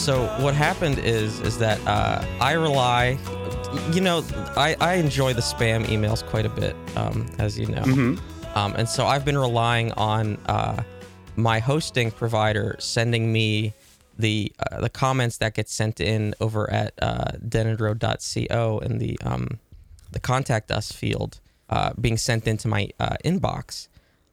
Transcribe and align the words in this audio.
So 0.00 0.26
what 0.42 0.54
happened 0.54 0.98
is 0.98 1.40
is 1.40 1.58
that 1.58 1.78
uh, 1.86 2.24
I 2.40 2.52
rely, 2.52 3.18
you 3.92 4.00
know, 4.00 4.24
I, 4.56 4.74
I 4.80 4.94
enjoy 4.94 5.34
the 5.34 5.42
spam 5.42 5.84
emails 5.86 6.24
quite 6.26 6.46
a 6.46 6.48
bit, 6.48 6.74
um, 6.96 7.26
as 7.38 7.58
you 7.58 7.66
know, 7.66 7.82
Mm-hmm. 7.82 8.58
um, 8.58 8.74
and 8.76 8.88
so 8.88 9.06
I've 9.06 9.24
been 9.26 9.36
relying 9.38 9.92
on 9.92 10.38
uh, 10.46 10.82
my 11.36 11.58
hosting 11.58 12.10
provider 12.10 12.76
sending 12.78 13.30
me 13.32 13.74
the 14.18 14.50
uh, 14.58 14.80
the 14.80 14.88
comments 14.88 15.36
that 15.38 15.54
get 15.54 15.68
sent 15.68 16.00
in 16.00 16.34
over 16.40 16.68
at 16.70 16.94
uh, 17.02 17.32
deadendroad.co 17.46 18.78
in 18.78 18.98
the 18.98 19.18
um, 19.22 19.58
the 20.12 20.20
contact 20.20 20.70
us 20.70 20.90
field 20.92 21.40
uh, 21.68 21.92
being 22.00 22.16
sent 22.16 22.46
into 22.48 22.68
my 22.68 22.88
uh, 22.98 23.16
inbox. 23.24 23.88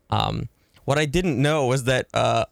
Um, 0.09 0.47
what 0.85 0.97
I 0.97 1.05
didn't 1.05 1.39
know 1.41 1.65
was 1.67 1.83
that 1.83 2.07
uh, 2.13 2.45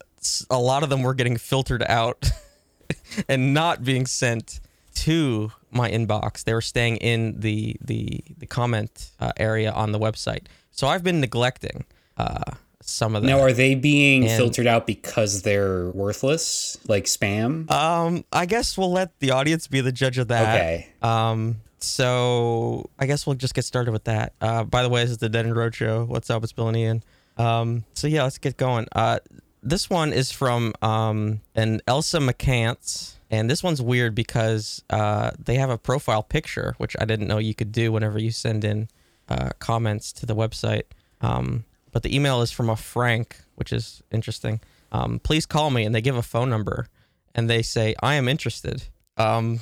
a 0.50 0.60
lot 0.60 0.84
of 0.84 0.90
them 0.90 1.02
were 1.02 1.14
getting 1.14 1.38
filtered 1.38 1.82
out 1.84 2.30
and 3.30 3.54
not 3.54 3.84
being 3.84 4.06
sent 4.06 4.60
to 4.96 5.52
my 5.72 5.90
inbox. 5.92 6.44
They 6.44 6.54
were 6.54 6.62
staying 6.62 6.98
in 6.98 7.40
the 7.40 7.76
the 7.82 8.24
the 8.38 8.46
comment 8.46 9.12
uh, 9.20 9.32
area 9.38 9.72
on 9.72 9.92
the 9.92 10.00
website. 10.00 10.46
So 10.72 10.88
I've 10.88 11.04
been 11.04 11.20
neglecting 11.22 11.86
uh, 12.18 12.52
some 12.82 13.16
of 13.16 13.22
them. 13.24 13.30
Now, 13.30 13.40
are 13.42 13.54
they 13.54 13.76
being 13.76 14.24
And- 14.26 14.38
filtered 14.38 14.68
out 14.68 14.86
because 14.88 15.42
they're 15.42 15.90
worthless, 15.92 16.78
like 16.88 17.06
spam? 17.06 17.70
Um, 17.72 18.26
I 18.32 18.46
guess 18.46 18.78
we'll 18.78 18.92
let 18.92 19.18
the 19.20 19.32
audience 19.32 19.68
be 19.68 19.82
the 19.82 19.92
judge 19.92 20.18
of 20.18 20.28
that. 20.30 20.56
Okay. 20.56 20.88
Um, 21.02 21.58
so 21.80 22.90
I 23.00 23.06
guess 23.06 23.26
we'll 23.28 23.36
just 23.36 23.54
get 23.54 23.64
started 23.66 23.92
with 23.92 24.06
that. 24.06 24.34
Uh, 24.42 24.64
by 24.64 24.82
the 24.84 24.90
way, 24.90 25.02
this 25.04 25.12
is 25.12 25.18
the 25.20 25.30
DeadEndRoad 25.30 25.74
Show. 25.74 26.06
What's 26.06 26.30
up? 26.30 26.44
It's 26.44 26.52
Bill 26.54 26.68
and 26.68 26.78
Ian. 26.78 27.04
Um, 27.38 27.84
so 27.94 28.08
yeah, 28.08 28.24
let's 28.24 28.38
get 28.38 28.58
going. 28.58 28.88
Uh, 28.94 29.20
this 29.66 29.90
one 29.90 30.14
is 30.14 30.32
from 30.32 30.74
um 30.82 31.42
an 31.56 31.82
Elsa 31.88 32.20
McCants, 32.20 33.16
and 33.30 33.50
this 33.50 33.62
one's 33.64 33.82
weird 33.82 34.16
because 34.16 34.84
uh 34.90 35.32
they 35.44 35.56
have 35.56 35.70
a 35.70 35.78
profile 35.78 36.24
picture, 36.24 36.76
which 36.78 36.96
I 37.00 37.06
didn't 37.06 37.28
know 37.28 37.40
you 37.40 37.56
could 37.56 37.72
do 37.72 37.92
whenever 37.92 38.20
you 38.20 38.32
send 38.32 38.64
in 38.64 38.88
uh, 39.28 39.50
comments 39.60 40.14
to 40.14 40.26
the 40.26 40.36
website. 40.36 40.84
Um, 41.22 41.66
but 41.92 42.04
the 42.04 42.16
email 42.16 42.42
is 42.42 42.52
from 42.52 42.70
a 42.70 42.76
Frank, 42.76 43.38
which 43.56 43.74
is 43.74 44.04
interesting. 44.12 44.60
Um, 44.92 45.20
please 45.20 45.46
call 45.46 45.72
me, 45.72 45.84
and 45.86 45.96
they 45.96 46.02
give 46.02 46.16
a 46.16 46.22
phone 46.22 46.50
number, 46.50 46.88
and 47.34 47.50
they 47.50 47.62
say 47.62 47.96
I 48.04 48.16
am 48.16 48.28
interested. 48.28 48.84
Um, 49.18 49.62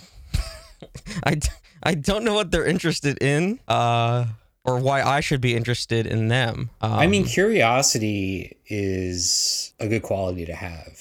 I, 1.24 1.36
d- 1.36 1.48
I 1.82 1.96
don't 1.96 2.24
know 2.24 2.34
what 2.34 2.52
they're 2.52 2.66
interested 2.66 3.22
in, 3.22 3.60
uh, 3.68 4.26
or 4.66 4.80
why 4.80 5.02
I 5.04 5.20
should 5.20 5.42
be 5.42 5.56
interested 5.56 6.08
in 6.08 6.28
them. 6.30 6.70
Um, 6.82 6.94
I 6.94 7.08
mean, 7.08 7.26
curiosity 7.26 8.56
is 8.68 9.74
a 9.80 9.88
good 9.88 10.04
quality 10.04 10.46
to 10.46 10.54
have. 10.56 11.00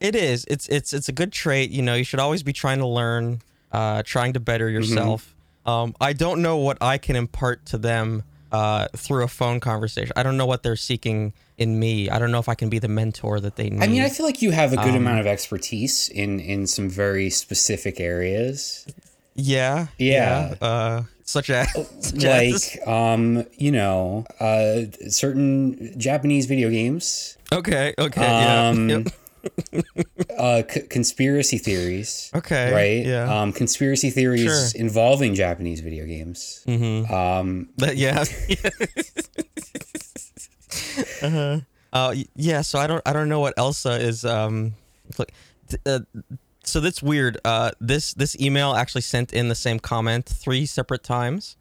it 0.00 0.14
is. 0.14 0.44
It's 0.48 0.68
it's 0.68 0.92
it's 0.92 1.08
a 1.08 1.12
good 1.12 1.32
trait. 1.32 1.70
You 1.70 1.82
know, 1.82 1.94
you 1.94 2.04
should 2.04 2.20
always 2.20 2.42
be 2.42 2.52
trying 2.52 2.78
to 2.78 2.86
learn, 2.86 3.40
uh, 3.70 4.02
trying 4.04 4.32
to 4.34 4.40
better 4.40 4.68
yourself. 4.68 5.34
Um, 5.64 5.94
I 6.00 6.12
don't 6.12 6.42
know 6.42 6.56
what 6.56 6.78
I 6.80 6.98
can 6.98 7.14
impart 7.14 7.66
to 7.66 7.78
them 7.78 8.24
uh, 8.50 8.88
through 8.96 9.22
a 9.24 9.28
phone 9.28 9.60
conversation. 9.60 10.12
I 10.16 10.22
don't 10.24 10.36
know 10.36 10.46
what 10.46 10.62
they're 10.64 10.74
seeking 10.76 11.32
in 11.56 11.78
me. 11.78 12.10
I 12.10 12.18
don't 12.18 12.32
know 12.32 12.40
if 12.40 12.48
I 12.48 12.54
can 12.56 12.68
be 12.68 12.80
the 12.80 12.88
mentor 12.88 13.38
that 13.40 13.54
they 13.56 13.70
need. 13.70 13.82
I 13.82 13.86
mean, 13.86 14.02
I 14.02 14.08
feel 14.08 14.26
like 14.26 14.42
you 14.42 14.50
have 14.50 14.72
a 14.72 14.78
Um, 14.78 14.84
good 14.86 14.96
amount 14.96 15.20
of 15.20 15.26
expertise 15.26 16.08
in 16.08 16.40
in 16.40 16.66
some 16.66 16.88
very 16.88 17.30
specific 17.30 18.00
areas. 18.00 18.86
yeah, 19.34 19.86
Yeah. 19.98 20.54
yeah, 20.60 20.66
uh, 20.66 21.02
such 21.24 21.50
as 21.50 21.68
such 22.00 22.24
as- 22.24 22.76
Like, 22.76 22.88
um, 22.88 23.44
you 23.58 23.70
know, 23.72 24.24
uh, 24.40 24.82
certain 25.08 25.94
Japanese 25.98 26.46
video 26.46 26.70
games, 26.70 27.36
okay, 27.52 27.94
okay, 27.98 28.26
um, 28.26 28.88
yeah, 28.90 29.02
yep. 29.72 29.84
uh, 30.38 30.62
c- 30.70 30.82
conspiracy 30.88 31.58
theories. 31.58 32.30
okay, 32.34 32.72
Right. 32.72 33.06
yeah. 33.06 33.28
Um, 33.42 33.52
conspiracy 33.52 34.10
theories 34.10 34.44
Sure. 34.46 34.80
involving 34.80 35.34
Japanese 35.34 35.80
video 35.80 36.06
games. 36.06 36.62
Mm-hmm. 36.66 37.12
Um, 37.12 37.68
But 37.76 37.96
yeah. 37.96 38.22
uh-huh. 41.22 41.60
Uh, 41.92 42.14
yeah. 42.36 42.62
So 42.62 42.78
I 42.78 42.86
don't 42.86 43.02
I 43.06 43.12
don't 43.12 43.28
know 43.28 43.40
what 43.40 43.54
Elsa 43.56 43.92
is. 44.00 44.24
Um, 44.24 44.74
like, 45.18 45.32
uh, 45.86 46.00
so 46.64 46.80
that's 46.80 47.02
weird. 47.02 47.38
Uh, 47.44 47.72
this 47.80 48.14
this 48.14 48.38
email 48.40 48.74
actually 48.74 49.02
sent 49.02 49.32
in 49.32 49.48
the 49.48 49.54
same 49.54 49.78
comment 49.78 50.26
three 50.26 50.66
separate 50.66 51.02
times, 51.02 51.56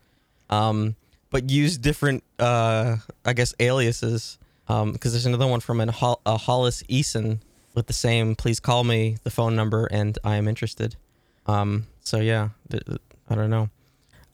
um, 0.49 0.95
but 1.29 1.49
used 1.49 1.81
different 1.81 2.23
uh, 2.39 2.97
I 3.25 3.33
guess 3.33 3.53
aliases. 3.59 4.37
Um, 4.67 4.93
because 4.93 5.11
there's 5.11 5.25
another 5.25 5.47
one 5.47 5.59
from 5.59 5.81
an 5.81 5.89
Hol- 5.89 6.21
a 6.25 6.37
Hollis 6.37 6.81
Eason 6.83 7.39
with 7.75 7.87
the 7.87 7.93
same. 7.93 8.35
Please 8.35 8.59
call 8.59 8.83
me 8.85 9.17
the 9.23 9.29
phone 9.29 9.55
number, 9.55 9.85
and 9.87 10.17
I 10.23 10.35
am 10.35 10.47
interested. 10.47 10.95
Um, 11.45 11.87
so 11.99 12.19
yeah, 12.19 12.49
th- 12.69 12.85
th- 12.85 13.01
I 13.29 13.35
don't 13.35 13.49
know. 13.49 13.69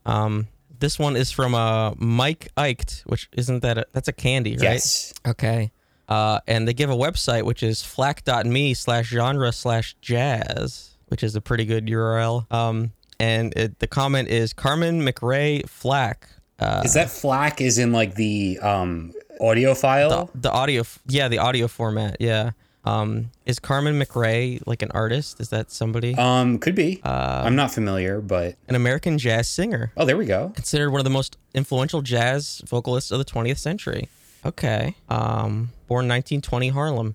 Um, 0.06 0.46
this 0.78 0.98
one 0.98 1.16
is 1.16 1.32
from 1.32 1.54
uh 1.54 1.92
Mike 1.96 2.48
Eicht, 2.56 3.00
which 3.06 3.28
isn't 3.32 3.60
that 3.62 3.78
a, 3.78 3.86
that's 3.92 4.08
a 4.08 4.12
candy, 4.12 4.52
right? 4.52 4.62
yes. 4.62 5.12
Okay. 5.26 5.72
Uh, 6.08 6.40
and 6.46 6.66
they 6.66 6.72
give 6.72 6.90
a 6.90 6.94
website 6.96 7.42
which 7.44 7.62
is 7.62 7.82
flack.me 7.82 8.74
slash 8.74 9.08
genre 9.08 9.52
slash 9.52 9.94
jazz, 10.00 10.96
which 11.08 11.22
is 11.22 11.36
a 11.36 11.40
pretty 11.40 11.64
good 11.64 11.86
URL. 11.86 12.50
Um, 12.52 12.92
and 13.20 13.52
it, 13.56 13.78
the 13.78 13.86
comment 13.86 14.28
is 14.28 14.52
Carmen 14.52 15.02
McRae 15.02 15.68
FLAC. 15.68 16.28
Uh, 16.60 16.82
Is 16.84 16.94
that 16.94 17.08
FLAC 17.08 17.60
is 17.60 17.78
in 17.78 17.92
like 17.92 18.14
the 18.14 18.58
um, 18.60 19.12
audio 19.40 19.74
file? 19.74 20.30
the, 20.34 20.40
the 20.40 20.50
audio? 20.50 20.82
Yeah, 21.06 21.28
the 21.28 21.38
audio 21.38 21.68
format. 21.68 22.16
Yeah. 22.20 22.50
Um, 22.84 23.30
is 23.44 23.58
Carmen 23.58 24.00
McRae 24.00 24.62
like 24.66 24.82
an 24.82 24.90
artist? 24.92 25.40
Is 25.40 25.50
that 25.50 25.70
somebody? 25.70 26.14
um, 26.14 26.58
could 26.58 26.74
be. 26.74 27.00
Uh, 27.04 27.42
I'm 27.44 27.54
not 27.54 27.70
familiar, 27.70 28.20
but 28.20 28.56
an 28.66 28.74
American 28.74 29.18
jazz 29.18 29.48
singer. 29.48 29.92
oh, 29.96 30.04
there 30.04 30.16
we 30.16 30.24
go. 30.26 30.50
considered 30.54 30.90
one 30.90 31.00
of 31.00 31.04
the 31.04 31.10
most 31.10 31.36
influential 31.54 32.00
jazz 32.02 32.62
vocalists 32.66 33.10
of 33.10 33.18
the 33.18 33.24
20th 33.24 33.58
century. 33.58 34.08
Okay. 34.48 34.94
Um, 35.08 35.70
born 35.88 36.08
1920 36.08 36.68
Harlem. 36.68 37.14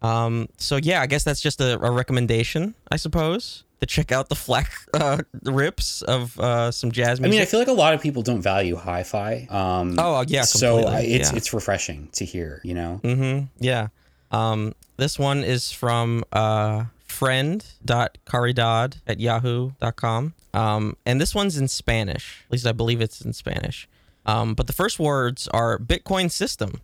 Um, 0.00 0.48
so 0.56 0.76
yeah, 0.76 1.00
I 1.00 1.06
guess 1.06 1.22
that's 1.22 1.40
just 1.40 1.60
a, 1.60 1.78
a 1.80 1.90
recommendation, 1.90 2.74
I 2.90 2.96
suppose, 2.96 3.64
to 3.80 3.86
check 3.86 4.10
out 4.10 4.28
the 4.28 4.34
FLAC 4.34 4.70
uh, 4.94 5.18
rips 5.44 6.02
of 6.02 6.38
uh, 6.40 6.70
some 6.70 6.90
jazz 6.90 7.20
music. 7.20 7.30
I 7.30 7.36
mean, 7.36 7.42
I 7.42 7.44
feel 7.44 7.60
like 7.60 7.68
a 7.68 7.72
lot 7.72 7.94
of 7.94 8.00
people 8.00 8.22
don't 8.22 8.42
value 8.42 8.74
hi-fi. 8.76 9.46
Um, 9.50 9.96
oh 9.98 10.16
uh, 10.16 10.24
yeah, 10.26 10.42
so. 10.42 10.86
I, 10.86 11.00
it's 11.00 11.30
yeah. 11.30 11.36
it's 11.36 11.52
refreshing 11.52 12.08
to 12.12 12.24
hear. 12.24 12.60
You 12.64 12.74
know. 12.74 13.00
Mm-hmm. 13.04 13.46
Yeah. 13.58 13.88
Um, 14.30 14.74
this 14.96 15.18
one 15.18 15.44
is 15.44 15.70
from 15.70 16.24
uh, 16.32 16.86
friend.caridad 17.04 18.96
at 19.06 19.20
yahoo.com. 19.20 20.34
Um, 20.54 20.96
and 21.06 21.20
this 21.20 21.34
one's 21.34 21.58
in 21.58 21.68
Spanish. 21.68 22.42
At 22.46 22.52
least 22.52 22.66
I 22.66 22.72
believe 22.72 23.00
it's 23.00 23.20
in 23.20 23.32
Spanish. 23.32 23.88
Um, 24.26 24.54
but 24.54 24.66
the 24.66 24.72
first 24.72 24.98
words 24.98 25.48
are 25.48 25.78
Bitcoin 25.78 26.30
system. 26.30 26.80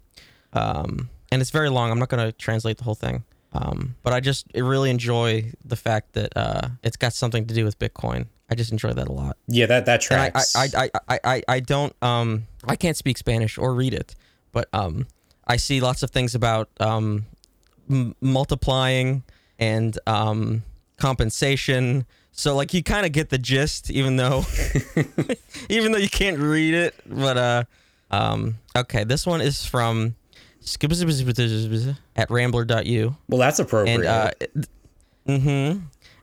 Um, 0.52 1.10
and 1.30 1.40
it's 1.42 1.50
very 1.50 1.68
long. 1.68 1.90
I'm 1.90 1.98
not 1.98 2.08
going 2.08 2.24
to 2.26 2.32
translate 2.32 2.78
the 2.78 2.84
whole 2.84 2.94
thing. 2.94 3.24
Um, 3.52 3.94
but 4.02 4.12
I 4.12 4.20
just 4.20 4.46
really 4.54 4.90
enjoy 4.90 5.52
the 5.64 5.76
fact 5.76 6.12
that 6.12 6.36
uh, 6.36 6.68
it's 6.82 6.96
got 6.96 7.12
something 7.12 7.46
to 7.46 7.54
do 7.54 7.64
with 7.64 7.78
Bitcoin. 7.78 8.26
I 8.50 8.54
just 8.54 8.72
enjoy 8.72 8.92
that 8.92 9.08
a 9.08 9.12
lot. 9.12 9.36
Yeah, 9.46 9.66
that 9.66 9.86
that 9.86 10.10
And 10.10 10.32
tracks. 10.32 10.56
I, 10.56 10.68
I, 10.76 10.90
I, 11.08 11.20
I, 11.24 11.42
I 11.48 11.60
don't 11.60 11.94
um 12.02 12.46
I 12.66 12.76
can't 12.76 12.96
speak 12.96 13.18
Spanish 13.18 13.58
or 13.58 13.74
read 13.74 13.92
it, 13.92 14.14
but 14.52 14.68
um 14.72 15.06
I 15.46 15.56
see 15.56 15.80
lots 15.80 16.02
of 16.02 16.10
things 16.10 16.34
about 16.34 16.70
um 16.80 17.26
m- 17.90 18.14
multiplying 18.22 19.22
and 19.58 19.98
um 20.06 20.62
compensation. 20.96 22.06
So 22.38 22.54
like 22.54 22.72
you 22.72 22.84
kind 22.84 23.04
of 23.04 23.10
get 23.10 23.30
the 23.30 23.38
gist, 23.38 23.90
even 23.90 24.14
though 24.14 24.44
even 25.68 25.90
though 25.90 25.98
you 25.98 26.08
can't 26.08 26.38
read 26.38 26.72
it. 26.72 26.94
But 27.04 27.36
uh 27.36 27.64
um 28.12 28.58
okay, 28.76 29.02
this 29.02 29.26
one 29.26 29.40
is 29.40 29.66
from 29.66 30.14
at 32.14 32.30
rambler.u 32.30 33.16
well, 33.28 33.38
that's 33.40 33.58
appropriate. 33.58 33.94
and 33.96 34.04
uh 34.04 34.30
mm-hmm 35.26 35.80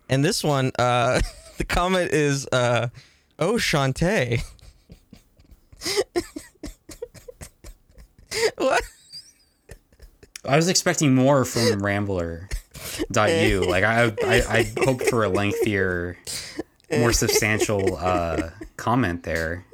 and 0.08 0.24
this 0.24 0.42
one 0.42 0.72
uh 0.80 1.20
the 1.58 1.66
comment 1.66 2.14
is 2.14 2.48
uh 2.48 2.88
oh 3.38 3.56
Shantae 3.56 4.42
what 8.58 8.84
I 10.48 10.56
was 10.56 10.70
expecting 10.70 11.14
more 11.14 11.44
from 11.44 11.84
Rambler. 11.84 12.48
Dot 13.12 13.30
you 13.32 13.62
like 13.66 13.84
I, 13.84 14.06
I 14.24 14.36
I 14.50 14.74
hoped 14.84 15.04
for 15.04 15.24
a 15.24 15.30
lengthier, 15.30 16.18
more 16.92 17.14
substantial 17.14 17.98
uh, 17.98 18.50
comment 18.78 19.24
there. 19.24 19.66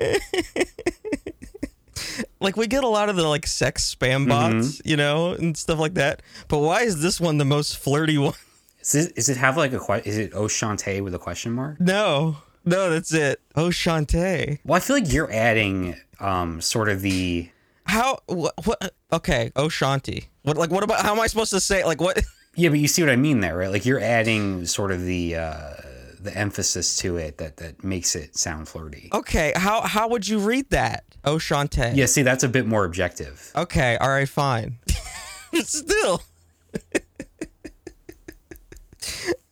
like 2.40 2.58
we 2.58 2.68
get 2.68 2.84
a 2.84 2.88
lot 2.88 3.10
of 3.10 3.16
the 3.16 3.28
like 3.28 3.46
sex 3.48 3.94
spam 3.96 4.28
bots 4.28 4.82
you 4.84 4.98
know 4.98 5.34
and 5.34 5.56
stuff 5.58 5.80
like 5.80 5.96
that. 5.96 6.22
But 6.48 6.60
why 6.60 6.82
is 6.82 7.02
this 7.02 7.20
one 7.20 7.38
the 7.38 7.46
most 7.46 7.78
flirty 7.78 8.18
one? 8.18 8.34
Is 8.82 8.96
it, 8.96 9.14
is 9.16 9.30
it 9.30 9.38
have 9.38 9.58
like 9.58 9.74
a 9.74 10.08
is 10.08 10.18
it 10.18 10.32
Oshante 10.34 11.04
with 11.04 11.14
a 11.14 11.20
question 11.20 11.54
mark? 11.54 11.80
no. 11.80 12.38
No 12.64 12.92
that's 12.92 13.12
it. 13.12 13.42
Oh 13.56 13.70
Shantae 13.70 14.60
Well, 14.64 14.78
I 14.78 14.80
feel 14.80 14.96
like 14.96 15.12
you're 15.12 15.32
adding 15.32 15.96
um 16.20 16.62
sort 16.62 16.90
of 16.90 17.02
the 17.02 17.50
how 17.86 18.20
what, 18.28 18.54
what 18.66 18.94
okay 19.12 19.52
oh 19.56 19.68
Shanti 19.68 20.26
what 20.44 20.58
like 20.58 20.70
what 20.70 20.84
about 20.84 21.02
how 21.02 21.12
am 21.12 21.20
I 21.20 21.26
supposed 21.26 21.50
to 21.52 21.60
say 21.60 21.84
like 21.84 22.00
what 22.00 22.24
Yeah, 22.56 22.70
but 22.70 22.80
you 22.80 22.88
see 22.88 23.02
what 23.02 23.10
I 23.10 23.16
mean 23.16 23.40
there, 23.40 23.58
right? 23.58 23.72
Like 23.72 23.86
you're 23.86 24.00
adding 24.00 24.66
sort 24.66 24.92
of 24.92 25.04
the 25.06 25.36
uh, 25.36 25.74
the 26.20 26.36
emphasis 26.36 26.98
to 26.98 27.18
it 27.18 27.38
that 27.38 27.58
that 27.58 27.84
makes 27.84 28.16
it 28.16 28.38
sound 28.38 28.68
flirty. 28.68 29.10
Okay, 29.14 29.54
how 29.56 29.82
how 29.82 30.10
would 30.10 30.28
you 30.28 30.40
read 30.40 30.70
that? 30.72 31.04
Oh, 31.24 31.36
Shantae. 31.38 31.96
Yeah, 31.96 32.08
see, 32.08 32.24
that's 32.24 32.44
a 32.44 32.50
bit 32.50 32.66
more 32.66 32.84
objective. 32.86 33.52
Okay, 33.56 33.98
all 33.98 34.10
right, 34.10 34.28
fine. 34.28 34.80
Still. 35.64 36.22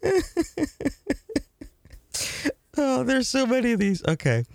oh, 2.78 3.04
there's 3.04 3.28
so 3.28 3.46
many 3.46 3.74
of 3.74 3.80
these. 3.80 4.04
Okay. 4.06 4.46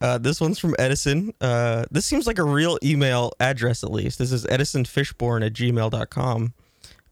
Uh, 0.00 0.16
this 0.16 0.40
one's 0.40 0.58
from 0.60 0.76
Edison. 0.78 1.32
Uh, 1.40 1.84
this 1.90 2.06
seems 2.06 2.26
like 2.26 2.38
a 2.38 2.44
real 2.44 2.78
email 2.84 3.32
address, 3.40 3.82
at 3.82 3.90
least. 3.90 4.18
This 4.20 4.30
is 4.30 4.44
edisonfishborn 4.46 5.44
at 5.44 5.52
gmail.com. 5.52 6.54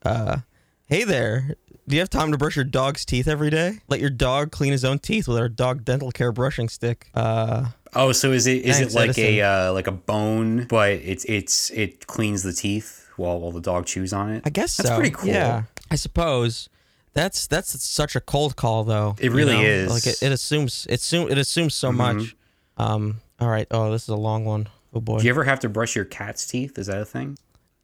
Uh, 0.05 0.39
hey 0.87 1.05
there. 1.05 1.55
Do 1.89 1.95
you 1.95 2.01
have 2.01 2.11
time 2.11 2.33
to 2.33 2.39
brush 2.39 2.57
your 2.57 2.65
dog's 2.65 3.05
teeth 3.05 3.29
every 3.29 3.49
day? 3.51 3.79
Let 3.89 4.01
your 4.01 4.11
dog 4.11 4.51
clean 4.51 4.73
his 4.73 4.85
own 4.85 4.99
teeth 4.99 5.29
with 5.29 5.39
our 5.39 5.49
dog 5.49 5.85
dental 5.85 6.11
care 6.11 6.33
brushing 6.33 6.69
stick. 6.69 7.11
Uh, 7.15 7.67
Oh, 7.95 8.13
so 8.13 8.33
is 8.33 8.47
it 8.47 8.65
is 8.67 8.77
Thanks, 8.77 8.95
it 8.95 8.97
like 8.97 9.09
Edison. 9.11 9.25
a 9.25 9.41
uh, 9.69 9.73
like 9.73 9.87
a 9.87 9.93
bone, 9.93 10.67
but 10.69 10.91
it's 10.91 11.25
it's 11.25 11.71
it 11.71 12.07
cleans 12.07 12.43
the 12.43 12.53
teeth 12.53 13.09
while 13.17 13.41
while 13.41 13.53
the 13.53 13.61
dog 13.61 13.87
chews 13.87 14.13
on 14.13 14.31
it? 14.31 14.43
I 14.45 14.51
guess 14.51 14.77
That's 14.77 14.91
so. 14.91 14.97
pretty 14.97 15.13
cool. 15.13 15.31
Yeah, 15.31 15.63
I 15.91 15.95
suppose. 15.97 16.69
That's 17.15 17.47
that's 17.47 17.83
such 17.83 18.15
a 18.15 18.21
cold 18.21 18.57
call, 18.57 18.85
though. 18.85 19.17
It 19.19 19.33
really 19.33 19.57
you 19.57 19.63
know? 19.63 19.69
is. 19.69 19.91
Like 19.91 20.07
it, 20.07 20.23
it 20.23 20.31
assumes 20.31 20.87
it 20.91 20.97
assume 21.01 21.31
it 21.31 21.39
assumes 21.39 21.75
so 21.75 21.91
much. 21.91 22.37
Um. 22.77 23.23
All 23.41 23.49
right. 23.49 23.67
Oh, 23.71 23.91
this 23.91 24.03
is 24.03 24.09
a 24.11 24.17
long 24.17 24.45
one. 24.45 24.69
Oh 24.93 25.01
boy. 25.01 25.19
Do 25.21 25.25
you 25.25 25.31
ever 25.31 25.45
have 25.45 25.61
to 25.61 25.69
brush 25.71 25.97
your 25.97 26.05
cat's 26.05 26.47
teeth? 26.47 26.79
Is 26.79 26.89
that 26.89 26.99
a 27.01 27.07
thing? 27.07 27.39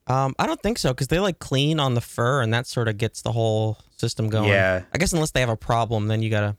Um. 0.07 0.35
I 0.39 0.47
don't 0.47 0.61
think 0.63 0.79
so 0.79 0.93
because 0.93 1.09
they 1.09 1.21
like 1.21 1.39
clean 1.39 1.81
on 1.81 1.95
the 1.95 2.01
fur, 2.01 2.43
and 2.43 2.53
that 2.53 2.67
sort 2.67 2.89
of 2.89 2.99
gets 2.99 3.23
the 3.23 3.33
whole 3.33 3.79
system 3.97 4.29
going. 4.29 4.49
Yeah. 4.49 4.83
I 4.93 4.99
guess 4.99 5.13
unless 5.13 5.31
they 5.31 5.41
have 5.41 5.49
a 5.49 5.57
problem, 5.57 6.09
then 6.09 6.23
you 6.23 6.31
gotta. 6.31 6.57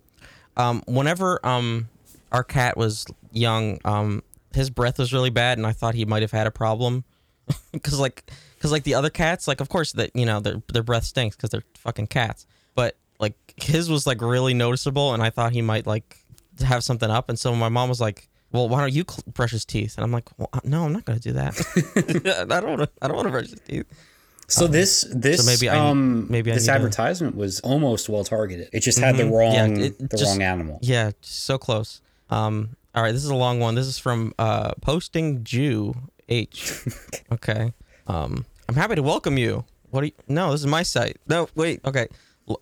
Um. 0.55 0.83
Whenever 0.87 1.45
um, 1.45 1.89
our 2.31 2.43
cat 2.43 2.77
was 2.77 3.05
young, 3.31 3.79
um, 3.85 4.23
his 4.53 4.69
breath 4.69 4.99
was 4.99 5.13
really 5.13 5.29
bad, 5.29 5.57
and 5.57 5.67
I 5.67 5.71
thought 5.71 5.95
he 5.95 6.05
might 6.05 6.21
have 6.21 6.31
had 6.31 6.47
a 6.47 6.51
problem, 6.51 7.03
because 7.71 7.99
like, 7.99 8.31
because 8.55 8.71
like 8.71 8.83
the 8.83 8.95
other 8.95 9.09
cats, 9.09 9.47
like 9.47 9.61
of 9.61 9.69
course 9.69 9.91
that 9.93 10.11
you 10.15 10.25
know 10.25 10.39
their 10.39 10.61
their 10.71 10.83
breath 10.83 11.03
stinks 11.03 11.35
because 11.35 11.49
they're 11.49 11.65
fucking 11.75 12.07
cats, 12.07 12.45
but 12.75 12.95
like 13.19 13.35
his 13.57 13.89
was 13.89 14.07
like 14.07 14.21
really 14.21 14.53
noticeable, 14.53 15.13
and 15.13 15.21
I 15.21 15.29
thought 15.29 15.51
he 15.51 15.61
might 15.61 15.85
like 15.85 16.17
have 16.65 16.83
something 16.83 17.09
up, 17.09 17.29
and 17.29 17.37
so 17.37 17.55
my 17.55 17.69
mom 17.69 17.89
was 17.89 18.01
like. 18.01 18.29
Well, 18.53 18.69
why 18.69 18.79
don't 18.81 18.93
you 18.93 19.03
cl- 19.09 19.23
brush 19.33 19.51
his 19.51 19.65
teeth? 19.65 19.97
And 19.97 20.05
I'm 20.05 20.11
like, 20.11 20.29
well, 20.37 20.49
uh, 20.53 20.59
no, 20.63 20.85
I'm 20.85 20.93
not 20.93 21.03
gonna 21.05 21.19
do 21.19 21.33
that. 21.33 21.53
I 22.49 22.61
don't 22.61 22.77
want 22.77 22.81
to. 22.83 22.89
I 23.01 23.07
don't 23.07 23.15
want 23.17 23.27
to 23.27 23.31
brush 23.31 23.49
his 23.49 23.59
teeth. 23.67 23.85
So 24.47 24.67
this 24.67 25.05
this 25.13 25.39
Um, 25.39 25.45
so 25.45 25.51
maybe 25.51 25.69
I- 25.69 25.89
um 25.89 26.27
maybe 26.29 26.51
I 26.51 26.53
this 26.55 26.63
need 26.63 26.67
to- 26.67 26.73
advertisement 26.73 27.35
was 27.35 27.59
almost 27.61 28.07
well 28.09 28.23
targeted. 28.23 28.69
It 28.71 28.81
just 28.81 28.99
had 28.99 29.17
the 29.17 29.23
Mhm. 29.23 29.31
wrong 29.31 29.53
Yeah, 29.77 29.85
it 29.85 29.97
the 30.09 30.17
just- 30.17 30.25
wrong 30.31 30.41
animal. 30.43 30.79
Yeah, 30.81 31.11
so 31.21 31.57
close. 31.57 32.01
Um, 32.29 32.75
all 32.95 33.01
right, 33.03 33.11
this 33.11 33.23
is 33.23 33.29
a 33.29 33.35
long 33.35 33.59
one. 33.59 33.73
This 33.75 33.87
is 33.87 33.97
from 33.97 34.33
uh, 34.37 34.73
Posting 34.81 35.43
Jew 35.43 35.95
H. 36.29 36.73
okay. 37.31 37.73
Um, 38.07 38.45
I'm 38.69 38.75
happy 38.75 38.95
to 38.95 39.01
welcome 39.03 39.37
you. 39.37 39.65
What 39.89 40.01
do 40.01 40.07
you? 40.07 40.13
No, 40.27 40.51
this 40.51 40.61
is 40.61 40.67
my 40.67 40.83
site. 40.83 41.17
No, 41.27 41.47
wait. 41.55 41.79
Okay. 41.85 42.07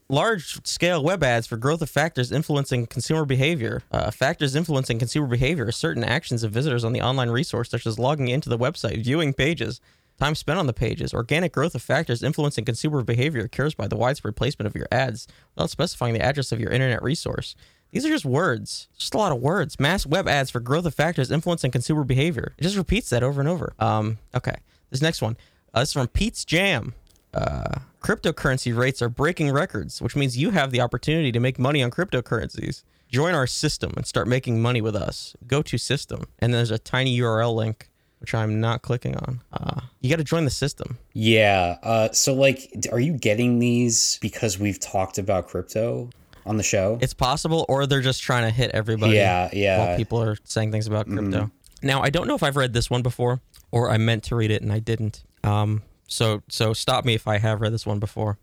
Large 0.09 0.65
scale 0.67 1.03
web 1.03 1.23
ads 1.23 1.47
for 1.47 1.57
growth 1.57 1.81
of 1.81 1.89
factors 1.89 2.31
influencing 2.31 2.85
consumer 2.85 3.25
behavior. 3.25 3.81
Uh, 3.91 4.11
factors 4.11 4.55
influencing 4.55 4.99
consumer 4.99 5.25
behavior 5.27 5.65
are 5.65 5.71
certain 5.71 6.03
actions 6.03 6.43
of 6.43 6.51
visitors 6.51 6.83
on 6.83 6.93
the 6.93 7.01
online 7.01 7.29
resource, 7.29 7.69
such 7.69 7.87
as 7.87 7.97
logging 7.97 8.27
into 8.27 8.47
the 8.47 8.59
website, 8.59 9.03
viewing 9.03 9.33
pages, 9.33 9.81
time 10.19 10.35
spent 10.35 10.59
on 10.59 10.67
the 10.67 10.73
pages. 10.73 11.15
Organic 11.15 11.51
growth 11.51 11.73
of 11.73 11.81
factors 11.81 12.21
influencing 12.21 12.63
consumer 12.63 13.01
behavior 13.01 13.41
occurs 13.41 13.73
by 13.73 13.87
the 13.87 13.97
widespread 13.97 14.35
placement 14.35 14.67
of 14.67 14.75
your 14.75 14.87
ads 14.91 15.27
without 15.55 15.71
specifying 15.71 16.13
the 16.13 16.21
address 16.21 16.51
of 16.51 16.59
your 16.59 16.69
internet 16.69 17.01
resource. 17.01 17.55
These 17.89 18.05
are 18.05 18.09
just 18.09 18.23
words, 18.23 18.87
just 18.97 19.15
a 19.15 19.17
lot 19.17 19.31
of 19.31 19.41
words. 19.41 19.79
Mass 19.79 20.05
web 20.05 20.27
ads 20.27 20.51
for 20.51 20.59
growth 20.59 20.85
of 20.85 20.93
factors 20.93 21.31
influencing 21.31 21.71
consumer 21.71 22.03
behavior. 22.03 22.53
It 22.57 22.63
just 22.63 22.77
repeats 22.77 23.09
that 23.09 23.23
over 23.23 23.41
and 23.41 23.49
over. 23.49 23.73
Um, 23.79 24.19
okay, 24.35 24.57
this 24.91 25.01
next 25.01 25.23
one. 25.23 25.37
Uh, 25.73 25.79
this 25.79 25.89
is 25.89 25.93
from 25.93 26.07
Pete's 26.07 26.45
Jam. 26.45 26.93
Uh, 27.33 27.79
cryptocurrency 28.01 28.75
rates 28.75 29.01
are 29.01 29.09
breaking 29.09 29.51
records, 29.51 30.01
which 30.01 30.15
means 30.15 30.37
you 30.37 30.51
have 30.51 30.71
the 30.71 30.81
opportunity 30.81 31.31
to 31.31 31.39
make 31.39 31.57
money 31.57 31.81
on 31.81 31.91
cryptocurrencies. 31.91 32.83
Join 33.09 33.33
our 33.33 33.47
system 33.47 33.93
and 33.95 34.05
start 34.05 34.27
making 34.27 34.61
money 34.61 34.81
with 34.81 34.95
us. 34.95 35.35
Go 35.47 35.61
to 35.61 35.77
system, 35.77 36.25
and 36.39 36.53
there's 36.53 36.71
a 36.71 36.79
tiny 36.79 37.17
URL 37.19 37.53
link, 37.53 37.89
which 38.19 38.33
I'm 38.33 38.61
not 38.61 38.81
clicking 38.81 39.15
on. 39.17 39.41
Uh, 39.51 39.81
you 39.99 40.09
got 40.09 40.17
to 40.17 40.23
join 40.23 40.45
the 40.45 40.51
system. 40.51 40.97
Yeah. 41.13 41.77
Uh, 41.83 42.11
so 42.11 42.33
like, 42.33 42.71
are 42.91 42.99
you 42.99 43.13
getting 43.13 43.59
these 43.59 44.17
because 44.21 44.57
we've 44.59 44.79
talked 44.79 45.17
about 45.17 45.47
crypto 45.47 46.09
on 46.45 46.57
the 46.57 46.63
show? 46.63 46.97
It's 47.01 47.13
possible, 47.13 47.65
or 47.67 47.85
they're 47.85 48.01
just 48.01 48.21
trying 48.21 48.43
to 48.43 48.49
hit 48.49 48.71
everybody. 48.71 49.15
Yeah, 49.15 49.49
yeah. 49.51 49.77
Mm-hmm. 49.77 49.87
While 49.87 49.97
people 49.97 50.23
are 50.23 50.37
saying 50.43 50.71
things 50.71 50.87
about 50.87 51.07
crypto. 51.07 51.51
Now, 51.83 52.01
I 52.01 52.09
don't 52.09 52.27
know 52.27 52.35
if 52.35 52.43
I've 52.43 52.55
read 52.55 52.73
this 52.73 52.89
one 52.89 53.01
before, 53.01 53.41
or 53.71 53.89
I 53.89 53.97
meant 53.97 54.23
to 54.25 54.35
read 54.35 54.51
it 54.51 54.61
and 54.61 54.71
I 54.71 54.79
didn't. 54.79 55.23
Um, 55.43 55.81
so 56.11 56.43
so 56.49 56.73
stop 56.73 57.05
me 57.05 57.13
if 57.15 57.27
I 57.27 57.37
have 57.37 57.61
read 57.61 57.73
this 57.73 57.85
one 57.85 57.99
before. 57.99 58.37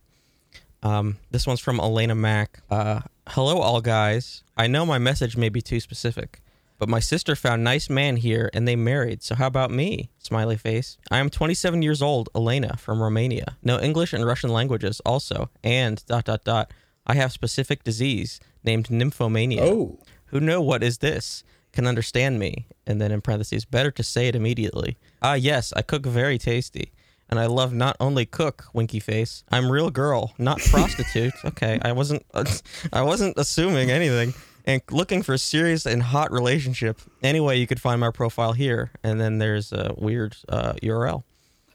Um, 0.83 1.19
this 1.31 1.47
one's 1.47 1.61
from 1.61 1.81
Elena 1.81 2.15
Mack. 2.15 2.61
Uh, 2.71 3.01
hello, 3.29 3.59
all 3.59 3.81
guys. 3.81 4.43
I 4.57 4.67
know 4.69 4.87
my 4.87 4.99
message 4.99 5.37
may 5.37 5.49
be 5.49 5.61
too 5.61 5.81
specific, 5.81 6.41
but 6.79 6.89
my 6.89 7.01
sister 7.01 7.35
found 7.35 7.65
nice 7.65 7.91
man 7.91 8.17
here 8.17 8.49
and 8.55 8.67
they 8.67 8.77
married. 8.77 9.23
So 9.23 9.35
how 9.35 9.49
about 9.49 9.71
me? 9.73 10.11
Smiley 10.19 10.57
face. 10.57 10.97
I 11.11 11.19
am 11.19 11.31
27 11.31 11.83
years 11.83 12.01
old, 12.01 12.29
Elena 12.35 12.77
from 12.77 13.03
Romania. 13.03 13.57
Know 13.63 13.81
English 13.81 14.13
and 14.13 14.25
Russian 14.25 14.51
languages 14.51 15.01
also, 15.05 15.51
and 15.65 16.05
dot 16.07 16.25
dot 16.27 16.45
dot. 16.45 16.73
I 17.07 17.15
have 17.15 17.33
specific 17.33 17.83
disease 17.85 18.39
named 18.65 18.89
nymphomania. 18.89 19.61
oh. 19.63 19.99
Who 20.27 20.41
know 20.41 20.61
what 20.61 20.83
is 20.83 20.99
this? 20.99 21.43
Can 21.73 21.87
understand 21.87 22.39
me. 22.39 22.67
And 22.87 23.01
then 23.01 23.11
in 23.13 23.21
parentheses, 23.23 23.65
better 23.65 23.91
to 23.93 24.03
say 24.03 24.29
it 24.29 24.35
immediately. 24.37 24.97
Ah, 25.23 25.35
yes, 25.35 25.73
I 25.75 25.83
cook 25.83 26.05
very 26.05 26.37
tasty. 26.39 26.93
And 27.31 27.39
I 27.39 27.47
love 27.47 27.73
not 27.73 27.97
only 28.01 28.25
cook, 28.25 28.67
winky 28.73 29.01
face. 29.01 29.45
I'm 29.51 29.71
real 29.71 29.91
girl, 29.91 30.35
not 30.39 30.61
prostitute. 30.61 31.35
okay, 31.45 31.79
I 31.83 31.93
wasn't, 31.93 32.25
I 32.93 33.03
wasn't 33.03 33.37
assuming 33.37 33.91
anything. 33.91 34.35
And 34.65 34.83
looking 34.91 35.23
for 35.23 35.35
a 35.35 35.39
serious 35.39 35.87
and 35.87 36.03
hot 36.03 36.31
relationship. 36.31 37.01
Anyway, 37.23 37.59
you 37.59 37.67
could 37.67 37.81
find 37.81 38.01
my 38.01 38.11
profile 38.11 38.53
here. 38.53 38.91
And 39.03 39.21
then 39.21 39.39
there's 39.39 39.73
a 39.73 39.95
weird 39.97 40.37
uh, 40.49 40.75
URL. 40.83 41.23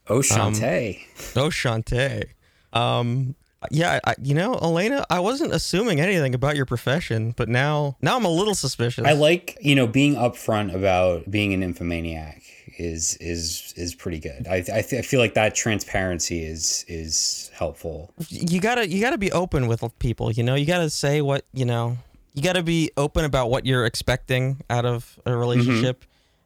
Oh, 0.08 0.20
Shantae. 0.20 1.02
Oh, 1.36 1.50
Shantae. 1.50 2.26
Um, 2.72 3.36
yeah, 3.72 4.00
I, 4.06 4.16
you 4.22 4.34
know, 4.34 4.56
Elena, 4.56 5.06
I 5.10 5.20
wasn't 5.20 5.54
assuming 5.54 6.00
anything 6.00 6.36
about 6.36 6.56
your 6.56 6.66
profession, 6.66 7.34
but 7.38 7.50
now, 7.50 7.98
now 8.02 8.16
I'm 8.16 8.26
a 8.26 8.30
little 8.30 8.56
suspicious. 8.56 9.06
I 9.06 9.14
like 9.14 9.58
you 9.62 9.76
know 9.76 9.88
being 9.88 10.16
upfront 10.16 10.74
about 10.74 11.30
being 11.30 11.54
an 11.54 11.62
nymphomaniac 11.62 12.42
is 12.78 13.16
is 13.18 13.74
is 13.78 13.96
pretty 13.96 14.20
good. 14.20 14.48
I 14.48 14.56
I, 14.58 14.62
th- 14.62 14.94
I 14.94 15.02
feel 15.02 15.20
like 15.20 15.34
that 15.36 15.56
transparency 15.56 16.44
is 16.44 16.86
is 16.88 17.52
helpful. 17.54 18.12
you 18.30 18.60
gotta 18.60 18.88
you 18.88 19.02
gotta 19.02 19.18
be 19.18 19.32
open 19.32 19.68
with 19.68 19.84
people 20.00 20.32
you 20.32 20.44
know 20.44 20.56
you 20.56 20.66
gotta 20.66 20.90
say 20.90 21.22
what 21.22 21.46
you 21.54 21.66
know 21.66 21.98
you 22.34 22.42
gotta 22.42 22.64
be 22.64 22.92
open 22.98 23.26
about 23.26 23.50
what 23.50 23.66
you're 23.66 23.86
expecting 23.86 24.62
out 24.70 24.86
of 24.86 25.20
a 25.26 25.36
relationship 25.36 26.06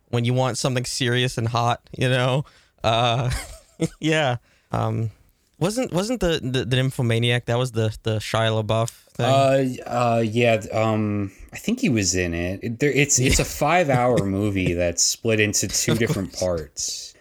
when 0.10 0.26
you 0.26 0.34
want 0.34 0.58
something 0.58 0.86
serious 0.86 1.38
and 1.38 1.48
hot 1.48 1.82
you 1.98 2.10
know 2.10 2.44
uh 2.84 3.30
yeah 4.00 4.38
um 4.72 5.10
wasn't 5.60 5.92
wasn't 5.94 6.20
the 6.20 6.40
the, 6.44 6.66
the 6.66 6.76
nymphomaniac 6.76 7.46
that 7.46 7.58
was 7.58 7.72
the 7.72 7.96
the 8.04 8.18
Shia 8.18 8.52
LaBeouf 8.64 8.90
thing 8.90 9.26
Uh, 9.26 9.90
uh, 9.90 10.20
yeah. 10.26 10.62
Um, 10.72 11.32
I 11.54 11.58
think 11.58 11.80
he 11.80 11.90
was 11.90 12.14
in 12.16 12.34
it. 12.34 12.60
it 12.64 12.80
there, 12.80 12.92
it's 12.92 13.20
it's 13.20 13.40
a 13.40 13.46
five 13.46 13.90
hour 13.90 14.18
movie 14.40 14.74
that's 14.74 15.04
split 15.04 15.40
into 15.40 15.68
two 15.68 15.96
different 15.96 16.34
parts. 16.38 17.14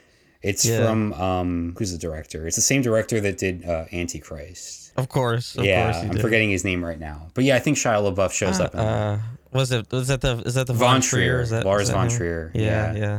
It's 0.43 0.65
Yeah. 0.65 0.87
from 0.87 1.13
um, 1.15 1.75
who's 1.79 1.93
the 1.93 1.99
director? 1.99 2.47
It's 2.47 2.57
the 2.57 2.63
same 2.63 2.83
director 2.83 3.21
that 3.21 3.39
did 3.39 3.65
uh, 3.65 3.87
Antichrist. 3.93 4.93
of 4.97 5.09
course 5.09 5.57
of 5.57 5.65
yeah, 5.65 5.93
course 5.93 6.05
I'm 6.05 6.11
did. 6.11 6.21
forgetting 6.23 6.51
his 6.51 6.65
name 6.65 6.85
right 6.85 7.01
now. 7.01 7.29
But 7.35 7.45
yeah, 7.45 7.57
I 7.57 7.59
think 7.59 7.77
Shia 7.79 8.01
LaBeouf 8.15 8.33
shows 8.33 8.61
up 8.61 8.73
in 8.75 8.81
that. 8.81 8.87
uh 8.87 9.19
was 9.53 9.73
it 9.73 9.91
was 9.91 10.09
that 10.09 10.21
the 10.21 10.43
is 10.45 10.55
that 10.55 10.67
the 10.67 10.75
Von 10.75 11.01
Von 11.01 11.01
Trier, 11.01 11.41
Is 11.41 11.51
that, 11.51 11.65
Lars 11.65 11.83
is 11.85 11.89
that 11.89 11.95
von 11.95 12.09
him? 12.11 12.17
Trier, 12.17 12.51
yeah 12.55 12.93
yeah. 12.93 12.93
yeah 13.05 13.19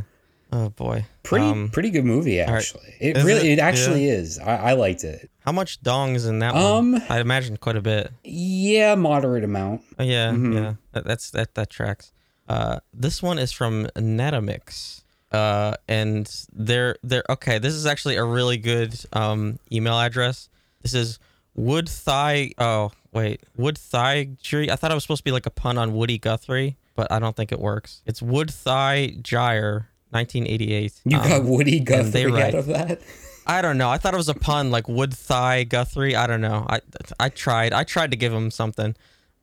oh 0.52 0.70
boy 0.70 1.04
Pretty 1.22 1.44
Um, 1.46 1.68
pretty 1.70 1.90
good 1.90 2.04
movie 2.06 2.38
right. 2.38 2.48
actually. 2.48 2.94
It 3.00 3.16
Is 3.18 3.24
really 3.24 3.50
it? 3.50 3.58
it, 3.58 3.60
actually 3.60 4.06
is. 4.08 4.38
I, 4.38 4.70
I 4.70 4.72
liked 4.72 5.04
it. 5.04 5.30
how 5.40 5.52
much 5.52 5.80
dongs 5.82 6.26
in 6.28 6.38
that 6.38 6.54
Um, 6.54 6.92
one 6.92 7.02
I 7.10 7.20
imagine 7.20 7.56
quite 7.58 7.76
a 7.76 7.82
bit 7.82 8.12
Yeah, 8.24 8.94
moderate 8.94 9.44
amount. 9.44 9.82
Oh, 9.98 10.02
yeah, 10.04 10.30
Mhm. 10.32 10.54
yeah. 10.54 10.74
That, 10.92 11.04
that's 11.04 11.30
that 11.32 11.54
that 11.54 11.68
tracks. 11.70 12.12
Uh, 12.48 12.80
this 12.94 13.22
one 13.22 13.38
is 13.38 13.52
from 13.52 13.86
Netamix. 13.96 15.02
Uh, 15.30 15.74
and 15.86 16.46
they're 16.54 16.96
they're 17.02 17.24
okay. 17.28 17.58
This 17.58 17.74
is 17.74 17.84
actually 17.84 18.16
a 18.16 18.24
really 18.24 18.56
good 18.56 18.98
um 19.12 19.58
email 19.70 19.98
address. 20.00 20.48
This 20.82 20.94
is 20.94 21.18
Wood 21.54 21.86
Thigh. 21.90 22.52
Oh 22.56 22.92
wait, 23.12 23.42
Wood 23.54 23.76
Thigh 23.76 24.30
Tree. 24.42 24.70
I 24.70 24.76
thought 24.76 24.90
it 24.90 24.94
was 24.94 25.02
supposed 25.04 25.20
to 25.20 25.24
be 25.24 25.32
like 25.32 25.44
a 25.44 25.50
pun 25.50 25.76
on 25.76 25.92
Woody 25.92 26.16
Guthrie, 26.16 26.78
but 26.96 27.12
I 27.12 27.18
don't 27.18 27.36
think 27.36 27.52
it 27.52 27.60
works. 27.60 28.00
It's 28.06 28.22
Wood 28.22 28.50
Thigh 28.50 29.16
Gyre, 29.20 29.90
1988. 30.10 30.92
You 31.04 31.18
Um, 31.18 31.28
got 31.28 31.44
Woody 31.44 31.78
and 31.78 31.86
they 31.86 31.96
Guthrie 32.24 32.26
write- 32.32 32.54
out 32.54 32.54
of 32.54 32.66
that. 32.66 33.00
I 33.46 33.62
don't 33.62 33.78
know. 33.78 33.88
I 33.88 33.96
thought 33.96 34.12
it 34.12 34.18
was 34.18 34.28
a 34.28 34.34
pun, 34.34 34.70
like 34.70 34.88
wood 34.88 35.14
thigh 35.14 35.64
Guthrie. 35.64 36.14
I 36.14 36.26
don't 36.26 36.42
know. 36.42 36.66
I 36.68 36.80
I 37.18 37.28
tried. 37.30 37.72
I 37.72 37.82
tried 37.84 38.10
to 38.10 38.16
give 38.16 38.32
him 38.32 38.50
something. 38.50 38.94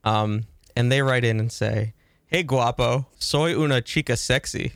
Um, 0.04 0.44
and 0.76 0.92
they 0.92 1.02
write 1.02 1.24
in 1.24 1.40
and 1.40 1.50
say, 1.50 1.92
"Hey 2.28 2.44
guapo, 2.44 3.06
soy 3.18 3.52
una 3.60 3.80
chica 3.82 4.16
sexy." 4.16 4.74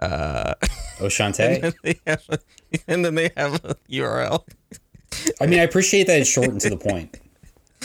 Uh, 0.00 0.54
Oshante. 0.98 1.60
and, 1.62 1.74
they 1.82 1.98
a, 2.06 2.18
and 2.86 3.04
then 3.04 3.14
they 3.16 3.30
have 3.36 3.54
a 3.64 3.74
URL. 3.90 4.44
I 5.40 5.46
mean, 5.46 5.58
I 5.58 5.62
appreciate 5.62 6.06
that 6.06 6.20
it's 6.20 6.30
short 6.30 6.48
and 6.48 6.60
to 6.60 6.70
the 6.70 6.76
point. 6.76 7.18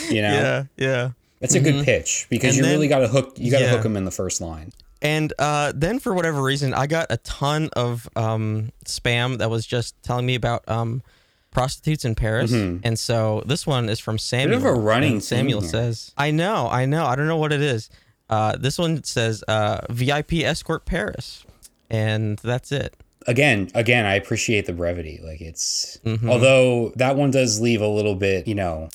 You 0.10 0.22
know, 0.22 0.34
Yeah, 0.34 0.63
yeah. 0.77 1.10
that's 1.39 1.56
a 1.56 1.60
good 1.60 1.84
pitch 1.86 2.27
because 2.30 2.50
And 2.50 2.58
you 2.58 2.63
then- 2.63 2.72
really 2.74 2.88
got 2.88 3.00
to 3.00 3.08
hook. 3.08 3.34
You 3.38 3.50
got 3.50 3.60
to 3.60 3.65
yeah. 3.65 3.72
hook 3.72 3.82
them 3.84 3.98
in 3.98 4.06
the 4.06 4.12
first 4.12 4.42
line. 4.42 4.72
And 5.04 5.34
uh, 5.38 5.74
then 5.76 6.00
for 6.00 6.14
whatever 6.14 6.42
reason, 6.42 6.74
I 6.74 6.88
got 6.88 7.08
a 7.10 7.18
ton 7.18 7.70
of 7.74 8.08
um, 8.16 8.72
spam 8.86 9.38
that 9.40 9.50
was 9.50 9.68
just 9.68 10.02
telling 10.02 10.26
me 10.26 10.36
about 10.36 10.64
um, 10.70 11.04
prostitutes 11.52 12.06
in 12.06 12.16
Paris. 12.16 12.52
And 12.54 12.98
so 12.98 13.44
this 13.46 13.68
one 13.68 13.90
is 13.90 14.00
from 14.00 14.18
Samuel. 14.18 14.60
Mm-hmm. 14.60 14.68
of 14.68 14.76
a 14.76 14.80
running 14.80 15.20
Samuel 15.20 15.62
says, 15.62 16.14
"I 16.18 16.32
know, 16.32 16.70
I 16.72 16.86
know, 16.86 17.06
I 17.06 17.16
don't 17.18 17.28
know 17.28 17.38
what 17.38 17.52
it 17.54 17.62
is." 17.62 17.90
Uh, 18.30 18.56
this 18.58 18.80
one 18.80 19.04
says 19.04 19.44
uh, 19.48 19.82
VIP 19.90 20.36
escort 20.36 20.86
Paris, 20.86 21.46
and 21.90 22.40
that's 22.40 22.72
it. 22.72 22.96
Again, 23.28 23.70
again, 23.76 24.06
I 24.06 24.16
appreciate 24.16 24.66
the 24.66 24.74
brevity. 24.74 25.20
Like 25.24 25.42
it's, 25.42 26.00
Mm-hmm. 26.06 26.30
although 26.30 26.92
that 26.96 27.16
one 27.18 27.30
does 27.32 27.60
leave 27.62 27.82
a 27.82 27.88
little 27.88 28.16
bit. 28.16 28.48
You 28.48 28.56
know, 28.56 28.90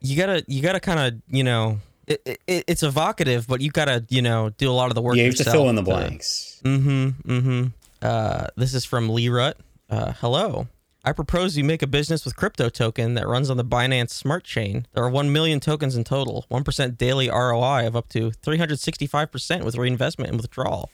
You 0.00 0.16
gotta, 0.16 0.42
you 0.48 0.60
gotta 0.62 0.80
kind 0.80 1.00
of, 1.00 1.22
you 1.34 1.44
know, 1.44 1.78
it, 2.10 2.40
it, 2.46 2.64
it's 2.66 2.82
evocative, 2.82 3.46
but 3.46 3.60
you 3.60 3.70
gotta, 3.70 4.04
you 4.08 4.22
know, 4.22 4.50
do 4.50 4.70
a 4.70 4.72
lot 4.72 4.88
of 4.88 4.94
the 4.94 5.02
work. 5.02 5.16
you 5.16 5.24
have 5.24 5.34
to 5.36 5.44
fill 5.44 5.68
in 5.68 5.76
the 5.76 5.82
blanks. 5.82 6.60
Mm-hmm. 6.64 7.30
Mm-hmm. 7.30 7.66
Uh, 8.02 8.46
this 8.56 8.74
is 8.74 8.84
from 8.84 9.08
Lee 9.08 9.28
Rutt. 9.28 9.54
Uh, 9.88 10.12
hello. 10.20 10.66
I 11.02 11.12
propose 11.12 11.56
you 11.56 11.64
make 11.64 11.82
a 11.82 11.86
business 11.86 12.24
with 12.26 12.36
crypto 12.36 12.68
token 12.68 13.14
that 13.14 13.26
runs 13.26 13.48
on 13.48 13.56
the 13.56 13.64
Binance 13.64 14.10
Smart 14.10 14.44
Chain. 14.44 14.86
There 14.92 15.02
are 15.02 15.08
1 15.08 15.32
million 15.32 15.58
tokens 15.58 15.96
in 15.96 16.04
total, 16.04 16.44
1% 16.50 16.98
daily 16.98 17.30
ROI 17.30 17.86
of 17.86 17.96
up 17.96 18.08
to 18.10 18.30
365% 18.30 19.64
with 19.64 19.76
reinvestment 19.76 20.30
and 20.30 20.38
withdrawal, 20.38 20.90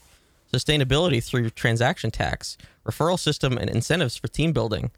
sustainability 0.53 1.21
through 1.21 1.49
transaction 1.49 2.09
tax, 2.09 2.57
referral 2.85 3.19
system, 3.19 3.57
and 3.57 3.69
incentives 3.69 4.15
for 4.15 4.29
team 4.29 4.53
building. 4.53 4.91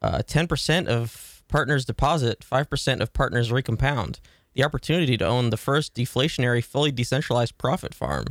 Uh, 0.00 0.18
10% 0.18 0.86
of 0.86 1.42
partners 1.48 1.84
deposit, 1.84 2.46
5% 2.48 3.00
of 3.00 3.12
partners 3.12 3.50
recompound. 3.50 4.20
The 4.54 4.64
opportunity 4.64 5.16
to 5.16 5.26
own 5.26 5.50
the 5.50 5.56
first 5.56 5.94
deflationary, 5.94 6.62
fully 6.62 6.90
decentralized 6.92 7.56
profit 7.58 7.94
farm. 7.94 8.26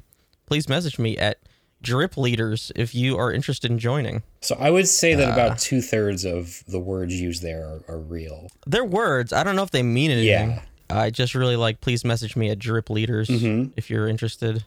Please 0.45 0.69
message 0.69 0.99
me 0.99 1.17
at 1.17 1.39
Drip 1.81 2.15
Leaders 2.15 2.71
if 2.75 2.93
you 2.93 3.17
are 3.17 3.31
interested 3.33 3.71
in 3.71 3.79
joining. 3.79 4.21
So 4.41 4.55
I 4.59 4.69
would 4.69 4.87
say 4.87 5.15
that 5.15 5.29
Uh. 5.29 5.33
about 5.33 5.57
two 5.59 5.81
thirds 5.81 6.23
of 6.25 6.63
the 6.67 6.79
words 6.79 7.19
used 7.19 7.41
there 7.41 7.65
are, 7.65 7.81
are 7.87 7.99
real. 7.99 8.49
They're 8.67 8.85
words. 8.85 9.33
I 9.33 9.43
don't 9.43 9.55
know 9.55 9.63
if 9.63 9.71
they 9.71 9.81
mean 9.81 10.11
anything. 10.11 10.49
Yeah. 10.51 10.61
I 10.91 11.09
just 11.09 11.33
really 11.33 11.55
like. 11.55 11.81
Please 11.81 12.03
message 12.05 12.35
me 12.35 12.49
at 12.49 12.59
Drip 12.59 12.89
Leaders 12.89 13.29
Mm-hmm. 13.29 13.71
if 13.77 13.89
you're 13.89 14.07
interested. 14.07 14.63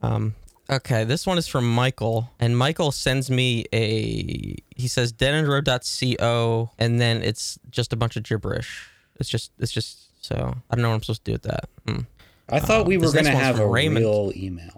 Um. 0.00 0.34
Okay, 0.70 1.04
this 1.04 1.26
one 1.26 1.38
is 1.38 1.48
from 1.48 1.68
Michael, 1.68 2.30
and 2.38 2.56
Michael 2.56 2.92
sends 2.92 3.30
me 3.30 3.64
a. 3.72 4.54
He 4.76 4.86
says 4.86 5.12
deadendroad.co, 5.12 6.70
and 6.78 7.00
then 7.00 7.22
it's 7.22 7.58
just 7.70 7.92
a 7.92 7.96
bunch 7.96 8.16
of 8.16 8.22
gibberish. 8.22 8.88
It's 9.16 9.28
just. 9.28 9.50
It's 9.58 9.72
just. 9.72 10.07
So 10.20 10.54
I 10.70 10.74
don't 10.74 10.82
know 10.82 10.88
what 10.90 10.96
I'm 10.96 11.02
supposed 11.02 11.24
to 11.24 11.30
do 11.30 11.32
with 11.34 11.42
that. 11.42 11.68
Hmm. 11.86 12.00
I 12.48 12.60
thought 12.60 12.86
we 12.86 12.96
were 12.96 13.02
this 13.02 13.12
to 13.12 13.22
next 13.22 13.34
one's 13.34 13.44
have 13.46 13.56
from 13.56 13.64
a 13.66 13.68
Raymond. 13.68 14.04
real 14.04 14.32
email. 14.34 14.72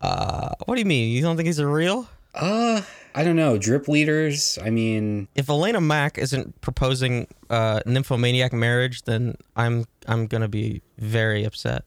Uh, 0.00 0.50
what 0.66 0.76
do 0.76 0.80
you 0.80 0.86
mean? 0.86 1.10
You 1.12 1.22
don't 1.22 1.36
think 1.36 1.46
he's 1.46 1.58
a 1.58 1.66
real? 1.66 2.08
Uh, 2.34 2.82
I 3.14 3.24
don't 3.24 3.34
know. 3.36 3.58
Drip 3.58 3.88
leaders. 3.88 4.58
I 4.62 4.70
mean, 4.70 5.26
if 5.34 5.48
Elena 5.48 5.80
Mack 5.80 6.18
isn't 6.18 6.60
proposing 6.60 7.26
uh, 7.50 7.80
nymphomaniac 7.86 8.52
marriage, 8.52 9.02
then 9.02 9.34
I'm 9.56 9.86
I'm 10.06 10.26
gonna 10.28 10.46
be 10.48 10.82
very 10.98 11.44
upset. 11.44 11.84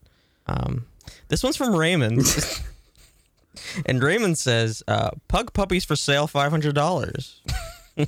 Um, 0.48 0.88
this 1.30 1.44
one's 1.44 1.56
from 1.56 1.74
Raymond, 1.74 2.26
and 3.86 4.04
Raymond 4.04 4.38
says, 4.38 4.84
uh, 4.90 5.12
"Pug 5.30 5.54
puppies 5.54 5.86
for 5.86 5.96
sale, 5.96 6.28
five 6.28 6.52
hundred 6.52 6.76
dollars." 6.76 7.40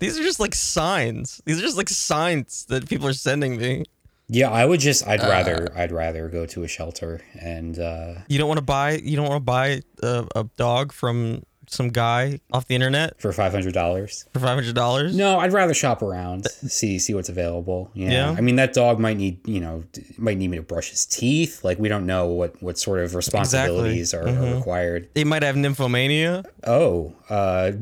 These 0.00 0.18
are 0.18 0.22
just 0.22 0.40
like 0.40 0.54
signs. 0.54 1.40
These 1.44 1.58
are 1.58 1.62
just 1.62 1.76
like 1.76 1.88
signs 1.88 2.64
that 2.66 2.88
people 2.88 3.06
are 3.06 3.12
sending 3.12 3.56
me. 3.56 3.84
Yeah, 4.28 4.50
I 4.50 4.64
would 4.64 4.80
just. 4.80 5.06
Uh. 5.06 5.10
I'd 5.12 5.20
rather. 5.22 5.68
I'd 5.76 5.92
rather 5.92 6.28
go 6.28 6.46
to 6.46 6.62
a 6.64 6.68
shelter 6.68 7.20
and. 7.40 7.78
uh 7.78 8.14
You 8.28 8.38
don't 8.38 8.48
want 8.48 8.58
to 8.58 8.64
buy. 8.64 8.92
You 9.02 9.16
don't 9.16 9.28
want 9.28 9.40
to 9.40 9.44
buy 9.44 9.82
a, 10.02 10.26
a 10.36 10.44
dog 10.56 10.92
from 10.92 11.42
some 11.68 11.88
guy 11.88 12.38
off 12.52 12.66
the 12.66 12.74
internet 12.74 13.18
for 13.20 13.32
five 13.32 13.52
hundred 13.52 13.72
dollars. 13.72 14.26
for 14.32 14.40
five 14.40 14.54
hundred 14.56 14.74
dollars. 14.74 15.16
No, 15.16 15.38
I'd 15.38 15.52
rather 15.54 15.72
shop 15.72 16.02
around, 16.02 16.46
see 16.50 16.98
see 16.98 17.14
what's 17.14 17.28
available. 17.30 17.90
Yeah. 17.94 18.10
Yeah? 18.10 18.34
I 18.36 18.40
mean 18.42 18.56
that 18.56 18.74
dog 18.74 18.98
might 18.98 19.16
need 19.16 19.46
you 19.48 19.60
know 19.60 19.84
might 20.18 20.36
need 20.36 20.48
me 20.48 20.56
to 20.58 20.62
brush 20.62 20.90
his 20.90 21.06
teeth. 21.06 21.64
Like 21.64 21.78
we 21.78 21.88
don't 21.88 22.04
know 22.04 22.26
what 22.26 22.60
what 22.62 22.78
sort 22.78 23.00
of 23.00 23.14
responsibilities 23.14 24.12
are, 24.12 24.24
Mm-hmm. 24.24 24.44
are 24.44 24.54
required. 24.56 25.08
They 25.14 25.24
might 25.24 25.42
have 25.44 25.56
nymphomania. 25.56 26.44
Oh, 26.66 27.14
uh, 27.30 27.72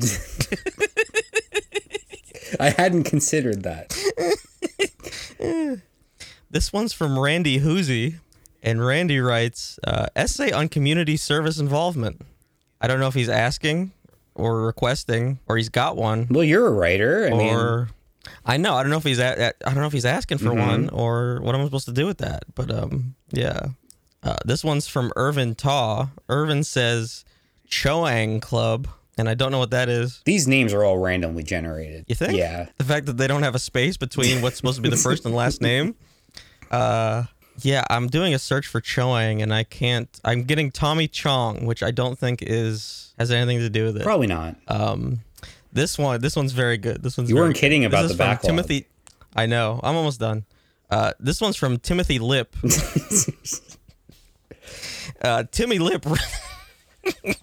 I 2.59 2.69
hadn't 2.69 3.03
considered 3.03 3.63
that. 3.63 3.91
This 6.51 6.73
one's 6.73 6.91
from 6.93 7.17
Randy 7.17 7.59
Hoosie, 7.61 8.15
and 8.61 8.85
Randy 8.85 9.19
writes 9.19 9.79
uh, 9.87 10.07
essay 10.15 10.51
on 10.51 10.67
community 10.69 11.15
service 11.17 11.57
involvement. 11.59 12.21
I 12.81 12.87
don't 12.87 12.99
know 12.99 13.07
if 13.07 13.13
he's 13.13 13.29
asking 13.29 13.91
or 14.35 14.61
requesting 14.63 15.39
or 15.47 15.55
he's 15.57 15.69
got 15.69 15.95
one 15.95 16.27
Well, 16.29 16.43
you're 16.43 16.67
a 16.67 16.71
writer. 16.71 17.27
I 17.27 17.29
mean, 17.31 17.53
or 17.53 17.89
I 18.45 18.57
know 18.57 18.75
I 18.75 18.83
don't 18.83 18.89
know 18.91 18.97
if 18.97 19.03
he's 19.03 19.19
a, 19.19 19.49
a- 19.49 19.67
I 19.67 19.71
don't 19.73 19.81
know 19.81 19.87
if 19.87 19.93
he's 19.93 20.05
asking 20.05 20.39
for 20.39 20.49
Mm-hmm. 20.49 20.59
one 20.69 20.89
or 20.89 21.39
what 21.41 21.53
am 21.55 21.61
I 21.61 21.65
supposed 21.65 21.85
to 21.85 21.91
do 21.93 22.05
with 22.05 22.17
that. 22.19 22.43
But 22.55 22.69
um 22.71 23.15
yeah, 23.31 23.59
uh, 24.23 24.35
this 24.45 24.63
one's 24.63 24.87
from 24.87 25.11
Irvin 25.15 25.55
Taw. 25.55 26.09
Irvin 26.27 26.63
says 26.63 27.23
Choang 27.69 28.41
Club, 28.41 28.87
and 29.17 29.29
I 29.29 29.33
don't 29.35 29.51
know 29.51 29.59
what 29.59 29.71
that 29.71 29.89
is. 29.89 30.21
these 30.25 30.47
names 30.47 30.73
are 30.73 30.83
all 30.83 30.97
randomly 30.97 31.43
generated. 31.43 32.05
You 32.07 32.15
think? 32.15 32.37
Yeah. 32.37 32.67
The 32.77 32.83
fact 32.83 33.05
that 33.05 33.17
they 33.17 33.27
don't 33.27 33.43
have 33.43 33.55
a 33.55 33.59
space 33.59 33.95
between 33.97 34.41
what's 34.41 34.57
supposed 34.57 34.75
to 34.77 34.81
be 34.81 34.89
the 34.89 34.97
first 34.97 35.25
and 35.25 35.33
last 35.35 35.61
name. 35.61 35.95
Uh, 36.71 37.25
yeah, 37.59 37.83
I'm 37.89 38.07
doing 38.07 38.33
a 38.33 38.39
search 38.39 38.65
for 38.65 38.81
Choang, 38.81 39.43
and 39.43 39.53
I 39.53 39.63
can't. 39.63 40.09
I'm 40.23 40.43
getting 40.45 40.71
Tommy 40.71 41.07
Chong, 41.07 41.65
which 41.65 41.83
I 41.83 41.91
don't 41.91 42.17
think 42.17 42.41
is 42.41 43.13
has 43.19 43.29
anything 43.29 43.59
to 43.59 43.69
do 43.69 43.85
with 43.85 43.97
it. 43.97 44.03
Probably 44.03 44.27
not. 44.27 44.55
Um, 44.67 45.19
this 45.73 45.97
one, 45.99 46.21
this 46.21 46.35
one's 46.35 46.53
very 46.53 46.77
good. 46.77 47.03
This 47.03 47.17
one's 47.17 47.29
You 47.29 47.35
weren't 47.35 47.55
kidding 47.55 47.81
This 47.81 47.87
about 47.89 48.05
is 48.05 48.11
the 48.11 48.17
backlog. 48.17 48.49
Timothy. 48.49 48.87
I 49.35 49.45
know. 49.45 49.79
I'm 49.83 49.95
almost 49.95 50.19
done. 50.19 50.45
Uh, 50.89 51.11
this 51.19 51.39
one's 51.39 51.55
from 51.55 51.77
Timothy 51.77 52.19
Lip. 52.19 52.55
uh, 55.21 55.43
Timmy 55.51 55.79
Lip. 55.79 56.05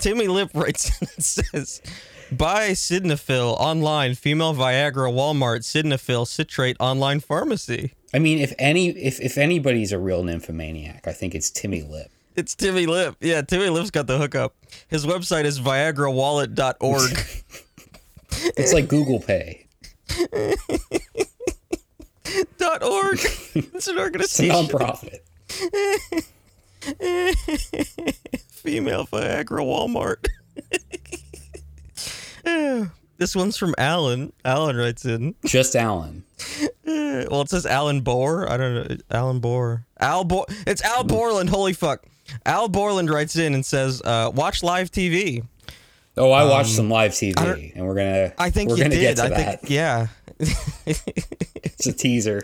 Timmy 0.00 0.28
Lip 0.28 0.50
writes 0.54 0.90
and 1.00 1.24
says, 1.24 1.82
"Buy 2.32 2.70
Sidnafil 2.70 3.56
online, 3.58 4.14
female 4.14 4.54
Viagra, 4.54 5.12
Walmart, 5.12 5.60
Sidnafil 5.60 6.26
citrate 6.26 6.76
online 6.80 7.20
pharmacy." 7.20 7.92
I 8.14 8.18
mean, 8.18 8.38
if 8.38 8.54
any, 8.58 8.88
if 8.90 9.20
if 9.20 9.36
anybody's 9.38 9.92
a 9.92 9.98
real 9.98 10.22
nymphomaniac, 10.24 11.06
I 11.06 11.12
think 11.12 11.34
it's 11.34 11.50
Timmy 11.50 11.82
Lip. 11.82 12.10
It's 12.36 12.54
Timmy 12.54 12.86
Lip. 12.86 13.16
Yeah, 13.20 13.42
Timmy 13.42 13.68
Lip's 13.68 13.90
got 13.90 14.06
the 14.06 14.16
hookup. 14.18 14.54
His 14.88 15.04
website 15.06 15.44
is 15.44 15.60
viagrawallet.org. 15.60 17.10
It's 18.56 18.72
like 18.74 18.88
Google 18.88 19.20
Pay. 19.20 19.66
dot 22.58 22.82
org. 22.82 23.18
It's 23.54 23.54
an 23.54 23.70
It's 23.74 23.88
a 23.88 23.98
organization. 23.98 24.54
nonprofit. 24.54 25.20
Female 28.52 29.06
Viagra 29.06 29.64
Walmart. 29.64 30.26
This 33.18 33.36
one's 33.36 33.56
from 33.56 33.74
Alan. 33.78 34.32
Alan 34.44 34.76
writes 34.76 35.04
in. 35.04 35.34
Just 35.44 35.76
Alan. 35.76 36.24
Well, 36.84 37.42
it 37.42 37.50
says 37.50 37.66
Alan 37.66 38.00
Bohr. 38.02 38.48
I 38.48 38.56
don't 38.56 38.74
know. 38.90 38.96
Alan 39.10 39.40
Bohr. 39.40 39.84
Al 40.00 40.24
Bohr. 40.24 40.44
It's 40.66 40.82
Al 40.82 41.04
Borland. 41.04 41.50
Holy 41.50 41.72
fuck. 41.74 42.04
Al 42.46 42.68
Borland 42.68 43.10
writes 43.10 43.36
in 43.36 43.52
and 43.54 43.64
says, 43.66 44.00
uh, 44.04 44.30
"Watch 44.34 44.62
live 44.62 44.90
TV." 44.90 45.44
Oh, 46.16 46.30
I 46.30 46.44
watched 46.44 46.70
some 46.70 46.88
live 46.88 47.10
Um, 47.12 47.16
TV, 47.16 47.72
and 47.74 47.86
we're 47.86 47.94
gonna. 47.94 48.32
I 48.38 48.48
think 48.50 48.70
we're 48.70 48.76
you 48.76 48.82
gonna 48.84 48.94
did. 48.94 49.00
get 49.00 49.16
to 49.18 49.22
I 49.24 49.28
that. 49.28 49.60
think 49.60 49.70
yeah. 49.70 50.06
It's 51.64 51.86
a 51.86 51.92
teaser. 51.92 52.40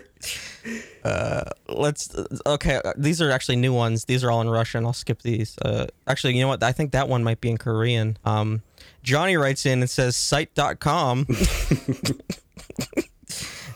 Let's. 1.67 2.15
Okay, 2.45 2.79
uh, 2.83 2.93
these 2.97 3.21
are 3.21 3.31
actually 3.31 3.55
new 3.57 3.73
ones. 3.73 4.05
These 4.05 4.23
are 4.23 4.31
all 4.31 4.41
in 4.41 4.49
Russian. 4.49 4.85
I'll 4.85 4.93
skip 4.93 5.21
these. 5.21 5.57
Uh, 5.61 5.87
actually, 6.07 6.35
you 6.35 6.41
know 6.41 6.47
what? 6.49 6.61
I 6.63 6.71
think 6.71 6.91
that 6.91 7.09
one 7.09 7.23
might 7.23 7.41
be 7.41 7.49
in 7.49 7.57
Korean. 7.57 8.17
Um, 8.25 8.61
Johnny 9.05 9.37
writes 9.37 9.67
in 9.67 9.81
and 9.81 9.89
says 9.89 10.15
site.com. 10.15 11.27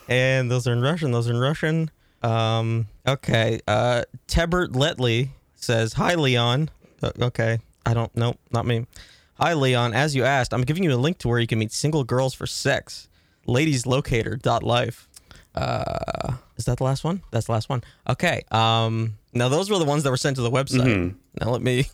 and 0.09 0.49
those 0.49 0.67
are 0.67 0.73
in 0.73 0.81
Russian. 0.81 1.11
Those 1.11 1.29
are 1.29 1.33
in 1.33 1.39
Russian. 1.39 1.91
Um, 2.23 2.87
okay. 3.07 3.59
Uh, 3.67 4.03
Tebert 4.27 4.71
Letley 4.71 5.29
says, 5.55 5.93
Hi, 5.93 6.15
Leon. 6.15 6.71
Uh, 7.01 7.11
okay. 7.21 7.59
I 7.85 7.93
don't 7.93 8.13
know. 8.17 8.35
Not 8.51 8.65
me. 8.65 8.87
Hi, 9.35 9.53
Leon. 9.53 9.93
As 9.93 10.15
you 10.15 10.25
asked, 10.25 10.51
I'm 10.51 10.63
giving 10.63 10.83
you 10.83 10.93
a 10.93 10.97
link 10.97 11.19
to 11.19 11.27
where 11.27 11.39
you 11.39 11.47
can 11.47 11.59
meet 11.59 11.71
single 11.71 12.03
girls 12.03 12.33
for 12.33 12.47
sex. 12.47 13.07
Ladieslocator.life. 13.47 15.07
Uh, 15.53 16.33
is 16.57 16.65
that 16.65 16.79
the 16.79 16.83
last 16.83 17.03
one? 17.03 17.21
That's 17.29 17.45
the 17.45 17.51
last 17.51 17.69
one. 17.69 17.83
Okay. 18.09 18.43
Um, 18.49 19.15
now 19.33 19.47
those 19.47 19.69
were 19.69 19.77
the 19.77 19.85
ones 19.85 20.03
that 20.03 20.09
were 20.09 20.17
sent 20.17 20.37
to 20.37 20.41
the 20.41 20.51
website. 20.51 21.13
Now 21.39 21.51
let 21.51 21.61
me 21.61 21.85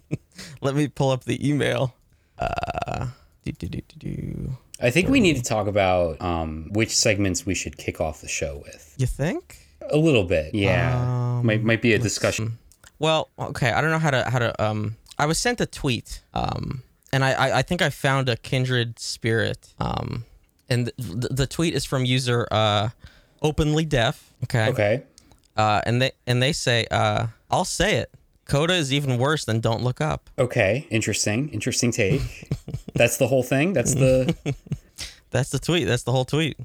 let 0.60 0.74
me 0.74 0.88
pull 0.88 1.10
up 1.10 1.24
the 1.24 1.48
email. 1.48 1.94
Uh, 2.40 3.06
do, 3.44 3.52
do, 3.52 3.68
do, 3.68 3.80
do, 3.88 3.96
do. 3.98 4.50
I 4.80 4.90
think 4.90 5.08
we 5.08 5.20
need 5.20 5.36
to 5.36 5.42
talk 5.42 5.66
about 5.66 6.20
um, 6.22 6.68
which 6.72 6.96
segments 6.96 7.44
we 7.44 7.54
should 7.54 7.76
kick 7.76 8.00
off 8.00 8.20
the 8.22 8.28
show 8.28 8.62
with. 8.64 8.94
You 8.96 9.06
think? 9.06 9.58
A 9.90 9.96
little 9.96 10.24
bit, 10.24 10.54
yeah. 10.54 11.40
might 11.44 11.62
might 11.62 11.82
be 11.82 11.92
a 11.94 11.98
discussion. 11.98 12.58
Well, 12.98 13.28
okay. 13.38 13.72
I 13.72 13.80
don't 13.80 13.90
know 13.90 13.98
how 13.98 14.10
to 14.10 14.28
how 14.30 14.38
to. 14.38 14.62
Um, 14.62 14.96
I 15.18 15.26
was 15.26 15.38
sent 15.38 15.60
a 15.60 15.66
tweet. 15.66 16.22
Um, 16.32 16.82
and 17.12 17.24
I 17.24 17.32
I, 17.32 17.58
I 17.58 17.62
think 17.62 17.82
I 17.82 17.90
found 17.90 18.28
a 18.28 18.36
kindred 18.36 18.98
spirit. 18.98 19.74
Um, 19.78 20.24
and 20.68 20.86
the, 20.96 21.28
the 21.30 21.46
tweet 21.46 21.74
is 21.74 21.84
from 21.84 22.04
user 22.04 22.46
uh, 22.50 22.90
openly 23.42 23.84
deaf. 23.84 24.32
Okay. 24.44 24.68
Okay. 24.68 25.02
Uh, 25.56 25.80
and 25.84 26.00
they 26.00 26.12
and 26.26 26.42
they 26.42 26.52
say, 26.52 26.86
uh, 26.90 27.26
I'll 27.50 27.64
say 27.64 27.96
it. 27.96 28.10
Coda 28.50 28.74
is 28.74 28.92
even 28.92 29.16
worse 29.18 29.44
than 29.44 29.60
Don't 29.60 29.82
Look 29.82 30.00
Up. 30.00 30.28
Okay. 30.38 30.86
Interesting. 30.90 31.48
Interesting 31.50 31.92
take. 31.92 32.20
That's 32.94 33.16
the 33.16 33.28
whole 33.28 33.42
thing. 33.42 33.72
That's 33.72 33.94
the. 33.94 34.34
That's 35.30 35.50
the 35.50 35.60
tweet. 35.60 35.86
That's 35.86 36.02
the 36.02 36.12
whole 36.12 36.24
tweet. 36.24 36.58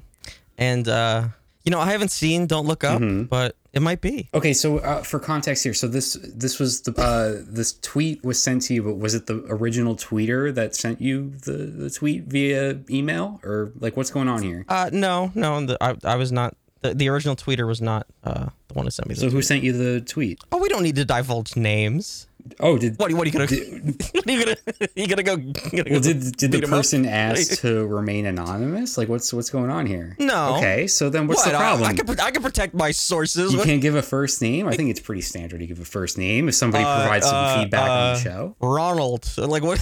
And 0.58 0.88
uh, 0.88 1.28
you 1.64 1.70
know, 1.70 1.80
I 1.80 1.90
haven't 1.92 2.10
seen 2.10 2.46
Don't 2.46 2.66
Look 2.66 2.84
Up, 2.84 3.00
but 3.28 3.56
it 3.72 3.82
might 3.82 4.00
be. 4.00 4.28
Okay, 4.32 4.52
so 4.52 4.78
uh, 4.78 5.02
for 5.02 5.18
context 5.18 5.62
here, 5.64 5.74
so 5.74 5.86
this 5.86 6.16
this 6.22 6.58
was 6.58 6.82
the 6.82 6.92
uh, 7.00 7.42
this 7.46 7.74
tweet 7.80 8.24
was 8.24 8.42
sent 8.42 8.62
to 8.62 8.74
you, 8.74 8.82
but 8.82 8.94
was 8.94 9.14
it 9.14 9.26
the 9.26 9.44
original 9.48 9.94
tweeter 9.96 10.54
that 10.54 10.74
sent 10.74 11.00
you 11.00 11.32
the, 11.44 11.52
the 11.52 11.90
tweet 11.90 12.24
via 12.24 12.80
email, 12.88 13.40
or 13.44 13.72
like 13.78 13.96
what's 13.96 14.10
going 14.10 14.28
on 14.28 14.42
here? 14.42 14.64
Uh, 14.68 14.90
no, 14.92 15.30
no, 15.34 15.64
the, 15.66 15.76
I, 15.80 15.96
I 16.04 16.16
was 16.16 16.32
not. 16.32 16.56
The, 16.88 16.94
the 16.94 17.08
original 17.08 17.36
tweeter 17.36 17.66
was 17.66 17.80
not 17.80 18.06
uh, 18.24 18.46
the 18.68 18.74
one 18.74 18.86
who 18.86 18.90
sent 18.90 19.08
me. 19.08 19.14
The 19.14 19.20
So 19.22 19.30
who 19.30 19.42
sent 19.42 19.62
you 19.62 19.72
the 19.72 20.00
tweet? 20.00 20.40
Oh, 20.52 20.58
we 20.58 20.68
don't 20.68 20.82
need 20.82 20.96
to 20.96 21.04
divulge 21.04 21.56
names. 21.56 22.26
Oh, 22.60 22.78
did 22.78 22.96
What? 23.00 23.12
What 23.12 23.26
are 23.26 23.30
you 23.30 23.32
gonna? 23.32 23.46
are 23.46 23.50
you 24.30 24.44
gonna? 24.44 24.56
You 24.94 25.08
gonna 25.08 25.22
go? 25.24 25.34
You 25.34 25.52
gonna 25.52 25.82
go 25.84 25.90
well 25.94 26.00
did 26.00 26.36
did 26.36 26.52
the 26.52 26.58
beat 26.58 26.64
'em 26.64 26.72
up? 26.72 26.78
person 26.78 27.04
ask 27.04 27.60
to 27.62 27.84
remain 27.88 28.24
anonymous? 28.24 28.96
Like 28.96 29.08
what's 29.08 29.32
what's 29.32 29.50
going 29.50 29.68
on 29.70 29.84
here? 29.86 30.14
No. 30.20 30.54
Okay, 30.58 30.86
so 30.86 31.10
then 31.10 31.26
what's 31.26 31.44
What? 31.44 31.50
the 31.50 31.58
problem? 31.58 31.90
I, 31.90 31.94
can 31.94 32.20
I 32.20 32.30
can 32.30 32.42
protect 32.44 32.72
my 32.72 32.92
sources. 32.92 33.50
you 33.50 33.58
What- 33.58 33.66
can't 33.66 33.82
give 33.82 33.96
a 33.96 34.02
first 34.02 34.40
name. 34.40 34.68
I 34.68 34.76
think 34.76 34.90
it's 34.90 35.00
pretty 35.00 35.22
standard 35.22 35.58
to 35.58 35.66
give 35.66 35.80
a 35.80 35.84
first 35.84 36.18
name 36.18 36.48
if 36.48 36.54
somebody 36.54 36.84
Uh, 36.84 37.00
provides 37.00 37.26
some 37.26 37.34
uh, 37.34 37.58
feedback 37.62 37.90
on 37.90 37.98
uh, 37.98 38.14
the 38.14 38.20
show. 38.20 38.56
Ronald. 38.60 39.28
Like 39.38 39.64
what? 39.64 39.80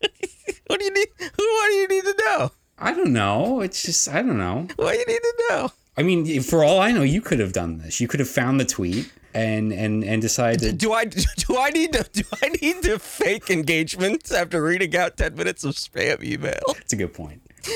what 0.68 0.78
do 0.80 0.84
you 0.86 0.92
need? 0.94 1.08
Who? 1.18 1.26
What 1.44 1.68
do 1.68 1.74
you 1.74 1.88
need 1.88 2.04
to 2.04 2.14
know? 2.26 2.52
I 2.78 2.92
don't 2.92 3.12
know. 3.12 3.60
It's 3.60 3.82
just 3.82 4.08
I 4.08 4.22
don't 4.22 4.38
know. 4.38 4.66
What 4.76 4.92
do 4.92 4.98
you 4.98 5.06
need 5.06 5.20
to 5.20 5.34
know? 5.50 5.72
I 5.96 6.02
mean, 6.02 6.42
for 6.42 6.62
all 6.62 6.78
I 6.78 6.92
know, 6.92 7.02
you 7.02 7.22
could 7.22 7.38
have 7.38 7.52
done 7.52 7.78
this. 7.78 8.00
You 8.00 8.08
could 8.08 8.20
have 8.20 8.28
found 8.28 8.60
the 8.60 8.64
tweet 8.64 9.10
and 9.32 9.72
and 9.72 10.04
and 10.04 10.20
decided. 10.20 10.78
Do 10.78 10.92
I 10.92 11.06
do 11.06 11.58
I 11.58 11.70
need 11.70 11.92
to 11.94 12.06
do 12.12 12.22
I 12.42 12.48
need 12.48 12.82
to 12.82 12.98
fake 12.98 13.50
engagements 13.50 14.32
after 14.32 14.62
reading 14.62 14.94
out 14.96 15.16
ten 15.16 15.34
minutes 15.34 15.64
of 15.64 15.74
spam 15.74 16.22
email? 16.22 16.60
That's 16.74 16.92
a 16.92 16.96
good 16.96 17.14
point. 17.14 17.42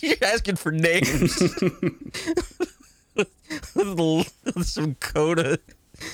You're 0.00 0.16
asking 0.22 0.56
for 0.56 0.72
names. 0.72 1.40
with 3.74 4.32
some 4.62 4.94
coda, 4.96 5.58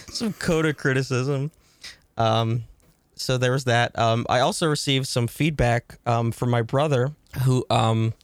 some 0.09 0.33
coda 0.35 0.75
criticism. 0.75 1.51
Um, 2.17 2.65
so 3.21 3.39
there 3.39 3.53
was 3.53 3.65
that. 3.65 3.97
Um, 3.99 4.27
I 4.29 4.41
also 4.41 4.67
received 4.67 5.07
some 5.07 5.27
feedback 5.27 5.99
um, 6.07 6.33
from 6.33 6.51
my 6.51 6.63
brother 6.63 7.13
who 7.45 7.65
um, 7.71 8.15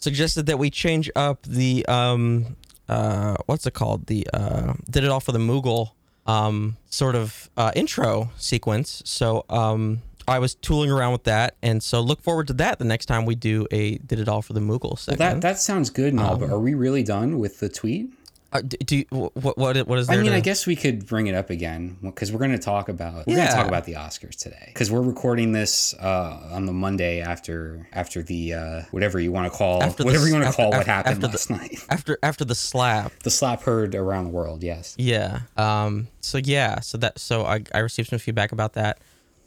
suggested 0.00 0.46
that 0.46 0.58
we 0.58 0.70
change 0.70 1.10
up 1.14 1.42
the 1.42 1.86
um, 1.86 2.56
uh, 2.88 3.36
what's 3.46 3.66
it 3.66 3.74
called? 3.74 4.06
The 4.06 4.26
uh, 4.32 4.74
did 4.90 5.04
it 5.04 5.10
all 5.10 5.20
for 5.20 5.32
the 5.32 5.38
Moogle 5.38 5.92
um, 6.26 6.76
sort 6.90 7.14
of 7.14 7.50
uh, 7.56 7.72
intro 7.74 8.30
sequence. 8.36 9.02
So 9.04 9.44
um, 9.48 10.02
I 10.28 10.38
was 10.38 10.54
tooling 10.54 10.90
around 10.90 11.12
with 11.12 11.24
that, 11.24 11.56
and 11.62 11.82
so 11.82 12.00
look 12.00 12.22
forward 12.22 12.46
to 12.48 12.52
that 12.54 12.78
the 12.78 12.84
next 12.84 13.06
time 13.06 13.24
we 13.24 13.34
do 13.34 13.66
a 13.70 13.98
did 13.98 14.18
it 14.18 14.28
all 14.28 14.42
for 14.42 14.52
the 14.52 14.60
Moogle 14.60 15.06
Well, 15.06 15.16
that 15.16 15.40
that 15.40 15.58
sounds 15.60 15.90
good 15.90 16.18
all, 16.18 16.42
Um, 16.42 16.50
are 16.50 16.58
we 16.60 16.74
really 16.74 17.02
done 17.02 17.38
with 17.38 17.60
the 17.60 17.68
tweet? 17.68 18.10
Uh, 18.52 18.60
do 18.60 18.98
you, 18.98 19.04
what 19.10 19.34
what 19.56 19.76
what 19.88 19.98
is 19.98 20.10
I 20.10 20.16
mean, 20.16 20.26
to- 20.26 20.36
I 20.36 20.40
guess 20.40 20.66
we 20.66 20.76
could 20.76 21.06
bring 21.06 21.26
it 21.26 21.34
up 21.34 21.48
again 21.48 21.96
because 22.02 22.30
we're 22.30 22.38
going 22.38 22.52
to 22.52 22.58
talk 22.58 22.90
about 22.90 23.26
we're 23.26 23.36
going 23.36 23.48
to 23.48 23.54
talk 23.54 23.66
about 23.66 23.86
the 23.86 23.94
Oscars 23.94 24.36
today 24.36 24.64
because 24.66 24.90
we're 24.90 25.00
recording 25.00 25.52
this 25.52 25.94
uh, 25.94 26.48
on 26.52 26.66
the 26.66 26.72
Monday 26.72 27.22
after 27.22 27.88
after 27.94 28.22
the 28.22 28.52
uh, 28.52 28.82
whatever 28.90 29.18
you 29.18 29.32
want 29.32 29.50
to 29.50 29.56
call 29.56 29.82
After 29.82 30.02
the 30.02 30.06
whatever 30.06 30.26
you 30.26 30.34
want 30.34 30.44
to 30.44 30.48
after- 30.48 30.62
call 30.64 30.70
what 30.72 30.86
happened 30.86 31.14
after 31.14 31.26
the- 31.28 31.32
last 31.32 31.50
night. 31.60 31.78
after 31.88 32.18
after 32.22 32.44
the 32.44 32.54
slap. 32.54 33.12
The 33.22 33.30
slap 33.30 33.62
heard 33.62 33.94
around 33.94 34.24
the 34.24 34.30
world. 34.30 34.62
Yes. 34.62 34.94
Yeah. 34.98 35.40
Um. 35.56 36.08
So 36.20 36.36
yeah. 36.36 36.80
So 36.80 36.98
that. 36.98 37.18
So 37.18 37.44
I 37.46 37.62
I 37.74 37.78
received 37.78 38.10
some 38.10 38.18
feedback 38.18 38.52
about 38.52 38.74
that. 38.74 38.98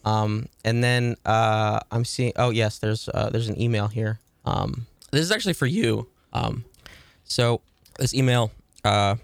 Um. 0.04 0.48
And 0.64 0.84
then 0.84 1.16
uh 1.26 1.80
I'm 1.92 2.06
seeing. 2.06 2.34
Oh 2.38 2.50
yes. 2.50 2.80
There's 2.80 3.08
uh 3.10 3.30
there's 3.30 3.50
an 3.50 3.62
email 3.62 3.88
here. 3.88 4.20
Um. 4.46 4.88
This 5.12 5.22
is 5.22 5.32
actually 5.32 5.54
for 5.54 5.68
you. 5.68 6.08
Um. 6.34 6.66
So 7.26 7.62
this 8.00 8.14
email 8.16 8.52
uh 8.86 9.16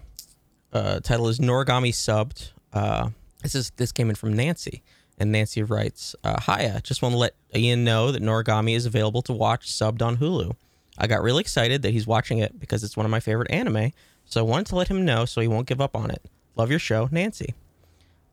uh 0.72 1.00
title 1.00 1.28
is 1.28 1.38
Noragami 1.38 1.92
subbed. 1.92 2.50
Uh. 2.72 3.10
This 3.42 3.56
is 3.56 3.70
this 3.76 3.90
came 3.90 4.08
in 4.08 4.14
from 4.14 4.34
Nancy. 4.34 4.82
And 5.18 5.30
Nancy 5.30 5.62
writes, 5.62 6.16
uh, 6.24 6.40
Hiya, 6.40 6.80
just 6.82 7.02
want 7.02 7.12
to 7.12 7.18
let 7.18 7.34
Ian 7.54 7.84
know 7.84 8.12
that 8.12 8.22
Noragami 8.22 8.74
is 8.74 8.86
available 8.86 9.20
to 9.22 9.32
watch 9.32 9.68
subbed 9.68 10.00
on 10.00 10.16
Hulu. 10.16 10.54
I 10.98 11.06
got 11.06 11.22
really 11.22 11.40
excited 11.40 11.82
that 11.82 11.90
he's 11.90 12.06
watching 12.06 12.38
it 12.38 12.58
because 12.58 12.82
it's 12.82 12.96
one 12.96 13.04
of 13.04 13.10
my 13.10 13.20
favorite 13.20 13.50
anime, 13.50 13.92
so 14.24 14.40
I 14.40 14.44
wanted 14.44 14.66
to 14.68 14.76
let 14.76 14.88
him 14.88 15.04
know 15.04 15.24
so 15.24 15.40
he 15.40 15.48
won't 15.48 15.66
give 15.66 15.80
up 15.80 15.96
on 15.96 16.10
it. 16.10 16.22
Love 16.56 16.70
your 16.70 16.78
show, 16.78 17.08
Nancy. 17.10 17.54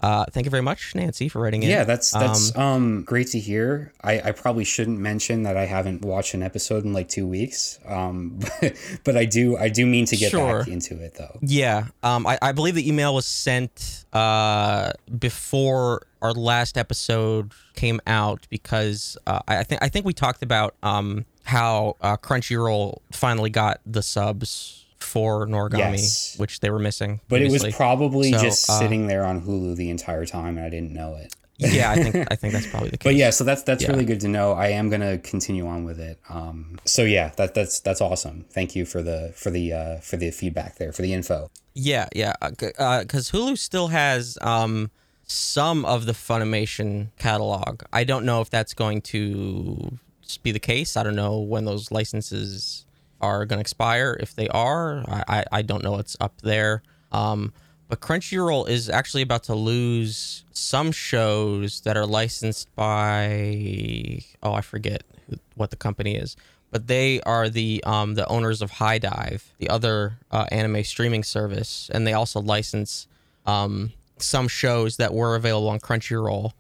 Uh, 0.01 0.23
thank 0.31 0.45
you 0.45 0.49
very 0.49 0.63
much, 0.63 0.95
Nancy, 0.95 1.27
for 1.27 1.41
writing 1.41 1.61
in. 1.63 1.69
Yeah, 1.69 1.83
that's 1.83 2.11
that's 2.11 2.55
Um, 2.55 2.61
um, 2.63 3.03
great 3.03 3.27
to 3.27 3.39
hear. 3.39 3.91
I, 4.01 4.21
I 4.21 4.31
probably 4.31 4.63
shouldn't 4.63 4.97
mention 4.99 5.43
that 5.43 5.57
I 5.57 5.65
haven't 5.65 6.03
watched 6.03 6.33
an 6.33 6.41
episode 6.41 6.85
in 6.85 6.93
like 6.93 7.09
two 7.09 7.27
weeks, 7.27 7.79
um, 7.85 8.39
but, 8.61 8.73
but 9.03 9.17
I 9.17 9.25
do 9.25 9.57
I 9.57 9.67
do 9.69 9.85
mean 9.85 10.05
to 10.05 10.15
get 10.15 10.31
Sure. 10.31 10.59
back 10.59 10.67
into 10.69 11.01
it 11.03 11.15
though. 11.15 11.37
yeah. 11.41 11.87
Um, 12.01 12.25
I, 12.25 12.37
I 12.41 12.51
believe 12.53 12.75
the 12.75 12.87
email 12.87 13.13
was 13.13 13.25
sent 13.25 14.05
uh, 14.13 14.93
before 15.17 16.03
our 16.21 16.33
last 16.33 16.77
episode 16.77 17.51
came 17.75 17.99
out 18.07 18.47
because 18.49 19.17
uh, 19.27 19.39
I, 19.47 19.57
I 19.59 19.63
think 19.63 19.83
I 19.83 19.89
think 19.89 20.05
we 20.05 20.13
talked 20.13 20.43
about 20.43 20.75
um, 20.83 21.25
how 21.43 21.95
uh, 22.01 22.15
Crunchyroll 22.17 22.99
finally 23.11 23.49
got 23.49 23.81
the 23.85 24.01
subs 24.01 24.85
for 25.03 25.47
Noragami, 25.47 25.97
Yes. 25.97 26.35
which 26.37 26.59
they 26.59 26.69
were 26.69 26.79
missing. 26.79 27.21
But 27.29 27.41
it 27.41 27.51
was 27.51 27.65
probably 27.75 28.31
So, 28.31 28.39
just 28.41 28.69
uh, 28.69 28.79
sitting 28.79 29.07
there 29.07 29.25
on 29.25 29.41
Hulu 29.41 29.75
the 29.75 29.89
entire 29.89 30.25
time, 30.25 30.57
and 30.57 30.65
I 30.65 30.69
didn't 30.69 30.91
know 30.93 31.15
it. 31.15 31.35
yeah, 31.57 31.91
I 31.91 31.95
think 32.01 32.27
I 32.31 32.35
think 32.35 32.53
that's 32.53 32.67
probably 32.67 32.89
the 32.89 32.97
case. 32.97 33.03
But 33.03 33.15
yeah, 33.15 33.29
so 33.31 33.43
that's 33.43 33.63
that's 33.63 33.83
Yeah. 33.83 33.91
really 33.91 34.05
good 34.05 34.21
to 34.21 34.27
know. 34.27 34.53
I 34.53 34.67
am 34.69 34.89
gonna 34.89 35.17
continue 35.17 35.67
on 35.67 35.83
with 35.83 35.99
it. 35.99 36.19
Um, 36.29 36.79
so 36.85 37.03
yeah, 37.03 37.31
that 37.37 37.53
that's 37.53 37.79
that's 37.81 38.01
awesome. 38.01 38.45
Thank 38.49 38.75
you 38.75 38.85
for 38.85 39.01
the 39.01 39.33
for 39.35 39.49
the 39.49 39.73
uh, 39.73 39.97
for 39.97 40.15
the 40.17 40.31
feedback 40.31 40.77
there 40.77 40.91
for 40.93 41.01
the 41.01 41.13
info. 41.13 41.49
Yeah, 41.73 42.07
yeah, 42.15 42.33
because 42.49 43.31
Hulu 43.31 43.57
still 43.57 43.89
has 43.89 44.37
um, 44.41 44.89
some 45.25 45.85
of 45.85 46.05
the 46.05 46.13
Funimation 46.13 47.09
catalog. 47.19 47.83
I 47.93 48.03
don't 48.03 48.25
know 48.25 48.41
if 48.41 48.49
that's 48.49 48.73
going 48.73 49.01
to 49.13 49.97
be 50.43 50.51
the 50.51 50.59
case. 50.59 50.97
I 50.97 51.03
don't 51.03 51.15
know 51.15 51.39
when 51.39 51.65
those 51.65 51.91
licenses 51.91 52.85
are 53.21 53.45
going 53.45 53.57
to 53.57 53.61
expire. 53.61 54.17
If 54.19 54.35
they 54.35 54.47
are, 54.49 55.03
I, 55.07 55.45
I, 55.51 55.61
don't 55.61 55.83
know 55.83 55.91
what's 55.91 56.15
up 56.19 56.41
there. 56.41 56.83
Um, 57.11 57.53
but 57.89 58.01
Crunchyroll 58.01 58.69
is 58.69 58.87
actually 58.89 59.23
about 59.23 59.43
to 59.45 59.55
lose 59.55 60.45
some 60.51 60.91
shows 60.91 61.81
that 61.81 61.97
are 61.97 62.05
licensed 62.05 62.73
by 62.75 64.21
oh 64.43 64.53
I 64.53 64.61
forget 64.61 65.03
who- 65.29 65.39
what 65.55 65.71
the 65.71 65.75
company 65.75 66.15
is, 66.15 66.37
but 66.71 66.87
they 66.87 67.19
are 67.21 67.49
the 67.49 67.83
um, 67.85 68.13
the 68.13 68.27
owners 68.27 68.61
of 68.61 68.71
HIDIVE, 68.71 69.53
the 69.57 69.69
other 69.69 70.19
uh, 70.29 70.45
anime 70.51 70.83
streaming 70.83 71.23
service, 71.23 71.89
and 71.91 72.05
they 72.05 72.13
also 72.13 72.39
license 72.39 73.07
um, 73.47 73.91
some 74.17 74.47
shows 74.47 74.97
that 74.97 75.13
were 75.13 75.35
available 75.35 75.69
on 75.69 75.79
Crunchyroll, 75.79 76.51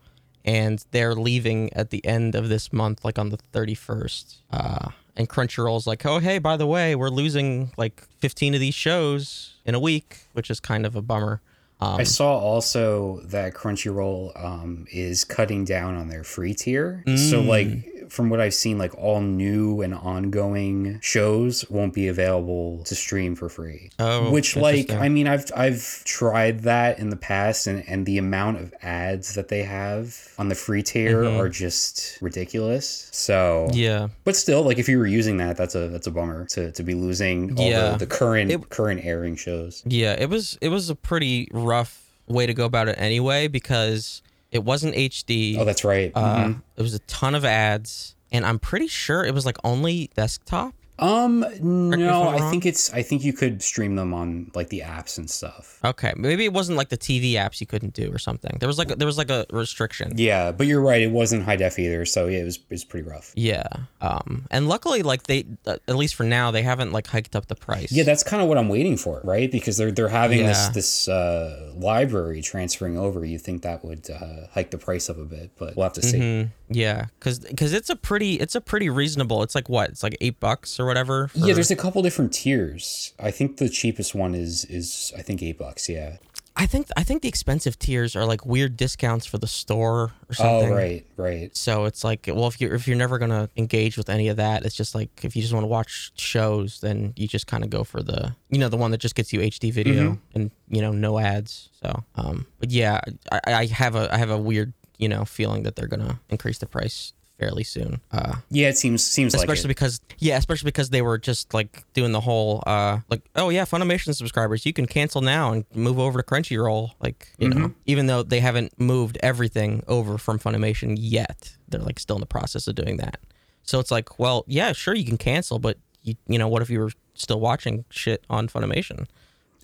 and 0.43 0.83
they're 0.89 1.15
leaving 1.15 1.71
at 1.73 1.91
the 1.91 2.03
end 2.05 2.33
of 2.33 2.49
this 2.49 2.73
month, 2.73 3.05
like 3.05 3.19
on 3.19 3.29
the 3.29 3.37
thirty 3.37 3.75
first. 3.75 4.37
Uh, 4.51 4.89
and 5.19 5.29
Crunchyroll's 5.29 5.85
like, 5.85 6.03
oh 6.05 6.17
hey, 6.17 6.39
by 6.39 6.57
the 6.57 6.65
way, 6.65 6.95
we're 6.95 7.09
losing 7.09 7.71
like 7.77 8.01
fifteen 8.19 8.55
of 8.55 8.59
these 8.59 8.73
shows 8.73 9.53
in 9.65 9.75
a 9.75 9.79
week, 9.79 10.21
which 10.33 10.49
is 10.49 10.59
kind 10.59 10.85
of 10.85 10.95
a 10.95 11.01
bummer. 11.03 11.41
Um, 11.81 11.99
I 11.99 12.03
saw 12.03 12.37
also 12.37 13.21
that 13.25 13.53
Crunchyroll 13.53 14.43
um, 14.43 14.85
is 14.91 15.23
cutting 15.23 15.63
down 15.63 15.95
on 15.95 16.09
their 16.09 16.23
free 16.23 16.53
tier. 16.53 17.03
So 17.05 17.41
Mm. 17.41 17.47
like 17.47 17.67
from 18.09 18.29
what 18.29 18.39
I've 18.41 18.53
seen, 18.53 18.77
like 18.77 18.93
all 18.97 19.21
new 19.21 19.81
and 19.81 19.93
ongoing 19.93 20.99
shows 21.01 21.69
won't 21.69 21.93
be 21.93 22.07
available 22.07 22.83
to 22.85 22.95
stream 22.95 23.35
for 23.35 23.49
free. 23.49 23.89
Oh, 23.99 24.31
which 24.31 24.55
like. 24.55 24.91
I 24.91 25.09
mean, 25.09 25.27
I've 25.27 25.51
I've 25.55 26.03
tried 26.05 26.61
that 26.61 26.99
in 26.99 27.09
the 27.09 27.15
past, 27.15 27.67
and 27.67 27.83
and 27.87 28.05
the 28.05 28.17
amount 28.17 28.57
of 28.57 28.73
ads 28.81 29.33
that 29.35 29.47
they 29.47 29.63
have 29.63 30.33
on 30.37 30.49
the 30.49 30.55
free 30.55 30.83
tier 30.83 31.23
are 31.23 31.49
just 31.49 32.17
ridiculous. 32.21 33.09
So 33.11 33.67
Mm-hmm. 33.69 33.77
yeah. 33.77 34.07
but 34.23 34.35
still, 34.35 34.63
like 34.63 34.77
if 34.77 34.87
you 34.89 34.97
were 34.97 35.07
using 35.07 35.37
that, 35.37 35.57
that's 35.57 35.75
a 35.75 35.87
that's 35.89 36.07
a 36.07 36.11
bummer 36.11 36.45
to, 36.51 36.71
to 36.71 36.83
be 36.83 36.93
losing 36.93 37.57
all 37.57 37.65
Yeah. 37.69 37.91
the, 37.91 37.99
the 37.99 38.07
current 38.07 38.51
It- 38.51 38.69
current 38.69 39.01
airing 39.03 39.35
shows. 39.35 39.83
Yeah, 39.85 40.13
it 40.19 40.29
was 40.29 40.57
it 40.61 40.69
was 40.69 40.89
a 40.89 40.95
pretty 40.95 41.47
rough 41.51 42.05
way 42.27 42.45
to 42.45 42.53
go 42.53 42.65
about 42.65 42.87
it 42.87 42.95
anyway 42.99 43.47
because 43.47 44.21
it 44.51 44.63
wasn't 44.63 44.95
HD. 44.95 45.57
Oh, 45.57 45.65
that's 45.65 45.83
right. 45.83 46.11
uh, 46.15 46.37
Mhm. 46.45 46.61
It 46.77 46.81
was 46.81 46.93
a 46.93 46.99
ton 46.99 47.35
of 47.35 47.45
ads, 47.45 48.15
and 48.31 48.45
I'm 48.45 48.59
pretty 48.59 48.87
sure 48.87 49.23
it 49.25 49.33
was 49.33 49.45
like 49.45 49.57
only 49.63 50.09
desktop. 50.15 50.73
Um, 51.01 51.45
no, 51.61 52.27
I 52.29 52.49
think 52.49 52.65
it's 52.65 52.93
I 52.93 53.01
think 53.01 53.23
you 53.23 53.33
could 53.33 53.61
stream 53.61 53.95
them 53.95 54.13
on 54.13 54.51
like 54.55 54.69
the 54.69 54.81
apps 54.81 55.17
and 55.17 55.29
stuff. 55.29 55.79
Okay, 55.83 56.13
maybe 56.17 56.45
it 56.45 56.53
wasn't 56.53 56.77
like 56.77 56.89
the 56.89 56.97
TV 56.97 57.33
apps 57.33 57.61
you 57.61 57.67
couldn't 57.67 57.93
do 57.93 58.11
or 58.13 58.17
something. 58.19 58.57
There 58.59 58.67
was 58.67 58.77
like 58.77 58.91
a, 58.91 58.95
there 58.95 59.05
was 59.05 59.17
like 59.17 59.29
a 59.29 59.45
restriction. 59.51 60.13
Yeah, 60.15 60.51
but 60.51 60.67
you're 60.67 60.81
right. 60.81 61.01
It 61.01 61.11
wasn't 61.11 61.43
high 61.43 61.55
def 61.55 61.79
either, 61.79 62.05
so 62.05 62.27
yeah, 62.27 62.39
it 62.39 62.45
was 62.45 62.57
it 62.57 62.69
was 62.69 62.83
pretty 62.83 63.07
rough. 63.07 63.31
Yeah. 63.35 63.67
Um. 64.01 64.45
And 64.51 64.67
luckily, 64.67 65.01
like 65.03 65.23
they, 65.23 65.45
uh, 65.65 65.77
at 65.87 65.95
least 65.95 66.15
for 66.15 66.23
now, 66.23 66.51
they 66.51 66.63
haven't 66.63 66.91
like 66.91 67.07
hiked 67.07 67.35
up 67.35 67.47
the 67.47 67.55
price. 67.55 67.91
Yeah, 67.91 68.03
that's 68.03 68.23
kind 68.23 68.41
of 68.41 68.49
what 68.49 68.57
I'm 68.57 68.69
waiting 68.69 68.97
for, 68.97 69.21
right? 69.23 69.51
Because 69.51 69.77
they're 69.77 69.91
they're 69.91 70.09
having 70.09 70.45
this 70.45 70.65
Yeah. 70.67 70.71
this 70.71 71.07
uh, 71.07 71.71
library 71.75 72.41
transferring 72.41 72.97
over. 72.97 73.23
You 73.25 73.39
think 73.39 73.61
that 73.63 73.83
would 73.85 74.09
uh, 74.09 74.47
hike 74.51 74.71
the 74.71 74.77
price 74.77 75.09
up 75.09 75.17
a 75.17 75.25
bit, 75.25 75.51
but 75.57 75.75
we'll 75.75 75.83
have 75.85 75.93
to 75.93 76.01
see. 76.01 76.17
Mm, 76.19 76.49
yeah, 76.69 77.05
because 77.19 77.39
because 77.39 77.73
it's 77.73 77.89
a 77.89 77.95
pretty 77.95 78.35
it's 78.35 78.55
a 78.55 78.61
pretty 78.61 78.89
reasonable. 78.89 79.43
It's 79.43 79.55
like 79.55 79.69
what? 79.69 79.89
It's 79.89 80.03
like 80.03 80.17
eight 80.21 80.39
bucks 80.39 80.79
or 80.79 80.85
whatever. 80.89 81.29
Yeah, 81.33 81.53
there's 81.53 81.71
a 81.71 81.75
couple 81.77 82.01
different 82.01 82.33
tiers. 82.33 83.13
I 83.19 83.31
think 83.31 83.57
the 83.57 83.69
cheapest 83.69 84.13
one 84.13 84.35
is 84.35 84.65
is 84.65 85.13
I 85.17 85.21
think 85.21 85.41
eight 85.41 85.57
bucks. 85.57 85.87
Yeah. 85.87 86.17
I 86.55 86.65
think 86.65 86.87
I 86.97 87.03
think 87.03 87.21
the 87.21 87.29
expensive 87.29 87.79
tiers 87.79 88.17
are 88.17 88.25
like 88.25 88.45
weird 88.45 88.75
discounts 88.75 89.25
for 89.25 89.37
the 89.37 89.47
store 89.47 89.97
or 90.01 90.11
Oh 90.31 90.33
something. 90.33 90.71
right, 90.73 91.05
right. 91.15 91.55
So 91.55 91.85
it's 91.85 92.03
like, 92.03 92.27
well, 92.27 92.47
if 92.47 92.59
you're 92.59 92.73
if 92.75 92.85
you're 92.85 92.97
never 92.97 93.17
gonna 93.17 93.49
engage 93.55 93.95
with 93.95 94.09
any 94.09 94.27
of 94.27 94.35
that, 94.37 94.65
it's 94.65 94.75
just 94.75 94.93
like 94.93 95.09
if 95.23 95.37
you 95.37 95.41
just 95.41 95.53
want 95.53 95.63
to 95.63 95.67
watch 95.67 96.11
shows, 96.17 96.81
then 96.81 97.13
you 97.15 97.29
just 97.29 97.47
kind 97.47 97.63
of 97.63 97.69
go 97.69 97.85
for 97.85 98.03
the 98.03 98.35
you 98.49 98.57
know 98.59 98.67
the 98.67 98.75
one 98.75 98.91
that 98.91 98.97
just 98.99 99.15
gets 99.15 99.31
you 99.31 99.39
HD 99.39 99.71
video 99.71 100.03
Mm-hmm. 100.11 100.15
and 100.35 100.51
you 100.67 100.81
know 100.81 100.91
no 100.91 101.17
ads. 101.17 101.69
So, 101.81 102.03
um, 102.15 102.45
but 102.59 102.71
yeah, 102.71 102.99
I, 103.31 103.39
I 103.47 103.65
have 103.67 103.95
a 103.95 104.13
I 104.13 104.17
have 104.17 104.31
a 104.31 104.37
weird 104.37 104.73
you 104.97 105.07
know 105.07 105.23
feeling 105.23 105.63
that 105.63 105.77
they're 105.77 105.87
gonna 105.87 106.19
increase 106.29 106.57
the 106.57 106.65
price 106.67 107.13
fairly 107.39 107.63
soon. 107.63 108.01
Uh, 108.11 108.35
Yeah, 108.49 108.67
it 108.69 108.77
seems 108.77 109.03
seems 109.03 109.33
like 109.33 109.41
especially 109.43 109.67
it. 109.69 109.75
because 109.79 110.01
yeah, 110.19 110.37
especially 110.37 110.67
because 110.67 110.89
they 110.89 111.01
were 111.01 111.17
just 111.17 111.53
like 111.53 111.83
doing 111.93 112.11
the 112.11 112.19
whole 112.19 112.61
uh 112.67 112.99
like 113.09 113.21
oh 113.35 113.49
yeah, 113.49 113.63
Funimation 113.65 114.13
subscribers 114.13 114.65
you 114.65 114.73
can 114.73 114.85
cancel 114.85 115.21
now 115.21 115.53
and 115.53 115.65
move 115.73 115.97
over 115.99 116.21
to 116.21 116.25
Crunchyroll 116.25 116.91
like 116.99 117.29
you 117.39 117.49
Mm-hmm. 117.49 117.59
know 117.61 117.73
even 117.85 118.07
though 118.07 118.21
they 118.23 118.41
haven't 118.41 118.77
moved 118.79 119.17
everything 119.23 119.83
over 119.87 120.17
from 120.17 120.37
Funimation 120.37 120.95
yet, 120.99 121.55
they're 121.69 121.81
like 121.81 121.97
still 121.99 122.17
in 122.17 122.19
the 122.21 122.25
process 122.25 122.67
of 122.67 122.75
doing 122.75 122.97
that. 122.97 123.17
So 123.63 123.79
it's 123.79 123.91
like, 123.91 124.19
well, 124.19 124.43
yeah, 124.47 124.73
sure 124.73 124.93
you 124.95 125.05
can 125.05 125.17
cancel, 125.17 125.59
but 125.59 125.77
you 126.03 126.15
you 126.27 126.37
know 126.37 126.47
what 126.47 126.61
if 126.61 126.69
you 126.69 126.79
were 126.79 126.91
still 127.13 127.39
watching 127.39 127.85
shit 127.89 128.23
on 128.29 128.47
Funimation? 128.49 129.07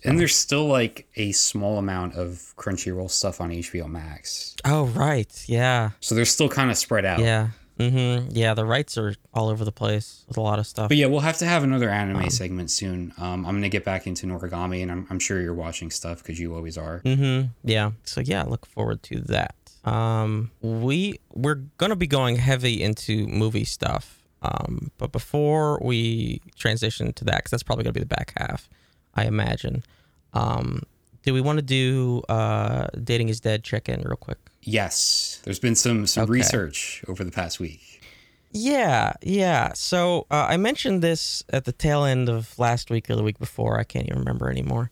And 0.04 0.20
there's 0.20 0.36
still 0.36 0.66
like 0.66 1.08
a 1.16 1.32
small 1.32 1.78
amount 1.78 2.14
of 2.14 2.54
Crunchyroll 2.56 3.10
stuff 3.10 3.40
on 3.40 3.50
HBO 3.50 3.88
Max. 3.88 4.54
Oh 4.64 4.84
right, 4.88 5.32
yeah, 5.48 5.90
So 6.00 6.14
they're 6.14 6.24
still 6.24 6.48
kind 6.48 6.70
of 6.70 6.76
spread 6.76 7.04
out. 7.04 7.18
yeah, 7.18 7.48
mm-hmm, 7.78 8.28
yeah. 8.30 8.54
The 8.54 8.64
rights 8.64 8.96
are 8.98 9.14
all 9.34 9.48
over 9.48 9.64
the 9.64 9.72
place 9.72 10.24
with 10.28 10.36
a 10.36 10.40
lot 10.40 10.58
of 10.58 10.66
stuff. 10.66 10.88
But 10.88 10.96
yeah, 10.96 11.06
we'll 11.06 11.20
have 11.20 11.38
to 11.38 11.46
have 11.46 11.62
another 11.62 11.90
anime 11.90 12.30
segment 12.30 12.70
soon. 12.70 13.12
Um, 13.18 13.46
I'm 13.46 13.54
gonna 13.54 13.68
get 13.68 13.84
back 13.84 14.06
into 14.06 14.26
Noragami, 14.26 14.82
and 14.82 14.90
I'm, 14.90 15.06
I'm 15.10 15.18
sure 15.18 15.40
you're 15.40 15.54
watching 15.54 15.90
stuff 15.90 16.18
because 16.22 16.38
you 16.38 16.54
always 16.54 16.78
are. 16.78 17.00
Mm-hmm. 17.04 17.48
Yeah. 17.64 17.92
So 18.04 18.20
yeah, 18.20 18.42
look 18.44 18.66
forward 18.66 19.02
to 19.04 19.20
that. 19.22 19.54
Um, 19.84 20.50
we 20.60 21.20
we're 21.32 21.62
gonna 21.78 21.96
be 21.96 22.06
going 22.06 22.36
heavy 22.36 22.82
into 22.82 23.26
movie 23.26 23.64
stuff. 23.64 24.22
Um, 24.42 24.90
but 24.98 25.12
before 25.12 25.80
we 25.82 26.40
transition 26.56 27.12
to 27.14 27.24
that, 27.24 27.38
because 27.38 27.50
that's 27.50 27.62
probably 27.62 27.84
gonna 27.84 27.92
be 27.92 28.00
the 28.00 28.06
back 28.06 28.32
half, 28.36 28.68
I 29.14 29.24
imagine. 29.24 29.82
Um, 30.34 30.82
do 31.26 31.34
we 31.34 31.40
want 31.40 31.58
to 31.58 31.62
do 31.62 32.22
uh, 32.28 32.86
dating 33.02 33.28
is 33.30 33.40
dead 33.40 33.64
check 33.64 33.88
in 33.88 34.00
real 34.02 34.16
quick? 34.16 34.38
Yes, 34.68 35.40
there's 35.44 35.60
been 35.60 35.76
some 35.76 36.06
some 36.08 36.24
Okay. 36.24 36.32
research 36.32 37.04
over 37.06 37.22
the 37.22 37.30
past 37.30 37.60
week. 37.60 38.02
Yeah, 38.50 39.12
yeah. 39.22 39.72
So 39.74 40.26
uh, 40.30 40.46
I 40.48 40.56
mentioned 40.56 41.02
this 41.02 41.44
at 41.50 41.64
the 41.66 41.72
tail 41.72 42.04
end 42.04 42.28
of 42.28 42.58
last 42.58 42.90
week 42.90 43.08
or 43.08 43.14
the 43.14 43.22
week 43.22 43.38
before. 43.38 43.78
I 43.78 43.84
can't 43.84 44.06
even 44.06 44.18
remember 44.18 44.50
anymore. 44.50 44.90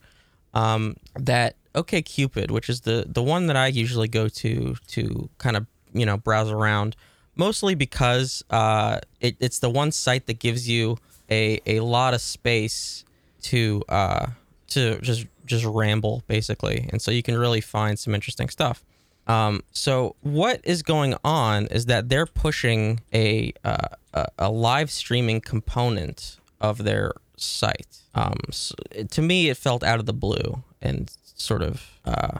Um, 0.52 0.96
that 1.18 1.56
OKCupid, 1.74 2.52
which 2.52 2.68
is 2.68 2.82
the 2.82 3.04
the 3.08 3.22
one 3.22 3.48
that 3.48 3.56
I 3.56 3.66
usually 3.66 4.06
go 4.06 4.28
to 4.28 4.76
to 4.88 5.28
kind 5.38 5.56
of 5.56 5.66
you 5.92 6.06
know 6.06 6.16
browse 6.18 6.50
around, 6.50 6.94
mostly 7.34 7.74
because 7.74 8.44
uh, 8.50 9.00
it, 9.20 9.36
it's 9.40 9.58
the 9.58 9.70
one 9.70 9.90
site 9.90 10.26
that 10.26 10.38
gives 10.38 10.68
you 10.68 10.98
a 11.28 11.60
a 11.66 11.80
lot 11.80 12.14
of 12.14 12.20
space 12.20 13.04
to 13.42 13.82
uh, 13.88 14.26
to 14.68 15.00
just 15.00 15.26
just 15.46 15.64
ramble 15.64 16.22
basically, 16.28 16.88
and 16.92 17.02
so 17.02 17.10
you 17.10 17.24
can 17.24 17.36
really 17.36 17.60
find 17.60 17.98
some 17.98 18.14
interesting 18.14 18.48
stuff. 18.48 18.84
Um, 19.26 19.62
so 19.72 20.16
what 20.20 20.60
is 20.64 20.82
going 20.82 21.14
on 21.24 21.66
is 21.68 21.86
that 21.86 22.08
they're 22.08 22.26
pushing 22.26 23.00
a 23.12 23.52
uh, 23.64 23.88
a, 24.12 24.26
a 24.38 24.50
live 24.50 24.90
streaming 24.90 25.40
component 25.40 26.38
of 26.60 26.84
their 26.84 27.12
site. 27.36 27.98
Um, 28.14 28.38
so 28.50 28.74
to 29.10 29.22
me, 29.22 29.48
it 29.48 29.56
felt 29.56 29.82
out 29.82 29.98
of 29.98 30.06
the 30.06 30.12
blue 30.12 30.62
and 30.80 31.10
sort 31.36 31.62
of 31.62 31.90
uh, 32.04 32.38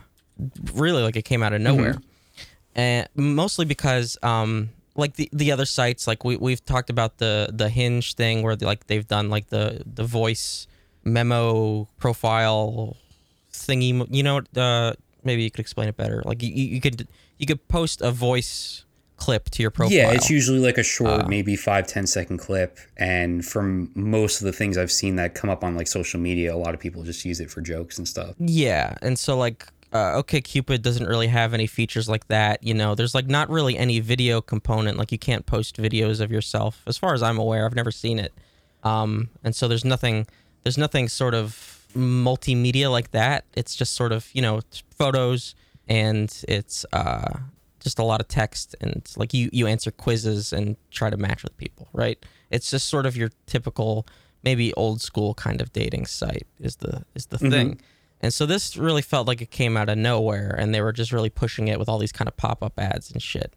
really 0.73 1.03
like 1.03 1.17
it 1.17 1.25
came 1.25 1.43
out 1.43 1.53
of 1.53 1.61
nowhere, 1.61 1.97
and 2.75 3.09
mostly 3.15 3.65
because 3.65 4.19
um, 4.23 4.71
like 4.95 5.15
the 5.15 5.29
the 5.33 5.53
other 5.53 5.65
sites, 5.65 6.07
like 6.07 6.25
we 6.25 6.37
we've 6.37 6.65
talked 6.65 6.91
about 6.91 7.19
the 7.19 7.51
the 7.53 7.69
Hinge 7.69 8.15
thing 8.15 8.43
where 8.43 8.57
they, 8.57 8.67
like 8.67 8.87
they've 8.87 9.07
done 9.07 9.31
like 9.31 9.49
the 9.49 9.83
the 9.87 10.05
voice 10.05 10.67
memo 11.03 11.89
profile 11.99 12.97
thingy. 13.53 14.07
You 14.11 14.23
know, 14.23 14.43
uh, 14.57 14.95
maybe 15.25 15.43
you 15.43 15.51
could 15.51 15.61
explain 15.61 15.89
it 15.89 15.97
better. 15.97 16.23
Like 16.25 16.43
you, 16.43 16.51
you 16.51 16.81
could 16.81 17.09
you 17.39 17.47
could 17.47 17.67
post 17.69 18.01
a 18.01 18.11
voice 18.11 18.85
clip 19.17 19.49
to 19.51 19.63
your 19.63 19.71
profile. 19.71 19.95
Yeah, 19.97 20.11
it's 20.13 20.29
usually 20.29 20.59
like 20.59 20.77
a 20.77 20.83
short, 20.83 21.23
Uh. 21.23 21.27
maybe 21.29 21.57
five 21.57 21.87
ten 21.87 22.07
second 22.07 22.39
clip. 22.39 22.79
And 22.97 23.45
from 23.45 23.91
most 23.95 24.41
of 24.41 24.45
the 24.45 24.53
things 24.53 24.77
I've 24.77 24.91
seen 24.93 25.17
that 25.17 25.35
come 25.35 25.49
up 25.51 25.63
on 25.65 25.77
like 25.77 25.87
social 25.87 26.21
media, 26.21 26.55
a 26.55 26.57
lot 26.59 26.75
of 26.75 26.81
people 26.81 27.03
just 27.05 27.25
use 27.25 27.41
it 27.41 27.51
for 27.51 27.61
jokes 27.61 27.97
and 27.99 28.07
stuff. 28.09 28.35
Yeah, 28.39 28.95
and 29.03 29.19
so 29.19 29.37
like 29.37 29.67
uh, 29.93 30.21
OKCupid 30.21 30.83
doesn't 30.83 31.07
really 31.07 31.29
have 31.29 31.55
any 31.55 31.69
features 31.69 32.09
like 32.09 32.27
that. 32.27 32.61
You 32.65 32.75
know, 32.75 32.97
there's 32.97 33.15
like 33.15 33.29
not 33.29 33.49
really 33.49 33.79
any 33.79 34.01
video 34.01 34.41
component. 34.41 34.99
Like 34.99 35.13
you 35.13 35.19
can't 35.19 35.47
post 35.47 35.77
videos 35.77 36.21
of 36.21 36.33
yourself, 36.33 36.83
as 36.89 36.99
far 36.99 37.15
as 37.15 37.23
I'm 37.23 37.39
aware. 37.39 37.65
I've 37.65 37.77
never 37.77 37.93
seen 37.93 38.19
it, 38.19 38.33
um, 38.83 39.29
and 39.45 39.55
so 39.55 39.69
there's 39.69 39.85
nothing. 39.85 40.27
There's 40.65 40.79
nothing 40.79 41.09
sort 41.09 41.35
of 41.35 41.74
multimedia 41.95 42.91
like 42.91 43.11
that. 43.13 43.45
It's 43.55 43.75
just 43.75 43.95
sort 43.95 44.13
of 44.13 44.29
you 44.33 44.43
know 44.43 44.59
it's 44.59 44.83
photos 44.97 45.55
and 45.89 46.35
it's 46.49 46.87
uh, 46.93 47.39
just 47.81 47.99
a 47.99 48.05
lot 48.05 48.21
of 48.21 48.29
text 48.29 48.75
and 48.81 48.93
it's 48.97 49.17
like 49.17 49.35
you 49.35 49.51
you 49.53 49.67
answer 49.67 49.91
quizzes 49.91 50.53
and 50.53 50.77
try 50.91 51.11
to 51.11 51.17
match 51.17 51.43
with 51.43 51.57
people, 51.57 51.89
right? 51.93 52.19
It's 52.51 52.71
just 52.71 52.89
sort 52.89 53.07
of 53.07 53.17
your 53.17 53.31
typical 53.47 54.07
maybe 54.43 54.73
old 54.75 55.01
school 55.01 55.35
kind 55.35 55.61
of 55.61 55.73
dating 55.73 56.07
site 56.07 56.47
is 56.61 56.77
the 56.77 57.05
is 57.15 57.27
the 57.27 57.39
thing. 57.51 57.81
And 58.21 58.33
so 58.33 58.47
this 58.47 58.77
really 58.77 59.03
felt 59.03 59.27
like 59.27 59.43
it 59.43 59.51
came 59.51 59.77
out 59.77 59.91
of 59.91 59.99
nowhere, 59.99 60.55
and 60.59 60.75
they 60.75 60.81
were 60.81 60.93
just 60.93 61.13
really 61.13 61.29
pushing 61.31 61.69
it 61.69 61.79
with 61.79 61.89
all 61.91 61.99
these 61.99 62.13
kind 62.13 62.27
of 62.27 62.37
pop 62.39 62.63
up 62.63 62.79
ads 62.79 63.11
and 63.11 63.23
shit. 63.23 63.55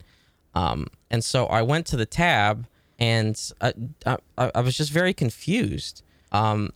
Um, 0.56 0.88
and 1.10 1.24
so 1.24 1.46
I 1.46 1.62
went 1.62 1.86
to 1.88 1.96
the 1.96 2.06
tab, 2.06 2.68
and 3.00 3.40
I, 3.62 3.74
I, 4.06 4.18
I 4.56 4.62
was 4.62 4.76
just 4.76 4.92
very 4.92 5.14
confused. 5.14 6.04
Um, 6.34 6.74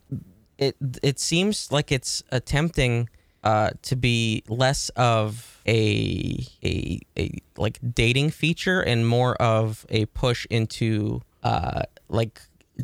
it 0.62 0.78
it 1.04 1.20
seems 1.20 1.72
like 1.72 1.92
it's 1.92 2.24
attempting 2.32 3.10
uh, 3.44 3.72
to 3.82 3.96
be 3.96 4.44
less 4.48 4.90
of 4.90 5.60
a 5.68 6.46
a 6.64 7.00
a 7.18 7.32
like 7.58 7.80
dating 7.94 8.30
feature 8.30 8.80
and 8.80 9.08
more 9.08 9.36
of 9.42 9.86
a 9.90 10.06
push 10.06 10.46
into 10.50 11.22
uh, 11.44 11.82
like 12.08 12.42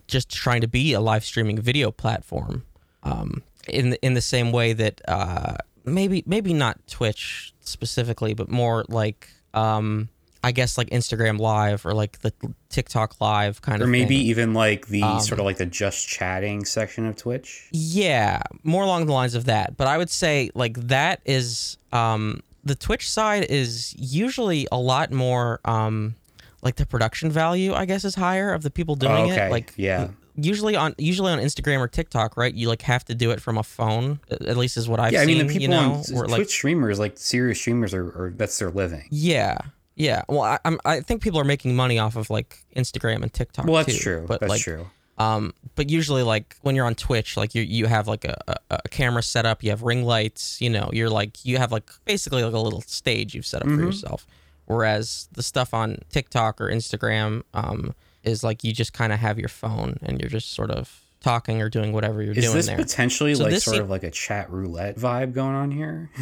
just 0.08 0.30
trying 0.30 0.62
to 0.62 0.68
be 0.68 0.94
a 0.94 1.00
live 1.00 1.24
streaming 1.24 1.62
video 1.62 1.92
platform. 1.92 2.64
Um, 3.04 3.44
in 3.70 3.92
the, 3.92 4.06
in 4.06 4.14
the 4.14 4.22
same 4.22 4.52
way 4.52 4.74
that 4.74 5.02
uh, 5.08 5.58
maybe 5.86 6.24
maybe 6.26 6.54
not 6.54 6.80
Twitch 6.88 7.54
specifically, 7.60 8.34
but 8.34 8.50
more 8.50 8.86
like 8.90 9.30
um, 9.54 10.10
I 10.48 10.52
guess 10.52 10.78
like 10.78 10.90
Instagram 10.92 11.40
Live 11.40 11.86
or 11.86 11.94
like 11.94 12.20
the 12.22 12.32
TikTok 12.70 13.20
Live 13.22 13.62
kind 13.62 13.82
Or 13.82 13.84
of 13.86 13.90
or 13.90 13.92
maybe 13.92 14.18
thing. 14.18 14.26
even 14.28 14.54
like 14.54 14.88
the 14.88 15.04
Um, 15.04 15.20
sort 15.20 15.40
of 15.40 15.46
like 15.46 15.58
the 15.58 15.66
just 15.66 16.08
chatting 16.08 16.64
section 16.66 17.06
of 17.06 17.16
Twitch. 17.18 17.68
Yeah, 17.72 18.42
more 18.64 18.84
along 18.84 19.08
the 19.08 19.14
lines 19.14 19.36
of 19.36 19.46
that. 19.46 19.78
But 19.78 19.88
I 19.88 19.98
would 19.98 20.10
say 20.10 20.50
like 20.56 20.76
that 20.88 21.20
is 21.26 21.78
um 21.92 22.42
the 22.64 22.76
Twitch 22.76 23.10
side 23.10 23.46
is 23.50 23.94
usually 23.98 24.68
a 24.72 24.78
lot 24.80 25.12
more 25.12 25.60
um 25.66 26.16
like 26.62 26.76
the 26.78 26.86
production 26.86 27.30
value 27.32 27.74
I 27.74 27.86
guess 27.86 28.04
is 28.06 28.16
higher 28.16 28.54
of 28.54 28.64
the 28.64 28.72
people 28.72 28.96
doing 28.96 29.12
Oh, 29.14 29.32
okay. 29.32 29.48
it. 29.48 29.52
Like 29.52 29.74
Yeah. 29.76 30.10
usually 30.36 30.76
on 30.76 30.94
usually 30.98 31.32
on 31.32 31.40
Instagram 31.40 31.80
or 31.80 31.88
TikTok, 31.88 32.38
right? 32.38 32.54
You 32.54 32.68
like 32.68 32.82
have 32.84 33.04
to 33.06 33.16
do 33.16 33.32
it 33.32 33.42
from 33.42 33.58
a 33.58 33.64
phone. 33.64 34.20
At 34.32 34.56
least 34.58 34.78
is 34.78 34.88
what 34.90 35.00
I've 35.00 35.14
yeah, 35.14 35.22
I 35.22 35.26
seen. 35.26 35.38
mean 35.38 35.48
the 35.48 35.54
people 35.54 35.62
you 35.64 35.68
know, 35.70 35.94
on 35.94 36.04
Twitch 36.04 36.30
like 36.30 36.50
streamers, 36.50 37.00
like 37.00 37.18
serious 37.18 37.60
streamers, 37.60 37.94
are, 37.94 38.06
are 38.20 38.34
that's 38.36 38.58
their 38.60 38.70
living. 38.70 39.08
yeah, 39.10 39.58
yeah. 39.98 40.22
Well, 40.30 40.42
I, 40.44 40.60
I'm 40.64 40.80
I 40.86 41.02
think 41.02 41.22
people 41.22 41.40
are 41.42 41.44
making 41.44 41.76
money 41.76 42.00
off 42.00 42.16
of 42.16 42.30
like 42.30 42.64
Instagram 42.76 43.24
and 43.24 43.34
TikTok. 43.34 43.66
Well, 43.66 43.84
that's 43.84 43.98
too, 43.98 44.02
true. 44.04 44.26
But 44.26 44.40
that's 44.40 44.50
like, 44.50 44.62
true. 44.62 44.88
Um, 45.18 45.54
but 45.76 45.90
usually, 45.90 46.22
like 46.24 46.56
when 46.62 46.76
you're 46.76 46.86
on 46.86 46.94
Twitch, 46.96 47.36
like 47.36 47.56
you 47.56 47.64
you 47.64 47.88
have 47.88 48.08
like 48.08 48.24
a, 48.24 48.38
a, 48.48 48.56
a 48.86 48.90
camera 48.90 49.24
set 49.24 49.46
up, 49.46 49.64
you 49.64 49.72
have 49.72 49.82
ring 49.82 50.04
lights, 50.04 50.62
you 50.62 50.70
know, 50.70 50.90
you're 50.94 51.10
like 51.10 51.44
you 51.44 51.58
have 51.58 51.72
like 51.72 51.90
basically 52.06 52.44
like 52.44 52.54
a 52.54 52.60
little 52.60 52.82
stage 52.82 53.34
you've 53.36 53.46
set 53.46 53.62
up 53.64 53.68
Mm-hmm. 53.68 53.78
for 53.80 53.86
yourself. 53.86 54.26
Whereas 54.66 55.28
the 55.32 55.42
stuff 55.44 55.74
on 55.74 55.98
TikTok 56.12 56.62
or 56.62 56.70
Instagram, 56.70 57.44
um, 57.54 57.96
is 58.24 58.44
like 58.44 58.64
you 58.64 58.74
just 58.74 58.94
kind 58.94 59.12
of 59.14 59.20
have 59.20 59.40
your 59.40 59.48
phone 59.50 59.98
and 60.04 60.20
you're 60.22 60.30
just 60.30 60.52
sort 60.54 60.70
of 60.72 61.02
talking 61.22 61.62
or 61.62 61.70
doing 61.70 61.94
whatever 61.94 62.22
you're 62.22 62.34
Is 62.34 62.44
doing 62.46 62.56
this 62.58 62.68
there. 62.68 62.76
potentially 62.78 63.34
So 63.34 63.46
like 63.46 63.54
sort 63.54 63.76
seem- 63.78 63.84
of 63.84 63.90
like 63.90 64.04
a 64.04 64.12
Chatroulette 64.12 65.00
vibe 65.00 65.34
going 65.34 65.56
on 65.56 65.72
here? 65.72 66.12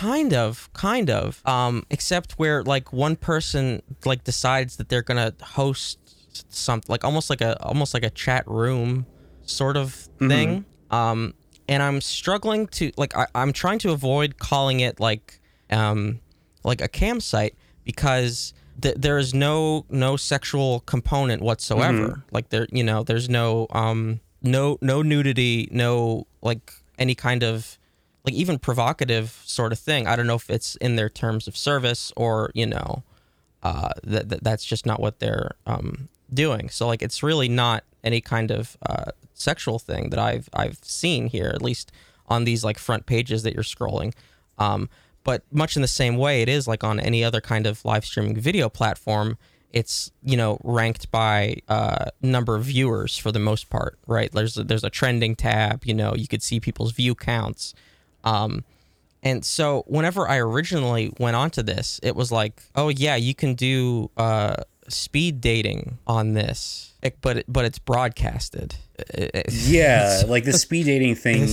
Ki- 0.00 0.06
kind 0.06 0.32
of 0.34 0.72
kind 0.72 1.10
of 1.10 1.42
um 1.46 1.84
except 1.90 2.32
where 2.32 2.62
like 2.64 2.92
one 2.92 3.16
person 3.16 3.82
like 4.04 4.24
decides 4.24 4.76
that 4.76 4.88
they're 4.88 5.02
gonna 5.02 5.32
host 5.42 5.98
something 6.48 6.86
like 6.88 7.04
almost 7.04 7.28
like 7.30 7.40
a 7.40 7.60
almost 7.62 7.92
like 7.94 8.02
a 8.04 8.10
chat 8.10 8.46
room 8.46 9.04
sort 9.42 9.76
of 9.76 9.92
thing. 10.28 10.64
Um 10.90 11.34
and 11.68 11.82
i'm 11.82 12.00
struggling 12.00 12.66
to 12.68 12.90
like 12.96 13.16
I, 13.16 13.26
i'm 13.34 13.52
trying 13.52 13.78
to 13.80 13.90
avoid 13.92 14.38
calling 14.38 14.80
it 14.80 14.98
like 15.00 15.40
um 15.70 16.20
like 16.64 16.80
a 16.80 16.88
cam 16.88 17.20
site 17.20 17.54
because 17.84 18.54
th- 18.80 18.96
there 18.98 19.18
is 19.18 19.34
no 19.34 19.84
no 19.88 20.16
sexual 20.16 20.80
component 20.80 21.42
whatsoever. 21.42 22.24
Like 22.32 22.48
there 22.50 22.66
you 22.72 22.82
know 22.84 23.02
there's 23.04 23.28
no 23.28 23.66
um 23.70 24.20
no 24.42 24.78
no 24.80 25.02
nudity 25.02 25.68
no 25.70 26.26
like 26.42 26.72
any 26.98 27.14
kind 27.14 27.42
of 27.42 27.78
like 28.24 28.34
even 28.34 28.58
provocative 28.58 29.40
sort 29.44 29.72
of 29.72 29.78
thing. 29.78 30.06
I 30.06 30.16
don't 30.16 30.26
know 30.26 30.36
if 30.36 30.50
it's 30.50 30.76
in 30.76 30.96
their 30.96 31.08
terms 31.08 31.48
of 31.48 31.56
service 31.56 32.12
or 32.16 32.50
you 32.54 32.66
know, 32.66 33.02
uh, 33.62 33.90
that, 34.04 34.28
that 34.28 34.44
that's 34.44 34.64
just 34.64 34.86
not 34.86 35.00
what 35.00 35.18
they're 35.18 35.52
um, 35.66 36.08
doing. 36.32 36.68
So 36.68 36.86
like 36.86 37.02
it's 37.02 37.22
really 37.22 37.48
not 37.48 37.84
any 38.02 38.20
kind 38.20 38.50
of 38.50 38.76
uh, 38.86 39.12
sexual 39.34 39.78
thing 39.78 40.10
that 40.10 40.18
I've 40.18 40.48
I've 40.52 40.78
seen 40.82 41.28
here, 41.28 41.50
at 41.54 41.62
least 41.62 41.92
on 42.28 42.44
these 42.44 42.64
like 42.64 42.78
front 42.78 43.06
pages 43.06 43.42
that 43.42 43.54
you're 43.54 43.62
scrolling. 43.62 44.14
Um, 44.58 44.88
but 45.24 45.42
much 45.52 45.76
in 45.76 45.82
the 45.82 45.88
same 45.88 46.16
way, 46.16 46.42
it 46.42 46.48
is 46.48 46.66
like 46.66 46.84
on 46.84 46.98
any 47.00 47.22
other 47.24 47.40
kind 47.40 47.66
of 47.66 47.84
live 47.84 48.04
streaming 48.04 48.36
video 48.36 48.68
platform. 48.68 49.36
It's 49.72 50.10
you 50.22 50.36
know 50.36 50.58
ranked 50.64 51.10
by 51.10 51.56
uh, 51.68 52.06
number 52.22 52.56
of 52.56 52.64
viewers 52.64 53.16
for 53.16 53.30
the 53.30 53.38
most 53.38 53.70
part, 53.70 53.98
right? 54.06 54.30
There's 54.32 54.56
a, 54.56 54.64
there's 54.64 54.84
a 54.84 54.90
trending 54.90 55.36
tab. 55.36 55.84
You 55.84 55.94
know, 55.94 56.14
you 56.14 56.26
could 56.26 56.42
see 56.42 56.60
people's 56.60 56.92
view 56.92 57.14
counts. 57.14 57.74
Um, 58.24 58.64
and 59.22 59.44
so 59.44 59.84
whenever 59.86 60.28
I 60.28 60.38
originally 60.38 61.12
went 61.18 61.36
onto 61.36 61.62
this, 61.62 62.00
it 62.02 62.16
was 62.16 62.32
like, 62.32 62.62
oh 62.74 62.88
yeah, 62.88 63.16
you 63.16 63.34
can 63.34 63.54
do 63.54 64.10
uh, 64.16 64.56
speed 64.88 65.40
dating 65.40 65.98
on 66.06 66.32
this, 66.34 66.94
It- 67.02 67.18
but 67.20 67.38
it, 67.38 67.44
but 67.48 67.64
it's 67.64 67.78
broadcasted. 67.78 68.76
It- 68.98 69.52
Yeah, 69.52 70.22
like 70.26 70.44
the 70.44 70.52
speed 70.54 70.86
dating 70.86 71.14
thing 71.26 71.46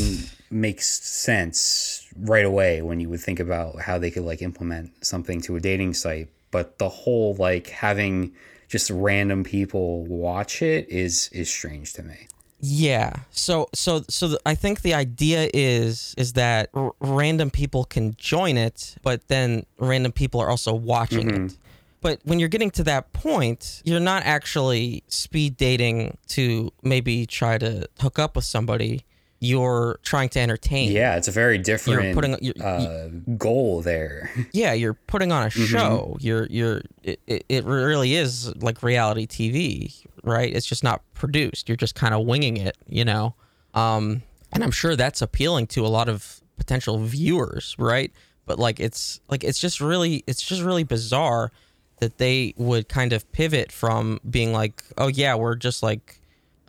makes 0.49 0.87
sense 1.05 2.07
right 2.17 2.45
away 2.45 2.81
when 2.81 2.99
you 3.01 3.09
would 3.09 3.19
think 3.19 3.39
about 3.39 3.81
how 3.81 3.97
they 3.97 4.09
could 4.11 4.23
like 4.23 4.41
implement 4.41 5.05
something 5.05 5.41
to 5.41 5.55
a 5.57 5.59
dating 5.59 5.93
site. 5.93 6.29
But 6.51 6.77
the 6.77 6.87
whole 6.87 7.35
like 7.35 7.67
having 7.67 8.31
just 8.69 8.89
random 8.89 9.43
people 9.43 10.05
watch 10.05 10.61
it 10.61 10.87
is 10.89 11.29
is 11.33 11.49
strange 11.49 11.91
to 11.93 12.03
me. 12.03 12.27
Yeah. 12.59 13.13
So 13.31 13.69
so 13.73 14.03
so 14.09 14.29
the, 14.29 14.39
I 14.45 14.55
think 14.55 14.81
the 14.81 14.93
idea 14.93 15.49
is 15.53 16.15
is 16.17 16.33
that 16.33 16.69
r- 16.73 16.93
random 16.99 17.51
people 17.51 17.83
can 17.83 18.15
join 18.17 18.57
it, 18.57 18.95
but 19.03 19.27
then 19.27 19.65
random 19.77 20.11
people 20.11 20.41
are 20.41 20.49
also 20.49 20.73
watching 20.73 21.27
mm-hmm. 21.27 21.45
it. 21.45 21.57
But 22.01 22.19
when 22.23 22.39
you're 22.39 22.49
getting 22.49 22.71
to 22.71 22.83
that 22.83 23.11
point, 23.13 23.81
you're 23.83 23.99
not 23.99 24.23
actually 24.23 25.03
speed 25.07 25.57
dating 25.57 26.17
to 26.29 26.71
maybe 26.83 27.25
try 27.25 27.57
to 27.57 27.87
hook 27.99 28.19
up 28.19 28.35
with 28.35 28.45
somebody. 28.45 29.03
You're 29.39 29.99
trying 30.03 30.29
to 30.29 30.39
entertain. 30.39 30.91
Yeah, 30.91 31.15
it's 31.15 31.27
a 31.27 31.31
very 31.31 31.57
different 31.59 32.15
putting- 32.15 32.37
you're- 32.41 32.59
uh, 32.61 33.09
goal 33.37 33.81
there. 33.81 34.31
yeah 34.51 34.73
you're 34.73 34.95
putting 34.95 35.31
on 35.31 35.45
a 35.45 35.49
show. 35.49 36.17
You're 36.19 36.47
you're 36.49 36.81
it, 37.03 37.19
it 37.27 37.45
it 37.47 37.65
really 37.65 38.15
is 38.15 38.55
like 38.57 38.81
reality 38.81 39.27
tv 39.27 40.03
right? 40.23 40.53
It's 40.53 40.65
just 40.65 40.83
not 40.83 41.01
produced. 41.13 41.69
You're 41.69 41.75
just 41.77 41.95
kind 41.95 42.13
of 42.13 42.25
winging 42.25 42.57
it 42.57 42.77
you 42.87 43.05
know? 43.05 43.35
Um 43.73 44.23
and 44.53 44.63
i'm 44.63 44.71
sure 44.71 44.95
that's 44.95 45.21
appealing 45.21 45.67
to 45.67 45.85
a 45.85 45.89
lot 45.89 46.09
of 46.09 46.41
potential 46.57 46.97
viewers 46.99 47.75
right? 47.77 48.11
But 48.47 48.57
like 48.59 48.79
it's 48.79 49.19
like 49.29 49.43
it's 49.43 49.59
just 49.59 49.81
really 49.81 50.23
it's 50.25 50.41
just 50.41 50.61
really 50.63 50.83
bizarre 50.83 51.51
that 51.99 52.17
they 52.17 52.53
would 52.57 52.87
kind 52.89 53.11
of 53.13 53.29
pivot 53.33 53.71
from 53.71 54.19
being 54.27 54.51
like 54.53 54.83
oh 54.97 55.07
yeah 55.09 55.35
we're 55.35 55.55
just 55.55 55.83
like 55.83 56.19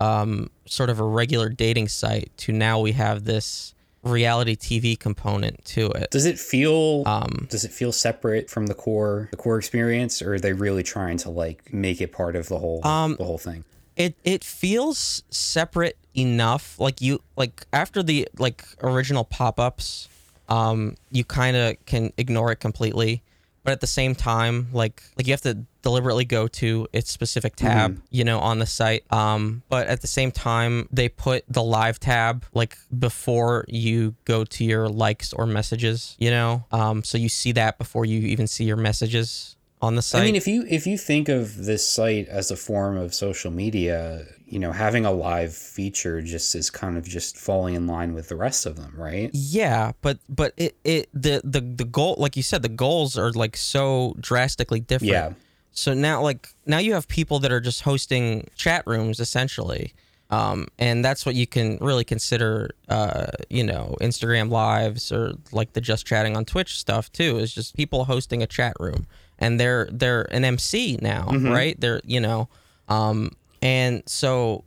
um 0.01 0.51
sort 0.67 0.91
of 0.91 1.01
a 1.01 1.05
regular 1.05 1.49
dating 1.49 1.89
site 1.89 2.31
to 2.37 2.53
now 2.53 2.79
we 2.81 2.93
have 2.93 3.25
this 3.25 3.75
reality 4.05 4.55
tv 4.57 4.99
component 4.99 5.63
to 5.65 5.87
it. 5.91 6.11
Does 6.11 6.25
it 6.25 6.39
feel 6.39 7.03
um 7.07 7.47
does 7.51 7.65
it 7.65 7.73
feel 7.73 7.93
separate 7.93 8.49
from 8.49 8.67
the 8.67 8.75
core 8.75 9.29
the 9.31 9.37
core 9.37 9.59
experience 9.59 10.23
or 10.23 10.35
are 10.35 10.39
they 10.41 10.53
really 10.53 10.83
trying 10.83 11.17
to 11.19 11.31
like 11.31 11.73
make 11.73 12.01
it 12.01 12.13
part 12.13 12.37
of 12.37 12.49
the 12.49 12.59
whole 12.59 12.87
Um, 12.87 13.17
the 13.17 13.25
whole 13.25 13.39
thing? 13.39 13.65
it 13.97 14.15
it 14.23 14.45
feels 14.45 15.25
separate 15.31 15.97
enough. 16.15 16.79
Like 16.79 17.01
you 17.01 17.21
like 17.37 17.67
after 17.73 18.03
the 18.03 18.29
like 18.39 18.65
original 18.83 19.25
pop-ups 19.25 20.09
um 20.49 20.95
you 21.11 21.25
kind 21.25 21.57
of 21.57 21.77
can 21.87 22.13
ignore 22.17 22.53
it 22.53 22.57
completely 22.61 23.23
but 23.69 23.73
at 23.73 23.81
the 23.83 23.87
same 23.87 24.15
time 24.15 24.67
like 24.73 25.03
like 25.19 25.27
you 25.27 25.33
have 25.35 25.43
to 25.43 25.53
deliberately 25.83 26.25
go 26.25 26.49
to 26.49 26.89
its 26.95 27.11
specific 27.11 27.55
tab 27.55 28.01
you 28.09 28.25
know 28.25 28.39
on 28.39 28.59
the 28.59 28.65
site. 28.65 29.05
Um 29.13 29.63
but 29.69 29.89
at 29.89 30.01
the 30.01 30.07
same 30.07 30.33
time 30.33 30.89
they 30.91 31.11
put 31.11 31.45
the 31.51 31.63
live 31.63 32.01
tab 32.01 32.47
like 32.55 32.79
before 32.99 33.67
you 33.69 34.15
go 34.25 34.43
to 34.45 34.65
your 34.65 34.89
likes 34.89 35.35
or 35.35 35.45
messages 35.45 36.17
you 36.19 36.31
know? 36.31 36.65
Um 36.73 37.05
so 37.05 37.19
you 37.19 37.29
see 37.29 37.53
that 37.53 37.77
before 37.77 38.07
you 38.07 38.21
even 38.21 38.47
see 38.47 38.65
your 38.65 38.79
messages 38.79 39.58
on 39.81 39.95
the 39.95 40.03
site 40.03 40.23
I 40.23 40.25
mean, 40.25 40.37
if 40.37 40.47
you 40.47 40.65
if 40.69 40.87
you 40.87 40.99
think 40.99 41.29
of 41.29 41.65
this 41.65 41.87
site 41.87 42.29
as 42.29 42.51
a 42.51 42.57
form 42.57 42.97
of 42.97 43.15
social 43.15 43.51
media, 43.51 44.27
you 44.47 44.59
know, 44.59 44.73
having 44.73 45.05
a 45.05 45.13
live 45.13 45.55
feature 45.55 46.21
just 46.23 46.55
is 46.55 46.71
kind 46.71 46.97
of 46.97 47.05
just 47.05 47.37
falling 47.37 47.75
in 47.75 47.87
line 47.87 48.15
with 48.15 48.29
the 48.29 48.37
rest 48.37 48.67
of 48.67 48.77
them, 48.77 48.93
right? 48.97 49.31
Yeah, 49.33 49.93
but 50.03 50.19
but 50.29 50.53
it, 50.57 50.77
it 50.85 51.09
the 51.13 51.41
the 51.45 51.61
the 51.61 51.85
goal 51.85 52.17
like 52.19 52.37
you 52.37 52.43
said 52.43 52.63
the 52.63 52.69
goals 52.69 53.17
are 53.17 53.31
like 53.33 53.57
so 53.57 54.17
drastically 54.21 54.81
different. 54.81 55.13
Yeah. 55.13 55.33
So 55.73 55.95
now 55.95 56.23
like 56.23 56.49
now 56.67 56.79
you 56.79 56.95
have 56.95 57.07
people 57.07 57.39
that 57.41 57.53
are 57.53 57.61
just 57.61 57.83
hosting 57.83 58.49
chat 58.57 58.85
rooms 58.87 59.21
essentially. 59.21 59.95
Um, 60.31 60.69
and 60.79 61.03
that's 61.03 61.25
what 61.25 61.35
you 61.35 61.47
can 61.47 61.79
really 61.81 62.05
consider, 62.05 62.71
uh, 62.89 63.29
you 63.49 63.65
know, 63.65 63.97
Instagram 64.01 64.51
lives 64.51 65.11
or 65.11 65.33
like 65.53 65.73
the 65.73 65.81
just 65.81 66.07
chatting 66.07 66.37
on 66.37 66.45
Twitch 66.45 66.79
stuff 66.79 67.11
too. 67.13 67.39
Is 67.39 67.55
just 67.55 67.75
people 67.75 68.05
hosting 68.05 68.43
a 68.43 68.47
chat 68.47 68.75
room, 68.79 69.07
and 69.39 69.59
they're 69.61 69.89
they're 69.91 70.23
an 70.33 70.45
MC 70.45 70.99
now, 71.03 71.29
right? 71.53 71.81
They're 71.81 72.01
you 72.05 72.21
know, 72.21 72.49
um, 72.89 73.33
and 73.63 74.03
so 74.07 74.65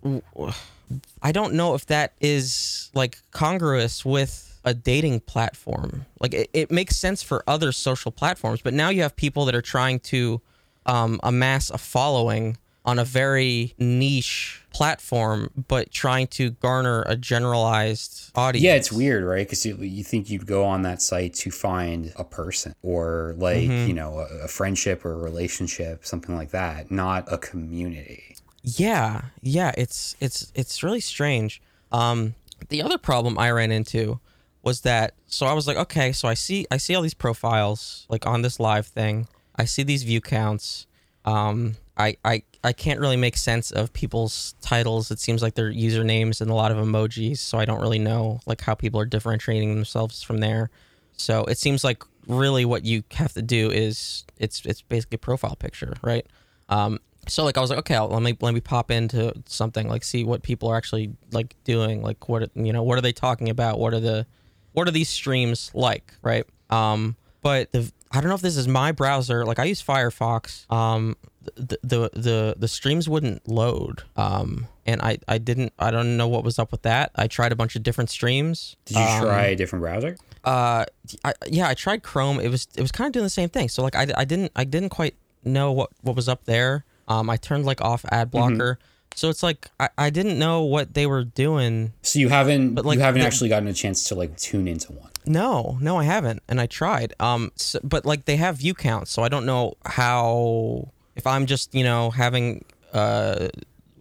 I 1.22 1.32
don't 1.32 1.54
know 1.54 1.74
if 1.76 1.86
that 1.88 2.14
is 2.20 2.90
like 2.94 3.18
congruous 3.32 4.04
with 4.06 4.48
a 4.64 4.74
dating 4.74 5.22
platform. 5.22 6.06
Like 6.20 6.34
it, 6.34 6.50
it 6.54 6.72
makes 6.72 6.96
sense 6.98 7.24
for 7.24 7.44
other 7.48 7.72
social 7.72 8.12
platforms, 8.12 8.62
but 8.62 8.74
now 8.74 8.90
you 8.90 9.02
have 9.02 9.16
people 9.16 9.46
that 9.46 9.56
are 9.56 9.62
trying 9.62 10.00
to 10.02 10.42
um, 10.86 11.20
amass 11.24 11.70
a 11.70 11.78
following 11.78 12.58
on 12.84 12.98
a 12.98 13.06
very 13.06 13.74
niche 13.78 14.64
platform, 14.74 15.52
but 15.68 15.92
trying 15.92 16.28
to 16.28 16.52
garner 16.52 17.04
a 17.04 17.16
generalized 17.16 18.32
audience. 18.36 18.64
Yeah, 18.64 18.76
it's 18.76 18.92
weird, 18.92 19.24
right? 19.24 19.46
Because 19.46 19.66
you, 19.66 19.76
you 19.78 20.04
think 20.04 20.30
you'd 20.30 20.48
go 20.48 20.66
on 20.66 20.82
that 20.84 21.02
site 21.02 21.34
to 21.36 21.52
find 21.52 22.14
a 22.16 22.24
person 22.24 22.74
or 22.82 23.36
like 23.38 23.62
you 23.62 23.94
know 23.94 24.20
a, 24.20 24.46
a 24.46 24.48
friendship 24.48 25.06
or 25.06 25.14
a 25.14 25.18
relationship, 25.18 26.06
something 26.06 26.36
like 26.36 26.52
that, 26.52 26.90
not 26.90 27.32
a 27.32 27.38
community. 27.38 28.36
Yeah, 28.64 29.22
yeah, 29.42 29.72
it's 29.78 30.16
it's 30.20 30.52
it's 30.56 30.84
really 30.84 31.02
strange. 31.02 31.62
Um, 31.92 32.36
the 32.70 32.82
other 32.82 32.98
problem 32.98 33.38
I 33.38 33.52
ran 33.52 33.72
into 33.72 34.20
was 34.64 34.82
that 34.82 35.14
so 35.28 35.46
I 35.46 35.54
was 35.54 35.68
like, 35.68 35.78
okay, 35.78 36.12
so 36.12 36.28
I 36.28 36.34
see 36.34 36.66
I 36.72 36.78
see 36.78 36.96
all 36.96 37.02
these 37.02 37.14
profiles 37.14 38.06
like 38.10 38.26
on 38.26 38.42
this 38.42 38.60
live 38.60 38.88
thing. 38.88 39.28
I 39.56 39.66
see 39.66 39.84
these 39.84 40.04
view 40.04 40.22
counts. 40.22 40.88
Um, 41.26 41.76
I 41.98 42.18
I 42.24 42.44
I 42.64 42.74
can't 42.74 43.00
really 43.00 43.18
make 43.18 43.38
sense 43.38 43.72
of 43.72 43.92
people's 43.92 44.56
titles. 44.62 45.10
It 45.10 45.20
seems 45.20 45.42
like 45.42 45.56
they're 45.56 45.72
usernames 45.72 46.42
and 46.42 46.52
a 46.52 46.54
lot 46.54 46.72
of 46.72 46.78
emojis, 46.78 47.40
so 47.40 47.58
I 47.58 47.66
don't 47.66 47.82
really 47.82 48.00
know 48.00 48.40
like 48.46 48.62
how 48.62 48.76
people 48.76 49.00
are 49.00 49.06
differentiating 49.06 49.74
themselves 49.74 50.22
from 50.22 50.38
there. 50.40 50.70
So 51.18 51.44
it 51.46 51.58
seems 51.58 51.84
like 51.84 52.04
really 52.28 52.66
what 52.66 52.86
you 52.86 53.04
have 53.14 53.34
to 53.34 53.42
do 53.42 53.72
is 53.72 54.26
it's 54.38 54.66
it's 54.66 54.82
basically 54.82 55.16
a 55.16 55.20
profile 55.20 55.56
picture, 55.56 55.96
right? 56.04 56.26
Um, 56.70 57.00
so 57.28 57.44
like 57.44 57.58
I 57.58 57.62
was 57.62 57.70
like, 57.70 57.80
okay, 57.80 58.00
let 58.00 58.22
me 58.22 58.38
let 58.42 58.54
me 58.54 58.62
pop 58.62 58.92
into 58.92 59.34
something 59.46 59.88
like 59.88 60.04
see 60.04 60.24
what 60.24 60.44
people 60.44 60.70
are 60.70 60.78
actually 60.78 61.14
like 61.32 61.56
doing, 61.64 62.02
like 62.02 62.30
what 62.30 62.50
you 62.56 62.74
know, 62.74 62.84
what 62.84 62.98
are 62.98 63.02
they 63.02 63.14
talking 63.14 63.50
about? 63.50 63.80
What 63.80 63.94
are 63.94 64.00
the 64.00 64.26
what 64.74 64.88
are 64.88 64.92
these 64.92 65.10
streams 65.10 65.72
like, 65.74 66.14
right? 66.22 66.46
Um, 66.70 67.16
but 67.42 67.72
the 67.72 67.92
I 68.12 68.20
don't 68.20 68.30
know 68.30 68.36
if 68.36 68.42
this 68.42 68.58
is 68.58 68.68
my 68.68 68.92
browser. 68.92 69.46
Like 69.46 69.60
I 69.60 69.66
use 69.66 69.82
Firefox. 69.82 70.72
Um, 70.72 71.16
the 71.56 71.80
the 71.84 72.10
the, 72.14 72.56
the 72.58 72.68
streams 72.68 73.08
wouldn't 73.10 73.48
load. 73.48 74.04
Um, 74.16 74.68
and 74.86 75.02
I 75.02 75.18
I 75.28 75.38
didn't 75.38 75.74
I 75.80 75.92
don't 75.92 76.18
know 76.18 76.28
what 76.28 76.44
was 76.44 76.60
up 76.60 76.72
with 76.72 76.82
that. 76.84 77.12
I 77.16 77.28
tried 77.28 77.52
a 77.52 77.56
bunch 77.56 77.76
of 77.76 77.84
different 77.84 78.10
streams. 78.10 78.76
Did 78.86 78.98
you 78.98 79.04
Um, 79.04 79.24
try 79.24 79.46
a 79.48 79.56
different 79.56 79.82
browser? 79.82 80.18
uh 80.44 80.84
I, 81.24 81.34
yeah 81.46 81.68
i 81.70 81.76
tried 81.76 82.02
chrome 82.02 82.40
it 82.40 82.48
was 82.50 82.68
it 82.76 82.82
was 82.82 82.92
kind 82.92 83.06
of 83.06 83.12
doing 83.14 83.24
the 83.26 83.30
same 83.30 83.48
thing 83.50 83.70
so 83.70 83.84
like 83.84 83.96
I, 83.96 84.08
I 84.18 84.26
didn't 84.26 84.52
i 84.56 84.64
didn't 84.64 84.90
quite 84.90 85.14
know 85.44 85.72
what 85.72 85.92
what 86.02 86.16
was 86.16 86.28
up 86.28 86.46
there 86.46 86.84
um 87.08 87.30
i 87.30 87.38
turned 87.38 87.64
like 87.64 87.80
off 87.80 88.04
ad 88.10 88.32
blocker 88.32 88.80
so 89.14 89.30
it's 89.30 89.44
like 89.44 89.70
I, 89.80 89.90
I 90.00 90.10
didn't 90.10 90.40
know 90.40 90.64
what 90.64 90.96
they 90.96 91.06
were 91.06 91.24
doing 91.24 91.94
So 92.02 92.18
you 92.18 92.30
haven't 92.30 92.74
But, 92.74 92.86
like, 92.88 92.96
you 92.98 93.04
haven't 93.04 93.22
the- 93.22 93.28
actually 93.28 93.50
gotten 93.50 93.68
a 93.68 93.74
chance 93.74 94.04
to 94.06 94.16
like 94.16 94.36
tune 94.36 94.68
into 94.68 94.92
one. 94.94 95.12
no 95.28 95.78
no 95.80 95.98
i 95.98 96.06
haven't 96.06 96.42
and 96.50 96.60
i 96.60 96.66
tried 96.66 97.14
um 97.20 97.52
so, 97.56 97.80
but 97.84 98.04
like 98.04 98.26
they 98.26 98.38
have 98.38 98.58
view 98.58 98.74
counts 98.74 99.12
so 99.12 99.22
i 99.22 99.30
don't 99.30 99.46
know 99.46 99.76
how 99.86 100.88
if 101.16 101.26
i'm 101.28 101.46
just 101.46 101.74
you 101.74 101.84
know 101.84 102.10
having 102.12 102.64
a 102.94 103.50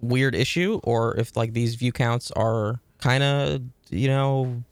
weird 0.00 0.34
issue 0.34 0.80
or 0.84 1.16
if 1.16 1.36
like 1.36 1.52
these 1.52 1.74
view 1.74 1.92
counts 1.92 2.30
are 2.32 2.80
kind 2.98 3.22
of 3.22 3.62
you 3.90 4.08
know 4.08 4.62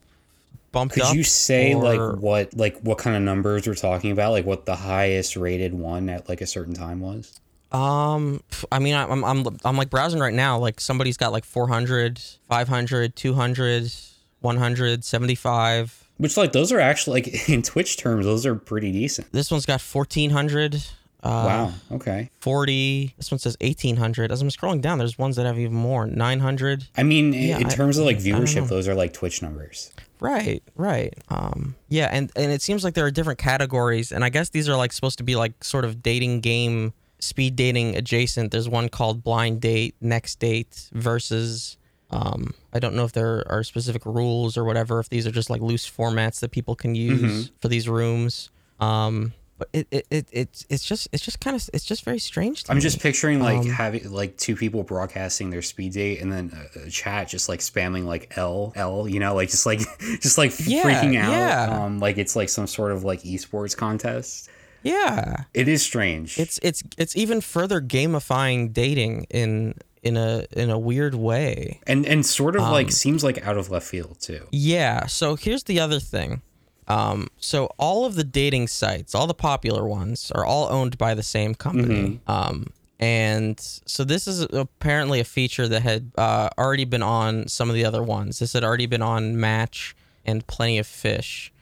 bumped 0.73 0.95
Could 0.95 1.05
up 1.05 1.15
you 1.15 1.25
say 1.25 1.75
or- 1.75 1.83
like 1.83 2.21
what 2.23 2.55
like 2.55 2.79
what 2.81 2.99
kind 2.99 3.17
of 3.17 3.23
numbers 3.23 3.67
we're 3.67 3.75
talking 3.75 4.11
about? 4.11 4.33
Like 4.33 4.47
what 4.47 4.67
the 4.67 4.77
highest 4.77 5.37
rated 5.37 5.75
one 5.75 6.09
at 6.09 6.29
like 6.29 6.41
a 6.41 6.47
certain 6.47 6.75
time 6.75 7.01
was? 7.01 7.41
Um, 7.73 8.43
I 8.73 8.79
mean, 8.79 8.95
I'm 8.95 9.25
I'm 9.25 9.47
I'm 9.65 9.77
like 9.77 9.91
browsing 9.91 10.21
right 10.21 10.33
now. 10.35 10.59
Like 10.59 10.81
somebody's 10.81 11.17
got 11.17 11.33
like 11.33 11.45
400, 11.45 12.21
500, 12.49 13.17
200, 13.17 13.93
100, 14.41 15.05
75. 15.05 16.09
Which 16.17 16.37
like 16.37 16.53
those 16.53 16.73
are 16.73 16.81
actually 16.81 17.23
like 17.23 17.49
in 17.49 17.63
Twitch 17.63 17.97
terms, 17.97 18.25
those 18.25 18.47
are 18.47 18.55
pretty 18.55 18.93
decent. 18.93 19.33
This 19.33 19.51
one's 19.51 19.67
got 19.67 19.81
1400. 19.81 20.83
Uh, 21.23 21.29
wow. 21.29 21.73
Okay. 21.93 22.31
40. 22.41 23.15
This 23.17 23.31
one 23.31 23.39
says 23.39 23.57
1800. 23.61 24.31
As 24.31 24.41
I'm 24.41 24.49
scrolling 24.51 24.81
down, 24.81 24.99
there's 24.99 25.19
ones 25.19 25.37
that 25.37 25.47
have 25.47 25.59
even 25.59 25.75
more. 25.75 26.07
900. 26.07 26.87
I 26.97 27.03
mean, 27.03 27.35
i- 27.35 27.37
Yeah, 27.37 27.59
in 27.59 27.67
I- 27.67 27.71
terms 27.71 27.99
of 27.99 28.05
like 28.07 28.19
I 28.19 28.21
don't 28.23 28.33
know. 28.41 28.45
viewership, 28.45 28.69
those 28.69 28.87
are 28.89 28.95
like 28.95 29.13
Twitch 29.13 29.43
numbers. 29.43 29.91
Right, 30.21 30.63
right. 30.77 31.15
Um, 31.29 31.77
yeah, 31.89 32.09
and 32.13 32.31
and 32.35 32.51
it 32.51 32.61
seems 32.61 32.83
like 32.83 32.95
there 32.95 33.07
are 33.07 33.11
different 33.11 33.39
categories, 33.39 34.11
and 34.11 34.25
I 34.25 34.31
guess 34.31 34.49
these 34.51 34.69
are 34.69 34.77
like 34.77 34.93
supposed 34.93 35.19
to 35.19 35.25
be 35.25 35.37
like 35.37 35.63
sort 35.63 35.85
of 35.85 36.03
dating 36.03 36.41
game, 36.41 36.93
speed 37.21 37.55
dating 37.55 37.95
adjacent. 37.97 38.51
There's 38.51 38.69
one 38.69 38.89
called 38.89 39.23
blind 39.23 39.61
date, 39.61 39.95
next 40.01 40.41
date 40.41 40.89
versus. 40.93 41.77
Um, 42.11 42.55
I 42.73 42.79
don't 42.79 42.95
know 42.95 43.05
if 43.05 43.13
there 43.13 43.45
are 43.49 43.63
specific 43.63 44.05
rules 44.07 44.57
or 44.57 44.65
whatever. 44.65 44.99
If 44.99 45.09
these 45.09 45.27
are 45.27 45.31
just 45.31 45.51
like 45.51 45.61
loose 45.61 45.89
formats 45.89 46.41
that 46.41 46.51
people 46.53 46.75
can 46.75 46.95
use 46.95 47.53
for 47.61 47.69
these 47.69 47.89
rooms. 47.89 48.51
Um, 48.81 49.35
but 49.59 49.69
it, 49.73 49.89
it, 49.91 50.07
it 50.11 50.29
it's 50.33 50.65
it's 50.71 50.85
just 50.85 51.09
it's 51.13 51.25
just 51.25 51.41
kind 51.41 51.57
of 51.57 51.69
it's 51.75 51.85
just 51.85 52.05
very 52.05 52.19
strange. 52.19 52.65
To 52.65 52.71
I'm 52.71 52.77
me. 52.79 52.81
just 52.83 53.01
picturing 53.01 53.41
like 53.41 53.59
Um, 53.59 53.69
having 53.69 54.11
like 54.11 54.37
two 54.37 54.55
people 54.57 54.85
broadcasting 54.85 55.51
their 55.51 55.63
speed 55.63 55.93
date 55.95 56.21
and 56.21 56.33
then 56.33 56.53
a, 56.77 56.87
a 56.87 56.91
chat 56.91 57.29
just 57.29 57.49
like 57.49 57.61
spamming 57.61 58.05
like 58.05 58.33
L 58.37 58.73
L, 58.77 59.09
you 59.09 59.19
know, 59.21 59.35
like 59.35 59.51
just 59.51 59.67
like 59.67 59.81
just 60.21 60.39
like 60.39 60.53
Yeah, 60.65 60.83
freaking 60.85 61.19
out. 61.19 61.31
yeah. 61.33 61.85
Um, 61.85 61.99
like 61.99 62.19
it's 62.19 62.37
like 62.37 62.49
some 62.49 62.67
sort 62.67 62.93
of 62.93 63.05
like 63.05 63.23
esports 63.23 63.77
contest. 63.77 64.49
yeah. 64.83 65.45
It 65.55 65.67
is 65.69 65.83
strange. 65.83 66.39
it's 66.39 66.59
it's 66.63 66.83
it's 66.97 67.17
even 67.17 67.41
further 67.41 67.81
gamifying 67.81 68.73
dating 68.73 69.27
in 69.31 69.75
in 70.05 70.17
a 70.17 70.45
in 70.53 70.71
a 70.71 70.79
weird 70.79 71.17
way. 71.17 71.81
and 71.87 72.07
and 72.07 72.25
sort 72.25 72.55
of 72.55 72.63
Um, 72.63 72.71
like 72.73 72.93
seems 72.93 73.25
like 73.25 73.45
out 73.45 73.57
of 73.59 73.71
left 73.71 73.87
field 73.89 74.21
too. 74.21 74.47
Yeah. 74.53 75.07
So 75.07 75.35
here's 75.35 75.65
the 75.65 75.81
other 75.81 75.99
thing. 75.99 76.43
Um, 76.89 77.29
so 77.39 77.67
all 77.79 78.07
of 78.07 78.15
the 78.15 78.25
dating 78.25 78.69
sites, 78.69 79.15
all 79.15 79.27
the 79.27 79.35
popular 79.35 79.87
ones, 79.87 80.33
are 80.35 80.45
all 80.45 80.73
owned 80.73 80.97
by 80.99 81.15
the 81.15 81.23
same 81.23 81.55
company. 81.55 82.21
Um, 82.27 82.67
and 82.99 83.61
so 83.61 84.03
this 84.05 84.27
is 84.27 84.41
apparently 84.53 85.21
a 85.21 85.25
feature 85.25 85.69
that 85.69 85.83
had 85.83 86.11
uh, 86.17 86.49
already 86.59 86.85
been 86.85 87.03
on 87.03 87.47
some 87.47 87.69
of 87.69 87.75
the 87.77 87.85
other 87.85 88.03
ones. 88.03 88.41
This 88.41 88.55
had 88.55 88.65
already 88.65 88.87
been 88.87 89.03
on 89.03 89.39
Match 89.39 89.95
and 90.25 90.45
Plenty 90.47 90.79
of 90.79 90.87
Fish, 90.87 91.53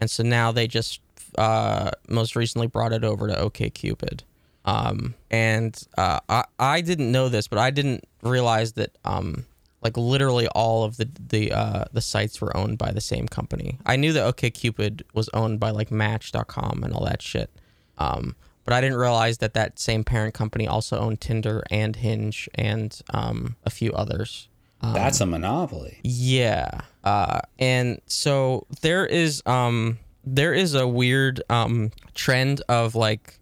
and 0.00 0.10
so 0.10 0.22
now 0.22 0.52
they 0.52 0.66
just 0.66 1.00
uh, 1.36 1.90
most 2.08 2.34
recently 2.34 2.66
brought 2.66 2.92
it 2.92 3.04
over 3.04 3.28
to 3.28 3.34
OKCupid. 3.34 4.22
Um, 4.64 5.14
and 5.30 5.78
uh, 5.98 6.20
I 6.28 6.44
I 6.58 6.80
didn't 6.80 7.12
know 7.12 7.28
this, 7.28 7.46
but 7.46 7.58
I 7.58 7.70
didn't 7.70 8.04
realize 8.22 8.72
that 8.72 8.96
um, 9.04 9.44
like 9.86 9.96
literally 9.96 10.48
all 10.48 10.82
of 10.82 10.96
the 10.96 11.08
the 11.28 11.52
uh, 11.52 11.84
the 11.92 12.00
sites 12.00 12.40
were 12.40 12.54
owned 12.56 12.76
by 12.76 12.90
the 12.90 13.00
same 13.00 13.28
company. 13.28 13.78
I 13.86 13.94
knew 13.94 14.12
that 14.14 14.34
OKCupid 14.34 15.02
was 15.14 15.28
owned 15.32 15.60
by 15.60 15.70
like 15.70 15.92
Match.com 15.92 16.82
and 16.82 16.92
all 16.92 17.04
that 17.04 17.22
shit. 17.22 17.50
Um, 17.98 18.34
but 18.64 18.74
I 18.74 18.80
didn't 18.80 18.98
realize 18.98 19.38
that 19.38 19.54
that 19.54 19.78
same 19.78 20.02
parent 20.02 20.34
company 20.34 20.66
also 20.66 20.98
owned 20.98 21.20
Tinder 21.20 21.62
and 21.70 21.94
Hinge 21.94 22.48
and 22.56 23.00
um, 23.14 23.54
a 23.64 23.70
few 23.70 23.92
others. 23.92 24.48
That's 24.82 25.20
a 25.20 25.26
monopoly. 25.26 25.98
Yeah. 26.02 26.80
Uh, 27.04 27.40
and 27.60 28.00
so 28.06 28.66
there 28.82 29.06
is 29.06 29.42
um 29.46 29.98
there 30.24 30.52
is 30.52 30.74
a 30.74 30.86
weird 30.86 31.42
um 31.48 31.92
trend 32.14 32.60
of 32.68 32.96
like 32.96 33.38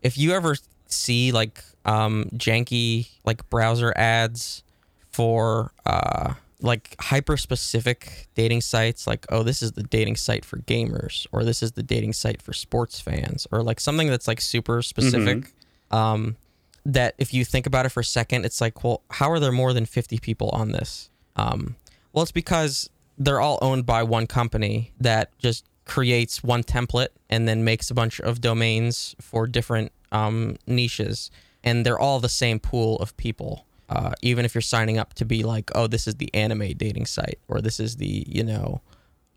if 0.00 0.16
you 0.16 0.32
ever 0.32 0.56
see 0.86 1.32
like 1.32 1.62
um 1.84 2.30
janky 2.34 3.08
like 3.24 3.48
browser 3.50 3.92
ads 3.96 4.62
for 5.12 5.72
uh 5.86 6.34
like 6.60 6.94
hyper 7.00 7.36
specific 7.36 8.28
dating 8.36 8.60
sites 8.60 9.06
like 9.06 9.26
oh 9.30 9.42
this 9.42 9.62
is 9.62 9.72
the 9.72 9.82
dating 9.82 10.14
site 10.14 10.44
for 10.44 10.58
gamers 10.58 11.26
or 11.32 11.42
this 11.42 11.62
is 11.62 11.72
the 11.72 11.82
dating 11.82 12.12
site 12.12 12.40
for 12.40 12.52
sports 12.52 13.00
fans 13.00 13.46
or 13.50 13.62
like 13.62 13.80
something 13.80 14.08
that's 14.08 14.28
like 14.28 14.40
super 14.40 14.80
specific 14.80 15.52
um 15.90 16.36
that 16.84 17.14
if 17.18 17.32
you 17.32 17.44
think 17.44 17.66
about 17.66 17.86
it 17.86 17.90
for 17.90 18.00
a 18.00 18.04
second, 18.04 18.44
it's 18.44 18.60
like, 18.60 18.82
well, 18.82 19.02
how 19.10 19.30
are 19.30 19.38
there 19.38 19.52
more 19.52 19.72
than 19.72 19.86
50 19.86 20.18
people 20.18 20.48
on 20.50 20.72
this? 20.72 21.10
Um, 21.36 21.76
well, 22.12 22.22
it's 22.22 22.32
because 22.32 22.90
they're 23.18 23.40
all 23.40 23.58
owned 23.62 23.86
by 23.86 24.02
one 24.02 24.26
company 24.26 24.92
that 25.00 25.36
just 25.38 25.64
creates 25.84 26.42
one 26.42 26.62
template 26.62 27.08
and 27.30 27.46
then 27.48 27.64
makes 27.64 27.90
a 27.90 27.94
bunch 27.94 28.20
of 28.20 28.40
domains 28.40 29.14
for 29.20 29.46
different 29.46 29.92
um, 30.10 30.56
niches. 30.66 31.30
And 31.64 31.86
they're 31.86 31.98
all 31.98 32.18
the 32.18 32.28
same 32.28 32.58
pool 32.58 32.96
of 32.96 33.16
people. 33.16 33.64
Uh, 33.92 34.12
even 34.22 34.44
if 34.46 34.54
you're 34.54 34.62
signing 34.62 34.96
up 34.96 35.12
to 35.12 35.24
be 35.26 35.42
like, 35.42 35.70
oh, 35.74 35.86
this 35.86 36.06
is 36.06 36.14
the 36.14 36.32
anime 36.34 36.72
dating 36.78 37.04
site, 37.04 37.38
or 37.48 37.60
this 37.60 37.78
is 37.78 37.96
the, 37.96 38.24
you 38.26 38.42
know, 38.42 38.80